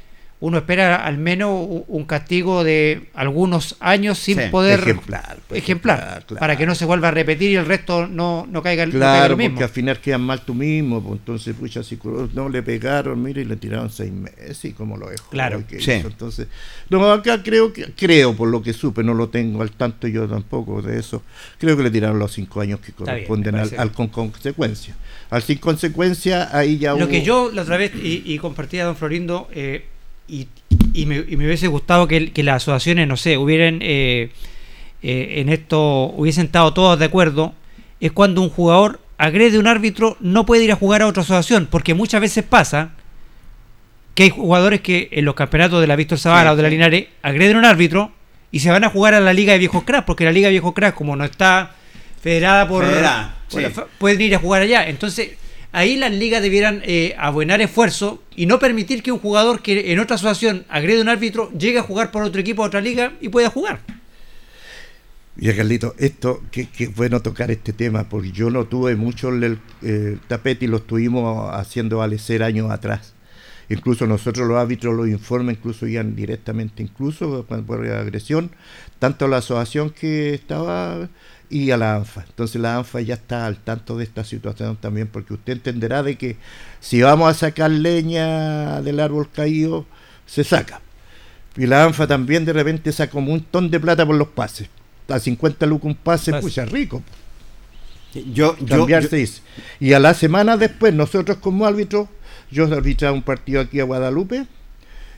uno 0.42 0.58
espera 0.58 1.04
al 1.06 1.18
menos 1.18 1.68
un 1.88 2.06
castigo 2.06 2.64
de 2.64 3.10
algunos 3.14 3.76
años 3.82 4.18
sin 4.18 4.50
poder 4.52 4.80
ejemplar, 4.80 5.38
pues, 5.50 5.62
ejemplar, 5.62 6.26
para 6.40 6.58
que 6.58 6.66
no 6.66 6.76
se 6.76 6.86
vuelva 6.86 7.10
a 7.10 7.12
repetir 7.12 7.52
y 7.52 7.56
el 7.58 7.66
resto 7.66 8.08
no, 8.08 8.48
no 8.50 8.64
caiga, 8.64 8.86
claro, 8.86 9.32
lo 9.32 9.38
mismo. 9.38 9.56
porque 9.56 9.66
al 9.66 9.70
final 9.70 10.00
quedan 10.00 10.22
mal 10.22 10.46
tú 10.46 10.54
mismo, 10.54 11.04
pues 11.04 11.20
entonces 11.20 11.54
pucha, 11.56 11.84
si 11.84 12.00
no 12.34 12.48
le 12.48 12.64
pegaron, 12.64 13.22
mire, 13.22 13.42
y 13.42 13.46
le 13.46 13.58
tiraron 13.58 13.90
seis 13.90 14.14
meses 14.14 14.64
y 14.64 14.72
como 14.72 14.96
lo 14.96 15.10
dejó. 15.10 15.30
Claro, 15.30 15.62
entonces, 15.70 16.48
no, 16.90 17.12
acá 17.12 17.44
creo 17.44 17.74
que, 17.74 17.92
creo 17.92 18.34
por 18.34 18.48
lo 18.48 18.62
que 18.62 18.72
supe, 18.72 19.04
no 19.04 19.14
lo 19.14 19.28
tengo 19.28 19.62
al 19.62 19.72
tanto 19.72 20.08
yo 20.08 20.26
tampoco 20.26 20.82
de 20.82 21.00
eso, 21.00 21.22
creo 21.58 21.76
que 21.76 21.84
le 21.84 21.92
tiraron 21.92 22.18
los 22.18 22.32
cinco 22.32 22.62
años 22.62 22.80
que 22.80 22.94
corresponden 22.94 23.56
al, 23.56 23.92
con 23.92 24.08
consecuencia. 24.08 24.96
Al 25.30 25.44
sin 25.44 25.58
consecuencia, 25.58 26.58
ahí 26.58 26.78
ya 26.78 26.94
Lo 26.94 27.10
que 27.10 27.24
yo 27.24 27.52
la 27.52 27.64
otra 27.64 27.76
vez, 27.76 27.92
y, 27.94 28.24
y 28.26 28.38
compartía 28.38 28.86
don 28.86 28.96
Florindo, 28.96 29.50
eh, 29.52 29.86
y, 30.30 31.06
me, 31.06 31.20
hubiese 31.22 31.68
gustado 31.68 32.08
que, 32.08 32.32
las 32.44 32.58
asociaciones, 32.58 33.08
no 33.08 33.18
sé, 33.18 33.38
hubieran 33.38 33.80
eh, 33.82 34.32
eh, 35.02 35.34
en 35.38 35.50
esto, 35.50 36.06
hubiesen 36.06 36.46
estado 36.48 36.74
todos 36.74 37.00
de 37.00 37.06
acuerdo, 37.06 37.54
es 38.00 38.12
cuando 38.12 38.42
un 38.42 38.50
jugador 38.50 39.00
agrede 39.18 39.58
a 39.58 39.60
un 39.60 39.68
árbitro, 39.68 40.18
no 40.20 40.46
puede 40.46 40.64
ir 40.64 40.72
a 40.72 40.76
jugar 40.76 41.02
a 41.02 41.08
otra 41.08 41.24
asociación, 41.24 41.68
porque 41.70 41.94
muchas 41.94 42.22
veces 42.22 42.44
pasa 42.44 42.92
que 44.16 44.24
hay 44.24 44.30
jugadores 44.30 44.82
que 44.82 45.10
en 45.12 45.26
los 45.26 45.36
campeonatos 45.36 45.82
de 45.82 45.88
la 45.88 45.96
Víctor 45.96 46.20
Zavala 46.20 46.54
o 46.54 46.56
de 46.56 46.64
la 46.64 46.70
Linares 46.70 47.08
agreden 47.22 47.58
a 47.58 47.60
un 47.60 47.66
árbitro 47.66 48.12
y 48.52 48.60
se 48.60 48.72
van 48.72 48.84
a 48.84 48.90
jugar 48.90 49.14
a 49.14 49.20
la 49.20 49.34
Liga 49.34 49.54
de 49.54 49.60
Viejos 49.60 49.84
Crack, 49.84 50.06
porque 50.06 50.26
la 50.26 50.32
Liga 50.32 50.48
de 50.48 50.52
Viejos 50.52 50.74
Crack, 50.74 50.96
como 50.96 51.16
no 51.16 51.24
está 51.24 51.72
federada 52.22 52.68
por, 52.68 52.86
pueden 53.98 54.22
ir 54.22 54.36
a 54.36 54.40
jugar 54.40 54.64
allá. 54.64 54.88
Entonces, 54.88 55.32
ahí 55.72 55.98
las 55.98 56.12
ligas 56.12 56.42
debieran 56.42 56.82
eh, 56.86 57.16
abuenar 57.18 57.62
esfuerzo 57.62 58.24
y 58.36 58.46
no 58.46 58.60
permitir 58.60 59.04
que 59.04 59.12
un 59.12 59.20
jugador 59.20 59.62
que 59.62 59.92
en 59.92 60.00
otra 60.00 60.16
asociación 60.16 60.66
agrede 60.70 61.00
a 61.00 61.04
un 61.04 61.10
árbitro 61.10 61.52
llegue 61.52 61.80
a 61.80 61.84
jugar 61.84 62.12
por 62.12 62.24
otro 62.24 62.42
equipo, 62.42 62.64
a 62.64 62.68
otra 62.68 62.82
liga 62.82 63.14
y 63.22 63.30
pueda 63.30 63.50
jugar. 63.50 63.80
Y 65.42 65.54
Carlito, 65.54 65.96
esto, 65.98 66.42
qué, 66.52 66.68
bueno 66.96 67.22
tocar 67.22 67.50
este 67.50 67.72
tema, 67.72 68.10
porque 68.10 68.32
yo 68.32 68.50
no 68.50 68.66
tuve 68.66 68.98
mucho 68.98 69.30
el, 69.30 69.60
tapete 70.28 70.66
y 70.66 70.68
lo 70.68 70.78
estuvimos 70.78 71.54
haciendo 71.54 72.00
valecer 72.00 72.44
años 72.44 72.70
atrás. 72.72 73.14
Incluso 73.70 74.06
nosotros 74.06 74.48
los 74.48 74.58
árbitros 74.58 74.96
los 74.96 75.08
informes, 75.08 75.58
incluso 75.58 75.88
iban 75.88 76.16
directamente, 76.16 76.84
incluso 76.84 77.46
por 77.46 77.88
agresión, 77.88 78.52
tanto 78.98 79.30
la 79.30 79.38
asociación 79.38 79.92
que 79.92 80.34
estaba 80.34 81.08
y 81.50 81.72
a 81.72 81.78
la 81.78 81.96
ANFA. 81.96 82.26
Entonces 82.28 82.62
la 82.62 82.78
ANFA 82.78 83.02
ya 83.02 83.16
está 83.16 83.46
al 83.46 83.58
tanto 83.58 83.98
de 83.98 84.04
esta 84.04 84.24
situación 84.24 84.78
también, 84.78 85.08
porque 85.08 85.34
usted 85.34 85.54
entenderá 85.54 86.04
de 86.04 86.18
que 86.18 86.38
si 86.80 87.02
vamos 87.02 87.30
a 87.30 87.34
sacar 87.34 87.72
leña 87.72 88.82
del 88.82 89.00
árbol 89.00 89.30
caído, 89.32 89.86
se 90.26 90.44
saca. 90.44 90.82
Y 91.58 91.66
la 91.66 91.84
ANFA 91.84 92.08
también 92.08 92.46
de 92.46 92.54
repente 92.54 92.92
saca 92.92 93.18
un 93.18 93.26
montón 93.26 93.72
de 93.72 93.80
plata 93.80 94.06
por 94.06 94.16
los 94.16 94.30
pases. 94.30 94.70
A 95.08 95.20
50 95.20 95.66
lucas 95.66 95.86
un 95.86 95.96
pase, 95.96 96.34
pucha, 96.40 96.66
rico. 96.66 97.02
Yo, 98.34 98.56
Cambiarse 98.68 99.16
dice. 99.16 99.42
Y 99.80 99.94
a 99.94 100.00
la 100.00 100.14
semana 100.14 100.56
después, 100.56 100.94
nosotros 100.94 101.38
como 101.38 101.66
árbitros, 101.66 102.08
yo 102.52 102.66
arbitraba 102.66 103.14
un 103.14 103.24
partido 103.24 103.62
aquí 103.62 103.80
a 103.80 103.84
Guadalupe 103.84 104.46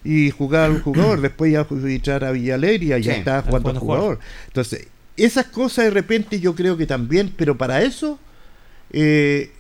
y 0.04 0.32
jugaba 0.32 0.66
al 0.66 0.82
jugador, 0.82 1.22
después 1.22 1.52
ya 1.52 1.62
arbitrar 1.62 2.24
a 2.24 2.32
Villaleria, 2.32 2.98
ya 3.00 3.14
estaba 3.14 3.42
jugando 3.42 3.70
al 3.70 3.80
jugador. 3.80 4.20
Entonces, 4.48 4.88
esas 5.18 5.48
cosas 5.48 5.86
de 5.86 5.92
repente 5.92 6.40
yo 6.40 6.56
creo 6.56 6.78
que 6.78 6.86
también, 6.86 7.34
pero 7.36 7.58
para 7.58 7.82
eso 7.82 8.20
eh, 8.92 9.52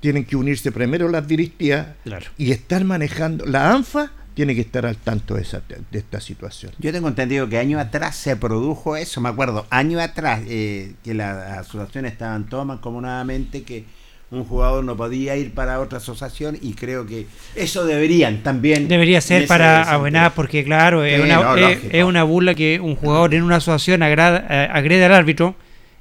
tienen 0.00 0.24
que 0.24 0.36
unirse 0.36 0.72
primero 0.72 1.08
las 1.08 1.26
directivas 1.26 1.88
y 2.36 2.52
estar 2.52 2.84
manejando. 2.84 3.44
La 3.46 3.72
ANFA 3.72 4.10
tiene 4.34 4.54
que 4.54 4.62
estar 4.62 4.86
al 4.86 4.96
tanto 4.96 5.34
de, 5.34 5.42
esa, 5.42 5.62
de 5.90 5.98
esta 5.98 6.20
situación. 6.20 6.72
Yo 6.78 6.92
tengo 6.92 7.08
entendido 7.08 7.48
que 7.48 7.58
años 7.58 7.80
atrás 7.80 8.16
se 8.16 8.36
produjo 8.36 8.96
eso, 8.96 9.20
me 9.20 9.28
acuerdo, 9.28 9.66
años 9.70 10.00
atrás, 10.00 10.40
eh, 10.46 10.94
que 11.04 11.14
las 11.14 11.58
asociaciones 11.58 12.12
estaban 12.12 12.48
todas 12.48 12.66
mancomunadamente, 12.66 13.62
que 13.62 13.84
un 14.32 14.44
jugador 14.46 14.82
no 14.82 14.96
podía 14.96 15.36
ir 15.36 15.52
para 15.52 15.78
otra 15.78 15.98
asociación 15.98 16.58
y 16.60 16.72
creo 16.72 17.06
que 17.06 17.26
eso 17.54 17.84
deberían 17.84 18.42
también. 18.42 18.88
Debería 18.88 19.20
ser 19.20 19.46
para 19.46 19.82
abonar, 19.82 20.32
porque 20.34 20.64
claro, 20.64 21.04
es, 21.04 21.20
una, 21.20 21.68
es, 21.70 22.02
una 22.02 22.22
burla 22.24 22.54
que 22.54 22.80
un 22.80 22.96
jugador 22.96 23.34
en 23.34 23.42
una 23.42 23.56
asociación 23.56 24.02
agrada, 24.02 24.46
eh, 24.48 24.68
agrede 24.72 25.04
al 25.04 25.12
árbitro 25.12 25.54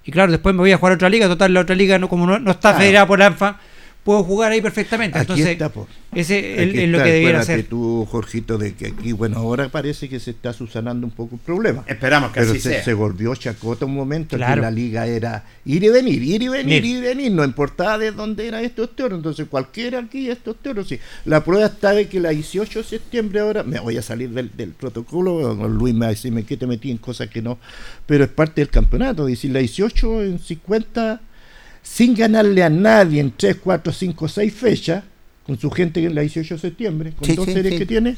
y 0.06 0.12
claro, 0.12 0.32
después 0.32 0.56
me 0.56 0.62
voy 0.62 0.72
a 0.72 0.78
jugar 0.78 0.94
a 0.94 0.96
otra 0.96 1.10
liga, 1.10 1.28
total, 1.28 1.54
la 1.54 1.60
otra 1.60 1.76
liga 1.76 2.00
no 2.00 2.08
como 2.08 2.26
no, 2.26 2.52
está 2.52 2.74
federada 2.74 3.06
por 3.06 3.22
ANFA 3.22 3.60
puedo 4.04 4.24
jugar 4.24 4.52
ahí 4.52 4.62
perfectamente. 4.62 5.20
Entonces, 5.20 5.58
ese 6.14 6.64
es 6.64 6.90
lo 6.90 6.98
que 6.98 7.12
debiera 7.12 7.40
hacer. 7.40 7.64
tú, 7.64 8.06
Jorgito, 8.10 8.58
de 8.58 8.74
que 8.74 8.88
aquí, 8.88 9.12
bueno, 9.12 9.38
ahora 9.38 9.70
parece 9.70 10.10
que 10.10 10.20
se 10.20 10.32
está 10.32 10.52
susanando 10.54 11.06
un 11.06 11.12
poco 11.12 11.36
el 11.36 11.42
problema. 11.42 11.84
Esperamos 11.88 12.32
que 12.32 12.40
Pero 12.42 12.52
así 12.52 12.60
se, 12.60 12.70
sea. 12.70 12.84
se 12.84 12.94
volvió 12.94 13.34
chacota 13.36 13.86
un 13.86 13.96
momento 13.96 14.38
que 14.38 14.44
la 14.44 14.72
liga 14.72 15.08
era 15.08 15.46
ir 15.66 15.84
y 15.84 15.90
venir, 15.90 16.22
ir 16.22 16.42
y 16.42 16.48
venir, 16.48 16.84
ir 16.84 16.98
y 16.98 17.02
venir. 17.02 17.32
No 17.32 17.44
importaba 17.44 17.98
de 17.98 18.12
dónde 18.12 18.48
era 18.48 18.62
esto 18.62 18.90
teoros. 18.90 19.20
Entonces, 19.20 19.48
cualquiera 19.50 20.00
aquí 20.00 20.30
estos 20.30 20.58
teoros, 20.58 20.88
sí. 20.88 21.00
La 21.26 21.44
prueba 21.44 21.68
está 21.68 21.94
de 21.94 22.08
que 22.08 22.20
la 22.20 22.30
18 22.30 22.80
de 22.80 22.86
septiembre 22.86 23.40
ahora, 23.40 23.64
me 23.64 23.80
voy 23.80 23.98
a 23.98 24.02
salir 24.02 24.30
del, 24.32 24.72
protocolo, 24.72 25.54
Luis 25.68 25.94
me 25.94 26.02
va 26.02 26.06
a 26.08 26.10
decirme 26.10 26.44
que 26.44 26.58
te 26.58 26.68
metí 26.68 26.92
en 26.92 26.98
cosas 26.98 27.30
que 27.30 27.42
no, 27.42 27.60
pero 28.06 28.24
es 28.24 28.30
parte 28.30 28.62
del 28.62 28.70
campeonato. 28.70 29.26
decir, 29.26 29.52
la 29.52 29.60
18 29.60 30.24
en 30.24 30.40
50 30.40 31.22
sin 31.82 32.16
ganarle 32.16 32.64
a 32.64 32.70
nadie 32.70 33.20
en 33.20 33.32
3, 33.32 33.58
4, 33.64 33.94
5, 33.94 34.28
6 34.28 34.54
fechas, 34.54 35.04
con 35.46 35.60
su 35.60 35.70
gente 35.72 36.04
en 36.04 36.16
la 36.16 36.22
18 36.22 36.56
de 36.56 36.60
septiembre, 36.60 37.14
con 37.14 37.36
dos 37.36 37.46
series 37.46 37.78
que 37.78 37.86
tiene. 37.86 38.18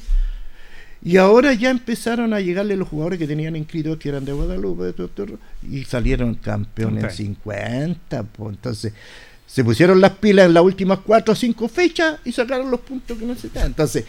Y 1.05 1.17
ahora 1.17 1.53
ya 1.53 1.69
empezaron 1.69 2.33
a 2.33 2.39
llegarle 2.39 2.77
los 2.77 2.87
jugadores 2.87 3.19
que 3.19 3.27
tenían 3.27 3.55
inscritos, 3.55 3.97
que 3.97 4.09
eran 4.09 4.23
de 4.23 4.31
Guadalupe, 4.31 4.93
y 5.69 5.83
salieron 5.83 6.35
campeones 6.35 7.03
en 7.03 7.11
50. 7.11 8.23
Pues, 8.23 8.55
entonces, 8.55 8.93
se 9.45 9.63
pusieron 9.63 9.99
las 9.99 10.11
pilas 10.11 10.45
en 10.45 10.53
las 10.53 10.63
últimas 10.63 10.99
4 11.05 11.33
o 11.33 11.35
5 11.35 11.67
fechas 11.67 12.19
y 12.23 12.31
sacaron 12.31 12.71
los 12.71 12.79
puntos 12.81 13.17
que 13.17 13.25
necesitaban. 13.25 13.67
Entonces, 13.67 14.05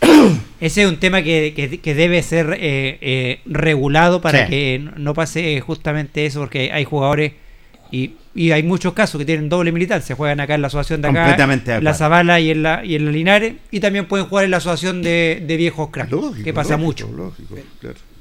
ese 0.60 0.82
es 0.82 0.88
un 0.88 0.98
tema 0.98 1.22
que, 1.22 1.80
que, 1.82 1.94
debe 1.94 2.22
ser 2.22 2.56
eh, 2.58 2.98
eh, 3.00 3.40
regulado 3.44 4.22
para 4.22 4.48
que 4.48 4.82
no 4.96 5.12
pase 5.12 5.60
justamente 5.60 6.24
eso, 6.24 6.40
porque 6.40 6.72
hay 6.72 6.84
jugadores 6.84 7.34
y, 7.92 8.14
y, 8.34 8.52
hay 8.52 8.62
muchos 8.62 8.94
casos 8.94 9.18
que 9.18 9.26
tienen 9.26 9.50
doble 9.50 9.70
militancia, 9.70 10.16
juegan 10.16 10.40
acá 10.40 10.54
en 10.54 10.62
la 10.62 10.68
asociación 10.68 11.02
de 11.02 11.08
acá, 11.08 11.36
en 11.76 11.84
la 11.84 11.92
Zavala 11.92 12.40
y 12.40 12.50
en 12.50 12.62
la, 12.62 12.82
y 12.84 12.94
en 12.94 13.04
la 13.04 13.10
Linares, 13.10 13.56
y 13.70 13.80
también 13.80 14.06
pueden 14.06 14.26
jugar 14.26 14.46
en 14.46 14.50
la 14.50 14.56
asociación 14.56 15.02
de, 15.02 15.44
de 15.46 15.56
viejos 15.58 15.90
cracks, 15.90 16.10
que 16.42 16.54
pasa 16.54 16.78
mucho. 16.78 17.08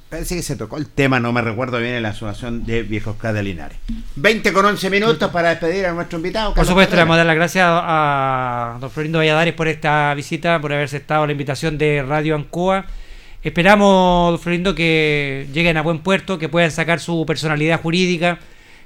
Parece 0.09 0.35
que 0.35 0.41
se 0.41 0.57
tocó 0.57 0.75
el 0.75 0.87
tema, 0.87 1.21
no 1.21 1.31
me 1.31 1.41
recuerdo 1.41 1.79
bien, 1.79 1.93
en 1.93 2.03
la 2.03 2.09
asociación 2.09 2.65
de 2.65 2.83
viejos 2.83 3.15
cracks 3.15 3.33
de 3.33 3.43
Linares. 3.43 3.77
20 4.17 4.51
con 4.51 4.65
11 4.65 4.89
minutos 4.89 5.31
para 5.31 5.51
despedir 5.51 5.85
a 5.85 5.93
nuestro 5.93 6.17
invitado. 6.17 6.53
Por 6.53 6.65
supuesto, 6.65 6.97
le 6.97 7.03
vamos 7.03 7.13
a 7.13 7.17
dar 7.19 7.27
las 7.27 7.35
gracias 7.37 7.65
a, 7.65 8.77
don 8.81 8.91
Florindo 8.91 9.19
Valladares 9.19 9.53
por 9.53 9.69
esta 9.69 10.13
visita, 10.13 10.59
por 10.59 10.73
haberse 10.73 10.97
estado 10.97 11.25
la 11.25 11.31
invitación 11.31 11.77
de 11.77 12.03
Radio 12.03 12.35
Ancoa. 12.35 12.85
Esperamos, 13.41 14.31
don 14.31 14.39
Florindo, 14.39 14.75
que 14.75 15.47
lleguen 15.53 15.77
a 15.77 15.81
buen 15.81 15.99
puerto, 15.99 16.37
que 16.37 16.49
puedan 16.49 16.71
sacar 16.71 16.99
su 16.99 17.25
personalidad 17.25 17.81
jurídica 17.81 18.37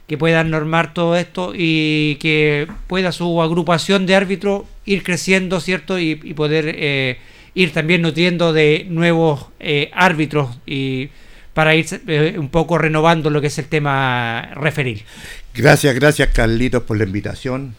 que 0.07 0.17
puedan 0.17 0.51
normar 0.51 0.93
todo 0.93 1.15
esto 1.15 1.53
y 1.55 2.17
que 2.19 2.67
pueda 2.87 3.11
su 3.11 3.41
agrupación 3.41 4.05
de 4.05 4.15
árbitros 4.15 4.63
ir 4.85 5.03
creciendo, 5.03 5.59
¿cierto? 5.59 5.99
Y, 5.99 6.15
poder 6.15 6.65
eh, 6.77 7.17
ir 7.55 7.73
también 7.73 8.01
nutriendo 8.01 8.53
de 8.53 8.85
nuevos 8.89 9.47
eh, 9.59 9.89
árbitros 9.93 10.57
y 10.65 11.09
para 11.53 11.73
ir 11.73 11.87
eh, 12.07 12.35
un 12.37 12.49
poco 12.49 12.77
renovando 12.77 13.29
lo 13.29 13.41
que 13.41 13.47
es 13.47 13.57
el 13.57 13.65
tema 13.65 14.51
referir. 14.55 15.03
Gracias, 15.53 15.95
gracias 15.95 16.29
Carlitos 16.29 16.83
por 16.83 16.97
la 16.97 17.05
invitación. 17.05 17.75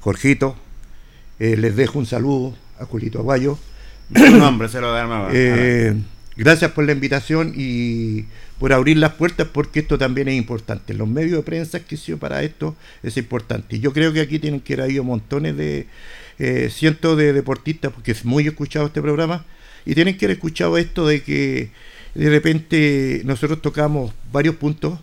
Jorgito, 0.00 0.56
les 1.38 1.76
dejo 1.76 1.98
un 1.98 2.06
saludo 2.06 2.54
a 2.78 2.84
Julito 2.84 3.18
Aguayo. 3.18 3.58
Nombre 4.10 4.68
se 4.68 4.80
lo 4.80 4.92
Gracias 6.36 6.70
por 6.72 6.84
la 6.84 6.92
invitación 6.92 7.52
y 7.56 8.24
por 8.60 8.74
abrir 8.74 8.98
las 8.98 9.14
puertas 9.14 9.48
porque 9.50 9.80
esto 9.80 9.96
también 9.96 10.28
es 10.28 10.36
importante. 10.36 10.92
Los 10.92 11.08
medios 11.08 11.38
de 11.38 11.42
prensa 11.42 11.80
que 11.80 11.96
sido 11.96 12.18
para 12.18 12.42
esto 12.42 12.76
es 13.02 13.16
importante. 13.16 13.80
Yo 13.80 13.94
creo 13.94 14.12
que 14.12 14.20
aquí 14.20 14.38
tienen 14.38 14.60
que 14.60 14.74
haber 14.74 15.02
montones 15.02 15.56
de 15.56 15.86
eh, 16.38 16.68
cientos 16.70 17.16
de 17.16 17.32
deportistas 17.32 17.90
porque 17.90 18.12
es 18.12 18.26
muy 18.26 18.46
escuchado 18.46 18.88
este 18.88 19.00
programa 19.00 19.46
y 19.86 19.94
tienen 19.94 20.18
que 20.18 20.26
haber 20.26 20.36
escuchado 20.36 20.76
esto 20.76 21.06
de 21.06 21.22
que 21.22 21.70
de 22.14 22.28
repente 22.28 23.22
nosotros 23.24 23.62
tocamos 23.62 24.12
varios 24.30 24.56
puntos 24.56 24.98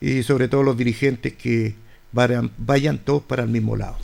y 0.00 0.22
sobre 0.22 0.46
todo 0.46 0.62
los 0.62 0.78
dirigentes 0.78 1.32
que 1.32 1.74
vayan, 2.12 2.52
vayan 2.58 2.98
todos 2.98 3.24
para 3.24 3.42
el 3.42 3.48
mismo 3.48 3.74
lado. 3.74 3.98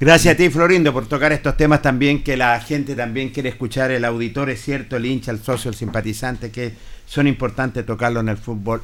Gracias 0.00 0.32
a 0.32 0.36
ti, 0.36 0.48
Florindo, 0.48 0.94
por 0.94 1.06
tocar 1.06 1.32
estos 1.32 1.58
temas 1.58 1.82
también 1.82 2.24
que 2.24 2.38
la 2.38 2.58
gente 2.60 2.94
también 2.94 3.28
quiere 3.28 3.50
escuchar, 3.50 3.90
el 3.90 4.04
auditor 4.06 4.48
es 4.48 4.62
cierto, 4.62 4.96
el 4.96 5.04
hincha, 5.04 5.30
el 5.30 5.42
socio, 5.42 5.70
el 5.70 5.76
simpatizante, 5.76 6.50
que 6.50 6.72
son 7.06 7.26
importantes 7.26 7.84
tocarlo 7.84 8.20
en 8.20 8.28
el 8.28 8.36
fútbol 8.36 8.82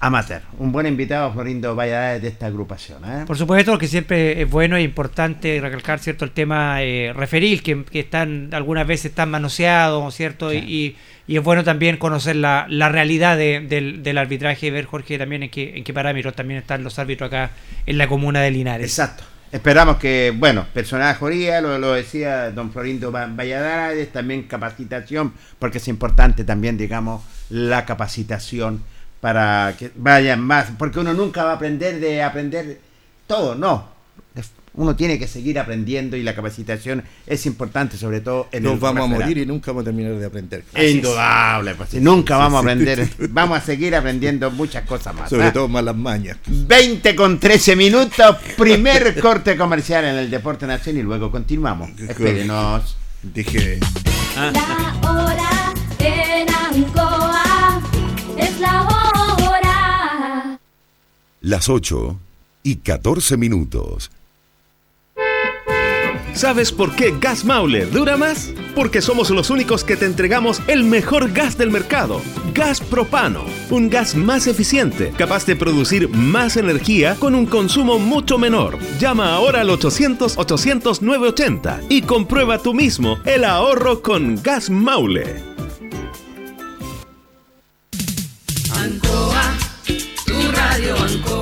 amateur. 0.00 0.40
Un 0.58 0.72
buen 0.72 0.86
invitado, 0.86 1.32
Florindo 1.32 1.76
Valladares, 1.76 2.22
de 2.22 2.28
esta 2.28 2.46
agrupación. 2.46 3.04
¿eh? 3.04 3.24
Por 3.26 3.36
supuesto, 3.36 3.76
que 3.78 3.86
siempre 3.86 4.40
es 4.42 4.50
bueno 4.50 4.76
e 4.76 4.82
importante 4.82 5.60
recalcar 5.60 5.98
cierto 5.98 6.24
el 6.24 6.30
tema 6.30 6.82
eh, 6.82 7.12
referil, 7.14 7.62
que, 7.62 7.84
están 7.92 8.48
algunas 8.52 8.86
veces 8.86 9.06
están 9.06 9.30
manoseados, 9.30 10.14
¿cierto? 10.14 10.52
Y, 10.52 10.96
es 11.28 11.40
bueno 11.44 11.62
también 11.62 11.96
conocer 11.96 12.34
la, 12.34 12.66
realidad 12.66 13.36
del, 13.36 14.18
arbitraje 14.18 14.66
y 14.66 14.70
ver, 14.70 14.86
Jorge, 14.86 15.16
también 15.16 15.44
en 15.44 15.50
qué, 15.50 15.76
en 15.76 15.84
qué 15.84 15.92
parámetros 15.94 16.34
también 16.34 16.58
están 16.58 16.82
los 16.82 16.98
árbitros 16.98 17.28
acá 17.28 17.50
en 17.86 17.98
la 17.98 18.08
comuna 18.08 18.40
de 18.40 18.50
Linares. 18.50 18.86
Exacto. 18.86 19.22
Esperamos 19.52 19.98
que, 19.98 20.32
bueno, 20.36 20.66
personaje 20.72 21.60
lo, 21.60 21.78
lo 21.78 21.92
decía 21.92 22.50
don 22.50 22.72
Florindo 22.72 23.12
Valladares, 23.12 24.10
también 24.10 24.44
capacitación, 24.44 25.32
porque 25.58 25.78
es 25.78 25.86
importante 25.88 26.42
también, 26.42 26.76
digamos, 26.76 27.22
la 27.50 27.84
capacitación 27.84 28.82
para 29.20 29.74
que 29.78 29.92
vayan 29.96 30.40
más, 30.40 30.68
porque 30.78 31.00
uno 31.00 31.12
nunca 31.12 31.44
va 31.44 31.52
a 31.52 31.54
aprender 31.56 32.00
de 32.00 32.22
aprender 32.22 32.80
todo, 33.26 33.54
no 33.54 34.00
uno 34.74 34.94
tiene 34.94 35.18
que 35.18 35.26
seguir 35.26 35.58
aprendiendo 35.58 36.16
y 36.16 36.22
la 36.22 36.34
capacitación 36.34 37.02
es 37.26 37.44
importante, 37.46 37.96
sobre 37.96 38.20
todo 38.20 38.48
en 38.52 38.62
Nos 38.62 38.78
vamos 38.78 39.04
a 39.04 39.06
morir 39.06 39.38
y 39.38 39.46
nunca 39.46 39.72
vamos 39.72 39.82
a 39.82 39.84
terminar 39.86 40.14
de 40.14 40.26
aprender. 40.26 40.64
Indudable, 40.76 41.74
pues, 41.74 41.94
nunca 41.94 42.36
vamos 42.36 42.58
a 42.58 42.60
aprender, 42.60 43.08
vamos 43.30 43.58
a 43.58 43.60
seguir 43.60 43.96
aprendiendo 43.96 44.50
muchas 44.50 44.86
cosas 44.86 45.14
más. 45.14 45.28
Sobre 45.28 45.46
¿ah? 45.46 45.52
todo 45.52 45.68
malas 45.68 45.96
mañas. 45.96 46.38
20 46.46 47.16
con 47.16 47.40
13 47.40 47.76
minutos, 47.76 48.36
primer 48.56 49.20
corte 49.20 49.56
comercial 49.56 50.04
en 50.04 50.16
el 50.16 50.30
Deporte 50.30 50.66
Nacional 50.66 51.00
y 51.00 51.04
luego 51.04 51.30
continuamos. 51.30 51.90
Espérenos. 51.98 52.96
Dije. 53.22 53.78
La 54.36 54.96
hora 55.02 55.74
en 55.98 56.48
es 56.48 57.19
la 58.60 58.82
hora. 58.82 60.60
Las 61.40 61.68
8 61.68 62.16
y 62.62 62.76
14 62.76 63.36
minutos. 63.36 64.12
¿Sabes 66.32 66.70
por 66.70 66.94
qué 66.94 67.12
Gas 67.20 67.44
Maule 67.44 67.86
dura 67.86 68.16
más? 68.16 68.52
Porque 68.74 69.02
somos 69.02 69.30
los 69.30 69.50
únicos 69.50 69.82
que 69.84 69.96
te 69.96 70.06
entregamos 70.06 70.62
el 70.68 70.84
mejor 70.84 71.32
gas 71.32 71.58
del 71.58 71.72
mercado, 71.72 72.22
gas 72.54 72.80
propano, 72.80 73.42
un 73.68 73.90
gas 73.90 74.14
más 74.14 74.46
eficiente, 74.46 75.12
capaz 75.18 75.44
de 75.44 75.56
producir 75.56 76.08
más 76.08 76.56
energía 76.56 77.16
con 77.16 77.34
un 77.34 77.46
consumo 77.46 77.98
mucho 77.98 78.38
menor. 78.38 78.78
Llama 78.98 79.34
ahora 79.34 79.62
al 79.62 79.70
800-800-980 79.70 81.86
y 81.88 82.02
comprueba 82.02 82.58
tú 82.58 82.74
mismo 82.74 83.18
el 83.24 83.42
ahorro 83.44 84.00
con 84.00 84.40
Gas 84.40 84.70
Maule. 84.70 85.49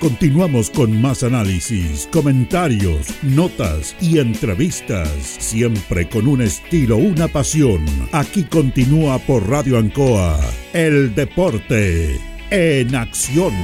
Continuamos 0.00 0.68
con 0.68 1.00
más 1.00 1.22
análisis, 1.22 2.06
comentarios, 2.12 3.08
notas 3.22 3.96
y 3.98 4.18
entrevistas, 4.18 5.08
siempre 5.08 6.06
con 6.06 6.28
un 6.28 6.42
estilo, 6.42 6.98
una 6.98 7.28
pasión. 7.28 7.82
Aquí 8.12 8.44
continúa 8.44 9.18
por 9.18 9.48
Radio 9.48 9.78
Ancoa, 9.78 10.38
el 10.74 11.14
deporte 11.14 12.20
en 12.50 12.94
acción. 12.94 13.54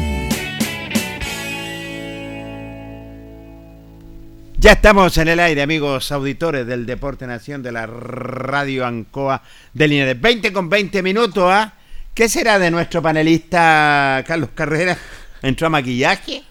Ya 4.56 4.72
estamos 4.72 5.18
en 5.18 5.28
el 5.28 5.38
aire, 5.38 5.60
amigos 5.60 6.10
auditores 6.12 6.66
del 6.66 6.86
Deporte 6.86 7.26
Nación 7.26 7.62
de 7.62 7.72
la 7.72 7.86
Radio 7.86 8.86
Ancoa 8.86 9.42
de 9.74 9.86
de 9.86 10.14
20 10.14 10.50
con 10.50 10.70
20 10.70 11.02
minutos. 11.02 11.44
¿ah? 11.46 11.74
¿Qué 12.14 12.30
será 12.30 12.58
de 12.58 12.70
nuestro 12.70 13.02
panelista 13.02 14.24
Carlos 14.26 14.50
Carrera? 14.54 14.96
Entró 15.42 15.66
a 15.66 15.70
maquillaje, 15.70 16.42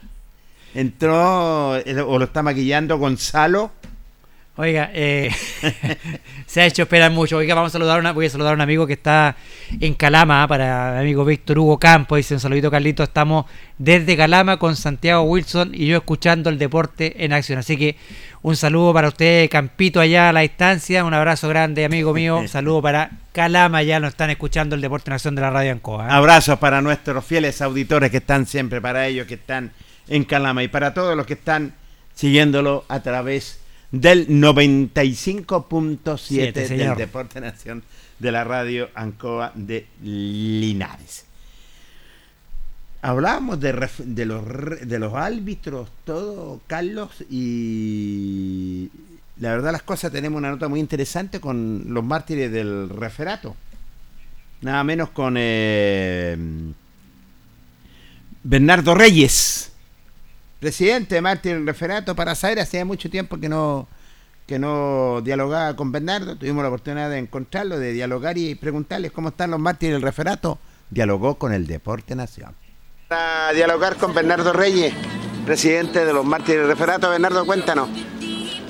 entró 0.74 1.72
o 1.72 2.20
lo 2.20 2.24
está 2.26 2.44
maquillando 2.44 2.98
Gonzalo. 2.98 3.72
Oiga, 4.58 4.91
eh, 4.93 5.32
se 6.45 6.62
ha 6.62 6.66
hecho 6.66 6.84
esperar 6.84 7.10
mucho. 7.10 7.38
Oiga, 7.38 7.56
vamos 7.56 7.72
a 7.72 7.74
saludar 7.74 8.06
a 8.06 8.12
voy 8.12 8.26
a 8.26 8.30
saludar 8.30 8.52
a 8.52 8.56
un 8.56 8.62
amigo 8.62 8.86
que 8.86 8.93
está 8.93 9.38
en 9.80 9.93
Calama, 9.93 10.45
para 10.47 10.93
mi 10.95 10.99
amigo 10.99 11.24
Víctor 11.24 11.58
Hugo 11.58 11.80
Campos. 11.80 12.18
Dice 12.18 12.34
un 12.34 12.41
saludito, 12.41 12.70
Carlito. 12.70 13.02
Estamos 13.02 13.45
desde 13.78 14.18
Calama 14.18 14.58
con 14.58 14.76
Santiago 14.76 15.24
Wilson 15.24 15.72
y 15.74 15.88
yo 15.88 15.97
escuchando 15.97 16.49
el 16.49 16.60
deporte 16.60 17.24
en 17.24 17.32
acción. 17.32 17.60
Así 17.60 17.78
que 17.78 17.95
un 18.41 18.58
saludo 18.58 18.93
para 18.93 19.08
usted, 19.08 19.49
Campito, 19.49 20.02
allá 20.02 20.30
a 20.30 20.34
la 20.34 20.41
distancia. 20.41 21.06
Un 21.06 21.14
abrazo 21.14 21.47
grande, 21.47 21.86
amigo 21.86 22.14
mío. 22.14 22.38
Un 22.38 22.47
saludo 22.49 22.82
para 22.82 23.12
Calama, 23.32 23.84
ya 23.84 24.02
nos 24.02 24.10
están 24.10 24.32
escuchando 24.32 24.76
el 24.76 24.82
deporte 24.82 25.10
en 25.10 25.14
acción 25.14 25.34
de 25.34 25.41
la 25.41 25.49
radio 25.49 25.72
Ancoa. 25.72 26.08
¿eh? 26.08 26.12
Abrazos 26.12 26.60
para 26.60 26.82
nuestros 26.82 27.24
fieles 27.24 27.62
auditores 27.62 28.12
que 28.12 28.18
están 28.18 28.45
siempre, 28.45 28.82
para 28.82 29.08
ellos 29.08 29.28
que 29.28 29.36
están 29.36 29.72
en 30.10 30.26
Calama 30.26 30.62
y 30.62 30.68
para 30.68 30.93
todos 30.93 31.16
los 31.16 31.26
que 31.26 31.36
están 31.36 31.74
siguiéndolo 32.14 32.84
a 32.89 32.99
través 32.99 33.61
del 33.92 34.28
95.7 34.28 36.54
del 36.54 36.96
Deporte 36.96 37.42
Nación 37.42 37.84
de 38.20 38.32
la 38.32 38.44
radio 38.44 38.89
Ancoa 38.96 39.52
de 39.54 39.86
Linares. 40.02 41.26
Hablábamos 43.02 43.60
de, 43.60 43.89
de, 43.98 44.26
los, 44.26 44.44
de 44.88 45.00
los 45.00 45.14
árbitros, 45.16 45.89
todo, 46.06 46.62
Carlos, 46.68 47.26
y 47.30 48.89
la 49.39 49.50
verdad 49.50 49.72
las 49.72 49.82
cosas 49.82 50.12
tenemos 50.12 50.38
una 50.38 50.52
nota 50.52 50.68
muy 50.68 50.80
interesante 50.80 51.42
con 51.42 51.86
los 51.88 52.04
mártires 52.04 52.52
del 52.52 52.89
referato. 52.89 53.56
Nada 54.62 54.84
menos 54.84 55.10
con 55.10 55.34
eh, 55.38 56.38
Bernardo 58.44 58.94
Reyes 58.94 59.71
presidente 60.62 61.16
de 61.16 61.22
Martín 61.22 61.66
Referato 61.66 62.16
para 62.16 62.36
saber, 62.36 62.59
hacía 62.59 62.86
mucho 62.86 63.09
tiempo 63.09 63.38
que 63.39 63.49
no 63.49 63.88
que 64.45 64.59
no 64.59 65.22
dialogaba 65.22 65.76
con 65.76 65.91
Bernardo, 65.91 66.36
tuvimos 66.36 66.62
la 66.62 66.68
oportunidad 66.68 67.09
de 67.09 67.18
encontrarlo, 67.18 67.80
de 67.80 67.93
dialogar 67.93 68.38
y 68.38 68.53
preguntarles 68.55 69.12
cómo 69.12 69.30
están 69.30 69.49
los 69.49 69.59
mártires 69.59 69.95
del 69.95 70.01
referato. 70.01 70.59
Dialogó 70.89 71.36
con 71.36 71.53
el 71.53 71.68
Deporte 71.68 72.16
Nación. 72.16 72.53
Para 73.07 73.53
dialogar 73.53 73.95
con 73.95 74.14
Bernardo 74.14 74.51
Reyes, 74.51 74.93
presidente 75.45 76.03
de 76.05 76.12
los 76.14 76.26
mártires 76.26 76.62
del 76.62 76.68
referato. 76.68 77.09
Bernardo, 77.09 77.45
cuéntanos, 77.45 77.89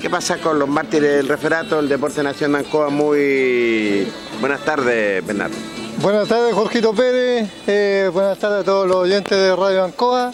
¿qué 0.00 0.08
pasa 0.08 0.38
con 0.38 0.58
los 0.58 0.68
mártires 0.68 1.16
del 1.16 1.28
referato, 1.28 1.80
el 1.80 1.88
Deporte 1.88 2.22
Nación 2.22 2.54
Ancoa? 2.54 2.88
Muy 2.88 4.06
buenas 4.40 4.64
tardes, 4.64 5.26
Bernardo. 5.26 5.81
Buenas 5.98 6.26
tardes, 6.26 6.54
Jorgito 6.54 6.94
Pérez. 6.94 7.48
Eh, 7.66 8.10
buenas 8.12 8.38
tardes 8.38 8.62
a 8.62 8.64
todos 8.64 8.88
los 8.88 8.96
oyentes 8.96 9.36
de 9.36 9.54
Radio 9.54 9.84
Ancoa. 9.84 10.32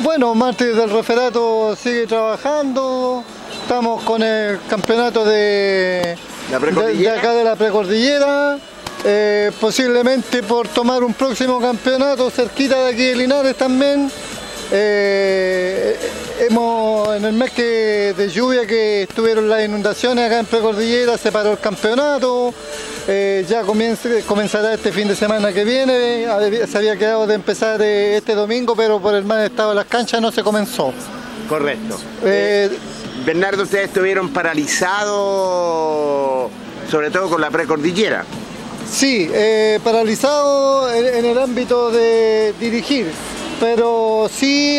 Bueno, 0.00 0.34
Martes 0.34 0.74
del 0.74 0.90
Referato 0.90 1.76
sigue 1.76 2.06
trabajando. 2.06 3.22
Estamos 3.62 4.02
con 4.02 4.22
el 4.22 4.58
campeonato 4.68 5.24
de, 5.24 6.16
de, 6.48 7.10
acá 7.10 7.32
de 7.32 7.44
la 7.44 7.54
precordillera. 7.54 8.58
Eh, 9.04 9.52
posiblemente 9.60 10.42
por 10.42 10.66
tomar 10.68 11.04
un 11.04 11.12
próximo 11.12 11.60
campeonato 11.60 12.30
cerquita 12.30 12.84
de 12.84 12.92
aquí 12.92 13.04
de 13.04 13.16
Linares 13.16 13.56
también. 13.56 14.10
Eh, 14.76 15.96
hemos, 16.40 17.16
en 17.16 17.24
el 17.24 17.32
mes 17.32 17.52
que, 17.52 18.12
de 18.16 18.28
lluvia 18.28 18.66
que 18.66 19.02
estuvieron 19.02 19.48
las 19.48 19.64
inundaciones 19.64 20.26
acá 20.26 20.40
en 20.40 20.46
Precordillera, 20.46 21.16
se 21.16 21.30
paró 21.30 21.52
el 21.52 21.58
campeonato. 21.58 22.52
Eh, 23.06 23.44
ya 23.48 23.62
comenzará 23.62 24.74
este 24.74 24.90
fin 24.90 25.06
de 25.08 25.14
semana 25.14 25.52
que 25.52 25.64
viene. 25.64 26.26
Se 26.66 26.78
había 26.78 26.96
quedado 26.96 27.26
de 27.26 27.34
empezar 27.34 27.82
eh, 27.82 28.16
este 28.16 28.34
domingo, 28.34 28.74
pero 28.74 28.98
por 29.00 29.14
el 29.14 29.24
mal 29.24 29.44
estado 29.44 29.68
de 29.70 29.74
las 29.76 29.84
canchas 29.86 30.22
no 30.22 30.32
se 30.32 30.42
comenzó. 30.42 30.92
Correcto. 31.48 31.98
Eh, 32.24 32.70
Bernardo, 33.26 33.64
ustedes 33.64 33.88
estuvieron 33.88 34.30
paralizados, 34.30 36.50
sobre 36.90 37.10
todo 37.10 37.28
con 37.28 37.40
la 37.40 37.50
precordillera. 37.50 38.24
Sí, 38.90 39.30
paralizado 39.82 40.92
en, 40.92 41.24
el 41.24 41.38
ámbito 41.38 41.90
de 41.90 42.52
dirigir, 42.60 43.06
pero 43.64 44.28
sí 44.30 44.78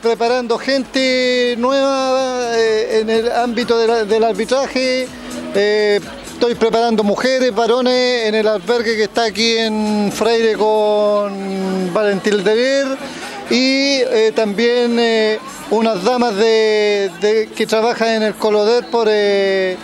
preparando 0.00 0.56
gente 0.58 1.56
nueva 1.58 2.56
en 2.56 3.10
el 3.10 3.32
ámbito 3.32 3.76
del 4.06 4.22
arbitraje. 4.22 5.08
Estoy 5.52 6.54
preparando 6.54 7.02
mujeres, 7.02 7.52
varones 7.52 8.28
en 8.28 8.36
el 8.36 8.46
albergue 8.46 8.94
que 8.94 9.02
está 9.02 9.24
aquí 9.24 9.56
en 9.56 10.12
Freire 10.12 10.54
con 10.54 11.92
Valentín 11.92 12.44
de 12.44 12.86
y 13.50 14.02
eh, 14.02 14.32
también 14.36 14.96
eh, 15.00 15.40
unas 15.72 16.04
damas 16.04 16.36
de, 16.36 17.48
que 17.56 17.66
trabajan 17.66 18.08
en 18.10 18.22
el 18.22 18.34
Coloder 18.36 18.86
por 18.86 19.08
eh, 19.10 19.76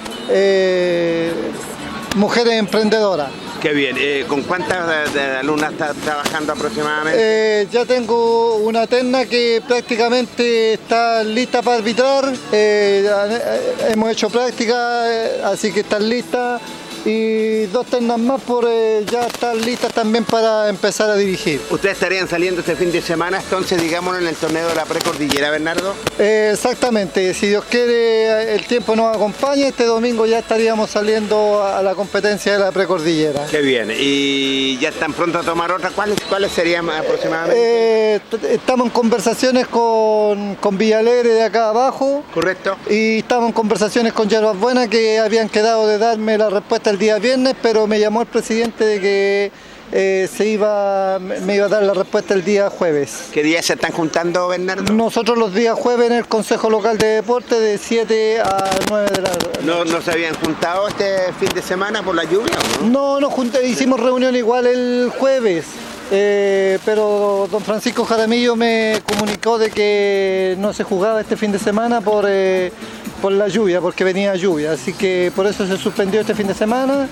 mujeres 2.14 2.54
emprendedoras. 2.54 3.30
Qué 3.60 3.72
bien. 3.72 3.96
¿Con 4.28 4.42
cuántas 4.42 5.14
alumnas 5.40 5.72
estás 5.72 5.96
trabajando 5.96 6.52
aproximadamente? 6.52 7.68
ya 7.72 7.84
tengo 7.84 8.56
una 8.56 8.86
terna 8.86 9.24
que 9.24 9.62
prácticamente 9.66 10.74
está 10.74 11.24
lista 11.24 11.62
para 11.62 11.78
arbitrar. 11.78 12.32
hemos 12.52 14.10
hecho 14.10 14.30
práctica, 14.30 15.48
así 15.50 15.72
que 15.72 15.80
están 15.80 16.08
listas 16.08 16.60
y 17.06 17.66
dos 17.66 17.86
ternas 17.86 18.18
más 18.18 18.40
por 18.42 18.66
eh, 18.68 19.04
ya 19.10 19.26
estar 19.26 19.54
listas 19.54 19.92
también 19.92 20.24
para 20.24 20.68
empezar 20.68 21.08
a 21.08 21.14
dirigir. 21.14 21.60
¿Ustedes 21.70 21.94
estarían 21.94 22.28
saliendo 22.28 22.60
este 22.60 22.74
fin 22.74 22.90
de 22.90 23.00
semana 23.00 23.38
entonces, 23.38 23.80
digámoslo, 23.80 24.20
en 24.20 24.26
el 24.26 24.34
torneo 24.34 24.68
de 24.68 24.74
la 24.74 24.84
precordillera, 24.84 25.50
Bernardo? 25.50 25.94
Eh, 26.18 26.50
exactamente, 26.52 27.32
si 27.32 27.46
Dios 27.46 27.64
quiere, 27.70 28.54
el 28.54 28.66
tiempo 28.66 28.96
nos 28.96 29.14
acompaña, 29.14 29.68
este 29.68 29.84
domingo 29.84 30.26
ya 30.26 30.40
estaríamos 30.40 30.90
saliendo 30.90 31.62
a 31.62 31.80
la 31.80 31.94
competencia 31.94 32.54
de 32.54 32.58
la 32.58 32.72
precordillera. 32.72 33.46
Qué 33.50 33.60
bien, 33.60 33.92
¿y 33.96 34.76
ya 34.78 34.88
están 34.88 35.12
pronto 35.12 35.38
a 35.38 35.42
tomar 35.42 35.70
otra? 35.70 35.90
¿Cuáles, 35.90 36.18
cuáles 36.28 36.50
serían 36.50 36.90
aproximadamente? 36.90 38.16
Eh, 38.16 38.20
estamos 38.50 38.86
en 38.86 38.92
conversaciones 38.92 39.68
con, 39.68 40.56
con 40.56 40.76
Villalegre 40.76 41.34
de 41.34 41.44
acá 41.44 41.68
abajo. 41.68 42.24
Correcto. 42.34 42.76
Y 42.90 43.18
estamos 43.18 43.48
en 43.48 43.52
conversaciones 43.52 44.12
con 44.12 44.28
Yerbas 44.28 44.58
Buena 44.58 44.88
que 44.88 45.18
habían 45.18 45.48
quedado 45.48 45.86
de 45.86 45.98
darme 45.98 46.36
la 46.36 46.50
respuesta 46.50 46.90
día 46.98 47.18
viernes, 47.18 47.54
pero 47.62 47.86
me 47.86 47.98
llamó 47.98 48.22
el 48.22 48.26
presidente 48.26 48.84
de 48.84 49.00
que 49.00 49.52
eh, 49.92 50.28
se 50.34 50.46
iba, 50.46 51.18
me 51.20 51.54
iba 51.54 51.66
a 51.66 51.68
dar 51.68 51.82
la 51.82 51.94
respuesta 51.94 52.34
el 52.34 52.44
día 52.44 52.70
jueves. 52.70 53.28
¿Qué 53.32 53.42
día 53.42 53.62
se 53.62 53.74
están 53.74 53.92
juntando, 53.92 54.48
Bernardo? 54.48 54.92
Nosotros 54.92 55.38
los 55.38 55.54
días 55.54 55.78
jueves 55.78 56.10
en 56.10 56.16
el 56.16 56.26
Consejo 56.26 56.68
Local 56.70 56.98
de 56.98 57.06
Deporte 57.06 57.58
de 57.60 57.78
7 57.78 58.40
a 58.40 58.70
9 58.88 59.10
de 59.14 59.22
la 59.22 59.30
¿No, 59.64 59.84
¿No 59.84 60.00
se 60.02 60.10
habían 60.10 60.34
juntado 60.34 60.88
este 60.88 61.32
fin 61.38 61.50
de 61.54 61.62
semana 61.62 62.02
por 62.02 62.14
la 62.14 62.24
lluvia? 62.24 62.56
no, 62.84 63.20
no, 63.20 63.30
no 63.30 63.60
hicimos 63.62 64.00
reunión 64.00 64.34
igual 64.34 64.66
el 64.66 65.12
jueves. 65.16 65.64
Eh, 66.10 66.78
pero 66.84 67.48
don 67.50 67.60
Francisco 67.62 68.04
Jaramillo 68.04 68.54
me 68.54 69.02
comunicó 69.04 69.58
de 69.58 69.70
que 69.70 70.54
no 70.58 70.72
se 70.72 70.84
jugaba 70.84 71.20
este 71.20 71.36
fin 71.36 71.50
de 71.50 71.58
semana 71.58 72.00
por, 72.00 72.26
eh, 72.28 72.72
por 73.20 73.32
la 73.32 73.48
lluvia, 73.48 73.80
porque 73.80 74.04
venía 74.04 74.34
lluvia, 74.36 74.72
así 74.72 74.92
que 74.92 75.32
por 75.34 75.46
eso 75.46 75.66
se 75.66 75.76
suspendió 75.76 76.20
este 76.20 76.34
fin 76.34 76.46
de 76.46 76.54
semana 76.54 77.08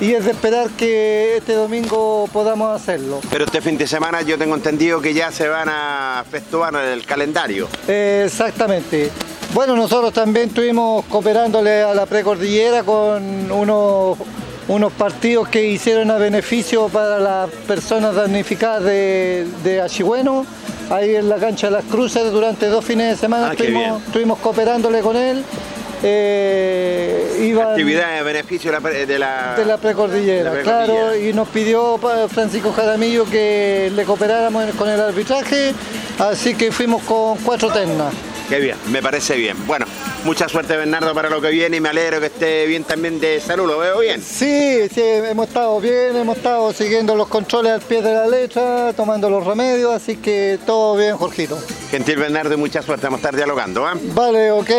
y 0.00 0.12
es 0.12 0.24
de 0.24 0.30
esperar 0.30 0.70
que 0.70 1.36
este 1.36 1.54
domingo 1.54 2.28
podamos 2.32 2.74
hacerlo. 2.74 3.20
Pero 3.30 3.44
este 3.44 3.60
fin 3.60 3.76
de 3.76 3.86
semana 3.86 4.22
yo 4.22 4.38
tengo 4.38 4.54
entendido 4.54 5.00
que 5.02 5.12
ya 5.12 5.30
se 5.30 5.48
van 5.48 5.68
a 5.68 6.24
efectuar 6.26 6.74
el 6.76 7.04
calendario. 7.04 7.68
exactamente. 7.86 9.10
Bueno, 9.54 9.74
nosotros 9.74 10.12
también 10.12 10.48
estuvimos 10.48 11.04
cooperándole 11.06 11.82
a 11.82 11.94
la 11.94 12.04
precordillera 12.04 12.82
con 12.82 13.50
unos 13.50 14.18
unos 14.68 14.92
partidos 14.92 15.48
que 15.48 15.66
hicieron 15.66 16.10
a 16.10 16.18
beneficio 16.18 16.88
para 16.88 17.18
las 17.18 17.50
personas 17.66 18.14
damnificadas 18.14 18.84
de, 18.84 19.46
de 19.64 19.80
Achigüeno, 19.80 20.46
ahí 20.90 21.16
en 21.16 21.28
la 21.28 21.36
cancha 21.36 21.68
de 21.68 21.72
las 21.74 21.84
Cruces 21.84 22.30
durante 22.30 22.66
dos 22.66 22.84
fines 22.84 23.10
de 23.10 23.16
semana 23.16 23.50
ah, 23.50 23.52
estuvimos, 23.52 24.38
cooperándole 24.38 25.00
con 25.00 25.16
él. 25.16 25.42
Eh, 26.00 27.54
Actividad 27.60 28.16
de 28.16 28.22
beneficio 28.22 28.70
de 28.70 29.18
la, 29.18 29.54
de 29.56 29.64
la 29.64 29.76
precordillera, 29.78 30.52
claro, 30.62 31.16
y 31.16 31.32
nos 31.32 31.48
pidió 31.48 31.98
Francisco 32.28 32.72
Jaramillo 32.72 33.24
que 33.24 33.90
le 33.94 34.04
cooperáramos 34.04 34.74
con 34.76 34.88
el 34.88 35.00
arbitraje, 35.00 35.72
así 36.18 36.54
que 36.54 36.70
fuimos 36.70 37.02
con 37.02 37.38
cuatro 37.38 37.72
ternas. 37.72 38.14
Qué 38.48 38.60
bien, 38.60 38.76
me 38.90 39.02
parece 39.02 39.36
bien. 39.36 39.56
Bueno, 39.66 39.84
mucha 40.24 40.48
suerte 40.48 40.74
Bernardo 40.74 41.12
para 41.12 41.28
lo 41.28 41.38
que 41.38 41.50
viene 41.50 41.76
y 41.76 41.80
me 41.80 41.90
alegro 41.90 42.18
que 42.18 42.26
esté 42.26 42.66
bien 42.66 42.82
también 42.82 43.20
de 43.20 43.40
salud, 43.40 43.66
¿lo 43.66 43.78
veo 43.78 44.00
bien? 44.00 44.22
Sí, 44.22 44.88
sí, 44.90 45.02
hemos 45.02 45.48
estado 45.48 45.78
bien, 45.82 46.16
hemos 46.16 46.38
estado 46.38 46.72
siguiendo 46.72 47.14
los 47.14 47.28
controles 47.28 47.72
al 47.72 47.82
pie 47.82 48.00
de 48.00 48.10
la 48.10 48.26
letra, 48.26 48.94
tomando 48.94 49.28
los 49.28 49.46
remedios, 49.46 49.92
así 49.92 50.16
que 50.16 50.58
todo 50.64 50.96
bien, 50.96 51.14
Jorgito. 51.18 51.58
Gentil 51.90 52.16
Bernardo 52.16 52.54
y 52.54 52.56
mucha 52.56 52.80
suerte, 52.80 53.04
vamos 53.04 53.18
a 53.18 53.20
estar 53.20 53.36
dialogando, 53.36 53.86
¿ah? 53.86 53.94
Vale, 54.14 54.50
ok. 54.50 54.70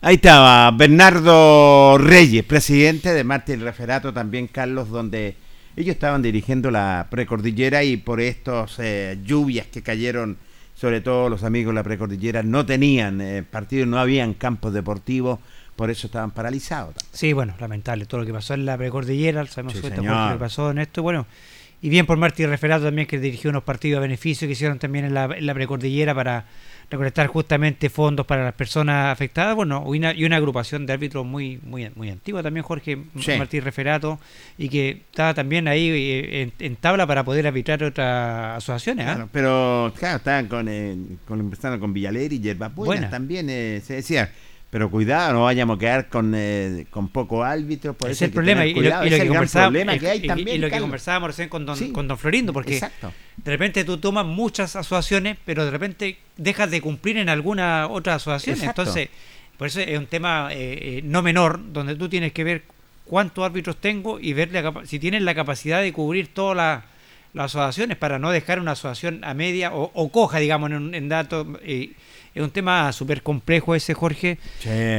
Ahí 0.00 0.14
estaba 0.16 0.72
Bernardo 0.72 1.98
Reyes, 1.98 2.44
presidente 2.44 3.14
de 3.14 3.22
Martín 3.22 3.60
Referato, 3.60 4.12
también 4.12 4.48
Carlos, 4.48 4.88
donde 4.88 5.36
ellos 5.76 5.94
estaban 5.94 6.20
dirigiendo 6.20 6.72
la 6.72 7.06
precordillera 7.10 7.84
y 7.84 7.96
por 7.96 8.20
estas 8.20 8.76
eh, 8.80 9.18
lluvias 9.22 9.68
que 9.68 9.82
cayeron 9.82 10.36
sobre 10.78 11.00
todo 11.00 11.28
los 11.28 11.42
amigos 11.42 11.72
de 11.72 11.74
la 11.74 11.82
precordillera, 11.82 12.44
no 12.44 12.64
tenían 12.64 13.20
eh, 13.20 13.42
partidos, 13.42 13.88
no 13.88 13.98
habían 13.98 14.32
campos 14.32 14.72
deportivos, 14.72 15.40
por 15.74 15.90
eso 15.90 16.06
estaban 16.06 16.30
paralizados. 16.30 16.94
Sí, 17.10 17.32
bueno, 17.32 17.54
lamentable 17.58 18.06
todo 18.06 18.20
lo 18.20 18.26
que 18.26 18.32
pasó 18.32 18.54
en 18.54 18.64
la 18.64 18.78
precordillera, 18.78 19.44
sabemos 19.46 19.72
sí, 19.72 19.82
lo 19.82 19.90
que 19.90 20.38
pasó 20.38 20.70
en 20.70 20.78
esto, 20.78 21.02
bueno, 21.02 21.26
y 21.82 21.88
bien 21.88 22.06
por 22.06 22.16
Martín 22.16 22.48
Referato 22.48 22.84
también 22.84 23.08
que 23.08 23.18
dirigió 23.18 23.50
unos 23.50 23.64
partidos 23.64 23.98
a 23.98 24.02
beneficio 24.02 24.46
que 24.46 24.52
hicieron 24.52 24.78
también 24.78 25.04
en 25.04 25.14
la, 25.14 25.24
en 25.24 25.46
la 25.46 25.54
precordillera 25.54 26.14
para 26.14 26.44
recolectar 26.90 27.26
justamente 27.26 27.90
fondos 27.90 28.26
para 28.26 28.44
las 28.44 28.54
personas 28.54 29.12
afectadas. 29.12 29.54
Bueno, 29.54 29.84
y 29.86 29.98
una, 29.98 30.14
y 30.14 30.24
una 30.24 30.36
agrupación 30.36 30.86
de 30.86 30.92
árbitros 30.92 31.26
muy 31.26 31.58
muy 31.62 31.90
muy 31.94 32.10
antigua 32.10 32.42
también, 32.42 32.64
Jorge 32.64 32.98
Martín 33.38 33.62
Referato, 33.62 34.18
y 34.56 34.68
que 34.68 35.02
estaba 35.10 35.34
también 35.34 35.68
ahí 35.68 35.90
eh, 35.90 36.52
en, 36.58 36.76
tabla 36.76 37.06
para 37.06 37.24
poder 37.24 37.46
arbitrar 37.46 37.82
otras 37.84 38.58
asociaciones. 38.58 39.06
¿ah? 39.06 39.28
pero 39.32 39.92
claro, 39.98 40.16
estaban 40.16 40.46
con, 40.48 40.68
eh, 40.68 40.96
con, 41.26 41.50
con 41.80 41.92
Villaler 41.92 42.32
y 42.32 42.40
Yerba 42.40 42.68
Buena. 42.68 43.10
también, 43.10 43.48
eh, 43.50 43.82
se 43.84 43.94
decía 43.94 44.30
pero 44.70 44.90
cuidado, 44.90 45.32
no 45.32 45.44
vayamos 45.44 45.76
a 45.76 45.78
quedar 45.78 46.08
con, 46.08 46.34
eh, 46.36 46.86
con 46.90 47.08
poco 47.08 47.42
árbitro. 47.42 47.94
Por 47.94 48.10
es 48.10 48.20
el 48.20 48.30
problema, 48.30 48.66
y, 48.66 48.74
lo, 48.74 49.00
que 49.00 49.26
conversábamos, 49.26 49.98
que 49.98 50.08
hay 50.08 50.26
también. 50.26 50.56
Y, 50.56 50.58
lo 50.58 50.68
que 50.68 50.78
conversábamos 50.78 51.28
recién 51.28 51.48
con 51.48 51.64
don, 51.64 51.92
con 51.92 52.06
don 52.06 52.18
Florindo, 52.18 52.52
porque 52.52 52.78
de 52.78 53.50
repente 53.50 53.84
tú 53.84 53.96
tomas 53.96 54.26
muchas 54.26 54.76
asociaciones, 54.76 55.38
pero 55.46 55.64
de 55.64 55.70
repente 55.70 56.18
dejas 56.36 56.70
de 56.70 56.82
cumplir 56.82 57.16
en 57.16 57.30
alguna 57.30 57.88
otra 57.88 58.16
asociación. 58.16 58.68
Entonces, 58.68 59.08
por 59.56 59.68
eso 59.68 59.80
es 59.80 59.98
un 59.98 60.06
tema 60.06 60.48
eh, 60.52 60.98
eh, 60.98 61.00
no 61.02 61.22
menor, 61.22 61.72
donde 61.72 61.96
tú 61.96 62.10
tienes 62.10 62.34
que 62.34 62.44
ver 62.44 62.62
cuántos 63.06 63.46
árbitros 63.46 63.78
tengo 63.78 64.20
y 64.20 64.34
ver 64.34 64.50
si 64.84 64.98
tienen 64.98 65.24
la 65.24 65.34
capacidad 65.34 65.80
de 65.80 65.94
cubrir 65.94 66.34
todas 66.34 66.84
las 67.32 67.54
asociaciones 67.54 67.96
para 67.96 68.18
no 68.18 68.30
dejar 68.30 68.60
una 68.60 68.72
asociación 68.72 69.24
a 69.24 69.32
media 69.32 69.72
o, 69.72 70.12
coja, 70.12 70.40
digamos, 70.40 70.70
en, 70.72 70.94
en 70.94 71.08
datos 71.08 71.46
es 72.34 72.42
un 72.42 72.50
tema 72.50 72.92
súper 72.92 73.22
complejo 73.22 73.74
ese, 73.74 73.94
Jorge, 73.94 74.38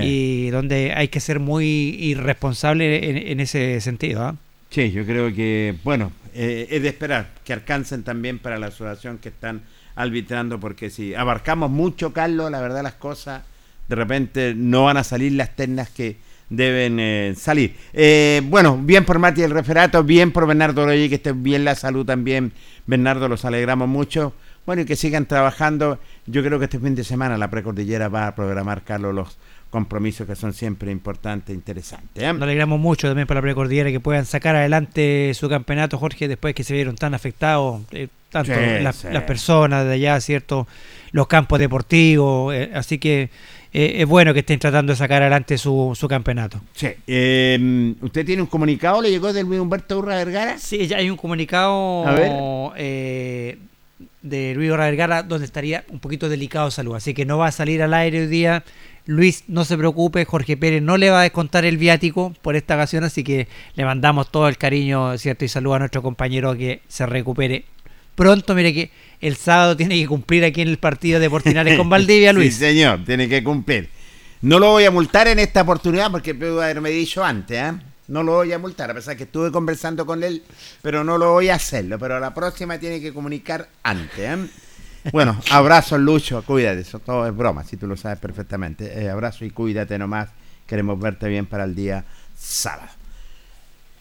y 0.02 0.50
donde 0.50 0.94
hay 0.96 1.08
que 1.08 1.20
ser 1.20 1.40
muy 1.40 1.66
irresponsable 2.00 3.32
en, 3.32 3.40
ese 3.40 3.80
sentido. 3.82 4.24
¿ah? 4.24 4.36
Sí, 4.70 4.92
yo 4.92 5.06
creo 5.06 5.34
que, 5.34 5.76
bueno, 5.84 6.12
eh, 6.34 6.68
es 6.70 6.82
de 6.82 6.90
esperar 6.90 7.30
que 7.44 7.54
alcancen 7.54 8.04
también 8.04 8.40
para 8.40 8.60
la 8.60 8.68
asociación 8.68 9.18
que 9.18 9.30
están 9.30 9.62
arbitrando, 9.96 10.60
porque 10.60 10.90
si 10.90 11.16
abarcamos 11.16 11.70
mucho, 11.70 12.14
Carlos, 12.14 12.52
la 12.52 12.62
verdad 12.62 12.84
las 12.84 12.94
cosas, 12.94 13.44
de 13.88 13.96
repente 13.96 14.54
no 14.56 14.86
van 14.86 14.98
a 14.98 15.04
salir 15.04 15.34
las 15.34 15.56
ternas 15.56 15.90
que 15.90 16.18
deben 16.50 17.00
eh, 17.00 17.34
salir. 17.38 17.76
Eh, 17.94 18.42
bueno, 18.46 18.78
bien 18.82 19.06
por 19.06 19.20
Mati 19.20 19.42
el 19.42 19.52
referato, 19.52 20.04
bien 20.04 20.32
por 20.32 20.48
Bernardo 20.48 20.86
Reyes, 20.86 21.10
que 21.10 21.16
esté 21.16 21.32
bien 21.32 21.64
la 21.64 21.76
salud 21.76 22.06
también. 22.06 22.52
Bernardo, 22.86 23.28
los 23.28 23.46
alegramos 23.46 23.88
mucho. 23.88 24.34
Bueno, 24.66 24.84
y 24.84 24.86
que 24.86 24.96
sigan 24.96 25.26
trabajando. 25.26 26.00
Yo 26.26 26.44
creo 26.44 26.60
que 26.60 26.66
este 26.66 26.80
fin 26.80 26.96
de 26.96 27.04
semana 27.04 27.38
la 27.38 27.50
precordillera 27.50 28.08
va 28.08 28.28
a 28.28 28.36
programar, 28.36 28.84
Carlos, 28.84 29.16
los 29.16 29.38
compromisos 29.70 30.26
que 30.26 30.36
son 30.36 30.54
siempre 30.54 30.92
importantes 30.92 31.50
e 31.50 31.54
interesantes. 31.54 32.24
¿eh? 32.24 32.34
Nos 32.34 32.42
alegramos 32.42 32.80
mucho 32.80 33.08
también 33.08 33.28
para 33.28 33.40
la 33.40 33.44
precordillera 33.44 33.92
que 33.92 34.00
puedan 34.00 34.26
sacar 34.26 34.56
adelante 34.56 35.32
su 35.34 35.48
campeonato, 35.50 35.98
Jorge, 35.98 36.28
después 36.28 36.56
que 36.56 36.64
se 36.64 36.74
vieron 36.74 36.96
tan 36.96 37.14
afectados, 37.14 37.82
eh, 37.92 38.08
tanto 38.30 38.54
las, 38.82 39.04
personas 39.24 39.86
de 39.86 39.94
allá, 39.94 40.20
¿cierto? 40.22 40.68
Los 41.12 41.28
campos 41.28 41.60
deportivos, 41.60 42.54
eh, 42.54 42.72
así 42.74 42.98
que 42.98 43.30
es 43.72 44.08
bueno 44.08 44.34
que 44.34 44.40
estén 44.40 44.58
tratando 44.58 44.94
de 44.94 44.98
sacar 44.98 45.22
adelante 45.22 45.56
su, 45.60 45.96
su 45.96 46.08
campeonato. 46.08 46.60
Sí. 46.74 46.88
Em, 47.06 47.96
¿Usted 48.02 48.26
tiene 48.26 48.42
un 48.42 48.48
comunicado? 48.48 49.00
¿Le 49.00 49.12
llegó 49.12 49.32
del 49.32 49.46
Humberto 49.46 50.00
Urra 50.00 50.16
Vergara? 50.16 50.58
Sí, 50.58 50.88
ya 50.88 50.98
hay 50.98 51.12
un 51.12 51.18
comunicado. 51.18 52.08
A 52.08 52.14
ver 52.14 53.70
de 54.22 54.54
Luis 54.56 54.70
Vergara, 54.72 55.24
donde 55.24 55.46
estaría 55.46 55.86
un 55.90 56.00
poquito 56.00 56.30
delicado 56.30 56.66
de 56.66 56.72
salud. 56.72 56.96
Así 56.96 57.14
que 57.14 57.26
no 57.26 57.38
va 57.38 57.48
a 57.48 57.52
salir 57.52 57.82
al 57.82 57.94
aire 57.94 58.22
hoy 58.22 58.28
día. 58.28 58.64
Luis, 59.06 59.44
no 59.48 59.66
se 59.66 59.78
preocupe, 59.78 60.26
Jorge 60.26 60.56
Pérez 60.56 60.84
no 60.84 60.98
le 60.98 61.10
va 61.10 61.22
a 61.22 61.24
descontar 61.24 61.66
el 61.66 61.78
viático 61.78 62.34
por 62.42 62.56
esta 62.56 62.76
ocasión, 62.76 63.04
así 63.04 63.24
que 63.24 63.48
le 63.74 63.86
mandamos 63.86 64.32
todo 64.32 64.48
el 64.48 64.58
cariño, 64.58 65.18
¿cierto? 65.18 65.46
Y 65.46 65.48
saludo 65.48 65.76
a 65.76 65.80
nuestro 65.80 66.04
compañero 66.04 66.56
que 66.56 66.82
se 66.88 67.06
recupere 67.06 67.66
pronto. 68.14 68.54
Mire 68.54 68.74
que 68.74 68.92
el 69.22 69.36
sábado 69.36 69.76
tiene 69.76 70.00
que 70.00 70.06
cumplir 70.06 70.44
aquí 70.46 70.62
en 70.62 70.68
el 70.68 70.78
partido 70.78 71.20
de 71.20 71.30
Portinares 71.30 71.76
con 71.78 71.90
Valdivia, 71.90 72.34
Luis. 72.34 72.54
sí, 72.54 72.60
señor, 72.60 73.04
tiene 73.06 73.28
que 73.28 73.44
cumplir. 73.44 73.90
No 74.42 74.60
lo 74.60 74.72
voy 74.72 74.86
a 74.86 74.92
multar 74.92 75.28
en 75.28 75.40
esta 75.40 75.64
oportunidad 75.64 76.12
porque 76.12 76.36
puedo 76.36 76.62
haberme 76.62 76.92
dicho 76.92 77.24
antes, 77.24 77.58
¿eh? 77.58 77.74
No 78.10 78.24
lo 78.24 78.34
voy 78.34 78.52
a 78.52 78.60
multar, 78.60 78.92
a 78.92 78.94
pesar 78.94 79.16
que 79.16 79.24
estuve 79.24 79.52
conversando 79.52 80.06
con 80.06 80.24
él, 80.24 80.44
pero 80.82 81.04
no 81.04 81.18
lo 81.18 81.34
voy 81.34 81.50
a 81.50 81.56
hacerlo. 81.56 81.98
Pero 81.98 82.18
a 82.18 82.20
la 82.20 82.34
próxima 82.34 82.78
tiene 82.78 83.00
que 83.00 83.14
comunicar 83.14 83.70
antes. 83.84 84.20
¿eh? 84.20 84.50
Bueno, 85.12 85.40
abrazo 85.52 85.98
Lucho, 85.98 86.44
cuídate, 86.44 86.82
eso 86.82 87.00
todo 87.00 87.28
es 87.28 87.36
broma, 87.36 87.64
si 87.64 87.78
tú 87.78 87.88
lo 87.88 87.96
sabes 87.96 88.20
perfectamente. 88.20 89.02
Eh, 89.02 89.10
abrazo 89.10 89.46
y 89.46 89.52
cuídate 89.52 89.98
nomás, 89.98 90.30
queremos 90.66 91.00
verte 91.00 91.28
bien 91.28 91.46
para 91.46 91.64
el 91.64 91.76
día 91.76 92.04
sábado. 92.38 92.90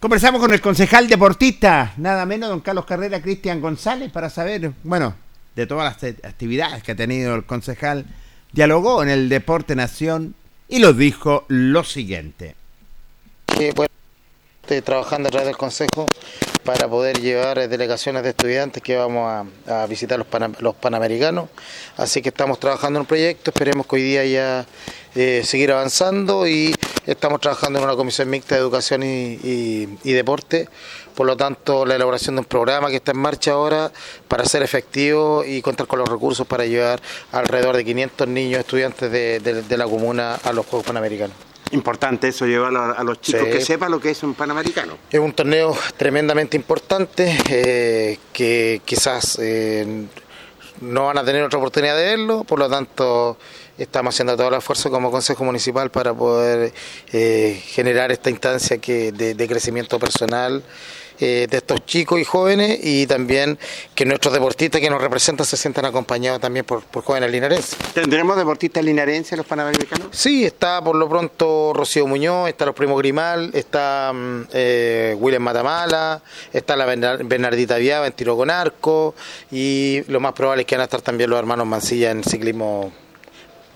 Conversamos 0.01 0.41
con 0.41 0.53
el 0.53 0.61
concejal 0.61 1.09
deportista, 1.09 1.93
nada 1.97 2.25
menos, 2.25 2.49
don 2.49 2.61
Carlos 2.61 2.85
Carrera, 2.85 3.21
Cristian 3.21 3.61
González, 3.61 4.13
para 4.13 4.31
saber, 4.31 4.73
bueno, 4.85 5.15
de 5.57 5.67
todas 5.67 6.01
las 6.01 6.15
actividades 6.25 6.85
que 6.85 6.93
ha 6.93 6.97
tenido 6.97 7.35
el 7.35 7.45
concejal, 7.45 8.07
dialogó 8.53 9.03
en 9.03 9.09
el 9.09 9.29
Deporte 9.29 9.75
Nación 9.75 10.37
y 10.69 10.79
lo 10.79 10.93
dijo 10.93 11.45
lo 11.49 11.83
siguiente. 11.83 12.55
bueno, 13.75 13.89
trabajando 14.83 15.29
a 15.29 15.31
través 15.31 15.47
del 15.47 15.57
Consejo 15.57 16.07
para 16.65 16.87
poder 16.87 17.21
llevar 17.21 17.67
delegaciones 17.69 18.23
de 18.23 18.31
estudiantes 18.31 18.83
que 18.83 18.97
vamos 18.97 19.47
a, 19.67 19.87
visitar 19.87 20.19
los, 20.59 20.75
Panamericanos. 20.77 21.49
Así 21.97 22.21
que 22.21 22.29
estamos 22.29 22.61
trabajando 22.61 22.99
en 22.99 23.01
un 23.03 23.07
proyecto, 23.07 23.51
esperemos 23.51 23.87
que 23.87 23.97
hoy 23.97 24.03
día 24.03 24.25
ya 24.27 24.67
eh, 25.15 25.43
seguir 25.45 25.73
avanzando 25.73 26.47
y 26.47 26.75
estamos 27.07 27.41
trabajando 27.41 27.79
en 27.79 27.87
una 27.87 27.97
comisión 27.97 28.29
mixta 28.29 28.55
de 28.55 28.61
educación 28.61 29.03
y, 29.03 30.13
deporte. 30.13 30.69
Por 31.15 31.27
lo 31.27 31.37
tanto, 31.37 31.87
la 31.87 31.97
elaboración 31.97 32.37
de 32.37 32.41
un 32.41 32.45
programa 32.45 32.91
que 32.91 32.97
está 32.97 33.13
en 33.13 33.19
marcha 33.19 33.53
ahora 33.53 33.91
para 34.29 34.45
ser 34.45 34.63
efectivo 34.63 35.45
y 35.45 35.63
contar 35.63 35.87
con 35.87 35.99
los 35.99 36.09
recursos 36.09 36.47
para 36.47 36.67
llevar 36.67 37.01
alrededor 37.33 37.77
de 37.77 37.85
500 37.85 38.29
niños 38.29 38.61
estudiantes 38.61 39.11
de 39.11 39.77
la 39.77 39.85
comuna 39.87 40.35
a 40.35 40.53
los 40.53 40.67
Juegos 40.67 40.87
Panamericanos. 40.87 41.49
Importante 41.73 42.29
eso, 42.29 42.47
llevarlo 42.47 42.83
a, 42.97 43.03
los 43.05 43.21
chicos 43.21 43.47
que 43.49 43.61
sepan 43.61 43.91
lo 43.91 44.01
que 44.01 44.11
es 44.11 44.23
un 44.23 44.35
Panamericano. 44.35 44.97
Es 45.11 45.21
un 45.21 45.33
torneo 45.33 45.77
tremendamente 45.97 46.57
importante 46.57 47.37
eh, 47.49 48.19
que 48.33 48.81
quizás 48.85 49.39
eh, 49.41 50.07
no 50.81 51.07
van 51.07 51.19
a 51.19 51.25
tener 51.25 51.43
otra 51.43 51.59
oportunidad 51.59 51.97
de 51.97 52.05
verlo, 52.05 52.45
por 52.45 52.59
lo 52.59 52.69
tanto 52.69 53.37
estamos 53.77 54.15
haciendo 54.15 54.37
todo 54.37 54.49
el 54.49 54.55
esfuerzo 54.55 54.91
como 54.91 55.11
Consejo 55.11 55.45
Municipal 55.45 55.91
para 55.91 56.15
poder 56.15 56.73
eh, 57.13 57.63
generar 57.67 58.11
esta 58.13 58.31
instancia 58.31 58.79
que 58.79 59.13
de 59.13 59.49
crecimiento 59.49 59.99
personal 59.99 60.63
eh, 61.21 61.47
de 61.51 61.57
estos 61.57 61.85
chicos 61.85 62.21
y 62.21 62.25
jóvenes 62.25 62.79
y 62.83 63.07
también 63.07 63.59
que 63.95 64.05
nuestros 64.05 64.33
deportistas 64.33 64.81
que 64.81 64.89
nos 64.89 65.01
representan 65.01 65.47
se 65.47 65.57
sientan 65.57 65.85
acompañados 65.85 66.41
también 66.41 66.65
por, 66.65 66.83
jóvenes 67.03 67.31
linarenses. 67.31 67.77
¿Tendremos 67.95 68.37
deportistas 68.37 68.85
linarenses 68.85 69.37
los 69.37 69.47
panamericanos? 69.47 70.09
Sí, 70.13 70.45
está 70.45 70.83
por 70.83 70.97
lo 70.97 71.09
pronto 71.09 71.73
Rocío 71.75 72.07
Muñoz, 72.07 72.49
está 72.49 72.67
los 72.67 72.75
primos 72.75 72.99
Grimal, 72.99 73.51
está 73.55 74.13
mm, 74.15 74.43
eh, 74.53 75.17
William 75.19 75.43
Matamala, 75.43 76.23
está 76.53 76.77
la 76.77 76.87
Bernardita 76.87 77.77
Viaba 77.77 78.07
en 78.07 78.13
tiro 78.13 78.37
con 78.37 78.51
arco 78.51 79.15
y 79.51 80.03
lo 80.09 80.21
más 80.21 80.33
probable 80.35 80.63
es 80.63 80.67
que 80.67 80.77
van 80.77 80.83
a 80.83 80.85
estar 80.85 81.03
también 81.03 81.31
los 81.31 81.39
hermanos 81.39 81.67
Mancilla 81.67 82.11
en 82.11 82.23
ciclismo 82.23 82.93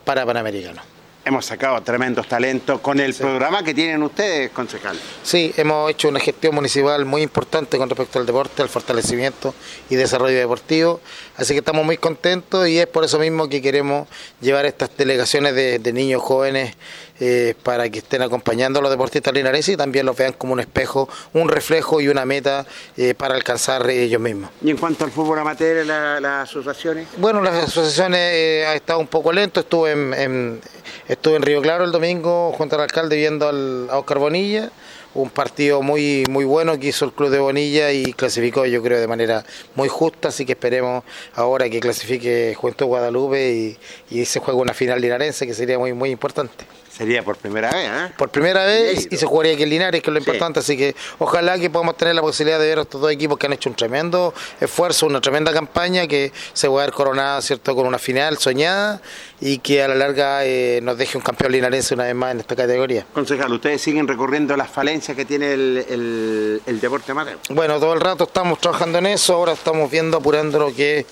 para 0.04 0.24
Panamericano 0.26 0.91
hemos 1.24 1.46
sacado 1.46 1.80
tremendos 1.82 2.26
talentos 2.26 2.80
con 2.80 2.98
el 3.00 3.14
programa 3.14 3.62
que 3.62 3.74
tienen 3.74 4.02
ustedes, 4.02 4.50
concejal. 4.50 4.98
Sí, 5.22 5.52
hemos 5.56 5.90
hecho 5.90 6.08
una 6.08 6.20
gestión 6.20 6.54
municipal 6.54 7.04
muy 7.04 7.22
importante 7.22 7.78
con 7.78 7.88
respecto 7.88 8.18
al 8.18 8.26
deporte, 8.26 8.62
al 8.62 8.68
fortalecimiento 8.68 9.54
y 9.88 9.94
desarrollo 9.96 10.36
deportivo, 10.36 11.00
así 11.36 11.54
que 11.54 11.60
estamos 11.60 11.84
muy 11.84 11.96
contentos 11.96 12.68
y 12.68 12.78
es 12.78 12.86
por 12.86 13.04
eso 13.04 13.18
mismo 13.18 13.48
que 13.48 13.62
queremos 13.62 14.08
llevar 14.40 14.66
estas 14.66 14.96
delegaciones 14.96 15.54
de, 15.54 15.92
niños 15.92 16.22
jóvenes 16.22 16.74
eh, 17.20 17.54
para 17.62 17.88
que 17.88 17.98
estén 17.98 18.22
acompañando 18.22 18.78
a 18.78 18.82
los 18.82 18.90
deportistas 18.90 19.32
linarenses 19.32 19.74
y 19.74 19.76
también 19.76 20.06
los 20.06 20.16
vean 20.16 20.32
como 20.32 20.52
un 20.52 20.60
espejo, 20.60 21.08
un 21.32 21.48
reflejo 21.48 22.00
y 22.00 22.08
una 22.08 22.24
meta 22.24 22.66
eh, 22.96 23.14
para 23.14 23.34
alcanzar 23.34 23.88
ellos 23.90 24.20
mismos. 24.20 24.50
¿Y 24.62 24.70
en 24.70 24.76
cuanto 24.76 25.04
al 25.04 25.10
fútbol 25.10 25.38
amateur, 25.38 25.84
las 25.86 26.48
asociaciones? 26.48 27.08
Bueno, 27.16 27.40
las 27.42 27.64
asociaciones 27.64 28.20
eh, 28.20 28.66
ha 28.66 28.74
estado 28.74 28.98
un 28.98 29.08
poco 29.08 29.32
lento, 29.32 29.60
estuve 29.60 29.92
en 29.92 30.60
Estuve 31.08 31.36
en 31.36 31.42
Río 31.42 31.60
Claro 31.60 31.84
el 31.84 31.92
domingo 31.92 32.52
junto 32.52 32.76
al 32.76 32.82
alcalde 32.82 33.16
viendo 33.16 33.48
al, 33.48 33.88
a 33.90 33.98
Oscar 33.98 34.18
Bonilla, 34.18 34.70
un 35.14 35.30
partido 35.30 35.82
muy 35.82 36.24
muy 36.30 36.44
bueno 36.44 36.78
que 36.78 36.88
hizo 36.88 37.04
el 37.04 37.12
club 37.12 37.28
de 37.30 37.38
Bonilla 37.38 37.92
y 37.92 38.12
clasificó 38.12 38.64
yo 38.66 38.82
creo 38.82 39.00
de 39.00 39.08
manera 39.08 39.44
muy 39.74 39.88
justa, 39.88 40.28
así 40.28 40.46
que 40.46 40.52
esperemos 40.52 41.04
ahora 41.34 41.68
que 41.68 41.80
clasifique 41.80 42.54
Juventud 42.56 42.86
Guadalupe 42.86 43.52
y, 43.52 43.78
y 44.10 44.24
se 44.24 44.38
juegue 44.40 44.60
una 44.60 44.74
final 44.74 45.00
linarense 45.00 45.46
que 45.46 45.54
sería 45.54 45.78
muy 45.78 45.92
muy 45.92 46.10
importante. 46.10 46.64
Sería 46.96 47.22
por 47.22 47.36
primera 47.36 47.70
vez, 47.70 47.88
¿eh? 47.88 48.12
Por 48.18 48.28
primera 48.28 48.64
vez 48.64 49.08
y 49.10 49.16
se 49.16 49.24
jugaría 49.24 49.54
aquí 49.54 49.62
en 49.62 49.70
Linares, 49.70 50.02
que 50.02 50.10
es 50.10 50.12
lo 50.12 50.18
importante. 50.18 50.60
Así 50.60 50.76
que 50.76 50.94
ojalá 51.18 51.58
que 51.58 51.70
podamos 51.70 51.96
tener 51.96 52.14
la 52.14 52.20
posibilidad 52.20 52.58
de 52.58 52.66
ver 52.66 52.78
a 52.80 52.82
estos 52.82 53.00
dos 53.00 53.10
equipos 53.10 53.38
que 53.38 53.46
han 53.46 53.54
hecho 53.54 53.70
un 53.70 53.76
tremendo 53.76 54.34
esfuerzo, 54.60 55.06
una 55.06 55.20
tremenda 55.20 55.52
campaña, 55.52 56.06
que 56.06 56.32
se 56.52 56.68
va 56.68 56.82
a 56.82 56.86
ver 56.86 56.94
coronada, 56.94 57.40
¿cierto?, 57.40 57.74
con 57.74 57.86
una 57.86 57.98
final 57.98 58.36
soñada 58.38 59.00
y 59.40 59.58
que 59.58 59.82
a 59.82 59.88
la 59.88 59.94
larga 59.94 60.44
eh, 60.44 60.80
nos 60.82 60.98
deje 60.98 61.16
un 61.16 61.24
campeón 61.24 61.52
linarense 61.52 61.94
una 61.94 62.04
vez 62.04 62.14
más 62.14 62.32
en 62.32 62.40
esta 62.40 62.54
categoría. 62.54 63.06
Concejal, 63.12 63.52
¿ustedes 63.52 63.80
siguen 63.80 64.06
recorriendo 64.06 64.56
las 64.56 64.70
falencias 64.70 65.16
que 65.16 65.24
tiene 65.24 65.54
el, 65.54 66.60
el 66.66 66.80
deporte 66.80 67.10
amateur? 67.12 67.38
Bueno, 67.48 67.80
todo 67.80 67.94
el 67.94 68.00
rato 68.00 68.24
estamos 68.24 68.60
trabajando 68.60 68.98
en 68.98 69.06
eso, 69.06 69.34
ahora 69.34 69.52
estamos 69.52 69.90
viendo, 69.90 70.18
apurando 70.18 70.58
lo 70.58 70.74
que 70.74 71.06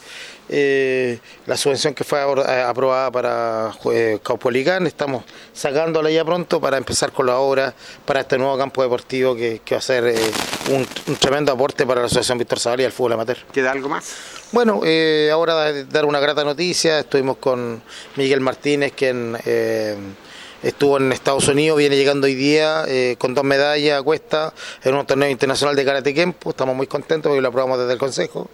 eh, 0.53 1.20
la 1.46 1.57
subvención 1.57 1.94
que 1.94 2.03
fue 2.03 2.18
eh, 2.20 2.62
aprobada 2.62 3.11
para 3.12 3.72
eh, 3.92 4.18
Caupolicán, 4.20 4.84
estamos 4.86 5.22
sacándola 5.53 6.11
ya 6.11 6.24
pronto 6.24 6.61
para 6.61 6.76
empezar 6.76 7.12
con 7.12 7.26
la 7.26 7.38
obra 7.38 7.72
para 8.05 8.20
este 8.20 8.36
nuevo 8.36 8.59
campo 8.59 8.82
deportivo 8.82 9.36
que, 9.36 9.61
va 9.70 9.76
a 9.76 9.80
ser 9.80 10.09
eh, 10.09 10.16
un, 10.70 10.86
tremendo 11.16 11.53
aporte 11.53 11.86
para 11.86 12.01
la 12.01 12.07
Asociación 12.07 12.38
Víctor 12.38 12.59
Zavala 12.59 12.82
y 12.82 12.84
el 12.86 12.92
fútbol 12.92 13.12
amateur. 13.12 13.38
¿Queda 13.53 13.70
algo 13.70 13.88
más? 13.88 14.12
Bueno, 14.51 14.80
ahora 15.32 15.72
dar 15.84 16.05
una 16.05 16.18
grata 16.18 16.42
noticia, 16.42 16.98
estuvimos 16.98 17.36
con 17.36 17.80
Miguel 18.16 18.40
Martínez, 18.40 18.92
quien 18.96 19.36
estuvo 20.62 20.96
en 20.98 21.12
Estados 21.12 21.48
Unidos, 21.48 21.78
viene 21.78 21.96
llegando 21.96 22.26
hoy 22.26 22.34
día 22.34 22.84
eh, 22.86 23.16
con 23.18 23.34
dos 23.34 23.44
medallas 23.44 24.00
a 24.00 24.02
cuesta 24.02 24.52
en 24.82 24.94
un 24.94 25.06
torneo 25.06 25.28
internacional 25.30 25.74
de 25.76 25.84
karate 25.84 26.14
kempo, 26.14 26.50
estamos 26.50 26.76
muy 26.76 26.86
contentos 26.86 27.30
porque 27.30 27.40
lo 27.40 27.48
aprobamos 27.48 27.78
desde 27.78 27.92
el 27.92 27.98
Consejo. 27.98 28.50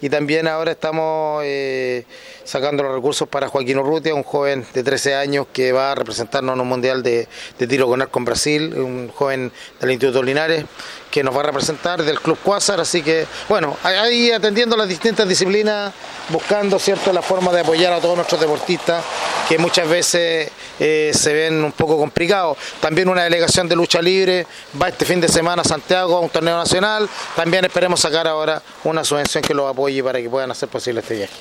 Y 0.00 0.08
también 0.08 0.48
ahora 0.48 0.72
estamos 0.72 1.42
eh, 1.44 2.04
sacando 2.44 2.82
los 2.82 2.94
recursos 2.94 3.28
para 3.28 3.48
Joaquín 3.48 3.78
Urrutia, 3.78 4.14
un 4.14 4.22
joven 4.22 4.64
de 4.72 4.82
13 4.82 5.14
años 5.14 5.46
que 5.52 5.72
va 5.72 5.92
a 5.92 5.94
representarnos 5.94 6.54
en 6.54 6.60
un 6.60 6.68
mundial 6.68 7.02
de, 7.02 7.28
tiro 7.58 7.86
con 7.86 8.02
arco 8.02 8.18
en 8.18 8.24
Brasil, 8.24 8.74
un 8.74 9.08
joven 9.08 9.52
del 9.80 9.90
Instituto 9.90 10.22
Linares 10.22 10.64
que 11.10 11.22
nos 11.22 11.34
va 11.36 11.40
a 11.40 11.44
representar 11.44 12.02
del 12.02 12.20
Club 12.20 12.38
Cuásar, 12.42 12.80
así 12.80 13.02
que 13.02 13.26
bueno, 13.48 13.76
ahí 13.82 14.30
atendiendo 14.30 14.76
las 14.76 14.88
distintas 14.88 15.28
disciplinas, 15.28 15.92
buscando 16.28 16.78
cierto 16.78 17.12
la 17.12 17.22
forma 17.22 17.52
de 17.52 17.60
apoyar 17.60 17.92
a 17.92 18.00
todos 18.00 18.16
nuestros 18.16 18.40
deportistas 18.40 19.04
que 19.48 19.58
muchas 19.58 19.88
veces 19.88 20.50
eh, 20.78 21.10
se 21.14 21.32
ven 21.32 21.64
un 21.64 21.72
poco 21.72 21.98
complicados. 21.98 22.56
También 22.80 23.08
una 23.08 23.24
delegación 23.24 23.68
de 23.68 23.76
lucha 23.76 24.00
libre 24.00 24.46
va 24.80 24.88
este 24.88 25.04
fin 25.04 25.20
de 25.20 25.28
semana 25.28 25.62
a 25.62 25.64
Santiago 25.64 26.16
a 26.16 26.20
un 26.20 26.30
torneo 26.30 26.56
nacional, 26.56 27.08
también 27.36 27.64
esperemos 27.64 28.00
sacar 28.00 28.28
ahora 28.28 28.62
una 28.84 29.04
subvención 29.04 29.42
que 29.42 29.54
los 29.54 29.68
apoye 29.68 30.02
para 30.02 30.20
que 30.20 30.30
puedan 30.30 30.50
hacer 30.50 30.68
posible 30.68 31.00
este 31.00 31.14
viaje. 31.16 31.34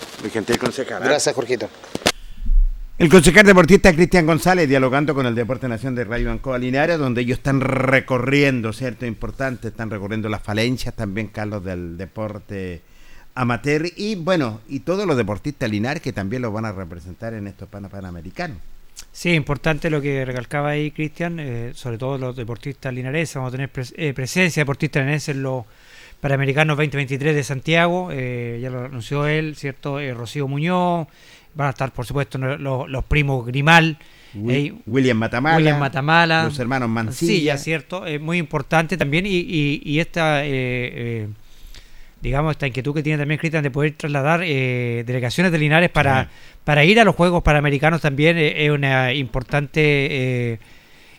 ¿eh? 1.06 1.10
Gracias, 1.10 1.36
Jorgito. 1.36 1.70
El 3.00 3.08
concejal 3.08 3.46
deportista 3.46 3.94
Cristian 3.94 4.26
González 4.26 4.68
dialogando 4.68 5.16
con 5.16 5.26
el 5.26 5.34
Deporte 5.34 5.70
Nación 5.70 5.96
de 5.96 6.04
Radio 6.04 6.32
Ancoa 6.32 6.58
Linares, 6.58 6.98
donde 7.00 7.22
ellos 7.22 7.38
están 7.38 7.62
recorriendo, 7.62 8.74
¿cierto? 8.74 9.06
Importante, 9.06 9.70
están 9.70 9.90
recorriendo 9.90 10.28
las 10.28 10.44
falencias 10.44 10.94
también, 10.94 11.28
Carlos, 11.28 11.64
del 11.64 11.98
deporte 11.98 12.82
amateur 13.36 13.90
y 13.96 14.16
bueno, 14.16 14.60
y 14.68 14.82
todos 14.82 15.08
los 15.08 15.16
deportistas 15.16 15.70
linares 15.70 16.04
que 16.04 16.12
también 16.12 16.42
los 16.42 16.52
van 16.52 16.66
a 16.66 16.74
representar 16.74 17.34
en 17.34 17.48
estos 17.48 17.70
Panamericanos. 17.70 18.58
Sí, 19.14 19.32
importante 19.32 19.90
lo 19.90 20.02
que 20.02 20.26
recalcaba 20.26 20.72
ahí 20.72 20.92
Cristian, 20.92 21.40
eh, 21.40 21.72
sobre 21.76 21.98
todo 21.98 22.18
los 22.18 22.36
deportistas 22.36 22.94
linares, 22.94 23.34
vamos 23.34 23.54
a 23.54 23.56
tener 23.56 23.72
eh, 23.96 24.14
presencia 24.14 24.60
de 24.60 24.66
deportistas 24.66 25.04
linares 25.04 25.30
en 25.30 25.42
los 25.42 25.64
Panamericanos 26.20 26.76
2023 26.76 27.34
de 27.34 27.44
Santiago, 27.46 28.10
eh, 28.12 28.60
ya 28.62 28.70
lo 28.70 28.84
anunció 28.84 29.26
él, 29.26 29.56
¿cierto? 29.56 30.00
Rocío 30.14 30.50
Muñoz, 30.50 31.08
van 31.54 31.68
a 31.68 31.70
estar 31.72 31.92
por 31.92 32.06
supuesto 32.06 32.38
los, 32.38 33.04
primos 33.06 33.46
Grimal, 33.46 33.98
William 34.34 35.18
Matamala, 35.18 35.58
William 35.58 35.80
Matamala, 35.80 36.44
los 36.46 36.60
hermanos 36.60 36.90
Mancilla, 36.90 37.58
cierto, 37.58 38.06
es 38.06 38.22
muy 38.22 38.38
importante 38.38 38.98
también. 38.98 39.26
Y, 39.26 39.82
y, 39.84 40.00
esta 40.00 40.46
eh, 40.46 40.50
eh, 40.52 41.28
digamos 42.22 42.52
esta 42.52 42.68
inquietud 42.68 42.94
que 42.94 43.04
tiene 43.04 43.18
también 43.18 43.40
Cristian 43.40 43.64
de 43.64 43.72
poder 43.72 43.94
trasladar 43.94 44.42
eh, 44.44 45.04
delegaciones 45.06 45.52
de 45.52 45.58
Linares 45.58 45.90
para, 45.90 46.30
para 46.64 46.84
ir 46.84 47.00
a 47.00 47.04
los 47.04 47.16
Juegos 47.16 47.44
Panamericanos 47.44 48.02
también 48.02 48.38
es 48.38 48.70
una 48.70 49.14
importante 49.14 50.60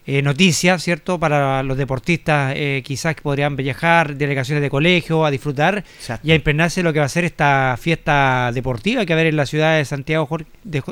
eh, 0.07 0.23
noticias, 0.23 0.83
¿cierto? 0.83 1.19
Para 1.19 1.63
los 1.63 1.77
deportistas 1.77 2.55
eh, 2.57 2.83
quizás 2.85 3.15
que 3.15 3.23
podrían 3.23 3.57
viajar, 3.57 4.17
delegaciones 4.17 4.63
de 4.63 4.71
colegio, 4.71 5.25
a 5.25 5.31
disfrutar 5.31 5.85
y 6.23 6.33
a 6.33 6.35
impregnarse 6.35 6.83
lo 6.83 6.93
que 6.93 7.01
va 7.01 7.05
a 7.05 7.09
ser 7.09 7.25
esta 7.25 7.77
fiesta 7.79 8.51
deportiva 8.53 9.05
que 9.05 9.13
va 9.13 9.19
a 9.19 9.21
haber 9.21 9.33
en 9.33 9.37
la 9.37 9.47
ciudad 9.47 9.77
de 9.77 9.85
Santiago, 9.85 10.29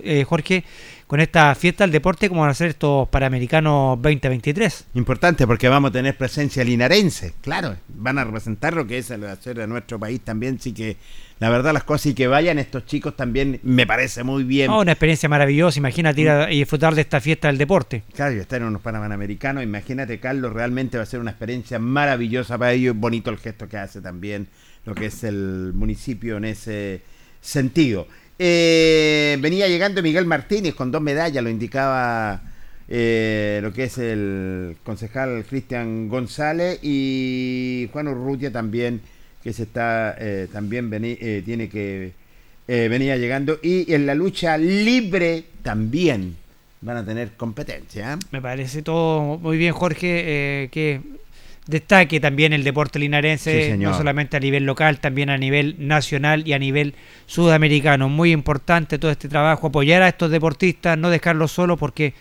eh, 0.03 0.25
Jorge, 0.25 0.65
con 1.09 1.21
esta 1.21 1.55
fiesta 1.55 1.85
del 1.85 1.91
deporte 1.91 2.29
como 2.29 2.43
van 2.43 2.51
a 2.51 2.55
ser 2.55 2.69
estos 2.69 3.09
Panamericanos 3.09 4.01
2023. 4.03 4.89
Importante 4.93 5.47
porque 5.47 5.67
vamos 5.67 5.89
a 5.89 5.93
tener 5.93 6.17
presencia 6.17 6.63
linarense, 6.63 7.33
claro, 7.41 7.77
van 7.89 8.19
a 8.19 8.25
representar 8.25 8.75
lo 8.75 8.87
que 8.87 8.99
es 8.99 9.11
el 9.11 9.25
hacer 9.25 9.57
de 9.57 9.67
nuestro 9.67 9.99
país 9.99 10.21
también, 10.21 10.61
sí 10.61 10.73
que 10.73 10.99
la 11.39 11.49
verdad 11.49 11.73
las 11.73 11.85
cosas 11.85 12.07
y 12.07 12.15
que 12.15 12.27
vayan 12.27 12.59
estos 12.59 12.85
chicos 12.85 13.17
también 13.17 13.59
me 13.63 13.87
parece 13.87 14.23
muy 14.23 14.45
bien. 14.45 14.71
una 14.71 14.93
experiencia 14.93 15.31
maravillosa, 15.31 15.79
imagínate 15.79 16.21
ir 16.21 16.29
a, 16.29 16.53
y 16.53 16.59
disfrutar 16.59 16.95
de 16.95 17.01
esta 17.01 17.23
fiesta 17.23 17.49
del 17.49 17.57
deporte. 17.57 18.03
Claro, 18.15 18.37
y 18.37 18.39
estar 18.39 18.61
en 18.61 18.69
unos 18.69 18.83
Panamericanos, 18.83 19.63
imagínate 19.63 20.21
Carlos, 20.21 20.53
realmente 20.53 20.99
va 20.99 21.05
a 21.05 21.07
ser 21.07 21.21
una 21.21 21.31
experiencia 21.31 21.79
maravillosa 21.79 22.59
para 22.59 22.73
ellos, 22.73 22.95
bonito 22.95 23.31
el 23.31 23.39
gesto 23.39 23.67
que 23.67 23.79
hace 23.79 24.03
también 24.03 24.49
lo 24.85 24.95
que 24.95 25.07
es 25.07 25.25
el 25.25 25.73
municipio 25.75 26.37
en 26.37 26.45
ese 26.45 27.01
sentido. 27.41 28.07
Eh, 28.39 29.37
venía 29.41 29.67
llegando 29.69 30.03
Miguel 30.03 30.27
Martínez 30.27 30.75
con 30.75 30.91
dos 30.91 31.03
medallas, 31.03 31.43
lo 31.43 31.51
indicaba 31.51 32.41
eh, 32.89 33.61
lo 33.63 33.73
que 33.73 33.85
es 33.85 33.99
el 33.99 34.77
concejal 34.85 35.45
Cristian 35.49 36.09
González 36.09 36.79
y 36.83 37.89
Juan 37.93 38.09
Urrutia 38.09 38.53
también 38.53 39.03
que 39.43 39.53
se 39.53 39.65
está 39.65 40.17
eh, 40.19 40.49
también 40.53 40.91
eh, 40.93 41.43
tiene 41.45 41.69
que 41.69 42.13
eh, 42.67 42.89
venía 42.89 43.17
llegando 43.17 43.59
y 43.63 43.93
en 43.93 44.07
la 44.07 44.15
lucha 44.15 44.59
libre 44.59 45.45
también 45.63 46.37
van 46.81 46.99
a 46.99 47.05
tener 47.05 47.33
competencia. 47.33 48.19
Me 48.31 48.43
parece 48.43 48.83
todo 48.83 49.39
muy 49.39 49.57
bien, 49.57 49.73
Jorge, 49.73 50.69
que 50.71 51.01
destaque 51.69 52.19
también 52.19 52.55
el 52.55 52.65
deporte 52.65 52.99
linarense, 52.99 53.77
no 53.77 53.97
solamente 53.97 54.37
a 54.37 54.41
nivel 54.41 54.65
local, 54.65 54.99
también 54.99 55.29
a 55.31 55.37
nivel 55.37 55.77
nacional 55.79 56.43
y 56.49 56.55
a 56.55 56.59
nivel 56.59 56.95
sudamericano. 57.27 58.09
Muy 58.09 58.33
importante 58.33 58.99
todo 58.99 59.11
este 59.11 59.29
trabajo, 59.29 59.69
apoyar 59.69 60.03
a 60.03 60.09
estos 60.09 60.31
deportistas, 60.31 60.97
no 60.99 61.11
dejarlos 61.11 61.53
solos 61.53 61.79
porque 61.79 62.15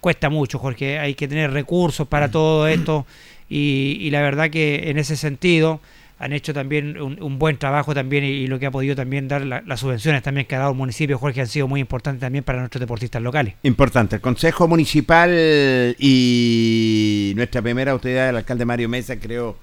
cuesta 0.00 0.30
mucho, 0.30 0.58
Jorge. 0.58 0.98
Hay 0.98 1.14
que 1.14 1.28
tener 1.28 1.52
recursos 1.52 2.08
para 2.08 2.30
todo 2.30 2.66
esto 2.66 3.06
y, 3.48 4.08
la 4.10 4.22
verdad 4.22 4.48
que 4.50 4.90
en 4.90 4.98
ese 4.98 5.16
sentido 5.16 5.80
han 6.24 6.32
hecho 6.32 6.54
también 6.54 6.98
un, 6.98 7.38
buen 7.38 7.58
trabajo 7.58 7.92
también 7.92 8.24
y, 8.24 8.46
lo 8.46 8.58
que 8.58 8.64
ha 8.64 8.70
podido 8.70 8.96
también 8.96 9.28
dar 9.28 9.44
las 9.44 9.78
subvenciones 9.78 10.22
también 10.22 10.46
que 10.46 10.56
ha 10.56 10.60
dado 10.60 10.70
el 10.70 10.76
municipio, 10.76 11.18
Jorge, 11.18 11.42
han 11.42 11.48
sido 11.48 11.68
muy 11.68 11.80
importantes 11.80 12.22
también 12.22 12.42
para 12.42 12.60
nuestros 12.60 12.80
deportistas 12.80 13.20
locales. 13.20 13.56
Importante. 13.62 14.16
El 14.16 14.22
Consejo 14.22 14.66
Municipal 14.66 15.94
y 15.98 17.34
nuestra 17.36 17.60
primera 17.60 17.92
autoridad, 17.92 18.30
el 18.30 18.38
alcalde 18.38 18.64
Mario 18.64 18.88
Mesa, 18.88 19.20
creo, 19.20 19.58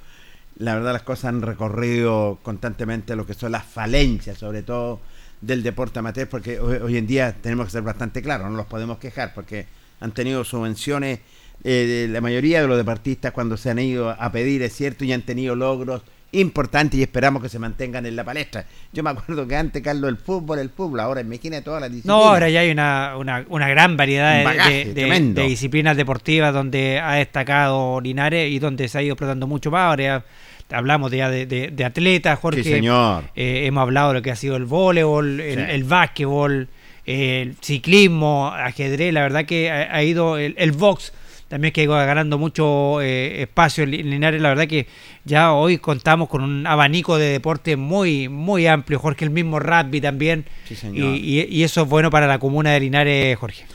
la 0.59 0.75
verdad 0.75 0.93
las 0.93 1.01
cosas 1.01 1.25
han 1.25 1.41
recorrido 1.41 2.37
constantemente 2.43 3.15
lo 3.15 3.25
que 3.25 3.33
son 3.33 3.53
las 3.53 3.65
falencias, 3.65 4.37
sobre 4.37 4.61
todo 4.61 5.01
del 5.41 5.63
deporte 5.63 5.97
amateur, 5.97 6.29
porque 6.29 6.59
hoy, 6.59 6.95
en 6.95 7.07
día 7.07 7.33
tenemos 7.41 7.65
que 7.65 7.71
ser 7.71 7.81
bastante 7.81 8.21
claros, 8.21 8.51
no 8.51 8.55
los 8.55 8.67
podemos 8.67 8.99
quejar, 8.99 9.33
porque 9.33 9.65
han 9.99 10.11
tenido 10.11 10.43
subvenciones, 10.43 11.21
eh, 11.63 12.07
la 12.07 12.21
mayoría 12.21 12.61
de 12.61 12.67
los 12.67 12.77
deportistas 12.77 13.31
cuando 13.31 13.57
se 13.57 13.71
han 13.71 13.79
ido 13.79 14.11
a 14.11 14.31
pedir, 14.31 14.61
es 14.61 14.73
cierto, 14.73 15.05
y 15.05 15.11
han 15.11 15.23
tenido 15.23 15.55
logros 15.55 16.03
importantes 16.33 16.99
y 16.99 17.03
esperamos 17.03 17.41
que 17.41 17.49
se 17.49 17.59
mantengan 17.59 18.05
en 18.05 18.15
la 18.15 18.23
palestra. 18.23 18.65
Yo 18.93 19.03
me 19.03 19.09
acuerdo 19.09 19.47
que 19.47 19.55
antes, 19.55 19.81
Carlos, 19.81 20.09
el 20.09 20.17
fútbol, 20.17 20.59
el 20.59 20.69
fútbol, 20.69 20.99
ahora 21.01 21.21
imagina 21.21 21.61
todas 21.61 21.81
las 21.81 21.91
disciplinas. 21.91 22.17
No, 22.17 22.29
ahora 22.29 22.49
ya 22.49 22.61
hay 22.61 22.71
una, 22.71 23.15
una, 23.17 23.45
una 23.49 23.67
gran 23.69 23.97
variedad 23.97 24.43
de, 24.63 25.33
disciplinas 25.47 25.97
deportivas 25.97 26.53
donde 26.53 26.99
ha 26.99 27.15
destacado 27.15 27.99
Linares 27.99 28.51
y 28.51 28.59
donde 28.59 28.87
se 28.87 28.97
ha 28.97 29.01
ido 29.01 29.13
explotando 29.13 29.47
mucho 29.47 29.71
más. 29.71 29.89
Ahora 29.89 30.23
hablamos 30.71 31.11
ya 31.11 31.29
de, 31.29 31.45
de, 31.45 31.85
atletas, 31.85 32.39
Jorge. 32.39 32.63
señor. 32.63 33.25
Eh, 33.35 33.65
hemos 33.65 33.81
hablado 33.81 34.09
de 34.09 34.13
lo 34.15 34.21
que 34.21 34.31
ha 34.31 34.35
sido 34.35 34.55
el 34.55 34.65
voleibol, 34.65 35.39
el, 35.39 35.59
el 35.59 35.83
básquetbol, 35.83 36.69
el 37.05 37.55
ciclismo, 37.61 38.47
ajedrez. 38.47 39.13
La 39.13 39.21
verdad 39.21 39.45
que 39.45 39.69
ha, 39.69 40.03
ido 40.03 40.37
el, 40.37 40.55
el, 40.57 40.71
box 40.71 41.13
también 41.51 41.71
que 41.71 41.81
ha 41.81 41.83
ido 41.83 41.93
ganando 41.93 42.39
mucho 42.39 42.99
eh, 43.01 43.43
espacio 43.43 43.83
en 43.83 43.91
Linares. 43.91 44.41
La 44.41 44.49
verdad 44.49 44.67
que 44.67 44.87
ya 45.25 45.51
hoy 45.51 45.77
contamos 45.77 46.29
con 46.29 46.41
un 46.41 46.65
abanico 46.65 47.17
de 47.17 47.25
deporte 47.25 47.75
muy, 47.75 48.27
muy 48.27 48.65
amplio. 48.65 48.97
Jorge, 48.97 49.25
el 49.25 49.31
mismo 49.31 49.59
rugby 49.59 50.01
también. 50.01 50.45
Sí, 50.67 50.75
señor. 50.75 51.15
Y, 51.15 51.45
y, 51.49 51.63
eso 51.63 51.83
es 51.83 51.89
bueno 51.89 52.09
para 52.09 52.25
la 52.25 52.39
comuna 52.39 52.71
de 52.71 52.79
Linares, 52.79 53.37
Jorge. 53.37 53.65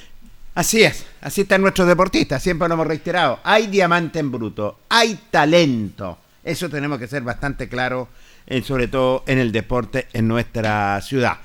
Así 0.54 0.82
es, 0.82 1.06
así 1.20 1.42
están 1.42 1.60
nuestros 1.60 1.86
deportistas, 1.86 2.42
siempre 2.42 2.66
lo 2.66 2.74
hemos 2.74 2.86
reiterado. 2.86 3.40
Hay 3.44 3.66
diamante 3.66 4.18
en 4.18 4.32
bruto, 4.32 4.78
hay 4.88 5.18
talento 5.30 6.16
eso 6.46 6.70
tenemos 6.70 6.98
que 7.00 7.08
ser 7.08 7.22
bastante 7.22 7.68
claros, 7.68 8.06
eh, 8.46 8.62
sobre 8.62 8.86
todo 8.86 9.24
en 9.26 9.38
el 9.38 9.50
deporte 9.50 10.06
en 10.12 10.28
nuestra 10.28 11.00
ciudad. 11.02 11.38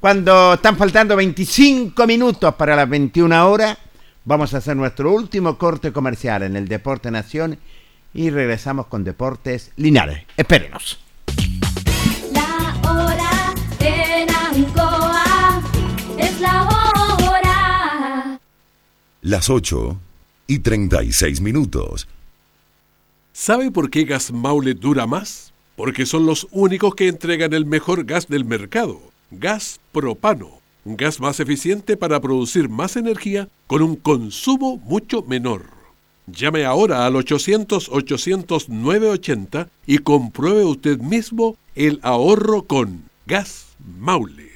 Cuando 0.00 0.54
están 0.54 0.76
faltando 0.76 1.14
25 1.14 2.06
minutos 2.08 2.54
para 2.56 2.74
las 2.74 2.88
21 2.88 3.48
horas, 3.48 3.78
vamos 4.28 4.52
a 4.52 4.58
hacer 4.58 4.76
nuestro 4.76 5.10
último 5.10 5.56
corte 5.56 5.90
comercial 5.90 6.42
en 6.42 6.54
el 6.54 6.68
Deporte 6.68 7.10
Nación 7.10 7.58
y 8.12 8.28
regresamos 8.28 8.86
con 8.86 9.02
Deportes 9.02 9.72
Linares. 9.76 10.26
Espérenos. 10.36 11.00
La 12.34 12.76
hora 12.90 13.54
en 13.80 14.28
Ancoa 14.28 15.62
es 16.18 16.40
la 16.42 16.62
hora. 16.64 18.38
Las 19.22 19.48
8 19.48 19.98
y 20.46 20.58
36 20.58 21.40
minutos. 21.40 22.06
¿Sabe 23.32 23.70
por 23.70 23.88
qué 23.88 24.04
Gas 24.04 24.30
Maule 24.30 24.74
dura 24.74 25.06
más? 25.06 25.54
Porque 25.74 26.04
son 26.04 26.26
los 26.26 26.48
únicos 26.50 26.94
que 26.94 27.08
entregan 27.08 27.54
el 27.54 27.64
mejor 27.64 28.04
gas 28.04 28.28
del 28.28 28.44
mercado, 28.44 29.00
gas 29.30 29.80
propano, 29.90 30.60
un 30.84 30.96
gas 30.96 31.20
más 31.20 31.38
eficiente 31.40 31.96
para 31.96 32.20
producir 32.20 32.68
más 32.68 32.96
energía 32.96 33.48
con 33.66 33.82
un 33.82 33.96
consumo 33.96 34.76
mucho 34.78 35.22
menor. 35.22 35.64
Llame 36.26 36.64
ahora 36.64 37.06
al 37.06 37.14
800-800-980 37.14 39.68
y 39.86 39.98
compruebe 39.98 40.64
usted 40.64 40.98
mismo 40.98 41.56
el 41.74 41.98
ahorro 42.02 42.62
con 42.62 43.02
Gas 43.26 43.76
Maule. 43.98 44.47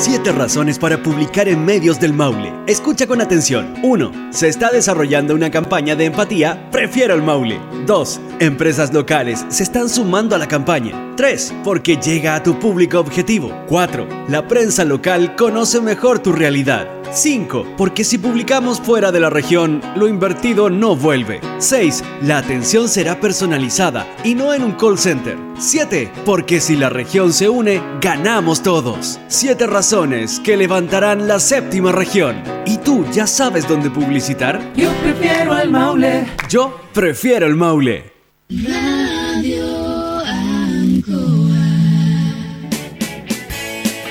Siete 0.00 0.30
razones 0.30 0.78
para 0.78 1.02
publicar 1.02 1.48
en 1.48 1.64
medios 1.64 1.98
del 1.98 2.12
Maule. 2.12 2.54
Escucha 2.68 3.08
con 3.08 3.20
atención. 3.20 3.74
1. 3.82 4.32
Se 4.32 4.46
está 4.46 4.70
desarrollando 4.70 5.34
una 5.34 5.50
campaña 5.50 5.96
de 5.96 6.04
empatía. 6.04 6.70
Prefiero 6.70 7.14
el 7.14 7.22
Maule. 7.22 7.58
2. 7.84 8.20
Empresas 8.38 8.94
locales 8.94 9.44
se 9.48 9.64
están 9.64 9.88
sumando 9.88 10.36
a 10.36 10.38
la 10.38 10.46
campaña. 10.46 11.14
3. 11.16 11.52
Porque 11.64 11.96
llega 11.96 12.36
a 12.36 12.42
tu 12.44 12.60
público 12.60 13.00
objetivo. 13.00 13.52
4. 13.66 14.06
La 14.28 14.46
prensa 14.46 14.84
local 14.84 15.34
conoce 15.34 15.80
mejor 15.80 16.20
tu 16.20 16.30
realidad. 16.30 16.97
5. 17.12 17.74
Porque 17.76 18.04
si 18.04 18.18
publicamos 18.18 18.80
fuera 18.80 19.12
de 19.12 19.20
la 19.20 19.30
región, 19.30 19.80
lo 19.96 20.08
invertido 20.08 20.70
no 20.70 20.96
vuelve. 20.96 21.40
6. 21.58 22.04
La 22.22 22.38
atención 22.38 22.88
será 22.88 23.20
personalizada 23.20 24.06
y 24.24 24.34
no 24.34 24.54
en 24.54 24.62
un 24.62 24.72
call 24.72 24.98
center. 24.98 25.36
7. 25.58 26.10
Porque 26.24 26.60
si 26.60 26.76
la 26.76 26.88
región 26.88 27.32
se 27.32 27.48
une, 27.48 27.82
ganamos 28.00 28.62
todos. 28.62 29.20
7 29.28 29.66
razones 29.66 30.40
que 30.40 30.56
levantarán 30.56 31.26
la 31.26 31.40
séptima 31.40 31.92
región. 31.92 32.42
¿Y 32.66 32.78
tú 32.78 33.04
ya 33.12 33.26
sabes 33.26 33.66
dónde 33.66 33.90
publicitar? 33.90 34.60
Yo 34.74 34.90
prefiero 35.02 35.58
el 35.58 35.70
Maule. 35.70 36.26
Yo 36.48 36.80
prefiero 36.92 37.46
el 37.46 37.54
Maule. 37.54 38.12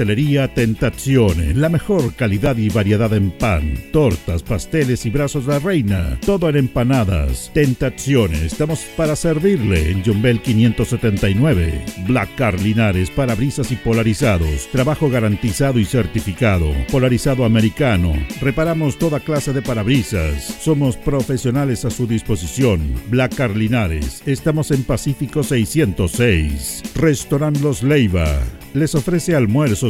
pastelería 0.00 0.48
Tentaciones. 0.54 1.56
La 1.56 1.68
mejor 1.68 2.14
calidad 2.14 2.56
y 2.56 2.70
variedad 2.70 3.10
de 3.10 3.20
pan, 3.20 3.74
tortas, 3.92 4.42
pasteles 4.42 5.04
y 5.04 5.10
brazos 5.10 5.44
de 5.44 5.58
reina. 5.58 6.18
Todo 6.24 6.48
en 6.48 6.56
empanadas. 6.56 7.50
Tentaciones. 7.52 8.44
Estamos 8.44 8.80
para 8.96 9.14
servirle 9.14 9.90
en 9.90 10.02
Jumbel 10.02 10.40
579. 10.40 11.84
Black 12.06 12.34
Car 12.36 12.58
Linares, 12.58 13.10
parabrisas 13.10 13.70
y 13.72 13.76
polarizados. 13.76 14.68
Trabajo 14.72 15.10
garantizado 15.10 15.78
y 15.78 15.84
certificado. 15.84 16.72
Polarizado 16.90 17.44
americano. 17.44 18.14
Reparamos 18.40 18.96
toda 18.96 19.20
clase 19.20 19.52
de 19.52 19.60
parabrisas. 19.60 20.44
Somos 20.62 20.96
profesionales 20.96 21.84
a 21.84 21.90
su 21.90 22.06
disposición. 22.06 22.80
Black 23.10 23.34
Car 23.34 23.54
Linares. 23.54 24.22
Estamos 24.24 24.70
en 24.70 24.82
Pacífico 24.82 25.42
606. 25.42 26.84
Restaurant 26.94 27.60
Los 27.60 27.82
Leiva 27.82 28.40
les 28.74 28.94
ofrece 28.94 29.34
almuerzos, 29.34 29.89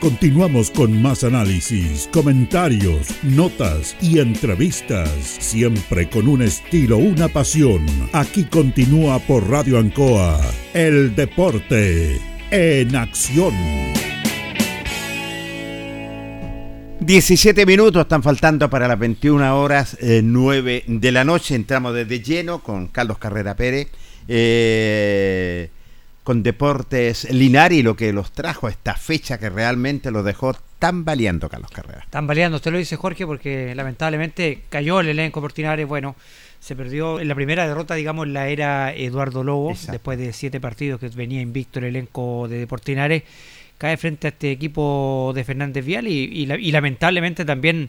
Continuamos 0.00 0.70
con 0.70 1.00
más 1.00 1.24
análisis, 1.24 2.08
comentarios, 2.12 3.08
notas 3.22 3.96
y 4.02 4.18
entrevistas, 4.18 5.08
siempre 5.10 6.08
con 6.10 6.28
un 6.28 6.42
estilo, 6.42 6.98
una 6.98 7.28
pasión. 7.28 7.86
Aquí 8.12 8.44
continúa 8.44 9.18
por 9.20 9.48
Radio 9.48 9.78
Ancoa, 9.78 10.38
el 10.74 11.16
deporte 11.16 12.20
en 12.50 12.94
acción. 12.94 13.54
17 17.00 17.64
minutos 17.64 18.02
están 18.02 18.22
faltando 18.22 18.68
para 18.68 18.88
las 18.88 18.98
21 18.98 19.58
horas 19.58 19.96
9 20.00 20.76
eh, 20.76 20.84
de 20.86 21.12
la 21.12 21.24
noche. 21.24 21.54
Entramos 21.54 21.94
desde 21.94 22.20
lleno 22.20 22.62
con 22.62 22.88
Carlos 22.88 23.16
Carrera 23.16 23.56
Pérez. 23.56 23.88
Eh, 24.28 25.70
con 26.26 26.42
Deportes 26.42 27.30
Linari, 27.30 27.84
lo 27.84 27.94
que 27.94 28.12
los 28.12 28.32
trajo 28.32 28.66
a 28.66 28.70
esta 28.70 28.94
fecha 28.94 29.38
que 29.38 29.48
realmente 29.48 30.10
los 30.10 30.24
dejó 30.24 30.56
tan 30.80 31.04
valiendo, 31.04 31.48
Carlos 31.48 31.70
Carrera. 31.70 32.04
Tan 32.10 32.26
valiendo, 32.26 32.56
usted 32.56 32.72
lo 32.72 32.78
dice 32.78 32.96
Jorge, 32.96 33.24
porque 33.24 33.76
lamentablemente 33.76 34.62
cayó 34.68 34.98
el 34.98 35.10
elenco 35.10 35.40
Portinares, 35.40 35.86
bueno, 35.86 36.16
se 36.58 36.74
perdió 36.74 37.20
en 37.20 37.28
la 37.28 37.36
primera 37.36 37.68
derrota, 37.68 37.94
digamos, 37.94 38.26
la 38.26 38.48
era 38.48 38.92
Eduardo 38.92 39.44
Lobo, 39.44 39.72
después 39.88 40.18
de 40.18 40.32
siete 40.32 40.60
partidos 40.60 40.98
que 40.98 41.08
venía 41.10 41.40
invicto 41.40 41.78
el 41.78 41.84
elenco 41.84 42.48
de 42.48 42.58
Deportinares, 42.58 43.22
cae 43.78 43.96
frente 43.96 44.26
a 44.26 44.30
este 44.30 44.50
equipo 44.50 45.30
de 45.32 45.44
Fernández 45.44 45.84
Vial 45.84 46.08
y, 46.08 46.12
y 46.12 46.72
lamentablemente 46.72 47.44
también 47.44 47.88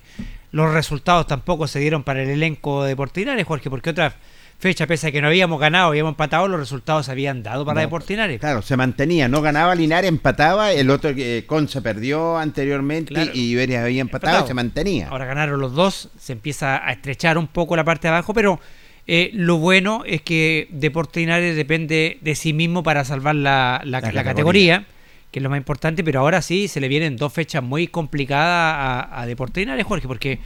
los 0.52 0.72
resultados 0.72 1.26
tampoco 1.26 1.66
se 1.66 1.80
dieron 1.80 2.04
para 2.04 2.22
el 2.22 2.30
elenco 2.30 2.84
de 2.84 2.90
Deportinares, 2.90 3.48
Jorge, 3.48 3.72
porque 3.72 3.90
otras 3.90 4.14
fecha, 4.60 4.88
pese 4.88 5.08
a 5.08 5.12
que 5.12 5.22
no 5.22 5.28
habíamos 5.28 5.60
ganado, 5.60 5.90
habíamos 5.90 6.12
empatado, 6.12 6.48
los 6.48 6.60
resultados 6.60 7.06
se 7.06 7.12
habían 7.12 7.44
dado 7.44 7.66
para 7.66 7.82
Deportes 7.82 8.10
Linares. 8.10 8.40
Claro, 8.40 8.62
se 8.62 8.76
mantenía, 8.76 9.28
no 9.28 9.42
ganaba 9.42 9.76
Linares, 9.76 10.10
empataba, 10.10 10.72
el 10.72 10.90
otro 10.90 11.14
que 11.14 11.40
eh, 11.40 11.68
se 11.68 11.82
perdió 11.82 12.38
anteriormente 12.38 13.32
y 13.34 13.52
Iberia 13.52 13.84
había 13.84 14.02
empatado, 14.02 14.44
y 14.44 14.48
se 14.48 14.54
mantenía. 14.54 15.10
Ahora 15.10 15.26
ganaron 15.26 15.60
los 15.60 15.74
dos, 15.74 16.10
se 16.18 16.34
empieza 16.34 16.86
a 16.86 16.92
estrechar 16.92 17.38
un 17.38 17.48
poco 17.48 17.76
la 17.76 17.84
parte 17.84 18.08
de 18.08 18.14
abajo, 18.14 18.34
pero 18.34 18.60
eh, 19.06 19.30
lo 19.34 19.58
bueno 19.58 20.04
es 20.06 20.22
que 20.22 20.68
Deportes 20.72 21.22
Linares 21.22 21.56
depende 21.56 22.18
de 22.22 22.36
sí 22.36 22.52
mismo 22.54 22.84
para 22.84 23.06
salvar 23.06 23.36
la, 23.36 23.82
categoría. 24.24 24.86
que 25.32 25.40
es 25.40 25.44
lo 25.44 25.52
más 25.52 25.58
importante, 25.58 26.04
pero 26.04 26.22
ahora 26.22 26.42
sí 26.42 26.68
se 26.68 26.82
le 26.82 26.88
vienen 26.88 27.16
dos 27.16 27.32
fechas 27.32 27.62
muy 27.62 27.88
complicadas 27.88 29.08
a, 29.10 29.22
a 29.22 29.26
Deportes 29.28 29.62
Linares, 29.62 29.86
Jorge, 29.86 30.08
porque 30.08 30.40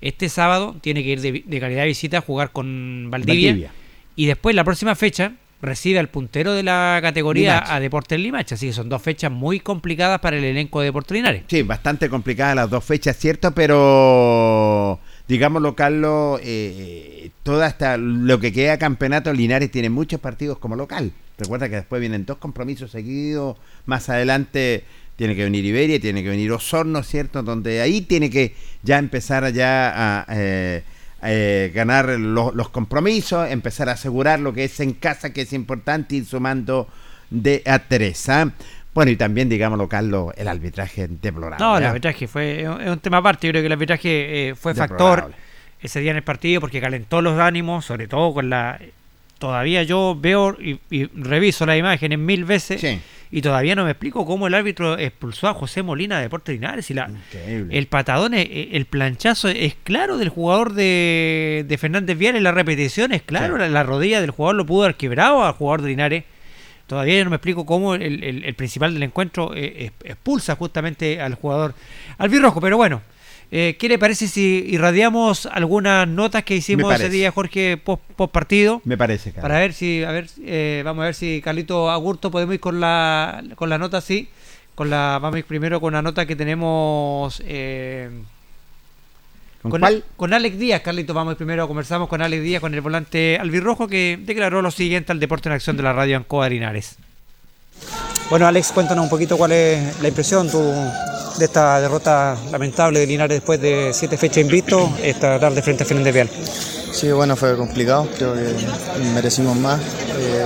este 0.00 0.28
sábado 0.28 0.76
tiene 0.80 1.02
que 1.02 1.10
ir 1.10 1.20
de, 1.20 1.60
calidad 1.60 1.82
de 1.82 1.88
visita 1.88 2.18
a 2.18 2.20
jugar 2.20 2.50
con 2.50 3.08
Valdivia, 3.10 3.70
y 4.16 4.26
después 4.26 4.54
la 4.54 4.64
próxima 4.64 4.94
fecha 4.94 5.34
recibe 5.60 5.98
al 5.98 6.08
puntero 6.08 6.52
de 6.52 6.62
la 6.62 6.98
categoría 7.02 7.74
a 7.74 7.80
Deportes 7.80 8.18
Limache, 8.18 8.54
así 8.54 8.68
que 8.68 8.72
son 8.72 8.88
dos 8.88 9.02
fechas 9.02 9.30
muy 9.30 9.60
complicadas 9.60 10.20
para 10.20 10.36
el 10.36 10.44
elenco 10.44 10.80
de 10.80 10.86
Deportes 10.86 11.16
Linares. 11.16 11.42
Sí, 11.48 11.62
bastante 11.62 12.08
complicadas 12.08 12.54
las 12.54 12.70
dos 12.70 12.84
fechas, 12.84 13.16
cierto, 13.16 13.52
pero 13.52 15.00
digámoslo, 15.26 15.74
Carlos, 15.74 16.40
eh, 16.44 17.30
toda 17.42 17.66
hasta 17.66 17.96
lo 17.96 18.38
que 18.38 18.52
queda 18.52 18.78
campeonato, 18.78 19.32
Linares 19.32 19.70
tiene 19.70 19.90
muchos 19.90 20.20
partidos 20.20 20.58
como 20.58 20.76
local. 20.76 21.12
Recuerda 21.38 21.68
que 21.68 21.76
después 21.76 22.00
vienen 22.00 22.24
dos 22.24 22.38
compromisos 22.38 22.90
seguidos, 22.90 23.56
más 23.86 24.08
adelante 24.08 24.84
tiene 25.18 25.34
que 25.34 25.42
venir 25.42 25.64
Iberia, 25.64 25.98
tiene 25.98 26.22
que 26.22 26.28
venir 26.28 26.52
Osorno, 26.52 27.02
¿cierto? 27.02 27.42
Donde 27.42 27.80
ahí 27.80 28.02
tiene 28.02 28.30
que 28.30 28.54
ya 28.84 28.98
empezar 28.98 29.52
ya 29.52 30.20
a 30.20 30.26
eh, 30.30 30.84
eh, 31.24 31.72
ganar 31.74 32.08
los 32.08 32.68
compromisos, 32.68 33.50
empezar 33.50 33.88
a 33.88 33.92
asegurar 33.92 34.38
lo 34.38 34.52
que 34.52 34.62
es 34.62 34.78
en 34.78 34.92
casa, 34.92 35.32
que 35.32 35.40
es 35.40 35.52
importante, 35.52 36.14
ir 36.14 36.24
sumando 36.24 36.86
de 37.30 37.64
a 37.66 37.80
tres. 37.80 38.28
¿ah? 38.28 38.52
Bueno, 38.94 39.10
y 39.10 39.16
también, 39.16 39.48
digámoslo, 39.48 39.88
Carlos, 39.88 40.32
el 40.36 40.46
arbitraje 40.46 41.08
deplorable. 41.08 41.66
No, 41.66 41.78
el 41.78 41.84
arbitraje 41.86 42.28
fue 42.28 42.62
es 42.62 42.88
un 42.88 43.00
tema 43.00 43.16
aparte. 43.16 43.48
Yo 43.48 43.50
creo 43.50 43.62
que 43.62 43.66
el 43.66 43.72
arbitraje 43.72 44.50
eh, 44.50 44.54
fue 44.54 44.72
factor 44.72 45.32
ese 45.80 45.98
día 45.98 46.12
en 46.12 46.18
el 46.18 46.22
partido 46.22 46.60
porque 46.60 46.80
calentó 46.80 47.20
los 47.22 47.40
ánimos, 47.40 47.84
sobre 47.84 48.06
todo 48.06 48.34
con 48.34 48.50
la. 48.50 48.80
Todavía 49.38 49.82
yo 49.84 50.16
veo 50.20 50.56
y, 50.60 50.80
y 50.90 51.06
reviso 51.06 51.64
las 51.64 51.78
imágenes 51.78 52.18
mil 52.18 52.44
veces. 52.44 52.80
Sí 52.80 53.00
y 53.30 53.42
todavía 53.42 53.74
no 53.74 53.84
me 53.84 53.90
explico 53.90 54.24
cómo 54.24 54.46
el 54.46 54.54
árbitro 54.54 54.98
expulsó 54.98 55.48
a 55.48 55.54
José 55.54 55.82
Molina 55.82 56.16
de 56.16 56.22
Deportes 56.22 56.54
Linares. 56.54 56.90
Y 56.90 56.94
la, 56.94 57.10
el 57.70 57.86
patadón, 57.86 58.34
eh, 58.34 58.70
el 58.72 58.86
planchazo 58.86 59.48
es 59.48 59.74
claro 59.84 60.16
del 60.16 60.30
jugador 60.30 60.72
de, 60.72 61.64
de 61.68 61.78
Fernández 61.78 62.16
Vial 62.16 62.42
la 62.42 62.52
repetición 62.52 63.12
es 63.12 63.22
claro, 63.22 63.58
la, 63.58 63.82
rodilla 63.82 64.20
del 64.20 64.30
jugador 64.30 64.56
lo 64.56 64.66
pudo 64.66 64.84
haber 64.84 64.96
quebrado 64.96 65.44
al 65.44 65.52
jugador 65.52 65.82
de 65.82 65.88
Linares. 65.88 66.24
Todavía 66.86 67.22
no 67.22 67.30
me 67.30 67.36
explico 67.36 67.66
cómo 67.66 67.94
el, 67.94 68.22
el, 68.22 68.54
principal 68.54 68.94
del 68.94 69.02
encuentro 69.02 69.52
eh, 69.54 69.92
expulsa 70.04 70.56
justamente 70.56 71.20
al 71.20 71.34
jugador 71.34 71.74
albirrojo, 72.16 72.60
pero 72.60 72.78
bueno. 72.78 73.02
Eh, 73.50 73.76
¿Qué 73.78 73.88
le 73.88 73.98
parece 73.98 74.28
si 74.28 74.64
irradiamos 74.68 75.46
algunas 75.46 76.06
notas 76.06 76.44
que 76.44 76.54
hicimos 76.54 76.94
ese 76.94 77.08
día, 77.08 77.30
Jorge, 77.30 77.78
post, 77.78 78.02
partido? 78.30 78.82
Me 78.84 78.98
parece, 78.98 79.32
Para 79.32 79.58
ver 79.58 79.72
si, 79.72 80.04
a 80.04 80.10
ver, 80.10 80.26
eh, 80.44 80.82
vamos 80.84 81.02
a 81.02 81.06
ver 81.06 81.14
si 81.14 81.40
Carlito 81.40 81.90
Agurto 81.90 82.30
podemos 82.30 82.54
ir 82.54 82.60
con 82.60 82.78
la, 82.78 83.42
con 83.54 83.70
la 83.70 83.78
nota, 83.78 84.00
sí. 84.02 84.28
Con 84.74 84.90
la, 84.90 85.18
vamos 85.20 85.36
a 85.36 85.38
ir 85.38 85.44
primero 85.46 85.80
con 85.80 85.94
la 85.94 86.02
nota 86.02 86.26
que 86.26 86.36
tenemos. 86.36 87.42
Eh, 87.46 88.10
¿Con, 89.62 89.80
cuál? 89.80 90.04
Con 90.16 90.34
Alex 90.34 90.58
Díaz, 90.58 90.82
Carlito, 90.82 91.14
vamos 91.14 91.36
primero, 91.36 91.66
conversamos 91.66 92.08
con 92.08 92.20
Alex 92.20 92.42
Díaz, 92.42 92.60
con 92.60 92.74
el 92.74 92.80
volante 92.82 93.38
albirrojo, 93.40 93.88
que 93.88 94.18
declaró 94.20 94.60
lo 94.60 94.70
siguiente 94.70 95.10
al 95.10 95.20
Deporte 95.20 95.48
en 95.48 95.54
Acción 95.54 95.76
de 95.76 95.82
la 95.82 95.94
radio 95.94 96.18
Ancoa 96.18 96.48
Linares. 96.50 96.98
Bueno, 98.30 98.46
Alex, 98.46 98.72
cuéntanos 98.72 99.04
un 99.04 99.10
poquito 99.10 99.36
cuál 99.36 99.52
es 99.52 100.00
la 100.02 100.08
impresión 100.08 100.50
tu, 100.50 100.58
de 101.38 101.44
esta 101.44 101.80
derrota 101.80 102.36
lamentable 102.50 103.00
de 103.00 103.06
Linares 103.06 103.36
después 103.36 103.60
de 103.60 103.92
siete 103.94 104.16
fechas 104.16 104.38
invicto, 104.38 104.90
esta 105.02 105.38
tarde 105.38 105.62
frente 105.62 105.84
a 105.84 105.86
Fernández 105.86 106.12
Vial. 106.12 106.30
Sí, 106.92 107.12
bueno, 107.12 107.36
fue 107.36 107.56
complicado, 107.56 108.08
creo 108.16 108.34
que 108.34 108.54
merecimos 109.14 109.56
más. 109.56 109.80
Eh, 109.80 110.44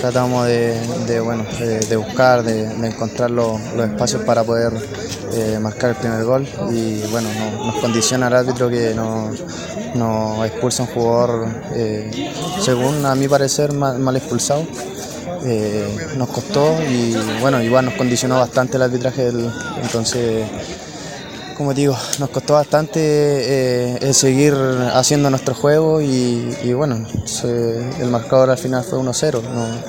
tratamos 0.00 0.46
de, 0.46 1.20
bueno, 1.22 1.44
de, 1.60 1.96
buscar, 1.96 2.42
de, 2.42 2.64
encontrar 2.86 3.30
los, 3.30 3.60
espacios 3.60 4.22
para 4.22 4.42
poder 4.42 4.72
eh, 5.34 5.58
marcar 5.60 5.90
el 5.90 5.96
primer 5.96 6.24
gol 6.24 6.48
y 6.70 7.00
bueno, 7.10 7.28
nos 7.64 7.74
condiciona 7.76 8.28
el 8.28 8.34
árbitro 8.34 8.70
que 8.70 8.94
nos, 8.94 9.38
expulsa 10.46 10.84
un 10.84 10.88
jugador, 10.88 11.46
eh, 11.74 12.30
según 12.60 13.04
a 13.04 13.14
mi 13.14 13.28
parecer, 13.28 13.72
mal 13.72 14.16
expulsado. 14.16 14.66
Eh, 15.48 16.14
nos 16.16 16.28
costó 16.28 16.76
y 16.82 17.14
bueno, 17.40 17.62
igual 17.62 17.84
nos 17.84 17.94
condicionó 17.94 18.40
bastante 18.40 18.78
el 18.78 18.82
arbitraje, 18.82 19.28
entonces, 19.80 20.44
como 21.56 21.72
digo, 21.72 21.96
nos 22.18 22.30
costó 22.30 22.54
bastante 22.54 22.98
eh, 23.00 24.12
seguir 24.12 24.54
haciendo 24.92 25.30
nuestro 25.30 25.54
juego 25.54 26.00
y, 26.00 26.72
bueno, 26.72 27.06
el 27.44 28.08
marcador 28.10 28.50
al 28.50 28.58
final 28.58 28.82
fue 28.82 28.98
1-0, 28.98 29.40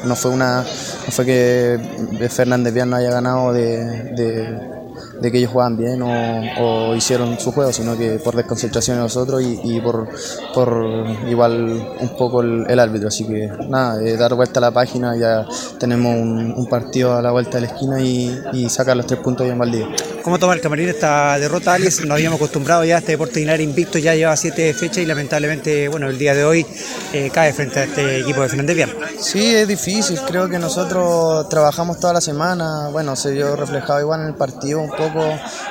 no, 0.06 0.16
fue 0.16 0.30
una, 0.30 0.62
no 0.62 1.12
fue 1.12 1.26
que 1.26 2.30
Fernández 2.30 2.72
Vial 2.76 2.92
no 2.92 2.98
haya 2.98 3.10
ganado 3.10 3.52
de 3.52 4.77
que 5.22 5.38
ellos 5.38 5.52
jugaban 5.52 5.78
bien 5.78 6.02
o, 6.02 6.96
hicieron 6.96 7.40
su 7.40 7.52
juego, 7.52 7.72
sino 7.74 7.98
que 7.98 8.20
por 8.20 8.36
desconcentración 8.36 8.98
de 8.98 9.04
nosotros 9.04 9.42
y, 9.44 9.80
por, 9.82 10.08
por 10.54 10.86
igual 11.30 11.96
un 12.00 12.10
poco 12.18 12.42
el, 12.42 12.80
árbitro. 12.80 13.08
Así 13.08 13.26
que 13.26 13.50
nada, 13.70 14.00
dar 14.18 14.34
vuelta 14.36 14.60
a 14.60 14.62
la 14.62 14.72
página, 14.72 15.16
ya 15.18 15.46
tenemos 15.80 16.16
un, 16.16 16.68
partido 16.70 17.16
a 17.16 17.22
la 17.22 17.32
vuelta 17.32 17.60
de 17.60 17.68
la 17.68 17.74
esquina 17.74 18.02
y, 18.02 18.68
sacar 18.70 18.98
los 18.98 19.08
tres 19.08 19.20
puntos 19.22 19.46
ahí 19.46 19.52
en 19.52 19.60
Valdivia. 19.60 19.88
¿Cómo 20.24 20.38
toma 20.38 20.54
el 20.54 20.62
camarín 20.62 20.90
esta 20.90 21.40
derrota, 21.40 21.74
Alex? 21.74 22.02
Nos 22.02 22.12
habíamos 22.12 22.38
acostumbrado 22.38 22.84
ya 22.84 22.96
a 22.96 23.00
este 23.00 23.14
deporte 23.14 23.40
Linares 23.40 23.66
invicto, 23.66 23.98
ya 23.98 24.14
lleva 24.14 24.36
siete 24.36 24.74
fechas 24.74 24.98
y 24.98 25.06
lamentablemente, 25.06 25.88
bueno, 25.88 26.10
el 26.10 26.18
día 26.18 26.36
de 26.36 26.44
hoy 26.44 26.66
eh, 27.14 27.32
cae 27.34 27.54
frente 27.54 27.80
a 27.80 27.84
este 27.86 28.20
equipo 28.20 28.42
de 28.42 28.50
Fernández 28.50 28.76
Vial. 28.76 28.96
Sí, 29.20 29.56
es 29.56 29.68
difícil, 29.68 30.20
creo 30.28 30.50
que 30.50 30.60
nosotros 30.60 31.48
trabajamos 31.48 32.00
toda 32.00 32.14
la 32.14 32.22
semana, 32.22 32.90
bueno, 32.92 33.16
se 33.16 33.32
vio 33.32 33.56
reflejado 33.56 34.02
igual 34.02 34.22
en 34.22 34.28
el 34.28 34.36
partido 34.36 34.82
un 34.82 34.90
poco 34.90 35.07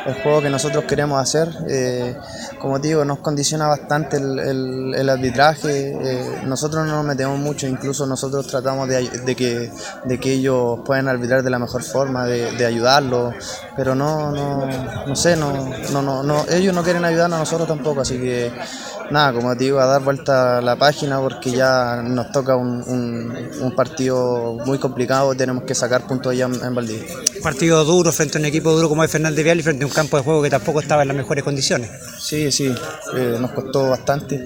el 0.06 0.14
juego 0.22 0.42
que 0.42 0.50
nosotros 0.50 0.84
queremos 0.84 1.20
hacer. 1.20 1.48
Eh, 1.68 2.16
como 2.60 2.78
digo, 2.78 3.04
nos 3.04 3.18
condiciona 3.18 3.66
bastante 3.66 4.16
el, 4.16 5.08
arbitraje, 5.08 5.90
eh, 5.90 6.42
nosotros 6.44 6.86
no 6.86 6.96
nos 6.96 7.04
metemos 7.04 7.38
mucho, 7.38 7.66
incluso 7.66 8.06
nosotros 8.06 8.46
tratamos 8.46 8.88
de, 8.88 9.36
que, 9.36 9.70
de 10.04 10.20
que 10.20 10.32
ellos 10.32 10.80
puedan 10.84 11.08
arbitrar 11.08 11.42
de 11.42 11.50
la 11.50 11.58
mejor 11.58 11.82
forma, 11.82 12.26
de, 12.26 12.52
de 12.52 12.66
ayudarlos, 12.66 13.34
pero 13.76 13.94
no, 13.94 14.32
no, 14.32 14.66
no 15.06 15.16
sé, 15.16 15.36
no, 15.36 15.52
no, 15.92 16.22
no, 16.22 16.44
ellos 16.50 16.74
no 16.74 16.82
quieren 16.82 17.04
ayudarnos 17.04 17.36
a 17.36 17.40
nosotros 17.40 17.68
tampoco, 17.68 18.00
así 18.00 18.18
que 18.18 18.52
nada, 19.10 19.32
como 19.32 19.56
te 19.56 19.64
digo, 19.64 19.80
a 19.80 19.86
dar 19.86 20.02
vuelta 20.02 20.58
a 20.58 20.60
la 20.60 20.76
página 20.76 21.20
porque 21.20 21.50
ya 21.50 22.02
nos 22.02 22.30
toca 22.32 22.56
un, 22.56 23.72
partido 23.76 24.58
muy 24.64 24.78
complicado, 24.78 25.34
tenemos 25.34 25.64
que 25.64 25.74
sacar 25.74 26.06
puntos 26.06 26.36
ya 26.36 26.46
en, 26.46 26.74
Valdivia. 26.74 27.14
Partido 27.42 27.84
duro 27.84 28.10
frente 28.12 28.38
a 28.38 28.40
un 28.40 28.46
equipo 28.46 28.70
duro 28.72 28.88
como 28.88 29.04
es 29.04 29.10
Fernández 29.10 29.44
Vial 29.44 29.58
y 29.58 29.62
frente 29.62 29.84
a 29.84 29.86
un 29.86 29.92
campo 29.92 30.16
de 30.16 30.22
juego 30.22 30.42
que 30.42 30.50
tampoco 30.50 30.80
estaba 30.80 31.02
en 31.02 31.08
las 31.08 31.16
mejores 31.16 31.44
condiciones. 31.44 31.90
Sí, 32.18 32.50
sí, 32.50 32.74
eh, 33.14 33.36
nos 33.38 33.50
costó 33.50 33.90
bastante. 33.90 34.42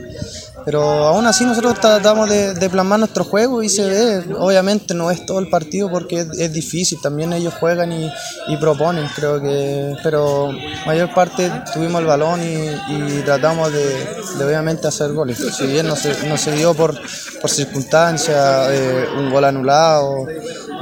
Pero 0.65 0.83
aún 0.83 1.27
así 1.27 1.45
nosotros 1.45 1.81
tratamos 1.81 2.29
de, 2.29 2.71
plasmar 2.71 2.99
nuestro 2.99 3.25
juego 3.25 3.63
y 3.63 3.69
se 3.69 3.89
ve, 3.89 4.35
obviamente 4.39 4.95
no 4.95 5.11
es 5.11 5.27
todo 5.27 5.41
el 5.41 5.49
partido 5.49 5.91
porque 5.91 6.27
es, 6.39 6.53
difícil, 6.53 6.99
también 7.03 7.33
ellos 7.33 7.55
juegan 7.59 7.93
y, 7.93 8.57
proponen, 8.59 9.07
creo 9.15 9.41
que, 9.41 9.97
pero 10.03 10.51
mayor 10.87 11.13
parte 11.15 11.51
tuvimos 11.73 12.01
el 12.01 12.07
balón 12.07 12.41
y, 12.43 13.23
tratamos 13.25 13.73
de, 13.73 14.45
obviamente 14.45 14.87
hacer 14.87 15.13
goles. 15.13 15.39
Si 15.39 15.67
bien 15.67 15.87
no 15.87 15.97
se, 15.97 16.29
no 16.29 16.37
se 16.37 16.53
dio 16.53 16.75
por, 16.75 16.99
por 17.41 17.51
circunstancias, 17.51 18.69
eh, 18.71 19.07
un 19.17 19.31
gol 19.31 19.45
anulado, 19.45 20.27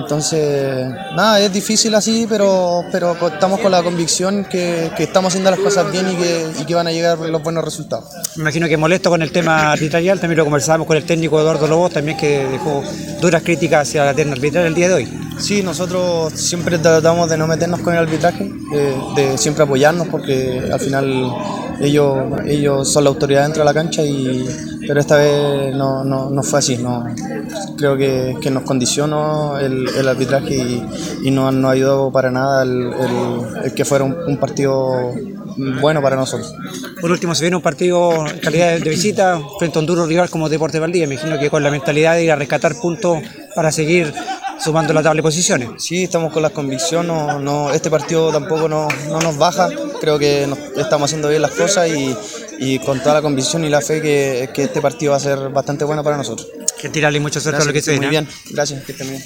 entonces 0.01 0.89
nada, 1.17 1.41
es 1.41 1.53
difícil 1.53 1.95
así, 1.95 2.27
pero, 2.29 2.85
pero 2.93 3.17
estamos 3.29 3.61
con 3.61 3.73
la 3.73 3.83
convicción 3.83 4.45
que, 4.45 4.91
estamos 4.99 5.31
haciendo 5.31 5.51
las 5.51 5.61
cosas 5.61 5.91
bien 5.91 6.09
y 6.11 6.17
que, 6.17 6.47
y 6.61 6.65
que 6.65 6.75
van 6.75 6.87
a 6.87 6.93
llegar 6.93 7.19
los 7.19 7.43
buenos 7.43 7.65
resultados. 7.65 8.07
Me 8.37 8.43
imagino 8.43 8.69
que 8.69 8.77
molesto 8.77 9.11
con 9.11 9.23
el 9.23 9.33
tema 9.33 9.68
arbitrarial, 9.73 10.21
también 10.21 10.39
lo 10.39 10.45
conversábamos 10.45 10.87
con 10.87 10.97
el 10.97 11.05
técnico 11.05 11.41
Eduardo 11.41 11.67
Lobos, 11.67 11.93
también 11.93 12.17
que 12.17 12.45
dejó 12.47 12.83
duras 13.21 13.43
críticas 13.43 13.89
hacia 13.89 14.05
la 14.05 14.15
terna 14.15 14.33
arbitral 14.33 14.67
el 14.67 14.75
día 14.75 14.89
de 14.89 14.95
hoy. 14.95 15.09
Sí, 15.39 15.63
nosotros 15.63 16.33
siempre 16.33 16.79
tratamos 16.79 17.31
de 17.31 17.39
no 17.39 17.47
meternos 17.47 17.81
con 17.81 17.95
el 17.95 18.01
arbitraje, 18.01 18.51
de, 19.15 19.39
siempre 19.39 19.63
apoyarnos 19.63 20.09
porque 20.09 20.69
al 20.73 20.81
final 20.81 21.33
ellos, 21.81 22.19
ellos 22.47 22.93
son 22.93 23.05
la 23.05 23.11
autoridad 23.11 23.45
dentro 23.45 23.61
de 23.61 23.65
la 23.65 23.75
cancha, 23.75 24.03
y, 24.03 24.49
pero 24.87 24.99
esta 24.99 25.17
vez 25.17 25.75
no, 25.77 26.05
no, 26.05 26.43
fue 26.43 26.59
así. 26.59 26.77
No, 26.79 27.05
creo 27.77 27.97
que, 27.97 28.37
que 28.41 28.51
nos 28.51 28.65
condicionó 28.65 29.59
el, 29.59 29.89
el 29.89 30.09
arbitraje 30.09 30.57
y, 30.57 30.85
y 31.23 31.31
no 31.31 31.53
nos 31.53 31.73
ayudó 31.73 32.11
para 32.11 32.31
nada 32.31 32.63
el, 32.63 32.93
el, 33.65 33.75
que 33.75 33.85
fuera 33.85 34.05
un, 34.05 34.37
partido 34.39 35.13
bueno 35.59 36.01
para 36.01 36.17
nosotros. 36.17 36.55
Por 37.01 37.11
último, 37.11 37.35
se 37.35 37.45
viene 37.45 37.57
un 37.57 37.63
partido 37.63 38.27
en 38.27 38.39
calidad 38.39 38.79
de 38.79 38.91
visita 38.91 39.41
frente 39.59 39.79
a 39.79 39.81
un 39.81 39.87
duro 39.87 40.07
rival 40.07 40.31
como 40.31 40.49
Deporte 40.49 40.79
Valdivia. 40.79 41.07
Me 41.07 41.15
imagino 41.15 41.39
que 41.39 41.51
con 41.51 41.63
la 41.63 41.71
mentalidad 41.71 42.15
de 42.15 42.25
ir 42.25 42.33
a 42.33 42.37
rescatar 42.37 42.75
puntos 42.77 43.19
para 43.55 43.73
seguir 43.73 44.13
sumando 44.59 44.93
la 44.93 45.03
tabla 45.03 45.19
de 45.19 45.23
posiciones. 45.23 45.71
Sí, 45.79 46.05
estamos 46.05 46.33
con 46.33 46.43
la 46.43 46.51
convicción, 46.51 47.07
no, 47.07 47.39
no, 47.39 47.73
este 47.73 47.91
partido 47.91 48.33
tampoco 48.33 48.69
no, 48.69 48.89
no 49.09 49.21
nos 49.21 49.37
baja, 49.37 49.69
creo 50.01 50.19
que 50.19 50.49
estamos 50.77 51.07
haciendo 51.07 51.29
bien 51.29 51.43
las 51.43 51.53
cosas 51.53 51.89
y, 51.89 52.17
y, 52.59 52.79
con 52.81 53.01
toda 53.01 53.17
la 53.17 53.23
convicción 53.23 53.65
y 53.65 53.69
la 53.69 53.81
fe 53.81 54.01
que, 54.03 54.51
que, 54.53 54.65
este 54.65 54.81
partido 54.81 55.13
va 55.13 55.19
a 55.19 55.21
ser 55.21 55.49
bastante 55.51 55.85
bueno 55.85 56.03
para 56.03 56.17
nosotros. 56.17 56.49
Que 56.81 56.89
tirarle 56.89 57.21
mucho 57.21 57.41
suerte 57.41 57.63
a 57.63 57.65
lo 57.65 57.73
que 57.73 57.83
se 57.83 57.97
Muy 57.97 58.09
bien, 58.09 58.29
gracias, 58.51 58.85
que 58.85 58.93
estén 58.93 59.09
bien. 59.09 59.23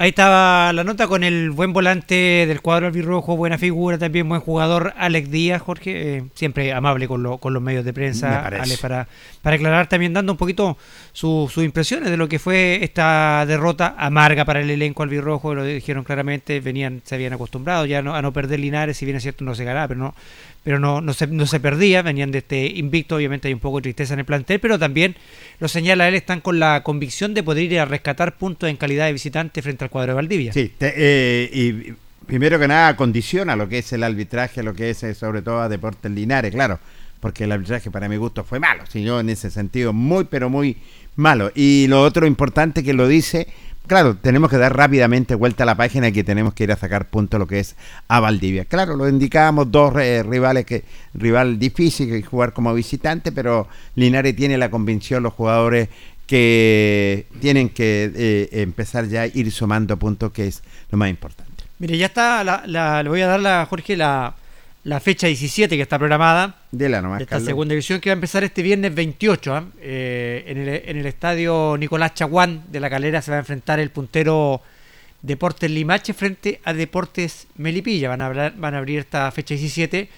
Ahí 0.00 0.08
estaba 0.08 0.72
la 0.72 0.82
nota 0.82 1.06
con 1.08 1.24
el 1.24 1.50
buen 1.50 1.74
volante 1.74 2.46
del 2.48 2.62
cuadro 2.62 2.86
albirrojo, 2.86 3.36
buena 3.36 3.58
figura, 3.58 3.98
también 3.98 4.26
buen 4.26 4.40
jugador, 4.40 4.94
Alex 4.96 5.30
Díaz, 5.30 5.60
Jorge, 5.60 6.16
eh, 6.16 6.24
siempre 6.32 6.72
amable 6.72 7.06
con, 7.06 7.22
lo, 7.22 7.36
con 7.36 7.52
los 7.52 7.62
medios 7.62 7.84
de 7.84 7.92
prensa, 7.92 8.46
Alex, 8.46 8.78
para, 8.78 9.08
para 9.42 9.56
aclarar 9.56 9.88
también 9.90 10.14
dando 10.14 10.32
un 10.32 10.38
poquito 10.38 10.78
sus 11.12 11.54
impresiones 11.58 12.10
de 12.10 12.16
lo 12.16 12.30
que 12.30 12.38
fue 12.38 12.78
esta 12.82 13.44
derrota 13.44 13.94
amarga 13.98 14.46
para 14.46 14.62
el 14.62 14.70
elenco 14.70 15.02
albirrojo, 15.02 15.54
lo 15.54 15.64
dijeron 15.64 16.02
claramente, 16.02 16.60
venían, 16.60 17.02
se 17.04 17.16
habían 17.16 17.34
acostumbrado 17.34 17.84
ya 17.84 18.00
no, 18.00 18.14
a 18.14 18.22
no 18.22 18.32
perder 18.32 18.58
Linares, 18.58 18.96
si 18.96 19.04
bien 19.04 19.18
es 19.18 19.22
cierto 19.22 19.44
no 19.44 19.54
se 19.54 19.64
ganaba, 19.64 19.86
pero 19.88 20.00
no, 20.00 20.14
pero 20.62 20.78
no, 20.78 21.00
no, 21.00 21.14
se, 21.14 21.26
no 21.26 21.46
se 21.46 21.60
perdía, 21.60 22.02
venían 22.02 22.30
de 22.30 22.38
este 22.38 22.66
invicto, 22.66 23.16
obviamente 23.16 23.48
hay 23.48 23.54
un 23.54 23.60
poco 23.60 23.78
de 23.78 23.82
tristeza 23.82 24.14
en 24.14 24.20
el 24.20 24.26
plantel, 24.26 24.60
pero 24.60 24.78
también 24.78 25.16
lo 25.58 25.68
señala 25.68 26.08
él, 26.08 26.14
están 26.14 26.40
con 26.40 26.58
la 26.58 26.82
convicción 26.82 27.32
de 27.34 27.42
poder 27.42 27.64
ir 27.64 27.80
a 27.80 27.84
rescatar 27.86 28.36
puntos 28.36 28.68
en 28.68 28.76
calidad 28.76 29.06
de 29.06 29.12
visitante 29.12 29.62
frente 29.62 29.84
al 29.84 29.90
cuadro 29.90 30.12
de 30.12 30.16
Valdivia. 30.16 30.52
Sí, 30.52 30.72
eh, 30.80 31.50
y 31.52 31.94
primero 32.26 32.58
que 32.58 32.68
nada 32.68 32.94
condiciona 32.96 33.56
lo 33.56 33.68
que 33.68 33.78
es 33.78 33.92
el 33.92 34.02
arbitraje, 34.02 34.62
lo 34.62 34.74
que 34.74 34.90
es 34.90 35.02
eh, 35.02 35.14
sobre 35.14 35.42
todo 35.42 35.60
a 35.60 35.68
Deportes 35.68 36.10
Linares, 36.10 36.52
claro, 36.52 36.78
porque 37.20 37.44
el 37.44 37.52
arbitraje 37.52 37.90
para 37.90 38.08
mi 38.08 38.16
gusto 38.16 38.44
fue 38.44 38.60
malo, 38.60 38.84
si 38.86 39.06
en 39.06 39.30
ese 39.30 39.50
sentido 39.50 39.92
muy, 39.92 40.24
pero 40.24 40.50
muy 40.50 40.76
malo. 41.16 41.50
Y 41.54 41.86
lo 41.88 42.02
otro 42.02 42.26
importante 42.26 42.82
que 42.82 42.92
lo 42.92 43.08
dice 43.08 43.48
claro, 43.90 44.14
tenemos 44.14 44.48
que 44.48 44.56
dar 44.56 44.76
rápidamente 44.76 45.34
vuelta 45.34 45.64
a 45.64 45.66
la 45.66 45.74
página 45.74 46.06
y 46.06 46.12
que 46.12 46.22
tenemos 46.22 46.54
que 46.54 46.62
ir 46.62 46.70
a 46.70 46.76
sacar 46.76 47.06
punto 47.06 47.40
lo 47.40 47.48
que 47.48 47.58
es 47.58 47.74
a 48.06 48.20
Valdivia. 48.20 48.64
Claro, 48.64 48.94
lo 48.94 49.08
indicábamos, 49.08 49.72
dos 49.72 49.92
eh, 49.96 50.22
rivales 50.22 50.64
que 50.64 50.84
rival 51.12 51.58
difícil 51.58 52.08
que 52.08 52.22
jugar 52.22 52.52
como 52.52 52.72
visitante, 52.72 53.32
pero 53.32 53.66
Linares 53.96 54.36
tiene 54.36 54.58
la 54.58 54.70
convicción, 54.70 55.24
los 55.24 55.32
jugadores 55.32 55.88
que 56.28 57.26
tienen 57.40 57.68
que 57.68 58.12
eh, 58.14 58.48
empezar 58.62 59.08
ya 59.08 59.22
a 59.22 59.26
ir 59.26 59.50
sumando 59.50 59.96
puntos, 59.96 60.30
que 60.30 60.46
es 60.46 60.62
lo 60.92 60.96
más 60.96 61.10
importante. 61.10 61.64
Mire, 61.80 61.98
ya 61.98 62.06
está, 62.06 62.44
le 63.02 63.08
voy 63.08 63.22
a 63.22 63.26
dar 63.26 63.44
a 63.44 63.66
Jorge 63.66 63.96
la, 63.96 64.36
la 64.84 64.98
fecha 65.00 65.26
17 65.26 65.76
que 65.76 65.82
está 65.82 65.98
programada 65.98 66.56
de 66.70 66.88
la 66.88 67.02
nomás, 67.02 67.20
esta 67.20 67.40
segunda 67.40 67.72
división 67.72 68.00
que 68.00 68.08
va 68.10 68.12
a 68.12 68.14
empezar 68.14 68.44
este 68.44 68.62
viernes 68.62 68.94
28 68.94 69.54
¿ah? 69.54 69.64
eh, 69.80 70.44
en, 70.46 70.58
el, 70.58 70.68
en, 70.68 70.96
el, 70.96 71.06
estadio 71.06 71.76
Nicolás 71.78 72.14
Chaguán 72.14 72.64
de 72.70 72.80
la 72.80 72.88
Calera 72.88 73.20
se 73.20 73.30
va 73.30 73.36
a 73.36 73.40
enfrentar 73.40 73.78
el 73.78 73.90
puntero 73.90 74.62
Deportes 75.20 75.70
Limache 75.70 76.14
frente 76.14 76.60
a 76.64 76.72
Deportes 76.72 77.46
Melipilla 77.56 78.08
van 78.08 78.22
a, 78.22 78.26
hablar, 78.26 78.54
van 78.56 78.74
a 78.74 78.78
abrir 78.78 79.00
esta 79.00 79.30
fecha 79.32 79.54
17 79.54 80.08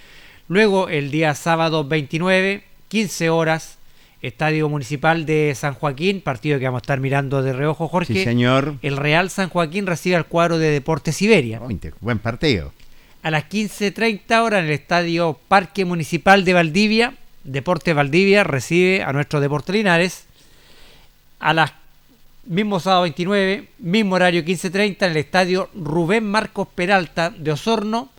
luego 0.47 0.89
el 0.89 1.11
día 1.11 1.35
sábado 1.35 1.85
29 1.85 2.63
15 2.87 3.31
horas 3.31 3.79
Estadio 4.21 4.69
Municipal 4.69 5.27
de 5.27 5.53
San 5.57 5.75
Joaquín, 5.75 6.21
partido 6.21 6.61
que 6.61 6.67
vamos 6.67 6.79
a 6.79 6.85
estar 6.85 7.01
mirando 7.01 7.43
de 7.43 7.53
reojo, 7.53 7.89
Jorge. 7.89 8.15
Sí, 8.15 8.23
señor. 8.23 8.77
El 8.81 8.97
Real 8.97 9.31
San 9.31 9.49
Joaquín 9.49 9.85
recibe 9.85 10.15
al 10.15 10.27
cuadro 10.27 10.59
de 10.59 10.71
Deportes 10.71 11.17
Siberia. 11.17 11.61
buen 12.01 12.21
partido 12.21 12.73
a 13.23 13.31
las 13.31 13.45
15.30 13.49 14.41
horas 14.43 14.61
en 14.61 14.67
el 14.67 14.73
Estadio 14.73 15.39
Parque 15.49 15.85
Municipal 15.85 16.45
de 16.45 16.55
Valdivia. 16.55 17.15
Deporte 17.45 17.93
Valdivia 17.93 18.45
recibe 18.45 19.03
a 19.03 19.13
nuestro 19.13 19.41
Deporte 19.41 19.73
Linares. 19.73 20.25
A 21.39 21.53
las 21.53 21.73
mismo 22.45 22.81
sábado 22.81 23.03
29, 23.03 23.69
mismo 23.79 24.17
horario 24.17 24.45
15.30 24.45 24.97
en 25.07 25.11
el 25.13 25.17
Estadio 25.17 25.71
Rubén 25.75 26.25
Marcos 26.25 26.69
Peralta 26.75 27.31
de 27.31 27.53
Osorno. 27.53 28.11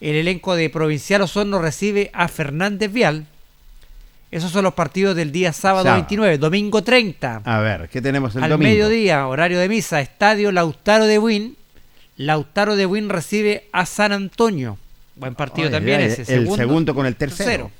El 0.00 0.14
elenco 0.14 0.54
de 0.54 0.70
Provincial 0.70 1.22
Osorno 1.22 1.60
recibe 1.60 2.10
a 2.12 2.28
Fernández 2.28 2.92
Vial. 2.92 3.26
Esos 4.30 4.50
son 4.50 4.64
los 4.64 4.74
partidos 4.74 5.16
del 5.16 5.32
día 5.32 5.54
sábado, 5.54 5.90
29. 5.90 6.36
Domingo 6.36 6.82
30. 6.82 7.42
A 7.44 7.60
ver, 7.60 7.88
¿qué 7.88 8.02
tenemos 8.02 8.36
el 8.36 8.44
Al 8.44 8.50
domingo? 8.50 8.68
mediodía, 8.68 9.26
horario 9.26 9.58
de 9.58 9.70
misa, 9.70 10.02
Estadio 10.02 10.52
Lautaro 10.52 11.06
de 11.06 11.18
Win 11.18 11.56
Lautaro 12.18 12.74
de 12.74 12.84
Win 12.84 13.08
recibe 13.08 13.68
a 13.72 13.86
San 13.86 14.12
Antonio. 14.12 14.76
Buen 15.14 15.36
partido 15.36 15.70
también 15.70 16.00
ese. 16.00 16.22
El 16.34 16.50
segundo, 16.50 16.94
con 16.94 17.06
el 17.06 17.16
tercero. 17.16 17.70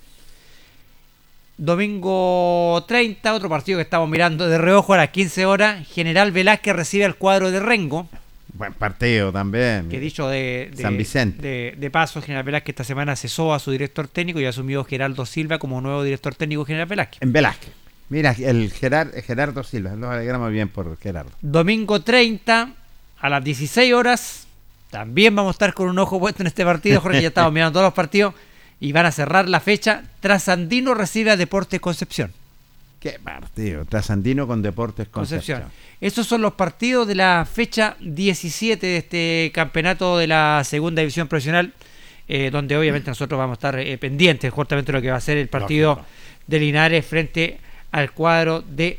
Domingo 1.56 2.84
30, 2.86 3.34
otro 3.34 3.48
partido 3.48 3.78
que 3.78 3.82
estamos 3.82 4.08
mirando 4.08 4.48
de 4.48 4.58
reojo 4.58 4.94
a 4.94 4.96
las 4.96 5.10
15 5.10 5.44
horas. 5.44 5.88
General 5.88 6.30
Velázquez 6.30 6.74
recibe 6.74 7.04
al 7.04 7.16
cuadro 7.16 7.50
de 7.50 7.58
Rengo. 7.58 8.08
Buen 8.52 8.74
partido 8.74 9.32
también. 9.32 9.88
Que 9.88 9.98
dicho 9.98 10.28
de, 10.28 10.70
San 10.80 10.96
Vicente. 10.96 11.74
De, 11.76 11.90
paso, 11.90 12.22
General 12.22 12.44
Velázquez 12.44 12.74
esta 12.74 12.84
semana 12.84 13.16
cesó 13.16 13.52
a 13.52 13.58
su 13.58 13.72
director 13.72 14.06
técnico 14.06 14.38
y 14.38 14.46
asumió 14.46 14.84
Geraldo 14.84 15.26
Silva 15.26 15.58
como 15.58 15.80
nuevo 15.80 16.04
director 16.04 16.36
técnico 16.36 16.64
General 16.64 16.86
Velázquez. 16.86 17.22
En 17.22 17.32
Velázquez. 17.32 17.72
Mira, 18.08 18.36
el 18.38 18.70
Gerardo 18.72 19.64
Silva, 19.64 19.90
nos 19.90 20.10
alegramos 20.10 20.50
bien 20.50 20.68
por 20.68 20.96
Gerardo. 20.98 21.32
Domingo 21.42 22.00
30, 22.00 22.72
a 23.20 23.28
las 23.28 23.42
16 23.44 23.92
horas. 23.94 24.46
También 24.90 25.34
vamos 25.34 25.50
a 25.50 25.52
estar 25.52 25.74
con 25.74 25.88
un 25.88 25.98
ojo 25.98 26.18
puesto 26.18 26.42
en 26.42 26.46
este 26.46 26.64
partido, 26.64 27.00
Jorge. 27.00 27.22
Ya 27.22 27.28
estamos 27.28 27.52
mirando 27.54 27.72
todos 27.72 27.86
los 27.86 27.94
partidos 27.94 28.34
y 28.80 28.92
van 28.92 29.06
a 29.06 29.12
cerrar 29.12 29.48
la 29.48 29.60
fecha. 29.60 30.04
Trasandino 30.20 30.94
recibe 30.94 31.30
a 31.30 31.36
Deportes 31.36 31.80
Concepción. 31.80 32.32
Qué 33.00 33.20
partido, 33.22 33.84
Trasandino 33.84 34.46
con 34.46 34.60
Deportes 34.60 35.08
Concepción. 35.08 35.64
Esos 36.00 36.26
son 36.26 36.42
los 36.42 36.54
partidos 36.54 37.06
de 37.06 37.14
la 37.14 37.46
fecha 37.50 37.96
17 38.00 38.86
de 38.86 38.96
este 38.96 39.52
campeonato 39.54 40.18
de 40.18 40.26
la 40.26 40.62
segunda 40.64 41.00
división 41.00 41.28
profesional, 41.28 41.72
eh, 42.26 42.50
donde 42.50 42.76
obviamente 42.76 43.08
nosotros 43.08 43.38
vamos 43.38 43.54
a 43.54 43.58
estar 43.58 43.78
eh, 43.78 43.96
pendientes 43.98 44.52
justamente 44.52 44.90
de 44.90 44.98
lo 44.98 45.02
que 45.02 45.10
va 45.10 45.16
a 45.16 45.20
ser 45.20 45.36
el 45.36 45.48
partido 45.48 46.04
de 46.48 46.58
Linares 46.58 47.06
frente 47.06 47.58
al 47.92 48.10
cuadro 48.10 48.62
de 48.62 48.98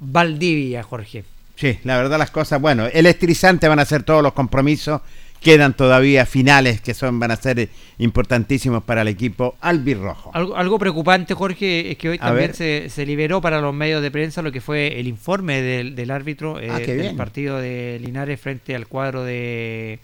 Valdivia, 0.00 0.82
Jorge. 0.82 1.24
Sí, 1.60 1.78
la 1.84 1.98
verdad 1.98 2.18
las 2.18 2.30
cosas, 2.30 2.58
bueno, 2.58 2.86
electrizante 2.86 3.68
van 3.68 3.80
a 3.80 3.84
ser 3.84 4.02
todos 4.02 4.22
los 4.22 4.32
compromisos, 4.32 5.02
quedan 5.42 5.74
todavía 5.74 6.24
finales 6.24 6.80
que 6.80 6.94
son 6.94 7.20
van 7.20 7.32
a 7.32 7.36
ser 7.36 7.68
importantísimos 7.98 8.82
para 8.82 9.02
el 9.02 9.08
equipo 9.08 9.56
albirrojo. 9.60 10.30
Algo, 10.32 10.56
algo 10.56 10.78
preocupante, 10.78 11.34
Jorge, 11.34 11.90
es 11.90 11.98
que 11.98 12.08
hoy 12.08 12.18
también 12.18 12.54
se, 12.54 12.88
se, 12.88 13.04
liberó 13.04 13.42
para 13.42 13.60
los 13.60 13.74
medios 13.74 14.00
de 14.00 14.10
prensa 14.10 14.40
lo 14.40 14.52
que 14.52 14.62
fue 14.62 14.98
el 14.98 15.06
informe 15.06 15.60
del, 15.60 16.10
árbitro 16.10 16.58
eh, 16.58 16.70
ah, 16.70 16.78
del 16.78 17.14
partido 17.14 17.58
de 17.58 18.00
Linares 18.00 18.40
frente 18.40 18.74
al 18.74 18.86
cuadro 18.86 19.22
de 19.22 19.98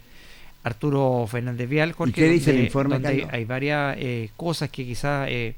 Arturo 0.62 1.26
Fernández 1.26 1.70
Vial. 1.70 1.92
Jorge, 1.92 2.10
¿Y 2.10 2.12
qué 2.12 2.28
dice 2.28 2.50
el 2.50 2.60
informe? 2.60 3.00
hay, 3.30 3.44
varias 3.46 3.96
eh, 3.98 4.28
cosas 4.36 4.68
que 4.68 4.84
quizás... 4.84 5.26
Eh, 5.30 5.54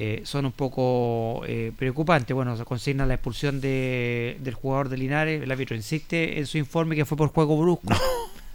eh, 0.00 0.20
son 0.24 0.46
un 0.46 0.52
poco 0.52 1.42
eh, 1.48 1.72
preocupantes. 1.76 2.32
Bueno, 2.32 2.56
se 2.56 2.64
consigna 2.64 3.04
la 3.04 3.14
expulsión 3.14 3.60
de, 3.60 4.36
del 4.38 4.54
jugador 4.54 4.88
de 4.90 4.96
Linares. 4.96 5.42
El 5.42 5.50
árbitro 5.50 5.74
insiste 5.74 6.38
en 6.38 6.46
su 6.46 6.56
informe 6.56 6.94
que 6.94 7.04
fue 7.04 7.16
por 7.16 7.30
juego 7.30 7.60
brusco. 7.60 7.92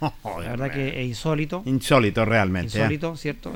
la 0.00 0.50
verdad 0.50 0.72
que 0.72 1.02
es 1.02 1.06
insólito. 1.06 1.62
Insólito 1.66 2.24
realmente. 2.24 2.78
¿eh? 2.78 2.80
Insólito, 2.80 3.16
¿cierto? 3.18 3.52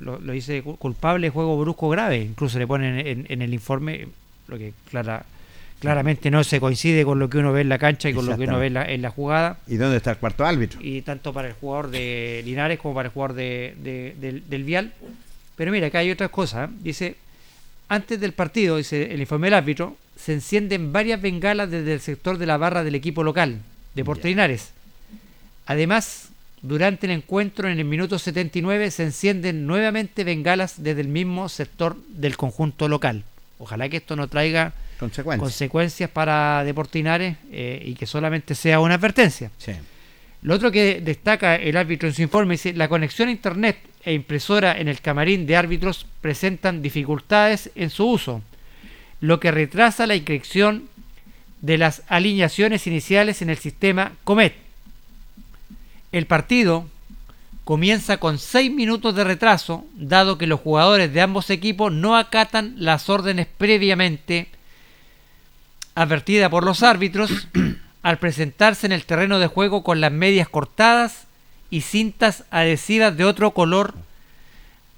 lo, 0.00 0.18
dice 0.32 0.62
culpable 0.62 1.28
de 1.28 1.30
juego 1.30 1.58
brusco 1.58 1.88
grave. 1.88 2.18
Incluso 2.18 2.58
le 2.58 2.66
ponen 2.66 3.26
en, 3.26 3.42
el 3.42 3.54
informe 3.54 4.08
lo 4.46 4.58
que 4.58 4.74
clara, 4.90 5.24
claramente 5.80 6.30
no 6.30 6.44
se 6.44 6.60
coincide 6.60 7.02
con 7.02 7.18
lo 7.18 7.30
que 7.30 7.38
uno 7.38 7.54
ve 7.54 7.62
en 7.62 7.70
la 7.70 7.78
cancha 7.78 8.10
y 8.10 8.12
con 8.12 8.26
lo 8.26 8.36
que 8.36 8.44
uno 8.44 8.58
ve 8.58 8.66
en 8.66 8.74
la, 8.74 8.84
en 8.84 9.00
la, 9.00 9.08
jugada. 9.08 9.56
¿Y 9.66 9.76
dónde 9.76 9.96
está 9.96 10.10
el 10.10 10.18
cuarto 10.18 10.44
árbitro? 10.44 10.80
Y 10.82 11.00
tanto 11.00 11.32
para 11.32 11.48
el 11.48 11.54
jugador 11.54 11.90
de 11.90 12.42
Linares 12.44 12.78
como 12.78 12.94
para 12.94 13.06
el 13.06 13.12
jugador 13.14 13.36
de, 13.36 13.74
del, 14.20 14.42
del 14.46 14.64
Vial 14.64 14.92
pero 15.62 15.70
mira, 15.70 15.86
acá 15.86 16.00
hay 16.00 16.10
otras 16.10 16.30
cosas. 16.30 16.68
Dice, 16.82 17.14
antes 17.86 18.18
del 18.18 18.32
partido, 18.32 18.78
dice 18.78 19.14
el 19.14 19.20
informe 19.20 19.46
del 19.46 19.54
árbitro, 19.54 19.96
se 20.16 20.32
encienden 20.32 20.92
varias 20.92 21.22
bengalas 21.22 21.70
desde 21.70 21.92
el 21.92 22.00
sector 22.00 22.36
de 22.36 22.46
la 22.46 22.56
barra 22.56 22.82
del 22.82 22.96
equipo 22.96 23.22
local, 23.22 23.60
de 23.94 24.02
Linares. 24.24 24.70
Además, 25.66 26.30
durante 26.62 27.06
el 27.06 27.12
encuentro 27.12 27.68
en 27.68 27.78
el 27.78 27.84
minuto 27.84 28.18
79 28.18 28.90
se 28.90 29.04
encienden 29.04 29.64
nuevamente 29.64 30.24
bengalas 30.24 30.82
desde 30.82 31.02
el 31.02 31.06
mismo 31.06 31.48
sector 31.48 31.96
del 32.08 32.36
conjunto 32.36 32.88
local. 32.88 33.22
Ojalá 33.60 33.88
que 33.88 33.98
esto 33.98 34.16
no 34.16 34.26
traiga 34.26 34.72
consecuencias, 34.98 36.10
para 36.10 36.64
Deportinares 36.64 37.36
eh, 37.52 37.80
y 37.86 37.94
que 37.94 38.06
solamente 38.06 38.56
sea 38.56 38.80
una 38.80 38.94
advertencia. 38.94 39.52
Lo 40.42 40.54
otro 40.54 40.72
que 40.72 41.00
destaca 41.00 41.54
el 41.54 41.76
árbitro 41.76 42.08
en 42.08 42.14
su 42.14 42.22
informe 42.22 42.54
dice 42.54 42.72
la 42.72 42.88
conexión 42.88 43.28
a 43.28 43.32
internet 43.32 43.78
e 44.04 44.12
impresora 44.12 44.78
en 44.78 44.88
el 44.88 45.00
camarín 45.00 45.46
de 45.46 45.56
árbitros 45.56 46.06
presentan 46.20 46.82
dificultades 46.82 47.70
en 47.76 47.90
su 47.90 48.08
uso, 48.08 48.42
lo 49.20 49.38
que 49.38 49.52
retrasa 49.52 50.06
la 50.08 50.16
inscripción 50.16 50.88
de 51.60 51.78
las 51.78 52.02
alineaciones 52.08 52.88
iniciales 52.88 53.40
en 53.40 53.50
el 53.50 53.58
sistema 53.58 54.12
Comet. 54.24 54.54
El 56.10 56.26
partido 56.26 56.88
comienza 57.62 58.16
con 58.16 58.40
6 58.40 58.72
minutos 58.72 59.14
de 59.14 59.22
retraso, 59.22 59.86
dado 59.94 60.38
que 60.38 60.48
los 60.48 60.58
jugadores 60.58 61.12
de 61.12 61.20
ambos 61.20 61.50
equipos 61.50 61.92
no 61.92 62.16
acatan 62.16 62.74
las 62.78 63.08
órdenes 63.08 63.46
previamente 63.46 64.48
advertidas 65.94 66.50
por 66.50 66.64
los 66.64 66.82
árbitros 66.82 67.46
al 68.02 68.18
presentarse 68.18 68.86
en 68.86 68.92
el 68.92 69.04
terreno 69.04 69.38
de 69.38 69.46
juego 69.46 69.82
con 69.82 70.00
las 70.00 70.12
medias 70.12 70.48
cortadas 70.48 71.26
y 71.70 71.82
cintas 71.82 72.44
adhesivas 72.50 73.16
de 73.16 73.24
otro 73.24 73.52
color 73.52 73.94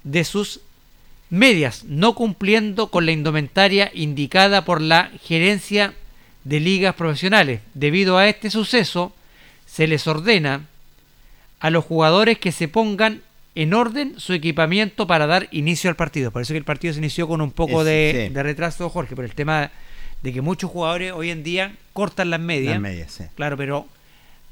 de 0.03 0.23
sus 0.23 0.61
medias, 1.29 1.83
no 1.85 2.15
cumpliendo 2.15 2.87
con 2.87 3.05
la 3.05 3.11
indumentaria 3.11 3.91
indicada 3.93 4.65
por 4.65 4.81
la 4.81 5.11
gerencia 5.23 5.93
de 6.43 6.59
ligas 6.59 6.95
profesionales. 6.95 7.61
Debido 7.73 8.17
a 8.17 8.27
este 8.27 8.49
suceso, 8.49 9.13
se 9.65 9.87
les 9.87 10.07
ordena 10.07 10.67
a 11.59 11.69
los 11.69 11.85
jugadores 11.85 12.37
que 12.37 12.51
se 12.51 12.67
pongan 12.67 13.21
en 13.55 13.73
orden 13.73 14.19
su 14.19 14.33
equipamiento 14.33 15.07
para 15.07 15.27
dar 15.27 15.47
inicio 15.51 15.89
al 15.89 15.95
partido. 15.95 16.31
Por 16.31 16.41
eso 16.41 16.53
que 16.53 16.57
el 16.57 16.65
partido 16.65 16.93
se 16.93 16.99
inició 16.99 17.27
con 17.27 17.41
un 17.41 17.51
poco 17.51 17.83
de, 17.83 18.31
retraso, 18.33 18.89
Jorge, 18.89 19.15
por 19.15 19.25
el 19.25 19.33
tema 19.33 19.71
de 20.25 20.33
que 20.33 20.41
muchos 20.41 20.71
jugadores 20.71 21.11
hoy 21.11 21.29
en 21.29 21.43
día 21.43 21.75
cortan 21.93 22.31
las 22.31 22.39
medias. 22.39 22.73
Las 22.73 22.81
medias, 22.81 23.11
sí. 23.11 23.25
Claro, 23.35 23.55
pero 23.57 23.87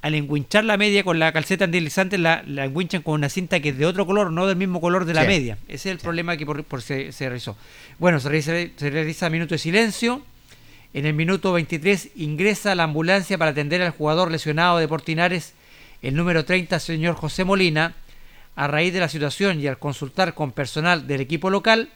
al 0.03 0.13
enguinchar 0.13 0.63
la 0.63 0.77
media 0.77 1.03
con 1.03 1.17
la 1.17 1.31
calceta 1.31 1.65
antideslizante 1.65 2.19
la, 2.19 2.43
la 2.45 2.65
enguinchan 2.65 3.01
con 3.01 3.15
una 3.15 3.27
cinta 3.27 3.59
que 3.59 3.69
es 3.69 3.77
de 3.79 3.87
otro 3.87 4.05
color, 4.05 4.31
no 4.31 4.45
del 4.45 4.55
mismo 4.55 4.79
color 4.79 5.05
de 5.05 5.15
la 5.15 5.23
media. 5.23 5.57
Ese 5.67 5.89
es 5.89 5.95
el 5.95 5.97
problema 5.97 6.37
que 6.37 6.45
por, 6.45 6.81
se, 6.83 7.11
realizó. 7.19 7.57
Bueno, 7.97 8.19
se 8.19 8.29
realiza, 8.29 8.51
se 8.77 8.89
realiza 8.91 9.31
minuto 9.31 9.55
de 9.55 9.57
silencio. 9.57 10.21
En 10.93 11.07
el 11.07 11.15
minuto 11.15 11.53
23 11.53 12.11
ingresa 12.17 12.75
la 12.75 12.83
ambulancia 12.83 13.35
para 13.39 13.49
atender 13.49 13.81
al 13.81 13.89
jugador 13.89 14.29
lesionado 14.29 14.77
de 14.77 14.87
Portinares 14.87 15.53
el 16.03 16.13
número 16.13 16.45
30, 16.45 16.79
señor 16.79 17.15
José 17.15 17.45
Molina, 17.45 17.95
a 18.55 18.67
raíz 18.67 18.93
de 18.93 18.99
la 18.99 19.09
situación 19.09 19.59
y 19.59 19.65
al 19.65 19.79
consultar 19.79 20.35
con 20.35 20.51
personal 20.51 21.07
del 21.07 21.21
equipo 21.21 21.49
local, 21.49 21.89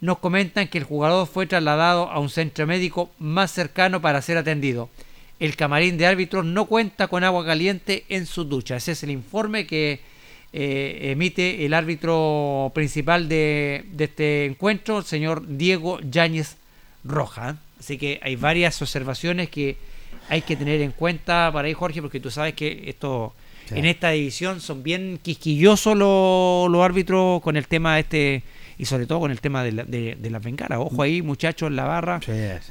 nos 0.00 0.18
comentan 0.18 0.68
que 0.68 0.78
el 0.78 0.84
jugador 0.84 1.26
fue 1.26 1.46
trasladado 1.46 2.10
a 2.10 2.18
un 2.18 2.30
centro 2.30 2.66
médico 2.66 3.10
más 3.18 3.50
cercano 3.50 4.00
para 4.00 4.22
ser 4.22 4.38
atendido. 4.38 4.88
El 5.38 5.56
camarín 5.56 5.96
de 5.98 6.06
árbitros 6.06 6.44
no 6.44 6.66
cuenta 6.66 7.08
con 7.08 7.24
agua 7.24 7.44
caliente 7.44 8.04
en 8.08 8.26
su 8.26 8.44
ducha. 8.44 8.76
Ese 8.76 8.92
es 8.92 9.02
el 9.02 9.10
informe 9.10 9.66
que 9.66 10.00
eh, 10.52 11.10
emite 11.12 11.64
el 11.64 11.74
árbitro 11.74 12.72
principal 12.74 13.28
de, 13.28 13.84
de, 13.92 14.04
este 14.04 14.44
encuentro, 14.46 14.98
el 14.98 15.04
señor 15.04 15.46
Diego 15.46 16.00
Yáñez 16.00 16.56
Roja. 17.04 17.58
Así 17.78 17.96
que 17.96 18.20
hay 18.22 18.36
varias 18.36 18.80
observaciones 18.82 19.48
que 19.48 19.76
hay 20.28 20.42
que 20.42 20.56
tener 20.56 20.80
en 20.80 20.92
cuenta 20.92 21.50
para 21.52 21.68
ahí, 21.68 21.74
Jorge, 21.74 22.02
porque 22.02 22.20
tú 22.20 22.30
sabes 22.30 22.54
que 22.54 22.84
esto 22.86 23.34
en 23.70 23.84
esta 23.84 24.10
división 24.10 24.60
son 24.60 24.82
bien 24.82 25.18
quisquillosos 25.22 25.96
los, 25.96 26.84
árbitros 26.84 27.40
con 27.42 27.56
el 27.56 27.66
tema 27.68 27.98
este 27.98 28.42
y 28.80 28.86
sobre 28.86 29.06
todo 29.06 29.20
con 29.20 29.30
el 29.30 29.42
tema 29.42 29.62
de, 29.62 29.72
de, 29.72 30.30
las 30.30 30.42
bengalas. 30.42 30.78
Ojo 30.78 31.02
ahí, 31.02 31.20
muchachos, 31.20 31.68
en 31.68 31.76
la 31.76 31.84
barra, 31.84 32.18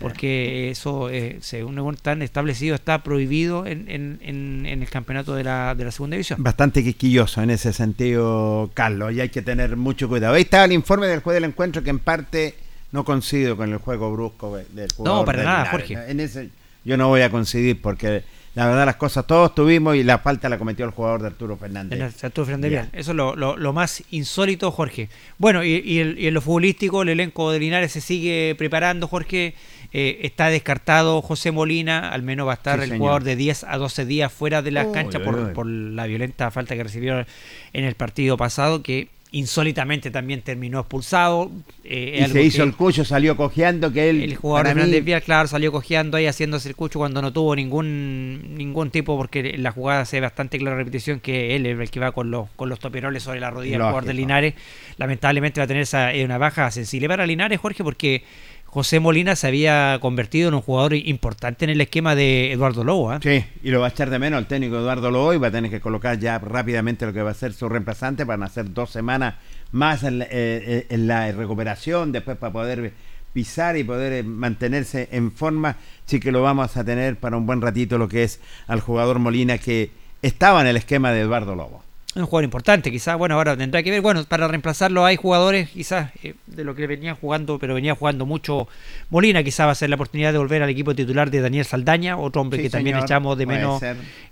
porque 0.01 0.71
eso, 0.71 1.07
eh, 1.11 1.37
según 1.39 1.93
están 1.93 2.23
establecido, 2.23 2.73
está 2.73 3.03
prohibido 3.03 3.67
en, 3.67 3.85
en, 3.87 4.19
en, 4.23 4.81
el 4.81 4.89
campeonato 4.89 5.35
de 5.35 5.43
la, 5.43 5.75
de 5.75 5.85
la 5.85 5.91
segunda 5.91 6.15
división. 6.15 6.41
Bastante 6.41 6.83
quisquilloso 6.83 7.43
en 7.43 7.51
ese 7.51 7.73
sentido, 7.73 8.71
Carlos, 8.73 9.13
y 9.13 9.21
hay 9.21 9.29
que 9.29 9.43
tener 9.43 9.77
mucho 9.77 10.09
cuidado. 10.09 10.33
Ahí 10.33 10.41
está 10.41 10.65
el 10.65 10.71
informe 10.71 11.05
del 11.05 11.19
juez 11.19 11.35
del 11.35 11.43
encuentro 11.43 11.83
que 11.83 11.91
en 11.91 11.99
parte 11.99 12.55
no 12.91 13.05
coincido 13.05 13.55
con 13.55 13.71
el 13.71 13.77
juego 13.77 14.11
brusco 14.11 14.57
del 14.57 14.91
jugador. 14.91 15.19
No, 15.19 15.25
para 15.25 15.43
nada, 15.43 15.65
Jorge. 15.69 15.93
En 16.07 16.19
ese 16.19 16.49
yo 16.83 16.97
no 16.97 17.09
voy 17.09 17.21
a 17.21 17.29
coincidir 17.29 17.79
porque 17.79 18.23
la 18.55 18.67
verdad 18.67 18.85
las 18.85 18.95
cosas 18.95 19.27
todos 19.27 19.53
tuvimos 19.53 19.95
y 19.95 20.03
la 20.03 20.19
falta 20.19 20.49
la 20.49 20.57
cometió 20.57 20.85
el 20.85 20.91
jugador 20.91 21.21
de 21.21 21.27
Arturo 21.27 21.55
Fernández. 21.57 22.23
Arturo 22.23 22.45
Fernández 22.45 22.89
Eso 22.93 23.11
es 23.11 23.17
lo, 23.17 23.73
más 23.73 24.03
insólito, 24.11 24.71
Jorge. 24.71 25.09
Bueno, 25.37 25.63
y, 25.63 25.99
en 25.99 26.33
lo 26.33 26.41
futbolístico, 26.41 27.03
el 27.03 27.09
elenco 27.09 27.51
de 27.51 27.59
Linares 27.59 27.91
se 27.91 28.01
sigue 28.01 28.55
preparando, 28.57 29.07
Jorge. 29.07 29.53
Eh, 29.91 30.19
está 30.21 30.49
descartado 30.49 31.19
José 31.23 31.51
Molina, 31.51 32.09
al 32.09 32.21
menos 32.21 32.47
va 32.47 32.51
a 32.51 32.55
estar 32.55 32.79
el 32.79 32.95
jugador 32.95 33.23
de 33.23 33.35
10 33.35 33.63
a 33.63 33.77
12 33.77 34.05
días 34.05 34.31
fuera 34.31 34.61
de 34.61 34.69
la 34.69 34.91
cancha 34.91 35.23
por, 35.23 35.53
por 35.53 35.65
la 35.65 36.05
violenta 36.05 36.51
falta 36.51 36.75
que 36.75 36.83
recibió 36.83 37.25
en 37.73 37.85
el 37.85 37.95
partido 37.95 38.37
pasado, 38.37 38.83
que 38.83 39.07
insólitamente 39.31 40.09
también 40.09 40.41
terminó 40.41 40.79
expulsado. 40.79 41.51
Eh, 41.83 42.25
y 42.25 42.31
se 42.31 42.43
hizo 42.43 42.63
el 42.63 42.75
cucho, 42.75 43.05
salió 43.05 43.37
cojeando 43.37 43.91
que 43.91 44.09
él... 44.09 44.23
El 44.23 44.35
jugador 44.35 44.75
de 44.75 45.21
claro, 45.21 45.47
salió 45.47 45.71
cojeando 45.71 46.17
ahí 46.17 46.25
haciéndose 46.25 46.69
el 46.69 46.75
cucho 46.75 46.99
cuando 46.99 47.21
no 47.21 47.31
tuvo 47.31 47.55
ningún 47.55 48.55
ningún 48.55 48.89
tipo, 48.89 49.17
porque 49.17 49.57
la 49.57 49.71
jugada 49.71 50.05
se 50.05 50.17
ve 50.17 50.21
bastante 50.21 50.57
clara 50.57 50.77
repetición 50.77 51.19
que 51.19 51.55
él 51.55 51.65
es 51.65 51.79
el 51.79 51.91
que 51.91 51.99
va 51.99 52.11
con 52.11 52.31
los, 52.31 52.49
con 52.55 52.69
los 52.69 52.79
toperoles 52.79 53.23
sobre 53.23 53.39
la 53.39 53.51
rodilla, 53.51 53.75
el 53.75 53.81
jugador 53.81 54.05
de 54.05 54.13
Linares. 54.13 54.53
Lamentablemente 54.97 55.59
va 55.59 55.65
a 55.65 55.67
tener 55.67 55.83
esa, 55.83 56.13
eh, 56.13 56.25
una 56.25 56.37
baja 56.37 56.71
sensible 56.71 57.07
para 57.07 57.25
Linares, 57.25 57.59
Jorge, 57.59 57.83
porque 57.83 58.23
José 58.71 58.99
Molina 58.99 59.35
se 59.35 59.47
había 59.47 59.97
convertido 59.99 60.49
en 60.49 60.53
un 60.53 60.61
jugador 60.61 60.93
importante 60.93 61.65
en 61.65 61.71
el 61.71 61.81
esquema 61.81 62.13
de 62.13 62.51
Eduardo 62.51 62.83
Lobo. 62.83 63.11
¿eh? 63.11 63.19
Sí, 63.23 63.43
y 63.63 63.71
lo 63.71 63.79
va 63.79 63.87
a 63.87 63.89
echar 63.89 64.11
de 64.11 64.19
menos 64.19 64.39
el 64.39 64.45
técnico 64.45 64.77
Eduardo 64.77 65.09
Lobo 65.09 65.33
y 65.33 65.37
va 65.37 65.47
a 65.47 65.51
tener 65.51 65.71
que 65.71 65.81
colocar 65.81 66.19
ya 66.19 66.37
rápidamente 66.37 67.07
lo 67.07 67.11
que 67.11 67.23
va 67.23 67.31
a 67.31 67.33
ser 67.33 67.53
su 67.53 67.67
reemplazante 67.67 68.27
para 68.27 68.45
hacer 68.45 68.71
dos 68.71 68.91
semanas 68.91 69.35
más 69.71 70.03
en, 70.03 70.23
eh, 70.29 70.85
en 70.87 71.07
la 71.07 71.31
recuperación, 71.31 72.11
después 72.11 72.37
para 72.37 72.53
poder 72.53 72.93
pisar 73.33 73.75
y 73.75 73.83
poder 73.83 74.13
eh, 74.13 74.23
mantenerse 74.23 75.09
en 75.13 75.31
forma. 75.31 75.77
Sí 76.05 76.19
que 76.19 76.31
lo 76.31 76.43
vamos 76.43 76.77
a 76.77 76.83
tener 76.83 77.15
para 77.15 77.37
un 77.37 77.47
buen 77.47 77.61
ratito 77.61 77.97
lo 77.97 78.07
que 78.07 78.21
es 78.21 78.39
al 78.67 78.81
jugador 78.81 79.17
Molina 79.17 79.57
que 79.57 79.89
estaba 80.21 80.61
en 80.61 80.67
el 80.67 80.77
esquema 80.77 81.11
de 81.11 81.21
Eduardo 81.21 81.55
Lobo 81.55 81.88
un 82.15 82.25
jugador 82.25 82.43
importante, 82.43 82.89
quizás, 82.89 83.17
bueno, 83.17 83.35
ahora 83.35 83.55
tendrá 83.55 83.83
que 83.83 83.91
ver, 83.91 84.01
bueno, 84.01 84.23
para 84.23 84.47
reemplazarlo 84.47 85.05
hay 85.05 85.15
jugadores 85.15 85.69
quizás 85.69 86.11
eh, 86.23 86.33
de 86.47 86.63
lo 86.63 86.73
que 86.73 86.87
venían 86.87 87.15
jugando, 87.15 87.59
pero 87.59 87.75
venía 87.75 87.93
jugando 87.93 88.25
mucho 88.25 88.67
Molina, 89.11 89.43
quizás 89.43 89.67
va 89.67 89.71
a 89.71 89.75
ser 89.75 89.91
la 89.91 89.95
oportunidad 89.95 90.31
de 90.31 90.39
volver 90.39 90.63
al 90.63 90.69
equipo 90.69 90.95
titular 90.95 91.29
de 91.29 91.39
Daniel 91.39 91.65
Saldaña, 91.65 92.17
otro 92.17 92.41
hombre 92.41 92.61
que 92.63 92.69
también 92.71 92.97
echamos 92.97 93.37
de 93.37 93.45
menos 93.45 93.83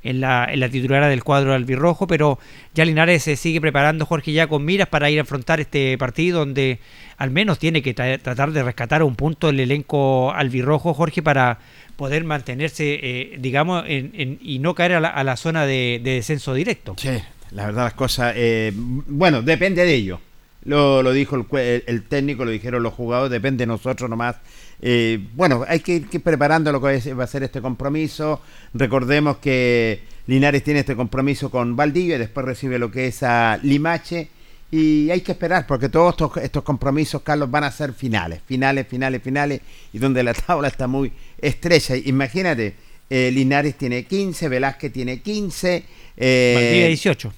en 0.02 0.22
la, 0.22 0.48
en 0.52 0.60
la 0.60 0.70
titulara 0.70 1.08
del 1.08 1.24
cuadro 1.24 1.54
albirrojo, 1.54 2.08
pero 2.08 2.40
ya 2.74 2.84
Linares 2.84 3.24
se 3.24 3.36
sigue 3.36 3.62
preparando, 3.62 4.08
Jorge, 4.08 4.32
ya 4.32 4.48
con 4.48 4.66
miras 4.66 4.88
para 4.88 5.12
ir 5.12 5.20
a 5.20 5.22
afrontar 5.22 5.60
este 5.60 5.96
partido 6.00 6.40
donde 6.40 6.80
al 7.18 7.30
menos 7.30 7.60
tiene 7.60 7.84
que 7.84 7.94
tratar 7.94 8.52
de 8.52 8.64
rescatar 8.64 9.04
un 9.04 9.16
punto 9.16 9.50
el 9.50 9.60
elenco 9.60 10.32
albirrojo, 10.32 10.96
Jorge, 10.96 11.22
para 11.22 11.60
poder 11.96 12.24
mantenerse, 12.24 13.00
eh, 13.02 13.38
digamos, 13.40 13.84
en, 13.88 14.40
y 14.42 14.60
no 14.60 14.76
caer 14.76 14.94
a 14.94 15.24
la, 15.24 15.38
zona 15.38 15.66
de, 15.66 16.00
de 16.04 16.12
descenso 16.12 16.54
directo. 16.54 16.96
Sí, 16.98 17.10
la 17.52 17.66
verdad 17.66 17.86
las 17.86 17.94
cosas, 17.94 18.34
eh, 18.36 18.72
bueno, 18.76 19.42
depende 19.42 19.84
de 19.84 19.94
ellos. 19.94 20.20
Lo, 20.64 21.02
lo 21.02 21.14
dijo 21.14 21.46
el, 21.58 22.04
técnico, 22.10 22.44
lo 22.44 22.52
dijeron 22.52 22.84
los 22.84 22.94
jugadores, 22.94 23.32
depende 23.32 23.62
de 23.62 23.68
nosotros 23.68 24.10
nomás. 24.10 24.36
Eh, 24.82 25.26
bueno, 25.34 25.64
hay 25.68 25.80
que 25.80 25.96
ir 25.96 26.22
preparando 26.22 26.72
lo 26.72 26.82
que 26.82 27.14
va 27.14 27.24
a 27.24 27.28
ser 27.28 27.44
este 27.44 27.62
compromiso. 27.62 28.42
Recordemos 28.74 29.38
que 29.38 30.02
Linares 30.28 30.64
tiene 30.64 30.82
este 30.82 30.96
compromiso 30.96 31.50
con 31.50 31.76
Valdivia 31.78 32.18
y 32.18 32.20
después 32.20 32.46
recibe 32.46 32.80
lo 32.80 32.92
que 32.92 33.08
es 33.08 33.24
a 33.24 33.58
Limache. 33.64 34.30
Y 34.70 35.10
hay 35.10 35.22
que 35.22 35.32
esperar, 35.32 35.66
porque 35.66 35.88
todos 35.88 36.16
estos, 36.16 36.36
estos 36.44 36.64
compromisos, 36.64 37.22
Carlos, 37.22 37.50
van 37.50 37.64
a 37.64 37.72
ser 37.72 37.94
finales, 37.94 38.42
finales, 38.46 38.86
finales, 38.86 39.24
finales, 39.24 39.62
y 39.94 40.00
donde 40.00 40.22
la 40.24 40.34
tabla 40.34 40.68
está 40.68 40.88
muy 40.88 41.14
estrecha. 41.40 41.96
Imagínate, 41.96 42.76
eh, 43.10 43.32
Linares 43.32 43.76
tiene 43.78 44.04
15, 44.06 44.50
Velázquez 44.50 44.92
tiene 44.92 45.22
15, 45.22 45.84
eh, 46.18 46.54
Valdivia 46.56 46.88
18. 46.88 47.34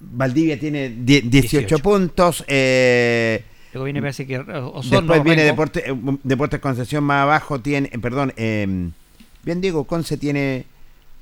Valdivia 0.00 0.58
tiene 0.58 0.90
18, 0.90 1.78
puntos. 1.80 2.44
Eh, 2.46 3.42
Luego 3.72 3.84
viene, 3.84 4.00
parece 4.00 4.26
que 4.26 4.38
Después 4.38 5.24
viene 5.24 5.44
Deportes 5.44 5.84
eh, 5.86 5.94
Deportes 6.22 6.60
Concesión 6.60 7.04
más 7.04 7.22
abajo, 7.22 7.60
tiene, 7.60 7.90
eh, 7.92 7.98
perdón, 7.98 8.32
bien 8.36 9.60
digo, 9.60 9.84
Conce 9.84 10.16
tiene 10.16 10.64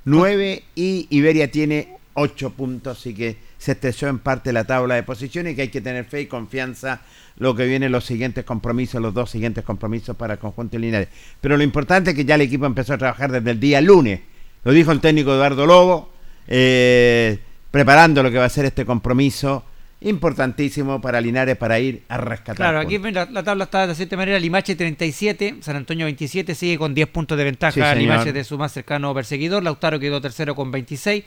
9 0.04 0.62
y 0.74 1.06
Iberia 1.10 1.50
tiene 1.50 1.88
8 2.14 2.50
puntos, 2.50 2.98
así 2.98 3.14
que 3.14 3.36
se 3.58 3.72
estrechó 3.72 4.08
en 4.08 4.18
parte 4.18 4.52
la 4.52 4.64
tabla 4.64 4.94
de 4.94 5.02
posiciones 5.02 5.52
y 5.52 5.56
que 5.56 5.62
hay 5.62 5.68
que 5.68 5.80
tener 5.80 6.04
fe 6.04 6.22
y 6.22 6.26
confianza 6.26 7.00
lo 7.38 7.54
que 7.54 7.66
vienen 7.66 7.92
los 7.92 8.04
siguientes 8.04 8.44
compromisos, 8.44 9.00
los 9.00 9.14
dos 9.14 9.30
siguientes 9.30 9.64
compromisos 9.64 10.16
para 10.16 10.34
el 10.34 10.38
conjunto 10.38 10.78
Linares. 10.78 11.08
Pero 11.40 11.56
lo 11.56 11.62
importante 11.62 12.10
es 12.10 12.16
que 12.16 12.24
ya 12.24 12.34
el 12.34 12.42
equipo 12.42 12.66
empezó 12.66 12.94
a 12.94 12.98
trabajar 12.98 13.30
desde 13.30 13.50
el 13.50 13.60
día 13.60 13.80
lunes. 13.80 14.20
Lo 14.64 14.72
dijo 14.72 14.92
el 14.92 15.00
técnico 15.00 15.32
Eduardo 15.32 15.66
Lobo, 15.66 16.12
eh, 16.48 17.38
preparando 17.70 18.22
lo 18.22 18.30
que 18.30 18.38
va 18.38 18.44
a 18.44 18.50
ser 18.50 18.64
este 18.64 18.84
compromiso 18.84 19.64
importantísimo 20.00 21.00
para 21.00 21.20
Linares 21.20 21.56
para 21.56 21.78
ir 21.78 22.02
a 22.08 22.18
rescatar. 22.18 22.56
Claro, 22.56 22.80
aquí 22.80 22.98
la, 22.98 23.42
tabla 23.42 23.64
está 23.64 23.86
de 23.86 23.94
cierta 23.94 24.16
manera, 24.16 24.38
Limache 24.38 24.76
37, 24.76 25.56
San 25.60 25.76
Antonio 25.76 26.06
27, 26.06 26.54
sigue 26.54 26.78
con 26.78 26.94
10 26.94 27.08
puntos 27.08 27.38
de 27.38 27.44
ventaja 27.44 27.94
Limache 27.94 28.32
de 28.32 28.44
su 28.44 28.58
más 28.58 28.72
cercano 28.72 29.14
perseguidor, 29.14 29.62
Lautaro 29.62 29.98
quedó 29.98 30.20
tercero 30.20 30.54
con 30.54 30.70
26, 30.70 31.24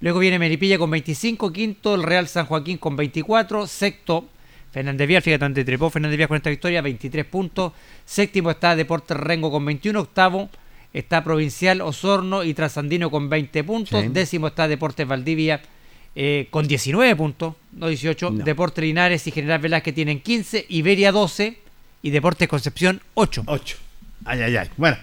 luego 0.00 0.18
viene 0.18 0.38
Meripilla 0.38 0.78
con 0.78 0.90
25, 0.90 1.52
quinto 1.52 1.94
el 1.94 2.02
Real 2.02 2.28
San 2.28 2.46
Joaquín 2.46 2.78
con 2.78 2.96
24, 2.96 3.66
sexto 3.66 4.28
Fernández 4.70 5.08
Vial, 5.08 5.22
fíjate 5.22 5.44
donde 5.44 5.64
trepó 5.64 5.90
Fernández 5.90 6.16
Vial 6.16 6.28
con 6.28 6.36
esta 6.36 6.50
victoria, 6.50 6.80
23 6.80 7.24
puntos, 7.26 7.72
séptimo 8.04 8.50
está 8.50 8.76
Deportes 8.76 9.16
Rengo 9.16 9.50
con 9.50 9.64
21, 9.64 10.00
octavo 10.00 10.48
está 10.92 11.22
Provincial 11.22 11.80
Osorno 11.80 12.42
y 12.44 12.54
Trasandino 12.54 13.10
con 13.10 13.28
20 13.28 13.64
puntos. 13.64 14.12
Décimo 14.12 14.48
está 14.48 14.68
Deportes 14.68 15.06
Valdivia 15.06 15.60
eh, 16.14 16.48
con 16.50 16.66
19 16.66 17.14
puntos, 17.16 17.54
no 17.72 17.88
18. 17.88 18.30
Deportes 18.30 18.82
Linares 18.82 19.26
y 19.26 19.30
General 19.30 19.60
Velázquez 19.60 19.94
tienen 19.94 20.20
15, 20.20 20.66
Iberia 20.68 21.12
12 21.12 21.58
y 22.02 22.10
Deportes 22.10 22.48
Concepción 22.48 23.00
8. 23.14 23.44
8. 23.46 23.76
Ay, 24.24 24.42
ay, 24.42 24.56
ay. 24.56 24.68
Bueno, 24.76 24.96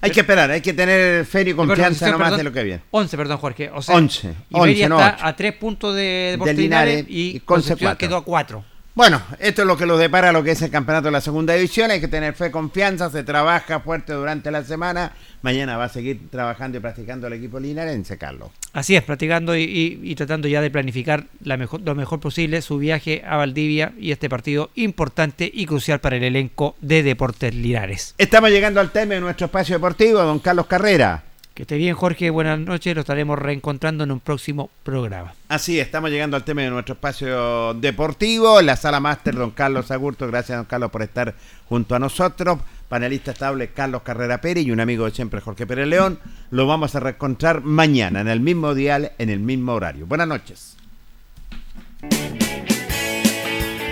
hay 0.00 0.10
que 0.10 0.20
esperar, 0.20 0.50
hay 0.50 0.60
que 0.60 0.72
tener 0.72 1.24
fe 1.24 1.42
y 1.42 1.54
confianza 1.54 2.10
nomás 2.10 2.36
de 2.36 2.44
lo 2.44 2.52
que 2.52 2.62
viene. 2.62 2.82
11, 2.90 3.16
perdón, 3.16 3.38
Jorge. 3.38 3.70
O 3.70 3.78
11. 3.78 4.34
Iberia 4.50 4.86
está 4.86 5.26
a 5.26 5.36
3 5.36 5.54
puntos 5.54 5.94
de 5.94 6.28
Deportes 6.32 6.56
Linares, 6.56 7.04
y, 7.08 7.40
Concepción 7.40 7.96
quedó 7.96 8.16
a 8.16 8.24
4. 8.24 8.64
Bueno, 8.98 9.22
esto 9.38 9.62
es 9.62 9.68
lo 9.68 9.76
que 9.76 9.86
lo 9.86 9.96
depara 9.96 10.32
lo 10.32 10.42
que 10.42 10.50
es 10.50 10.60
el 10.60 10.72
campeonato 10.72 11.06
de 11.06 11.12
la 11.12 11.20
segunda 11.20 11.54
división. 11.54 11.92
Hay 11.92 12.00
que 12.00 12.08
tener 12.08 12.34
fe, 12.34 12.50
confianza, 12.50 13.08
se 13.08 13.22
trabaja 13.22 13.78
fuerte 13.78 14.12
durante 14.12 14.50
la 14.50 14.64
semana. 14.64 15.12
Mañana 15.40 15.76
va 15.76 15.84
a 15.84 15.88
seguir 15.88 16.28
trabajando 16.32 16.78
y 16.78 16.80
practicando 16.80 17.28
el 17.28 17.34
equipo 17.34 17.60
linarense, 17.60 18.18
Carlos. 18.18 18.50
Así 18.72 18.96
es, 18.96 19.04
practicando 19.04 19.56
y, 19.56 20.12
tratando 20.16 20.48
ya 20.48 20.60
de 20.60 20.72
planificar 20.72 21.26
la 21.44 21.56
mejor, 21.56 21.82
lo 21.82 21.94
mejor 21.94 22.18
posible 22.18 22.60
su 22.60 22.78
viaje 22.78 23.22
a 23.24 23.36
Valdivia 23.36 23.92
y 24.00 24.10
este 24.10 24.28
partido 24.28 24.70
importante 24.74 25.48
y 25.54 25.66
crucial 25.66 26.00
para 26.00 26.16
el 26.16 26.24
elenco 26.24 26.74
de 26.80 27.04
Deportes 27.04 27.54
Linares. 27.54 28.16
Estamos 28.18 28.50
llegando 28.50 28.80
al 28.80 28.90
tema 28.90 29.14
de 29.14 29.20
nuestro 29.20 29.46
espacio 29.46 29.76
deportivo, 29.76 30.18
don 30.18 30.40
Carlos 30.40 30.66
Carrera. 30.66 31.22
Que 31.58 31.62
esté 31.62 31.76
bien, 31.76 31.96
Jorge. 31.96 32.30
Buenas 32.30 32.60
noches. 32.60 32.94
Lo 32.94 33.00
estaremos 33.00 33.36
reencontrando 33.36 34.04
en 34.04 34.12
un 34.12 34.20
próximo 34.20 34.70
programa. 34.84 35.34
Así, 35.48 35.80
estamos 35.80 36.08
llegando 36.08 36.36
al 36.36 36.44
tema 36.44 36.62
de 36.62 36.70
nuestro 36.70 36.92
espacio 36.94 37.74
deportivo. 37.74 38.62
La 38.62 38.76
sala 38.76 39.00
máster, 39.00 39.34
don 39.34 39.50
Carlos 39.50 39.90
Agurto. 39.90 40.28
Gracias, 40.28 40.56
don 40.56 40.66
Carlos, 40.66 40.92
por 40.92 41.02
estar 41.02 41.34
junto 41.68 41.96
a 41.96 41.98
nosotros. 41.98 42.60
Panelista 42.88 43.32
estable, 43.32 43.70
Carlos 43.70 44.02
Carrera 44.02 44.40
Pérez 44.40 44.66
y 44.66 44.70
un 44.70 44.78
amigo 44.78 45.04
de 45.06 45.10
siempre, 45.10 45.40
Jorge 45.40 45.66
Pérez 45.66 45.88
León. 45.88 46.20
Lo 46.52 46.68
vamos 46.68 46.94
a 46.94 47.00
reencontrar 47.00 47.62
mañana, 47.62 48.20
en 48.20 48.28
el 48.28 48.38
mismo 48.38 48.72
dial, 48.76 49.10
en 49.18 49.28
el 49.28 49.40
mismo 49.40 49.72
horario. 49.72 50.06
Buenas 50.06 50.28
noches. 50.28 50.76